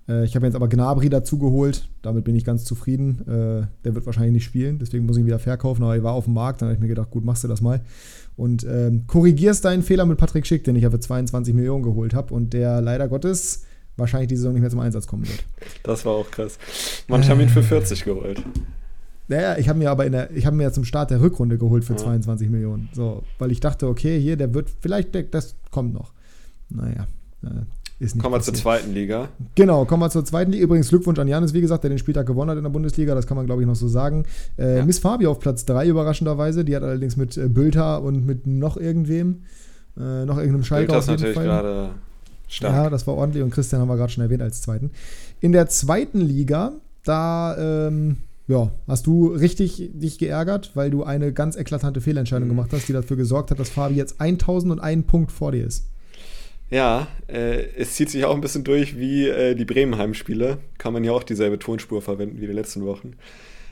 Äh, 0.09 0.25
ich 0.25 0.35
habe 0.35 0.47
jetzt 0.47 0.55
aber 0.55 0.69
Gnabry 0.69 1.09
dazu 1.09 1.39
geholt. 1.39 1.89
Damit 2.03 2.25
bin 2.25 2.35
ich 2.35 2.45
ganz 2.45 2.65
zufrieden. 2.65 3.21
Äh, 3.23 3.67
der 3.85 3.95
wird 3.95 4.07
wahrscheinlich 4.07 4.33
nicht 4.33 4.45
spielen, 4.45 4.79
deswegen 4.79 5.07
muss 5.07 5.17
ich 5.17 5.23
ihn 5.23 5.27
wieder 5.27 5.39
verkaufen. 5.39 5.83
Aber 5.83 5.95
er 5.95 6.03
war 6.03 6.15
auf 6.15 6.25
dem 6.25 6.35
Markt, 6.35 6.63
dann 6.63 6.69
habe 6.69 6.75
ich 6.75 6.81
mir 6.81 6.89
gedacht, 6.89 7.11
gut, 7.11 7.25
machst 7.25 7.45
du 7.45 7.49
das 7.49 7.61
mal. 7.61 7.81
Und 8.37 8.65
ähm, 8.65 9.05
korrigierst 9.07 9.65
deinen 9.65 9.83
Fehler 9.83 10.07
mit 10.07 10.19
Patrick 10.19 10.47
Schick, 10.47 10.65
den 10.65 10.77
ich 10.77 10.83
ja 10.83 10.91
für 10.91 11.01
22 11.01 11.55
Millionen 11.55 11.83
geholt 11.83 12.15
habe 12.15 12.33
und 12.33 12.53
der 12.53 12.81
leider 12.81 13.09
Gottes 13.09 13.65
wahrscheinlich 13.97 14.29
diese 14.29 14.43
Saison 14.43 14.55
nicht 14.55 14.63
mehr 14.63 14.71
zum 14.71 14.81
Einsatz 14.81 15.07
kommen 15.07 15.27
wird. 15.27 15.45
Das 15.83 16.05
war 16.05 16.13
auch 16.13 16.31
krass. 16.31 16.57
Manche 17.09 17.31
haben 17.31 17.41
ihn 17.41 17.49
für 17.49 17.63
40 17.63 18.05
geholt. 18.05 18.43
Naja, 19.27 19.59
ich 19.59 19.69
habe 19.69 19.79
mir 19.79 19.91
aber 19.91 20.07
in 20.07 20.13
der, 20.13 20.31
ich 20.31 20.47
habe 20.47 20.57
mir 20.57 20.63
ja 20.63 20.73
zum 20.73 20.85
Start 20.85 21.11
der 21.11 21.21
Rückrunde 21.21 21.59
geholt 21.59 21.85
für 21.85 21.93
ja. 21.93 21.99
22 21.99 22.49
Millionen. 22.49 22.89
So, 22.93 23.25
weil 23.39 23.51
ich 23.51 23.61
dachte, 23.61 23.87
okay, 23.87 24.19
hier, 24.19 24.37
der 24.37 24.55
wird, 24.55 24.71
vielleicht, 24.81 25.15
das 25.35 25.57
kommt 25.71 25.93
noch. 25.93 26.13
Naja, 26.71 27.07
äh, 27.43 27.49
ist 28.01 28.15
nicht 28.15 28.23
kommen 28.23 28.35
wir 28.35 28.41
zur 28.41 28.55
zweiten 28.55 28.95
Liga. 28.95 29.29
Genau, 29.57 29.85
kommen 29.85 30.03
wir 30.03 30.11
zur 30.11 30.25
zweiten 30.25 30.53
Liga. 30.53 30.65
Übrigens 30.65 30.89
Glückwunsch 30.89 31.19
an 31.19 31.27
Janis, 31.27 31.53
wie 31.53 31.61
gesagt, 31.61 31.83
der 31.83 31.91
den 31.91 31.99
Spieltag 31.99 32.27
gewonnen 32.27 32.51
hat 32.51 32.57
in 32.57 32.63
der 32.63 32.71
Bundesliga. 32.71 33.15
Das 33.15 33.27
kann 33.27 33.37
man, 33.37 33.47
glaube 33.47 33.63
ich, 33.63 33.69
noch 33.69 33.75
so 33.75 33.89
sagen. 33.89 34.25
Äh, 34.57 34.79
ja. 34.79 34.85
Miss 34.85 35.01
Fabi 35.01 35.27
auf 35.27 35.41
Platz 35.41 35.65
3, 35.65 35.89
überraschenderweise. 35.89 36.65
Die 36.65 36.77
hat 36.77 36.85
allerdings 36.85 37.17
mit 37.17 37.37
äh, 37.37 37.49
Bülter 37.49 38.03
und 38.03 38.25
mit 38.25 38.47
noch 38.47 38.77
irgendwem, 38.77 39.43
äh, 39.97 40.25
noch 40.25 40.37
irgendeinem 40.37 40.65
Schalter 40.65 40.93
Bülter 40.93 40.99
ist 40.99 41.07
natürlich 41.09 41.35
gerade 41.35 41.91
stark. 42.47 42.73
Ja, 42.73 42.91
das 42.91 43.07
war 43.09 43.15
ordentlich. 43.15 43.43
Und 43.43 43.51
Christian 43.51 43.81
haben 43.81 43.89
wir 43.89 43.97
gerade 43.97 44.13
schon 44.13 44.23
erwähnt 44.23 44.43
als 44.43 44.63
zweiten. 44.63 44.91
In 45.41 45.51
der 45.51 45.69
zweiten 45.69 46.21
Liga, 46.21 46.73
da 47.03 47.87
ähm, 47.89 48.19
ja, 48.47 48.71
hast 48.87 49.07
du 49.09 49.27
richtig 49.27 49.91
dich 49.93 50.19
geärgert, 50.19 50.71
weil 50.75 50.91
du 50.91 51.03
eine 51.03 51.33
ganz 51.33 51.57
eklatante 51.57 52.01
Fehlentscheidung 52.01 52.47
mhm. 52.47 52.53
gemacht 52.53 52.71
hast, 52.73 52.89
die 52.89 52.93
dafür 52.93 53.17
gesorgt 53.17 53.51
hat, 53.51 53.59
dass 53.59 53.69
Fabi 53.69 53.97
jetzt 53.97 54.21
1001 54.21 55.07
Punkt 55.07 55.33
vor 55.33 55.53
dir 55.53 55.67
ist. 55.67 55.85
Ja, 56.71 57.09
äh, 57.29 57.67
es 57.77 57.95
zieht 57.95 58.11
sich 58.11 58.25
auch 58.25 58.35
ein 58.35 58.41
bisschen 58.41 58.65
durch 58.65 58.99
wie 58.99 59.27
äh, 59.27 59.55
die 59.55 59.65
Bremen-Heimspiele. 59.65 60.59
Kann 60.77 60.93
man 60.93 61.03
ja 61.03 61.13
auch 61.13 61.23
dieselbe 61.23 61.59
Tonspur 61.59 62.03
verwenden 62.03 62.41
wie 62.41 62.47
die 62.47 62.53
letzten 62.53 62.85
Wochen. 62.85 63.15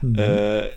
Mhm. 0.00 0.18
Äh, 0.18 0.68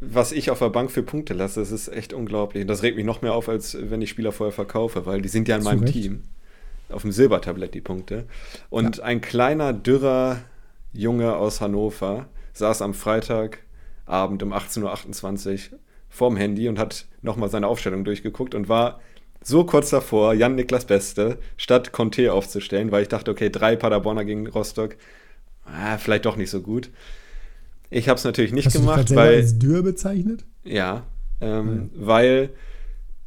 was 0.00 0.32
ich 0.32 0.50
auf 0.50 0.58
der 0.58 0.70
Bank 0.70 0.90
für 0.90 1.02
Punkte 1.02 1.34
lasse, 1.34 1.60
das 1.60 1.70
ist 1.70 1.88
echt 1.88 2.12
unglaublich. 2.12 2.62
Und 2.62 2.68
das 2.68 2.82
regt 2.82 2.96
mich 2.96 3.04
noch 3.04 3.22
mehr 3.22 3.34
auf, 3.34 3.48
als 3.48 3.76
wenn 3.78 4.02
ich 4.02 4.10
Spieler 4.10 4.32
vorher 4.32 4.52
verkaufe, 4.52 5.06
weil 5.06 5.20
die 5.20 5.28
sind 5.28 5.46
ja 5.46 5.56
in 5.56 5.62
meinem 5.62 5.80
Recht. 5.80 5.92
Team. 5.92 6.22
Auf 6.88 7.02
dem 7.02 7.12
Silbertablett 7.12 7.74
die 7.74 7.80
Punkte. 7.80 8.26
Und 8.68 8.96
ja. 8.96 9.04
ein 9.04 9.20
kleiner, 9.20 9.72
dürrer 9.72 10.38
Junge 10.92 11.36
aus 11.36 11.60
Hannover 11.60 12.26
saß 12.54 12.82
am 12.82 12.94
Freitagabend 12.94 14.42
um 14.42 14.52
18.28 14.52 15.72
Uhr 15.72 15.78
vorm 16.08 16.36
Handy 16.36 16.68
und 16.68 16.78
hat 16.78 17.06
nochmal 17.22 17.48
seine 17.48 17.68
Aufstellung 17.68 18.04
durchgeguckt 18.04 18.56
und 18.56 18.68
war 18.68 19.00
so 19.42 19.64
kurz 19.64 19.90
davor, 19.90 20.34
Jan-Niklas 20.34 20.84
Beste 20.84 21.38
statt 21.56 21.92
Conte 21.92 22.32
aufzustellen, 22.32 22.92
weil 22.92 23.02
ich 23.02 23.08
dachte, 23.08 23.30
okay, 23.30 23.50
drei 23.50 23.76
Paderborner 23.76 24.24
gegen 24.24 24.46
Rostock, 24.46 24.96
ah, 25.64 25.98
vielleicht 25.98 26.26
doch 26.26 26.36
nicht 26.36 26.50
so 26.50 26.60
gut. 26.60 26.90
Ich 27.90 28.08
habe 28.08 28.18
es 28.18 28.24
natürlich 28.24 28.52
nicht 28.52 28.66
Hast 28.66 28.74
gemacht, 28.74 29.10
du 29.10 29.16
weil. 29.16 29.36
als 29.36 29.58
Dürr 29.58 29.82
bezeichnet? 29.82 30.44
Ja, 30.64 31.04
ähm, 31.40 31.90
ja, 31.94 32.06
weil 32.06 32.50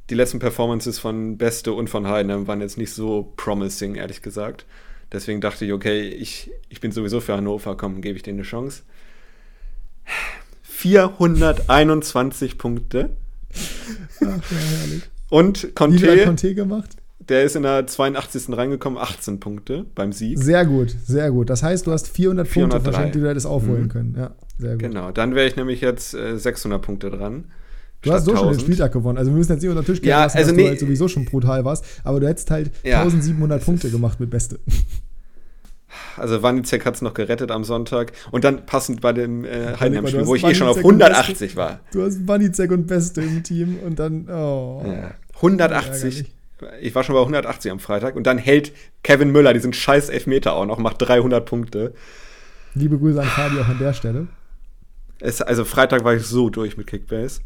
die 0.10 0.16
letzten 0.16 0.40
Performances 0.40 1.00
von 1.00 1.38
Beste 1.38 1.74
und 1.74 1.90
von 1.90 2.08
Heiden 2.08 2.48
waren 2.48 2.62
jetzt 2.62 2.78
nicht 2.78 2.94
so 2.94 3.34
promising, 3.36 3.96
ehrlich 3.96 4.22
gesagt. 4.22 4.66
Deswegen 5.12 5.42
dachte 5.42 5.66
ich, 5.66 5.74
okay, 5.74 6.08
ich, 6.08 6.52
ich 6.70 6.80
bin 6.80 6.92
sowieso 6.92 7.20
für 7.22 7.36
Hannover, 7.36 7.76
komm, 7.76 8.02
gebe 8.02 8.18
ich 8.18 8.24
denen 8.24 8.40
eine 8.40 8.48
Chance. 8.48 8.84
421 10.64 12.58
Punkte. 12.58 13.12
Ach, 13.54 14.22
ja, 14.22 14.40
herrlich. 14.58 15.04
Und 15.34 15.74
Conte, 15.74 16.26
Conte 16.26 16.54
gemacht? 16.54 16.92
Der 17.18 17.44
ist 17.44 17.56
in 17.56 17.64
der 17.64 17.88
82. 17.88 18.56
reingekommen, 18.56 19.00
18 19.00 19.40
Punkte 19.40 19.84
beim 19.96 20.12
Sieg. 20.12 20.38
Sehr 20.38 20.64
gut, 20.64 20.96
sehr 21.08 21.32
gut. 21.32 21.50
Das 21.50 21.64
heißt, 21.64 21.88
du 21.88 21.92
hast 21.92 22.08
400 22.08 22.48
403. 22.48 22.62
Punkte 22.62 22.86
wahrscheinlich, 22.86 23.14
die 23.14 23.20
du 23.20 23.30
hättest 23.30 23.48
aufholen 23.48 23.84
mhm. 23.84 23.90
können. 23.90 24.16
Ja, 24.16 24.36
sehr 24.60 24.74
gut. 24.74 24.80
Genau, 24.82 25.12
dann 25.12 25.34
wäre 25.34 25.48
ich 25.48 25.56
nämlich 25.56 25.82
jetzt 25.82 26.14
äh, 26.14 26.38
600 26.38 26.80
Punkte 26.84 27.10
dran. 27.10 27.46
Du 28.04 28.12
hast 28.12 28.26
so 28.26 28.32
1000. 28.32 28.38
schon 28.38 28.58
den 28.58 28.60
Spieltag 28.64 28.94
gewonnen. 28.94 29.18
Also 29.18 29.32
wir 29.32 29.38
müssen 29.40 29.54
jetzt 29.54 29.64
nicht 29.64 29.72
unter 29.72 29.82
den 29.82 29.88
Tisch 29.88 30.02
gehen 30.02 30.10
ja, 30.10 30.26
lassen, 30.26 30.38
also 30.38 30.52
dass 30.52 30.56
nee, 30.56 30.64
du 30.64 30.70
halt 30.70 30.80
sowieso 30.80 31.08
schon 31.08 31.26
brutal 31.26 31.66
warst. 31.66 31.84
Aber 32.04 32.20
du 32.20 32.28
hättest 32.28 32.52
halt 32.52 32.70
ja, 32.84 33.02
1700 33.02 33.66
Punkte 33.66 33.90
gemacht 33.90 34.20
mit 34.20 34.30
Beste. 34.30 34.60
Also 36.18 36.42
Wanizek 36.42 36.86
hat 36.86 36.96
es 36.96 37.02
noch 37.02 37.14
gerettet 37.14 37.52
am 37.52 37.64
Sonntag. 37.64 38.14
Und 38.32 38.44
dann 38.44 38.66
passend 38.66 39.02
bei 39.02 39.14
dem 39.14 39.46
äh, 39.46 39.76
Heidenheim-Spiel, 39.80 40.28
wo 40.28 40.36
ich 40.36 40.44
eh 40.44 40.54
schon 40.54 40.68
auf 40.68 40.78
180 40.78 41.56
war. 41.56 41.80
Du 41.92 42.04
hast 42.04 42.28
Wanizek 42.28 42.72
und 42.72 42.88
Beste 42.88 43.22
im 43.22 43.44
Team 43.44 43.78
und 43.84 43.98
dann, 44.00 44.28
oh. 44.30 44.84
Ja. 44.86 45.12
180. 45.44 46.26
Ich 46.82 46.96
war 46.96 47.04
schon 47.04 47.16
bei 47.16 47.22
180 47.22 47.72
am 47.72 47.80
Freitag 47.80 48.16
und 48.16 48.26
dann 48.26 48.38
hält 48.38 48.72
Kevin 49.04 49.32
Müller 49.32 49.54
diesen 49.54 49.74
scheiß 49.74 50.10
Elfmeter 50.10 50.54
auch 50.54 50.66
noch, 50.66 50.78
macht 50.78 51.02
300 51.02 51.46
Punkte. 51.46 51.94
Liebe 52.74 52.98
Grüße 52.98 53.22
an 53.22 53.28
Fabi 53.28 53.60
auch 53.60 53.68
an 53.68 53.80
der 53.80 53.94
Stelle. 53.94 54.28
Es, 55.20 55.42
also 55.42 55.66
Freitag 55.66 56.04
war 56.04 56.16
ich 56.16 56.24
so 56.24 56.50
durch 56.50 56.78
mit 56.78 56.88
Kickbase. 56.88 57.42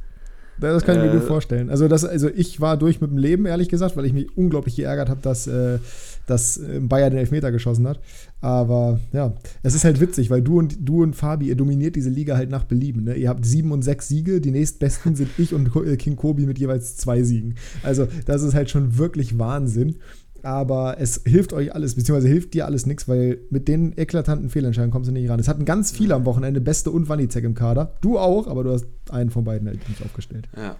Das 0.59 0.83
kann 0.83 0.97
ich 0.97 1.03
mir 1.03 1.11
gut 1.11 1.23
äh. 1.23 1.27
vorstellen. 1.27 1.69
Also, 1.69 1.87
das, 1.87 2.03
also 2.03 2.29
ich 2.29 2.59
war 2.59 2.77
durch 2.77 2.99
mit 2.99 3.11
dem 3.11 3.17
Leben, 3.17 3.45
ehrlich 3.45 3.69
gesagt, 3.69 3.95
weil 3.95 4.05
ich 4.05 4.13
mich 4.13 4.35
unglaublich 4.35 4.75
geärgert 4.75 5.09
habe, 5.09 5.21
dass, 5.21 5.45
äh, 5.47 5.77
dass 6.25 6.57
äh, 6.57 6.79
Bayer 6.79 7.09
den 7.09 7.19
Elfmeter 7.19 7.51
geschossen 7.51 7.87
hat. 7.87 7.99
Aber 8.39 8.99
ja, 9.13 9.33
es 9.63 9.73
ist 9.73 9.83
halt 9.83 9.99
witzig, 9.99 10.29
weil 10.29 10.41
du 10.41 10.59
und 10.59 10.77
du 10.87 11.01
und 11.01 11.15
Fabi, 11.15 11.47
ihr 11.47 11.55
dominiert 11.55 11.95
diese 11.95 12.09
Liga 12.09 12.37
halt 12.37 12.49
nach 12.49 12.65
Belieben. 12.65 13.03
Ne? 13.03 13.15
Ihr 13.15 13.29
habt 13.29 13.45
sieben 13.45 13.71
und 13.71 13.81
sechs 13.81 14.07
Siege, 14.07 14.41
die 14.41 14.51
nächstbesten 14.51 15.15
sind 15.15 15.29
ich 15.37 15.53
und 15.53 15.75
äh, 15.75 15.97
King 15.97 16.15
Kobi 16.15 16.45
mit 16.45 16.59
jeweils 16.59 16.97
zwei 16.97 17.23
Siegen. 17.23 17.55
Also, 17.81 18.07
das 18.25 18.43
ist 18.43 18.53
halt 18.53 18.69
schon 18.69 18.97
wirklich 18.97 19.39
Wahnsinn 19.39 19.95
aber 20.43 20.97
es 20.99 21.21
hilft 21.25 21.53
euch 21.53 21.73
alles, 21.73 21.95
beziehungsweise 21.95 22.27
hilft 22.29 22.53
dir 22.53 22.65
alles 22.65 22.85
nichts, 22.85 23.07
weil 23.07 23.39
mit 23.49 23.67
den 23.67 23.97
eklatanten 23.97 24.49
Fehlentscheidungen 24.49 24.91
kommst 24.91 25.09
du 25.09 25.13
nicht 25.13 25.29
ran. 25.29 25.39
Es 25.39 25.47
hatten 25.47 25.65
ganz 25.65 25.91
viele 25.91 26.15
am 26.15 26.25
Wochenende 26.25 26.61
Beste 26.61 26.91
und 26.91 27.09
Wanizek 27.09 27.43
im 27.43 27.53
Kader. 27.53 27.97
Du 28.01 28.17
auch, 28.17 28.47
aber 28.47 28.63
du 28.63 28.71
hast 28.71 28.85
einen 29.09 29.29
von 29.29 29.43
beiden 29.43 29.67
halt 29.67 29.87
nicht 29.89 30.01
aufgestellt. 30.03 30.47
Ja. 30.55 30.77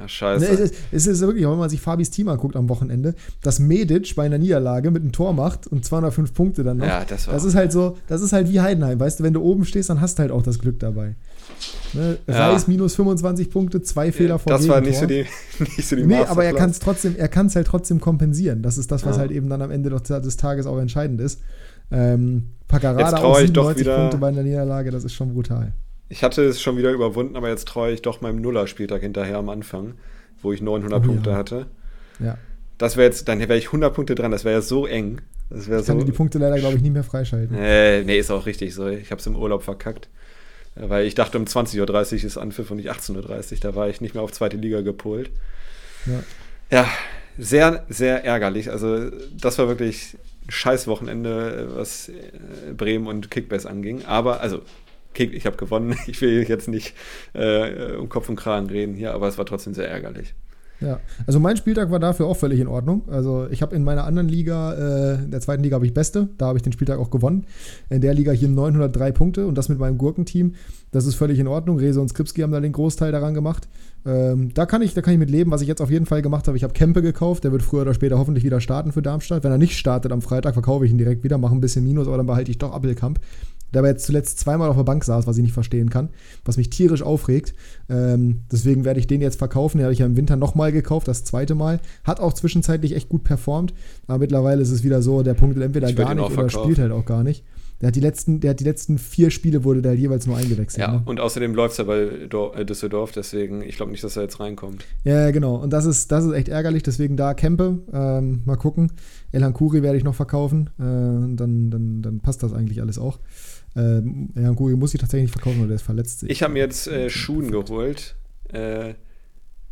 Ja, 0.00 0.08
scheiße. 0.08 0.44
Ne, 0.44 0.50
es, 0.50 0.60
ist, 0.60 0.74
es 0.90 1.06
ist 1.06 1.20
wirklich, 1.20 1.44
wenn 1.46 1.58
man 1.58 1.70
sich 1.70 1.80
Fabis 1.80 2.10
Team 2.10 2.28
anguckt 2.28 2.56
am 2.56 2.68
Wochenende, 2.68 3.14
dass 3.42 3.58
Medic 3.58 4.14
bei 4.16 4.24
einer 4.24 4.38
Niederlage 4.38 4.90
mit 4.90 5.02
einem 5.02 5.12
Tor 5.12 5.32
macht 5.32 5.66
und 5.66 5.84
205 5.84 6.32
Punkte 6.34 6.62
dann 6.64 6.78
noch. 6.78 6.86
Ja, 6.86 7.04
das 7.04 7.26
war- 7.26 7.34
Das 7.34 7.44
ist 7.44 7.54
halt 7.54 7.72
so, 7.72 7.96
das 8.08 8.22
ist 8.22 8.32
halt 8.32 8.48
wie 8.50 8.60
Heidenheim, 8.60 8.98
weißt 8.98 9.20
du, 9.20 9.24
wenn 9.24 9.32
du 9.34 9.42
oben 9.42 9.64
stehst, 9.64 9.90
dann 9.90 10.00
hast 10.00 10.18
du 10.18 10.22
halt 10.22 10.32
auch 10.32 10.42
das 10.42 10.58
Glück 10.58 10.78
dabei. 10.80 11.14
Ne? 11.92 12.18
Ja. 12.26 12.50
Reis 12.52 12.66
minus 12.68 12.94
25 12.96 13.50
Punkte, 13.50 13.82
zwei 13.82 14.10
Fehler 14.12 14.38
vor 14.38 14.52
das 14.52 14.66
war 14.68 14.80
nicht 14.80 14.98
so 14.98 15.06
die, 15.06 15.26
nicht 15.58 15.86
so 15.86 15.96
die 15.96 16.04
Nee, 16.04 16.16
aber 16.16 16.44
er 16.44 16.54
kann 16.54 16.70
es 16.70 16.78
trotzdem, 16.78 17.14
er 17.16 17.28
kann 17.28 17.46
es 17.46 17.56
halt 17.56 17.66
trotzdem 17.66 18.00
kompensieren. 18.00 18.62
Das 18.62 18.78
ist 18.78 18.90
das, 18.90 19.04
was 19.04 19.16
Ja. 19.16 19.20
halt 19.20 19.30
eben 19.30 19.48
dann 19.50 19.60
am 19.62 19.70
Ende 19.70 19.90
des 19.90 20.36
Tages 20.36 20.66
auch 20.66 20.78
entscheidend 20.78 21.20
ist. 21.20 21.40
Ähm, 21.90 22.44
Paccarada 22.68 23.10
doch 23.20 23.36
97 23.36 23.80
wieder- 23.80 23.96
Punkte 23.98 24.16
bei 24.16 24.28
einer 24.28 24.42
Niederlage, 24.42 24.90
das 24.90 25.04
ist 25.04 25.12
schon 25.12 25.34
brutal. 25.34 25.72
Ich 26.12 26.22
hatte 26.22 26.44
es 26.44 26.60
schon 26.60 26.76
wieder 26.76 26.90
überwunden, 26.92 27.36
aber 27.36 27.48
jetzt 27.48 27.66
treue 27.66 27.94
ich 27.94 28.02
doch 28.02 28.20
meinem 28.20 28.42
Nuller-Spieltag 28.42 29.00
hinterher 29.00 29.38
am 29.38 29.48
Anfang, 29.48 29.94
wo 30.42 30.52
ich 30.52 30.60
900 30.60 30.92
Oh 31.00 31.02
ja. 31.02 31.08
Punkte 31.08 31.34
hatte. 31.34 31.66
Ja. 32.18 32.36
Das 32.76 32.98
wäre 32.98 33.06
jetzt, 33.06 33.28
dann 33.28 33.38
wäre 33.40 33.56
ich 33.56 33.66
100 33.68 33.94
Punkte 33.94 34.14
dran, 34.14 34.30
das 34.30 34.44
wäre 34.44 34.56
ja 34.56 34.60
so 34.60 34.86
eng. 34.86 35.22
Das 35.48 35.68
wäre 35.68 35.80
Ich 35.80 35.86
kann 35.86 35.96
so. 35.96 36.04
dir 36.04 36.10
die 36.12 36.16
Punkte 36.16 36.38
leider, 36.38 36.58
glaube 36.58 36.76
ich, 36.76 36.82
nicht 36.82 36.92
mehr 36.92 37.02
freischalten. 37.02 37.56
Äh, 37.56 38.04
nee, 38.04 38.18
ist 38.18 38.30
auch 38.30 38.44
richtig 38.44 38.74
so. 38.74 38.88
Ich 38.88 39.10
habe 39.10 39.20
es 39.20 39.26
im 39.26 39.36
Urlaub 39.36 39.62
verkackt. 39.62 40.10
Weil 40.74 41.06
ich 41.06 41.14
dachte, 41.14 41.38
um 41.38 41.44
20.30 41.44 41.80
Uhr 41.80 42.24
ist 42.24 42.36
Anpfiff 42.36 42.70
und 42.70 42.76
nicht 42.76 42.90
18.30 42.90 43.52
Uhr. 43.54 43.58
Da 43.62 43.74
war 43.74 43.88
ich 43.88 44.02
nicht 44.02 44.12
mehr 44.14 44.22
auf 44.22 44.32
zweite 44.32 44.58
Liga 44.58 44.82
gepolt. 44.82 45.30
Ja. 46.04 46.22
Ja, 46.70 46.88
sehr, 47.38 47.84
sehr 47.88 48.22
ärgerlich. 48.24 48.70
Also, 48.70 49.10
das 49.38 49.58
war 49.58 49.68
wirklich 49.68 50.18
ein 50.46 50.50
scheiß 50.50 50.86
Wochenende, 50.88 51.68
was 51.74 52.08
äh, 52.10 52.72
Bremen 52.76 53.06
und 53.06 53.30
Kickbase 53.30 53.68
anging. 53.68 54.04
Aber, 54.04 54.40
also, 54.40 54.60
Kick, 55.14 55.32
ich 55.32 55.46
habe 55.46 55.56
gewonnen. 55.56 55.96
Ich 56.06 56.20
will 56.20 56.44
jetzt 56.48 56.68
nicht 56.68 56.94
äh, 57.32 57.96
um 57.96 58.08
Kopf 58.08 58.28
und 58.28 58.36
Kragen 58.36 58.68
reden 58.68 58.94
hier, 58.94 59.14
aber 59.14 59.28
es 59.28 59.38
war 59.38 59.46
trotzdem 59.46 59.74
sehr 59.74 59.88
ärgerlich. 59.88 60.34
Ja, 60.82 60.98
also 61.26 61.38
mein 61.38 61.56
Spieltag 61.56 61.90
war 61.90 62.00
dafür 62.00 62.26
auch 62.26 62.36
völlig 62.36 62.58
in 62.58 62.66
Ordnung. 62.66 63.02
Also 63.08 63.46
ich 63.50 63.62
habe 63.62 63.74
in 63.76 63.84
meiner 63.84 64.04
anderen 64.04 64.28
Liga, 64.28 64.72
äh, 64.72 65.24
in 65.24 65.30
der 65.30 65.40
zweiten 65.40 65.62
Liga 65.62 65.76
habe 65.76 65.86
ich 65.86 65.94
Beste, 65.94 66.28
da 66.38 66.46
habe 66.46 66.58
ich 66.58 66.62
den 66.62 66.72
Spieltag 66.72 66.98
auch 66.98 67.10
gewonnen. 67.10 67.46
In 67.88 68.00
der 68.00 68.14
Liga 68.14 68.32
hier 68.32 68.48
903 68.48 69.12
Punkte 69.12 69.46
und 69.46 69.56
das 69.56 69.68
mit 69.68 69.78
meinem 69.78 69.96
Gurkenteam. 69.96 70.54
Das 70.90 71.06
ist 71.06 71.14
völlig 71.14 71.38
in 71.38 71.46
Ordnung. 71.46 71.78
Rese 71.78 72.00
und 72.00 72.08
Skripski 72.08 72.42
haben 72.42 72.50
da 72.50 72.60
den 72.60 72.72
Großteil 72.72 73.12
daran 73.12 73.32
gemacht. 73.32 73.68
Ähm, 74.04 74.52
da, 74.54 74.66
kann 74.66 74.82
ich, 74.82 74.92
da 74.94 75.02
kann 75.02 75.12
ich 75.14 75.20
mit 75.20 75.30
leben, 75.30 75.52
was 75.52 75.62
ich 75.62 75.68
jetzt 75.68 75.80
auf 75.80 75.90
jeden 75.90 76.06
Fall 76.06 76.20
gemacht 76.20 76.48
habe. 76.48 76.56
Ich 76.56 76.64
habe 76.64 76.72
Kempe 76.72 77.00
gekauft, 77.00 77.44
der 77.44 77.52
wird 77.52 77.62
früher 77.62 77.82
oder 77.82 77.94
später 77.94 78.18
hoffentlich 78.18 78.44
wieder 78.44 78.60
starten 78.60 78.90
für 78.90 79.02
Darmstadt. 79.02 79.44
Wenn 79.44 79.52
er 79.52 79.58
nicht 79.58 79.78
startet 79.78 80.10
am 80.10 80.20
Freitag, 80.20 80.54
verkaufe 80.54 80.84
ich 80.84 80.90
ihn 80.90 80.98
direkt 80.98 81.22
wieder, 81.22 81.38
mache 81.38 81.54
ein 81.54 81.60
bisschen 81.60 81.84
Minus, 81.84 82.08
aber 82.08 82.16
dann 82.16 82.26
behalte 82.26 82.50
ich 82.50 82.58
doch 82.58 82.72
Appelkamp. 82.72 83.20
Der 83.72 83.80
aber 83.80 83.88
jetzt 83.88 84.04
zuletzt 84.06 84.38
zweimal 84.38 84.68
auf 84.68 84.76
der 84.76 84.84
Bank 84.84 85.04
saß, 85.04 85.26
was 85.26 85.36
ich 85.36 85.42
nicht 85.42 85.54
verstehen 85.54 85.90
kann, 85.90 86.10
was 86.44 86.56
mich 86.56 86.70
tierisch 86.70 87.02
aufregt. 87.02 87.54
Ähm, 87.88 88.42
deswegen 88.50 88.84
werde 88.84 89.00
ich 89.00 89.06
den 89.06 89.20
jetzt 89.20 89.38
verkaufen. 89.38 89.78
Den 89.78 89.84
habe 89.84 89.92
ich 89.92 90.00
ja 90.00 90.06
im 90.06 90.16
Winter 90.16 90.36
nochmal 90.36 90.72
gekauft, 90.72 91.08
das 91.08 91.24
zweite 91.24 91.54
Mal. 91.54 91.80
Hat 92.04 92.20
auch 92.20 92.32
zwischenzeitlich 92.32 92.94
echt 92.94 93.08
gut 93.08 93.24
performt, 93.24 93.72
aber 94.06 94.18
mittlerweile 94.18 94.62
ist 94.62 94.70
es 94.70 94.82
wieder 94.84 95.02
so, 95.02 95.22
der 95.22 95.34
punktet 95.34 95.62
entweder 95.62 95.92
gar 95.92 96.14
nicht 96.14 96.24
oder 96.24 96.34
verkaufen. 96.34 96.64
spielt 96.64 96.78
halt 96.78 96.92
auch 96.92 97.04
gar 97.06 97.22
nicht. 97.22 97.44
Der 97.80 97.88
hat 97.88 97.96
die 97.96 98.00
letzten, 98.00 98.38
der 98.38 98.50
hat 98.50 98.60
die 98.60 98.64
letzten 98.64 98.96
vier 98.96 99.30
Spiele 99.32 99.64
wurde 99.64 99.82
der 99.82 99.90
halt 99.90 100.00
jeweils 100.00 100.24
nur 100.28 100.36
eingewechselt. 100.36 100.80
Ja, 100.86 100.92
Ne? 100.92 101.02
und 101.04 101.18
außerdem 101.18 101.52
läuft 101.52 101.72
es 101.72 101.78
ja 101.78 101.84
bei 101.84 102.02
äh, 102.02 102.64
Düsseldorf, 102.64 103.10
deswegen, 103.10 103.60
ich 103.62 103.74
glaube 103.74 103.90
nicht, 103.90 104.04
dass 104.04 104.16
er 104.16 104.22
jetzt 104.22 104.38
reinkommt. 104.38 104.84
Ja, 105.02 105.32
genau. 105.32 105.56
Und 105.56 105.72
das 105.72 105.84
ist, 105.84 106.12
das 106.12 106.24
ist 106.24 106.32
echt 106.32 106.46
ärgerlich, 106.48 106.84
deswegen 106.84 107.16
da 107.16 107.34
Kempe. 107.34 107.80
Ähm, 107.92 108.42
mal 108.44 108.54
gucken. 108.54 108.92
El 109.32 109.42
Hankuri 109.42 109.82
werde 109.82 109.98
ich 109.98 110.04
noch 110.04 110.14
verkaufen. 110.14 110.70
Äh, 110.78 110.82
dann, 111.36 111.70
dann, 111.70 112.02
dann 112.02 112.20
passt 112.20 112.44
das 112.44 112.52
eigentlich 112.52 112.80
alles 112.80 112.98
auch. 112.98 113.18
Ähm, 113.74 114.30
El 114.34 114.46
Hankuri 114.46 114.76
muss 114.76 114.92
ich 114.94 115.00
tatsächlich 115.00 115.30
nicht 115.30 115.32
verkaufen, 115.32 115.60
weil 115.60 115.68
der 115.68 115.76
ist 115.76 115.82
verletzt. 115.82 116.20
sich. 116.20 116.30
Ich 116.30 116.42
habe 116.42 116.52
mir 116.52 116.60
jetzt 116.60 116.86
äh, 116.88 117.08
Schuhen 117.10 117.50
geholt. 117.50 118.14
Äh, 118.52 118.94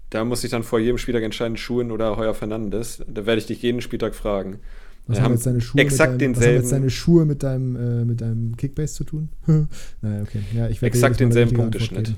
da 0.08 0.24
muss 0.24 0.42
ich 0.42 0.50
dann 0.50 0.62
vor 0.62 0.78
jedem 0.80 0.98
Spieltag 0.98 1.22
entscheiden, 1.22 1.56
Schuhen 1.56 1.90
oder 1.90 2.16
Heuer 2.16 2.34
Fernandes. 2.34 3.02
Da 3.06 3.26
werde 3.26 3.40
ich 3.40 3.46
dich 3.46 3.62
jeden 3.62 3.80
Spieltag 3.80 4.14
fragen. 4.14 4.58
Was 5.06 5.18
haben 5.18 5.24
haben 5.26 5.32
jetzt 5.34 5.46
deine 5.46 5.60
Schuhe 5.60 5.80
exakt 5.80 6.12
mit 6.12 6.20
deinem, 6.22 6.36
was 6.36 6.42
haben 6.44 6.52
jetzt 6.52 6.62
denselben- 6.62 6.70
deine 6.82 6.90
Schuhe 6.90 7.24
mit 7.24 7.42
deinem, 7.42 7.76
äh, 7.76 8.04
mit 8.04 8.20
deinem 8.20 8.56
Kickbase 8.56 8.94
zu 8.94 9.04
tun? 9.04 9.28
naja, 10.02 10.22
okay. 10.22 10.40
Ja, 10.54 10.68
ich 10.68 10.82
Exakt 10.82 11.20
denselben 11.20 11.54
Punkteschnitt. 11.56 12.14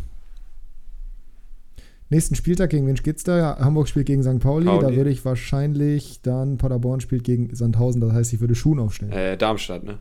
Nächsten 2.10 2.34
Spieltag, 2.34 2.68
gegen 2.70 2.86
wen 2.86 2.94
geht's 2.96 3.24
da? 3.24 3.38
Ja, 3.38 3.58
Hamburg 3.58 3.88
spielt 3.88 4.04
gegen 4.06 4.22
St. 4.22 4.38
Pauli. 4.38 4.66
Pauli. 4.66 4.86
Da 4.86 4.94
würde 4.94 5.08
ich 5.08 5.24
wahrscheinlich 5.24 6.20
dann 6.22 6.58
Paderborn 6.58 7.00
spielt 7.00 7.24
gegen 7.24 7.54
Sandhausen. 7.54 8.02
Das 8.02 8.12
heißt, 8.12 8.34
ich 8.34 8.40
würde 8.40 8.54
Schuhen 8.54 8.78
aufstellen. 8.80 9.12
Äh, 9.12 9.38
Darmstadt, 9.38 9.84
ne? 9.84 9.98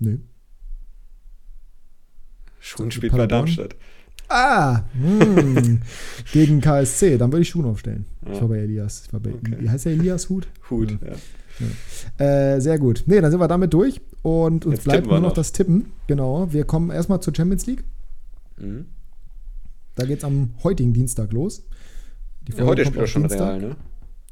Nö. 0.00 0.18
Schuhen 2.58 2.90
spielt 2.90 3.12
bei? 3.12 3.26
Darmstadt. 3.26 3.74
Ah, 4.28 4.84
hm. 4.92 5.80
gegen 6.32 6.60
KSC. 6.60 7.18
Dann 7.18 7.32
würde 7.32 7.42
ich 7.42 7.48
Schuhen 7.48 7.64
aufstellen. 7.66 8.06
Ja. 8.24 8.32
Ich 8.32 8.40
war 8.40 8.48
bei 8.48 8.58
Elias. 8.58 9.04
Ich 9.06 9.12
war 9.12 9.20
bei, 9.20 9.30
Okay. 9.32 9.56
Wie 9.58 9.68
heißt 9.70 9.86
der 9.86 9.92
Elias 9.92 10.28
Hut? 10.28 10.46
Hut, 10.70 10.98
Ja. 11.02 11.12
ja. 12.18 12.54
Äh, 12.54 12.60
sehr 12.60 12.78
gut. 12.78 13.02
Nee, 13.06 13.20
dann 13.20 13.30
sind 13.30 13.40
wir 13.40 13.48
damit 13.48 13.72
durch. 13.74 14.00
Und 14.22 14.66
uns 14.66 14.76
Jetzt 14.76 14.84
bleibt 14.84 15.06
nur 15.06 15.16
noch 15.20 15.28
noch. 15.28 15.32
das 15.34 15.52
Tippen. 15.52 15.92
Genau. 16.06 16.52
Wir 16.52 16.64
kommen 16.64 16.90
erstmal 16.90 17.20
zur 17.20 17.34
Champions 17.34 17.66
League. 17.66 17.82
Mhm. 18.58 18.86
Da 19.96 20.06
geht 20.06 20.18
es 20.18 20.24
am 20.24 20.50
heutigen 20.62 20.92
Dienstag 20.92 21.32
los. 21.32 21.64
Die 22.42 22.52
Ja, 22.52 22.64
heute 22.64 22.84
spielt 22.84 22.98
er 22.98 23.04
auf 23.04 23.10
schon 23.10 23.22
Dienstag. 23.22 23.48
Real, 23.48 23.60
ne? 23.60 23.76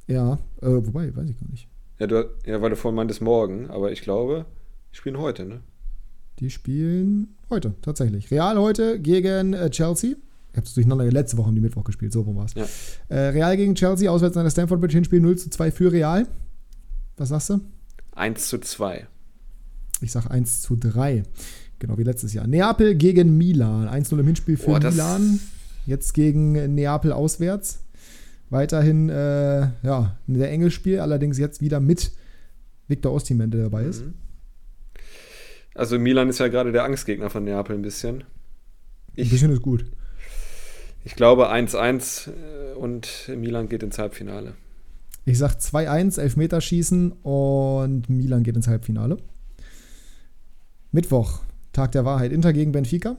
Ja, 0.07 0.35
äh, 0.63 0.67
wobei, 0.87 1.15
weiß 1.15 1.29
ich 1.29 1.39
gar 1.41 1.51
nicht. 1.51 1.69
Ja, 1.99 2.07
du, 2.07 2.31
ja, 2.47 2.63
weil 2.63 2.71
du 2.71 2.77
vorhin 2.77 2.97
meintest 2.97 3.21
morgen, 3.21 3.69
aber 3.69 3.91
ich 3.93 4.01
glaube, 4.03 4.47
die 4.93 4.97
spielen 4.97 5.19
heute, 5.19 5.45
ne? 5.45 5.61
Die 6.39 6.51
spielen 6.51 7.37
heute, 7.51 7.75
tatsächlich. 7.83 8.31
Real 8.31 8.59
heute 8.59 9.01
gegen 9.01 9.53
äh, 9.55 9.71
Chelsea. 9.71 10.13
Ich 10.53 10.57
habe 10.57 10.67
es 10.67 10.75
durcheinander, 10.75 11.05
letzte 11.11 11.37
Woche 11.37 11.49
haben 11.49 11.55
die 11.55 11.61
Mittwoch 11.61 11.85
gespielt, 11.85 12.13
so 12.13 12.23
rum 12.23 12.37
war 12.37 12.47
es. 12.47 12.55
Ja. 12.55 12.67
Äh, 13.09 13.29
Real 13.31 13.57
gegen 13.57 13.75
Chelsea, 13.75 14.11
auswärts 14.11 14.37
an 14.37 14.45
der 14.45 14.51
Stamford 14.51 14.81
Bridge, 14.81 14.95
Hinspiel 14.95 15.21
0 15.21 15.37
zu 15.37 15.51
2 15.51 15.71
für 15.71 15.93
Real. 15.93 16.27
Was 17.17 17.31
sagst 17.31 17.51
du? 17.51 17.61
1 18.13 18.49
zu 18.49 18.59
2. 18.59 19.07
Ich 20.01 20.13
sag 20.13 20.31
1 20.31 20.63
zu 20.63 20.77
3. 20.77 21.25
Genau 21.81 21.99
wie 21.99 22.03
letztes 22.05 22.33
Jahr. 22.35 22.47
Neapel 22.47 22.95
gegen 22.95 23.37
Milan. 23.37 23.89
1-0 23.89 24.19
im 24.19 24.27
Hinspiel 24.27 24.57
für 24.57 24.79
das- 24.81 24.95
Milan. 24.95 25.41
Jetzt 25.87 26.15
gegen 26.15 26.75
Neapel 26.75 27.13
auswärts. 27.13 27.81
Weiterhin, 28.51 29.09
äh, 29.11 29.61
ja, 29.83 30.17
ein 30.27 30.37
sehr 30.37 30.51
enges 30.51 30.73
Spiel, 30.73 31.01
allerdings 31.01 31.39
jetzt 31.39 31.61
wieder 31.61 31.81
mit 31.81 32.13
Victor 32.89 33.13
Osimhen, 33.13 33.51
der 33.51 33.63
dabei 33.65 33.85
ist. 33.85 34.05
Mhm. 34.05 34.15
Also 35.79 35.99
Milan 35.99 36.29
ist 36.29 36.41
ja 36.41 36.49
gerade 36.49 36.73
der 36.73 36.85
Angstgegner 36.85 37.31
von 37.31 37.45
Neapel 37.45 37.77
ein 37.77 37.83
bisschen. 37.83 38.23
Ein 38.23 38.25
Ich, 39.15 39.31
bisschen 39.31 39.53
ist 39.53 39.63
gut. 39.63 39.85
ich 41.05 41.15
glaube 41.15 41.51
1-1 41.53 42.31
äh, 42.31 42.75
und 42.75 43.31
Milan 43.37 43.69
geht 43.69 43.83
ins 43.85 43.97
Halbfinale. 43.99 44.55
Ich 45.25 45.39
sag 45.39 45.53
2-1, 45.59 46.21
Elfmeterschießen 46.21 47.13
und 47.13 48.09
Milan 48.09 48.43
geht 48.43 48.57
ins 48.57 48.67
Halbfinale. 48.67 49.19
Mittwoch, 50.91 51.43
Tag 51.73 51.93
der 51.93 52.05
Wahrheit. 52.05 52.33
Inter 52.33 52.53
gegen 52.53 52.73
Benfica. 52.73 53.17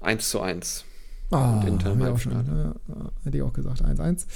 1 0.00 0.28
zu 0.30 0.40
1. 0.40 0.84
Ah, 1.30 1.60
Und 1.60 1.68
Inter 1.68 1.92
im 1.92 1.98
schon, 2.18 2.34
Halbfinale. 2.34 2.74
ja, 2.88 2.94
ja, 2.94 3.10
hätte 3.24 3.36
ich 3.38 3.42
auch 3.42 3.52
gesagt, 3.52 3.82
1-1. 3.82 4.26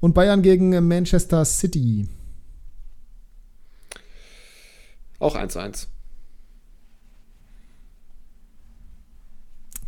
Und 0.00 0.14
Bayern 0.14 0.42
gegen 0.42 0.88
Manchester 0.88 1.44
City. 1.44 2.08
Auch 5.22 5.36
1-1. 5.36 5.86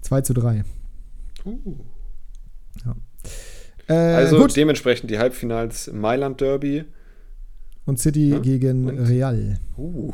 2 0.02 0.20
zu 0.20 0.32
3. 0.32 0.64
Uh. 1.44 1.58
Äh, 3.88 3.92
Also 3.94 4.38
gut. 4.38 4.54
dementsprechend 4.56 5.10
die 5.10 5.18
Halbfinals 5.18 5.90
Mailand 5.92 6.40
Derby. 6.40 6.84
Und 7.84 7.98
City 7.98 8.30
Ja, 8.30 8.38
gegen 8.38 8.88
und? 8.88 8.98
Real. 9.00 9.58
Uh. 9.76 10.12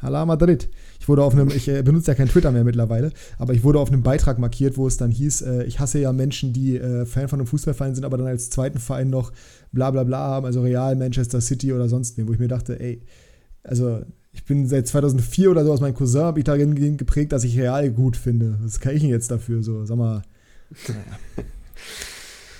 Hala 0.00 0.26
Madrid. 0.26 0.68
Ich 1.04 1.08
wurde 1.08 1.22
auf 1.22 1.34
einem, 1.34 1.48
ich 1.48 1.68
äh, 1.68 1.82
benutze 1.82 2.12
ja 2.12 2.14
kein 2.14 2.30
Twitter 2.30 2.50
mehr 2.50 2.64
mittlerweile, 2.64 3.12
aber 3.36 3.52
ich 3.52 3.62
wurde 3.62 3.78
auf 3.78 3.92
einem 3.92 4.02
Beitrag 4.02 4.38
markiert, 4.38 4.78
wo 4.78 4.86
es 4.86 4.96
dann 4.96 5.10
hieß, 5.10 5.42
äh, 5.42 5.64
ich 5.64 5.78
hasse 5.78 5.98
ja 5.98 6.14
Menschen, 6.14 6.54
die 6.54 6.78
äh, 6.78 7.04
Fan 7.04 7.28
von 7.28 7.40
einem 7.40 7.46
Fußballverein 7.46 7.94
sind, 7.94 8.06
aber 8.06 8.16
dann 8.16 8.26
als 8.26 8.48
zweiten 8.48 8.78
Verein 8.78 9.10
noch 9.10 9.30
bla 9.70 9.90
bla 9.90 10.04
bla 10.04 10.16
haben, 10.16 10.46
also 10.46 10.62
Real, 10.62 10.96
Manchester 10.96 11.42
City 11.42 11.74
oder 11.74 11.90
sonst 11.90 12.16
wen, 12.16 12.26
wo 12.26 12.32
ich 12.32 12.38
mir 12.38 12.48
dachte, 12.48 12.80
ey, 12.80 13.02
also 13.64 14.00
ich 14.32 14.46
bin 14.46 14.66
seit 14.66 14.88
2004 14.88 15.50
oder 15.50 15.66
so 15.66 15.74
aus 15.74 15.82
meinem 15.82 15.92
Cousin, 15.92 16.22
habe 16.22 16.38
ich 16.38 16.46
darin 16.46 16.96
geprägt, 16.96 17.32
dass 17.32 17.44
ich 17.44 17.58
Real 17.58 17.90
gut 17.90 18.16
finde. 18.16 18.56
Was 18.62 18.80
kann 18.80 18.94
ich 18.94 19.02
denn 19.02 19.10
jetzt 19.10 19.30
dafür? 19.30 19.62
So, 19.62 19.84
sag 19.84 19.98
mal. 19.98 20.22
Naja. 20.88 21.44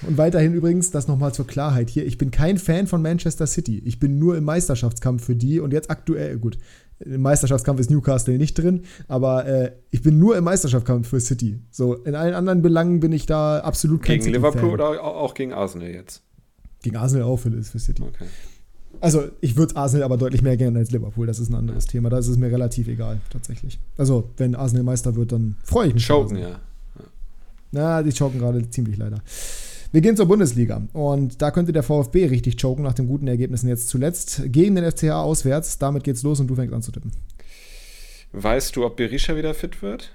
Und 0.06 0.18
weiterhin 0.18 0.54
übrigens, 0.54 0.90
das 0.90 1.08
nochmal 1.08 1.32
zur 1.32 1.46
Klarheit 1.46 1.88
hier, 1.88 2.06
ich 2.06 2.18
bin 2.18 2.30
kein 2.30 2.58
Fan 2.58 2.86
von 2.86 3.00
Manchester 3.00 3.46
City. 3.46 3.80
Ich 3.84 3.98
bin 3.98 4.18
nur 4.18 4.36
im 4.36 4.44
Meisterschaftskampf 4.44 5.24
für 5.24 5.34
die 5.36 5.60
und 5.60 5.72
jetzt 5.72 5.90
aktuell, 5.90 6.36
gut, 6.38 6.58
im 7.00 7.20
Meisterschaftskampf 7.22 7.80
ist 7.80 7.90
Newcastle 7.90 8.38
nicht 8.38 8.54
drin, 8.54 8.82
aber 9.08 9.46
äh, 9.46 9.72
ich 9.90 10.02
bin 10.02 10.18
nur 10.18 10.36
im 10.36 10.44
Meisterschaftskampf 10.44 11.08
für 11.08 11.20
City. 11.20 11.58
So, 11.70 11.94
in 11.94 12.14
allen 12.14 12.34
anderen 12.34 12.62
Belangen 12.62 13.00
bin 13.00 13.12
ich 13.12 13.26
da 13.26 13.58
absolut 13.60 14.02
kein 14.02 14.20
Gegen 14.20 14.32
Liverpool 14.32 14.70
oder 14.70 14.88
au- 14.90 14.96
auch 15.24 15.34
gegen 15.34 15.52
Arsenal 15.52 15.88
jetzt? 15.88 16.22
Gegen 16.82 16.96
Arsenal 16.96 17.24
auch 17.24 17.36
für, 17.38 17.50
für 17.62 17.78
City. 17.78 18.02
Okay. 18.02 18.24
Also, 19.00 19.24
ich 19.40 19.56
würde 19.56 19.74
Arsenal 19.76 20.04
aber 20.04 20.16
deutlich 20.16 20.40
mehr 20.42 20.56
gerne 20.56 20.78
als 20.78 20.90
Liverpool. 20.92 21.26
Das 21.26 21.40
ist 21.40 21.48
ein 21.50 21.56
anderes 21.56 21.86
Thema. 21.86 22.10
Da 22.10 22.18
ist 22.18 22.28
es 22.28 22.36
mir 22.36 22.50
relativ 22.50 22.86
egal, 22.88 23.20
tatsächlich. 23.28 23.80
Also, 23.98 24.30
wenn 24.36 24.54
Arsenal 24.54 24.84
Meister 24.84 25.16
wird, 25.16 25.32
dann 25.32 25.56
freue 25.64 25.88
ich 25.88 25.94
mich. 25.94 26.06
Choken, 26.06 26.36
Arsenal. 26.36 26.52
ja. 26.52 26.60
Na, 27.72 28.02
die 28.04 28.12
choken 28.12 28.38
gerade 28.38 28.70
ziemlich 28.70 28.96
leider. 28.96 29.18
Wir 29.94 30.00
gehen 30.00 30.16
zur 30.16 30.26
Bundesliga 30.26 30.82
und 30.92 31.40
da 31.40 31.52
könnte 31.52 31.72
der 31.72 31.84
VfB 31.84 32.26
richtig 32.26 32.56
choken 32.60 32.82
nach 32.82 32.94
den 32.94 33.06
guten 33.06 33.28
Ergebnissen 33.28 33.68
jetzt 33.68 33.88
zuletzt 33.88 34.42
gegen 34.46 34.74
den 34.74 34.90
FCH 34.90 35.10
auswärts. 35.10 35.78
Damit 35.78 36.02
geht's 36.02 36.24
los 36.24 36.40
und 36.40 36.48
du 36.48 36.56
fängst 36.56 36.74
an 36.74 36.82
zu 36.82 36.90
tippen. 36.90 37.12
Weißt 38.32 38.74
du, 38.74 38.84
ob 38.84 38.96
Berisha 38.96 39.36
wieder 39.36 39.54
fit 39.54 39.82
wird? 39.82 40.10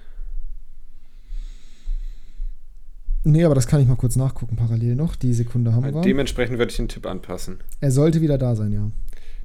Nee, 3.24 3.42
aber 3.42 3.54
das 3.54 3.66
kann 3.66 3.80
ich 3.80 3.88
mal 3.88 3.96
kurz 3.96 4.16
nachgucken 4.16 4.56
parallel 4.56 4.96
noch. 4.96 5.16
Die 5.16 5.32
Sekunde 5.32 5.72
haben 5.72 5.94
wir. 5.94 6.02
Dementsprechend 6.02 6.58
würde 6.58 6.72
ich 6.72 6.76
den 6.76 6.88
Tipp 6.88 7.06
anpassen. 7.06 7.60
Er 7.80 7.90
sollte 7.90 8.20
wieder 8.20 8.36
da 8.36 8.54
sein, 8.56 8.72
ja. 8.72 8.90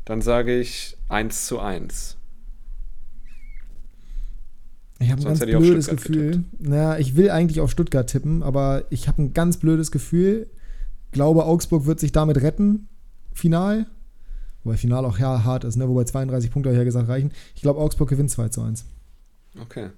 Dann 0.03 0.21
sage 0.21 0.59
ich 0.59 0.97
1 1.07 1.47
zu 1.47 1.61
1. 1.61 2.17
Ich 5.05 5.11
habe 5.11 5.21
ein 5.21 5.27
ganz 5.27 5.39
blödes 5.39 5.87
Gefühl. 5.87 6.43
Naja, 6.57 6.97
ich 6.97 7.15
will 7.15 7.29
eigentlich 7.29 7.61
auf 7.61 7.69
Stuttgart 7.69 8.09
tippen, 8.09 8.41
aber 8.41 8.85
ich 8.89 9.07
habe 9.07 9.21
ein 9.21 9.33
ganz 9.33 9.57
blödes 9.57 9.91
Gefühl. 9.91 10.47
Glaube, 11.11 11.45
Augsburg 11.45 11.85
wird 11.85 11.99
sich 11.99 12.11
damit 12.11 12.41
retten. 12.41 12.87
Final. 13.31 13.85
Wobei 14.63 14.77
Final 14.77 15.05
auch 15.05 15.19
ja 15.19 15.43
hart 15.43 15.63
ist, 15.63 15.75
ne? 15.75 15.87
Wobei 15.87 16.05
32 16.05 16.49
Punkte, 16.49 16.71
ja 16.71 16.83
gesagt, 16.83 17.07
reichen. 17.07 17.31
Ich 17.53 17.61
glaube, 17.61 17.79
Augsburg 17.79 18.09
gewinnt 18.09 18.31
2 18.31 18.49
zu 18.49 18.63
1. 18.63 18.85
Okay. 19.61 19.89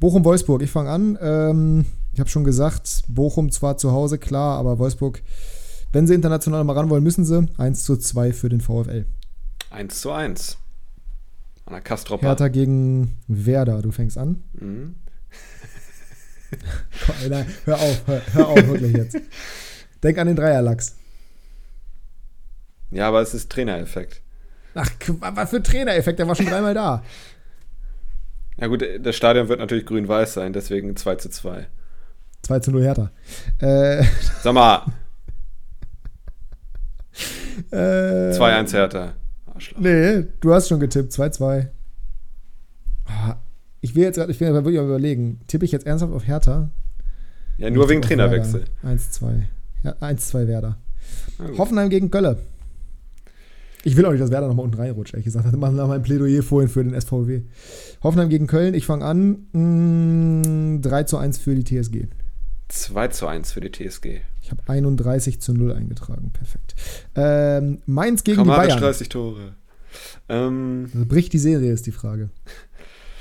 Bochum-Wolfsburg, 0.00 0.62
ich 0.62 0.70
fange 0.70 0.88
an. 0.88 1.18
Ähm, 1.20 1.84
ich 2.14 2.20
habe 2.20 2.30
schon 2.30 2.44
gesagt, 2.44 3.02
Bochum 3.08 3.52
zwar 3.52 3.76
zu 3.76 3.92
Hause, 3.92 4.16
klar, 4.16 4.56
aber 4.56 4.78
Wolfsburg, 4.78 5.22
wenn 5.92 6.06
sie 6.06 6.14
international 6.14 6.64
mal 6.64 6.72
ran 6.72 6.88
wollen, 6.88 7.04
müssen 7.04 7.26
sie. 7.26 7.46
1 7.58 7.84
zu 7.84 7.98
2 7.98 8.32
für 8.32 8.48
den 8.48 8.62
VfL. 8.62 9.04
1 9.70 10.00
zu 10.00 10.10
1. 10.10 10.56
An 11.72 11.76
der 11.76 11.84
Kastropper. 11.84 12.26
Hertha 12.26 12.48
gegen 12.48 13.16
Werder, 13.28 13.80
du 13.80 13.92
fängst 13.92 14.18
an. 14.18 14.44
Mhm. 14.52 14.94
Komm, 17.06 17.30
nein, 17.30 17.46
hör 17.64 17.76
auf, 17.76 18.02
hör, 18.06 18.22
hör 18.34 18.48
auf, 18.48 18.66
wirklich 18.66 18.92
jetzt. 18.92 19.16
Denk 20.02 20.18
an 20.18 20.26
den 20.26 20.36
Dreierlachs. 20.36 20.96
Ja, 22.90 23.08
aber 23.08 23.22
es 23.22 23.32
ist 23.32 23.50
Trainereffekt. 23.50 24.20
Ach, 24.74 24.90
was 25.18 25.48
für 25.48 25.56
ein 25.56 25.64
Trainereffekt, 25.64 26.18
der 26.18 26.28
war 26.28 26.34
schon 26.34 26.44
dreimal 26.44 26.74
da. 26.74 27.02
Ja 28.58 28.66
gut, 28.66 28.84
das 29.00 29.16
Stadion 29.16 29.48
wird 29.48 29.58
natürlich 29.58 29.86
grün-weiß 29.86 30.34
sein, 30.34 30.52
deswegen 30.52 30.94
2 30.94 31.14
zu 31.14 31.30
2. 31.30 31.68
2 32.42 32.60
zu 32.60 32.70
0 32.70 32.82
Hertha. 32.82 33.10
Äh, 33.60 34.04
Sag 34.42 34.52
mal, 34.52 34.84
äh, 37.70 37.76
2-1 38.36 38.72
Hertha. 38.72 39.14
Arschloch. 39.62 39.78
Nee, 39.80 40.24
du 40.40 40.52
hast 40.54 40.68
schon 40.68 40.80
getippt. 40.80 41.12
2-2. 41.12 41.68
Ah, 43.06 43.36
Ich 43.80 43.94
will 43.94 44.04
jetzt 44.04 44.16
grad- 44.16 44.28
ich 44.30 44.38
will 44.40 44.52
wirklich 44.54 44.76
mal 44.76 44.84
überlegen. 44.86 45.40
Tippe 45.48 45.64
ich 45.64 45.72
jetzt 45.72 45.86
ernsthaft 45.86 46.12
auf 46.12 46.26
Hertha? 46.26 46.70
Ja, 47.58 47.68
nur 47.70 47.84
Ich 47.84 47.90
wegen 47.90 48.02
Trainerwechsel. 48.02 48.64
Werder. 48.82 49.00
1-2. 49.02 49.42
Ja, 49.82 49.94
1-2 50.00 50.46
Werder. 50.46 50.78
Hoffenheim 51.58 51.90
gegen 51.90 52.10
Gölle. 52.10 52.38
Ich 53.84 53.96
will 53.96 54.06
auch 54.06 54.12
nicht, 54.12 54.20
dass 54.22 54.30
Werder 54.30 54.46
nochmal 54.46 54.64
unten 54.64 54.76
reinrutscht, 54.78 55.12
ehrlich 55.14 55.24
gesagt. 55.24 55.46
Das 55.46 55.56
machen 55.56 55.74
wir 55.76 55.86
mein 55.88 56.02
Plädoyer 56.02 56.42
vorhin 56.44 56.68
für 56.68 56.84
den 56.84 56.94
SVW. 56.94 57.42
Hoffenheim 58.04 58.28
gegen 58.28 58.46
Köln. 58.46 58.74
Ich 58.74 58.86
fange 58.86 59.04
an. 59.04 59.46
Mm, 59.52 60.80
3 60.82 61.02
zu 61.02 61.18
1 61.18 61.38
für 61.38 61.56
die 61.56 61.64
TSG. 61.64 62.06
2 62.72 63.08
zu 63.08 63.26
1 63.26 63.52
für 63.52 63.60
die 63.60 63.70
TSG. 63.70 64.22
Ich 64.40 64.50
habe 64.50 64.62
31 64.66 65.40
zu 65.40 65.52
0 65.52 65.72
eingetragen. 65.72 66.30
Perfekt. 66.32 66.74
Ähm, 67.14 67.82
Mainz 67.86 68.24
gegen 68.24 68.38
Kramaric 68.38 68.62
die 68.62 68.68
Bayern. 68.68 68.82
30 68.82 69.08
Tore. 69.08 69.54
Ähm, 70.28 70.90
Also 70.94 71.06
bricht 71.06 71.32
die 71.32 71.38
Serie, 71.38 71.70
ist 71.72 71.86
die 71.86 71.92
Frage. 71.92 72.30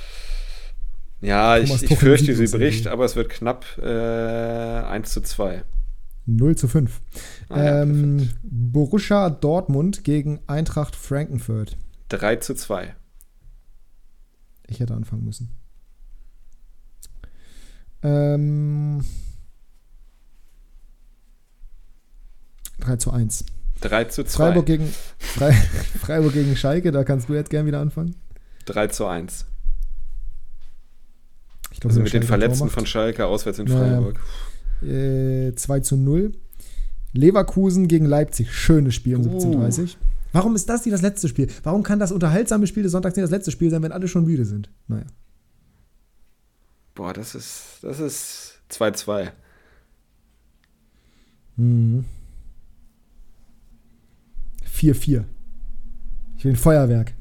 ja, 1.21 1.57
ich, 1.57 1.67
Thomas 1.67 1.83
ich 1.83 1.97
fürchte, 1.97 2.33
sie 2.35 2.47
bricht, 2.47 2.87
aber 2.87 3.05
es 3.05 3.15
wird 3.15 3.29
knapp 3.29 3.65
äh, 3.77 3.83
1 3.83 5.11
zu 5.11 5.21
2. 5.21 5.63
0 6.27 6.55
zu 6.55 6.67
5. 6.67 7.01
Ah, 7.49 7.57
ja, 7.63 7.81
ähm, 7.81 8.29
Borussia 8.43 9.29
Dortmund 9.29 10.03
gegen 10.05 10.39
Eintracht 10.47 10.95
Frankfurt. 10.95 11.77
3 12.09 12.37
zu 12.37 12.55
2. 12.55 12.95
Ich 14.67 14.79
hätte 14.79 14.93
anfangen 14.93 15.25
müssen. 15.25 15.49
Ähm, 18.03 19.03
3 22.79 22.95
zu 22.97 23.11
1. 23.11 23.45
3 23.81 24.03
zu 24.05 24.23
2. 24.23 24.29
Freiburg 24.45 24.65
gegen, 24.65 24.87
Fre 25.17 25.51
Freiburg 25.99 26.33
gegen 26.33 26.55
Schalke, 26.55 26.91
da 26.91 27.03
kannst 27.03 27.29
du 27.29 27.33
jetzt 27.33 27.49
gern 27.49 27.65
wieder 27.65 27.79
anfangen. 27.79 28.15
3 28.65 28.87
zu 28.87 29.05
1. 29.07 29.45
Ich 31.71 31.79
glaube, 31.79 31.91
Also 31.93 32.01
mit 32.01 32.13
den 32.13 32.23
Verletzten 32.23 32.69
von 32.69 32.85
Schalke 32.85 33.25
auswärts 33.25 33.59
in. 33.59 33.67
Freiburg. 33.67 34.19
Äh, 34.83 35.53
2 35.55 35.79
zu 35.81 35.95
0. 35.97 36.33
Leverkusen 37.13 37.87
gegen 37.87 38.05
Leipzig. 38.05 38.53
Schönes 38.53 38.95
Spiel 38.95 39.15
um 39.15 39.25
Uh. 39.27 39.39
17.30 39.39 39.95
Warum 40.33 40.55
ist 40.55 40.69
das 40.69 40.85
nicht 40.85 40.93
das 40.93 41.01
letzte 41.01 41.27
Spiel? 41.27 41.49
Warum 41.63 41.83
kann 41.83 41.99
das 41.99 42.11
unterhaltsame 42.13 42.65
Spiel 42.65 42.83
des 42.83 42.93
Sonntags 42.93 43.15
nicht 43.17 43.23
das 43.23 43.31
letzte 43.31 43.51
Spiel 43.51 43.69
sein, 43.69 43.83
wenn 43.83 43.91
alle 43.91 44.07
schon 44.07 44.23
müde 44.25 44.45
sind? 44.45 44.69
Naja. 44.87 45.05
Boah, 46.95 47.13
das 47.13 47.35
ist 47.35 47.79
das 47.81 47.99
ist 47.99 48.53
2-2. 48.71 49.31
Mhm. 51.57 52.05
4-4. 54.81 55.23
Ich 56.37 56.45
will 56.45 56.53
ein 56.53 56.57
Feuerwerk. 56.57 57.13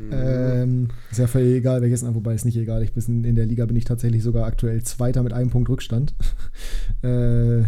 Mhm. 0.00 0.10
Ähm, 0.12 0.88
ist 1.10 1.18
ja 1.18 1.26
völlig 1.26 1.56
egal, 1.56 1.82
welches, 1.82 2.02
wobei 2.14 2.34
ist 2.34 2.44
nicht 2.44 2.56
egal. 2.56 2.82
Ich 2.82 2.92
bin 2.92 3.24
in 3.24 3.36
der 3.36 3.46
Liga 3.46 3.66
bin 3.66 3.76
ich 3.76 3.84
tatsächlich 3.84 4.22
sogar 4.22 4.46
aktuell 4.46 4.82
Zweiter 4.82 5.22
mit 5.22 5.32
einem 5.32 5.50
Punkt 5.50 5.68
Rückstand. 5.68 6.14
äh, 7.02 7.64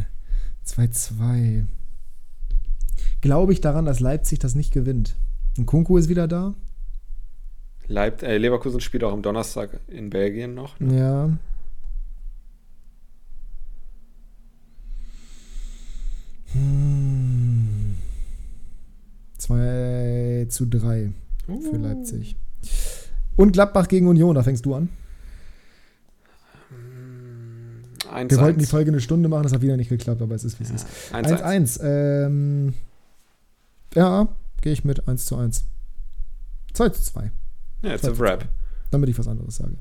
2-2. 0.66 1.64
Glaube 3.20 3.52
ich 3.52 3.60
daran, 3.60 3.84
dass 3.84 4.00
Leipzig 4.00 4.38
das 4.38 4.54
nicht 4.54 4.72
gewinnt. 4.72 5.16
Und 5.58 5.66
Kunku 5.66 5.96
ist 5.98 6.08
wieder 6.08 6.26
da? 6.28 6.54
Leip 7.86 8.22
äh, 8.22 8.38
Leverkusen 8.38 8.80
spielt 8.80 9.04
auch 9.04 9.12
am 9.12 9.22
Donnerstag 9.22 9.78
in 9.88 10.08
Belgien 10.10 10.54
noch. 10.54 10.80
Ja. 10.80 11.30
Hm. 16.52 17.83
2 19.44 20.46
zu 20.48 20.66
3 20.66 21.10
für 21.46 21.76
Leipzig. 21.76 22.36
Und 23.36 23.52
Gladbach 23.52 23.88
gegen 23.88 24.08
Union, 24.08 24.34
da 24.34 24.42
fängst 24.42 24.64
du 24.64 24.74
an. 24.74 24.88
1 28.10 28.30
Wir 28.30 28.38
wollten 28.40 28.58
die 28.60 28.66
Folge 28.66 28.90
eine 28.90 29.00
Stunde 29.00 29.28
machen, 29.28 29.42
das 29.42 29.52
hat 29.52 29.60
wieder 29.62 29.76
nicht 29.76 29.88
geklappt, 29.88 30.22
aber 30.22 30.34
es 30.34 30.44
ist 30.44 30.58
wie 30.60 30.64
es 30.64 30.70
Ja, 30.70 30.76
ist. 30.76 31.42
1-1. 31.42 31.80
1-1. 31.80 31.80
Ähm, 31.82 32.74
ja, 33.94 34.28
gehe 34.60 34.72
ich 34.72 34.84
mit 34.84 35.06
1 35.08 35.26
zu 35.26 35.36
1. 35.36 35.64
2 36.74 36.88
zu 36.90 37.02
2, 37.02 37.30
Ja, 37.82 37.94
it's 37.94 38.04
a 38.04 38.18
wrap. 38.18 38.44
Damit 38.90 39.08
ich 39.08 39.18
was 39.18 39.28
anderes 39.28 39.56
sage. 39.56 39.74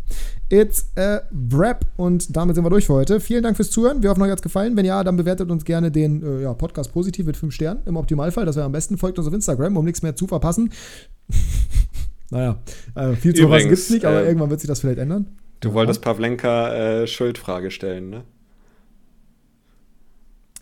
It's 0.50 0.92
a 0.98 1.22
wrap 1.32 1.86
und 1.98 2.36
damit 2.36 2.56
sind 2.56 2.66
wir 2.66 2.70
durch 2.70 2.86
für 2.86 2.94
heute. 2.94 3.20
Vielen 3.20 3.44
Dank 3.44 3.56
fürs 3.56 3.72
Zuhören. 3.72 4.04
Wir 4.04 4.10
hoffen, 4.10 4.22
euch 4.22 4.32
hat 4.32 4.40
es 4.40 4.44
gefallen. 4.44 4.76
Wenn 4.76 4.86
ja, 4.86 5.04
dann 5.04 5.16
bewertet 5.16 5.50
uns 5.52 5.66
gerne 5.66 5.92
den 5.92 6.24
äh, 6.24 6.44
ja, 6.44 6.54
Podcast 6.54 6.92
positiv 6.92 7.26
mit 7.26 7.38
5 7.38 7.54
Sternen. 7.54 7.82
Im 7.86 7.98
Optimalfall, 7.98 8.46
das 8.46 8.56
wäre 8.56 8.66
am 8.66 8.72
besten. 8.72 8.98
Folgt 8.98 9.18
uns 9.18 9.28
auf 9.28 9.34
Instagram, 9.34 9.78
um 9.78 9.86
nichts 9.86 10.02
mehr 10.02 10.16
zu 10.16 10.28
verpassen. 10.28 10.72
naja, 12.30 12.58
äh, 12.96 13.14
viel 13.14 13.34
zu 13.34 13.42
verpassen 13.44 13.70
gibt 13.70 13.80
es 13.80 13.90
nicht, 13.90 14.06
aber 14.06 14.22
äh, 14.22 14.28
irgendwann 14.28 14.50
wird 14.50 14.60
sich 14.60 14.68
das 14.68 14.80
vielleicht 14.80 15.00
ändern. 15.00 15.28
Du 15.60 15.74
wolltest 15.74 16.02
Pavlenka 16.02 16.74
äh, 16.74 17.08
Schuldfrage 17.08 17.72
stellen, 17.72 18.10
ne? 18.10 18.24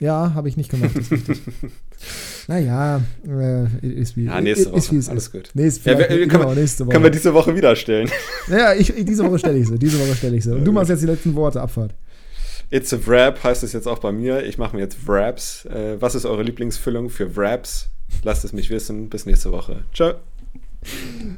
Ja, 0.02 0.34
habe 0.34 0.50
ich 0.50 0.58
nicht 0.58 0.70
gemacht. 0.72 0.92
Ist 0.96 1.12
naja, 2.48 3.02
äh, 3.26 3.86
ist 3.88 4.18
wie, 4.18 4.26
Ja, 4.26 4.42
nächste 4.42 4.70
ist, 4.72 4.92
wie 4.92 4.98
Woche. 5.00 5.12
Alles 5.12 5.24
ist. 5.28 5.32
gut. 5.32 5.50
Nee, 5.54 5.68
ist 5.68 5.86
Ja, 5.86 5.96
vielleicht, 5.96 6.10
wir- 6.10 6.28
genau, 6.28 6.40
können, 6.48 6.56
nächste 6.60 6.86
Woche. 6.86 6.92
können 6.94 7.04
wir 7.04 7.12
diese 7.12 7.34
Woche 7.36 7.56
wieder 7.56 7.76
stellen. 7.76 8.10
ja, 8.50 8.74
ich, 8.74 8.92
diese 9.06 9.24
Woche 9.24 9.38
stelle 9.38 9.60
ich 9.60 9.68
sie. 9.68 9.78
Diese 9.78 10.00
Woche 10.00 10.16
stelle 10.16 10.36
ich 10.38 10.44
sie. 10.44 10.52
Und 10.56 10.66
du 10.66 10.72
machst 10.72 10.90
jetzt 10.90 11.02
die 11.04 11.06
letzten 11.06 11.36
Worte, 11.36 11.62
Abfahrt. 11.62 11.94
It's 12.72 12.92
a 12.94 12.98
Wrap 13.06 13.44
heißt 13.44 13.62
es 13.64 13.74
jetzt 13.74 13.88
auch 13.88 14.00
bei 14.00 14.12
mir. 14.12 14.44
Ich 14.44 14.58
mache 14.58 14.76
mir 14.76 14.82
jetzt 14.82 15.08
Wraps. 15.08 15.66
Äh, 15.66 15.98
was 16.02 16.16
ist 16.16 16.26
eure 16.26 16.42
Lieblingsfüllung 16.44 17.10
für 17.12 17.36
Wraps? 17.38 17.90
Lasst 18.24 18.44
es 18.44 18.54
mich 18.54 18.70
wissen. 18.72 19.08
Bis 19.10 19.26
nächste 19.28 19.52
Woche. 19.52 19.84
Ciao. 19.94 20.14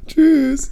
Tschüss. 0.08 0.72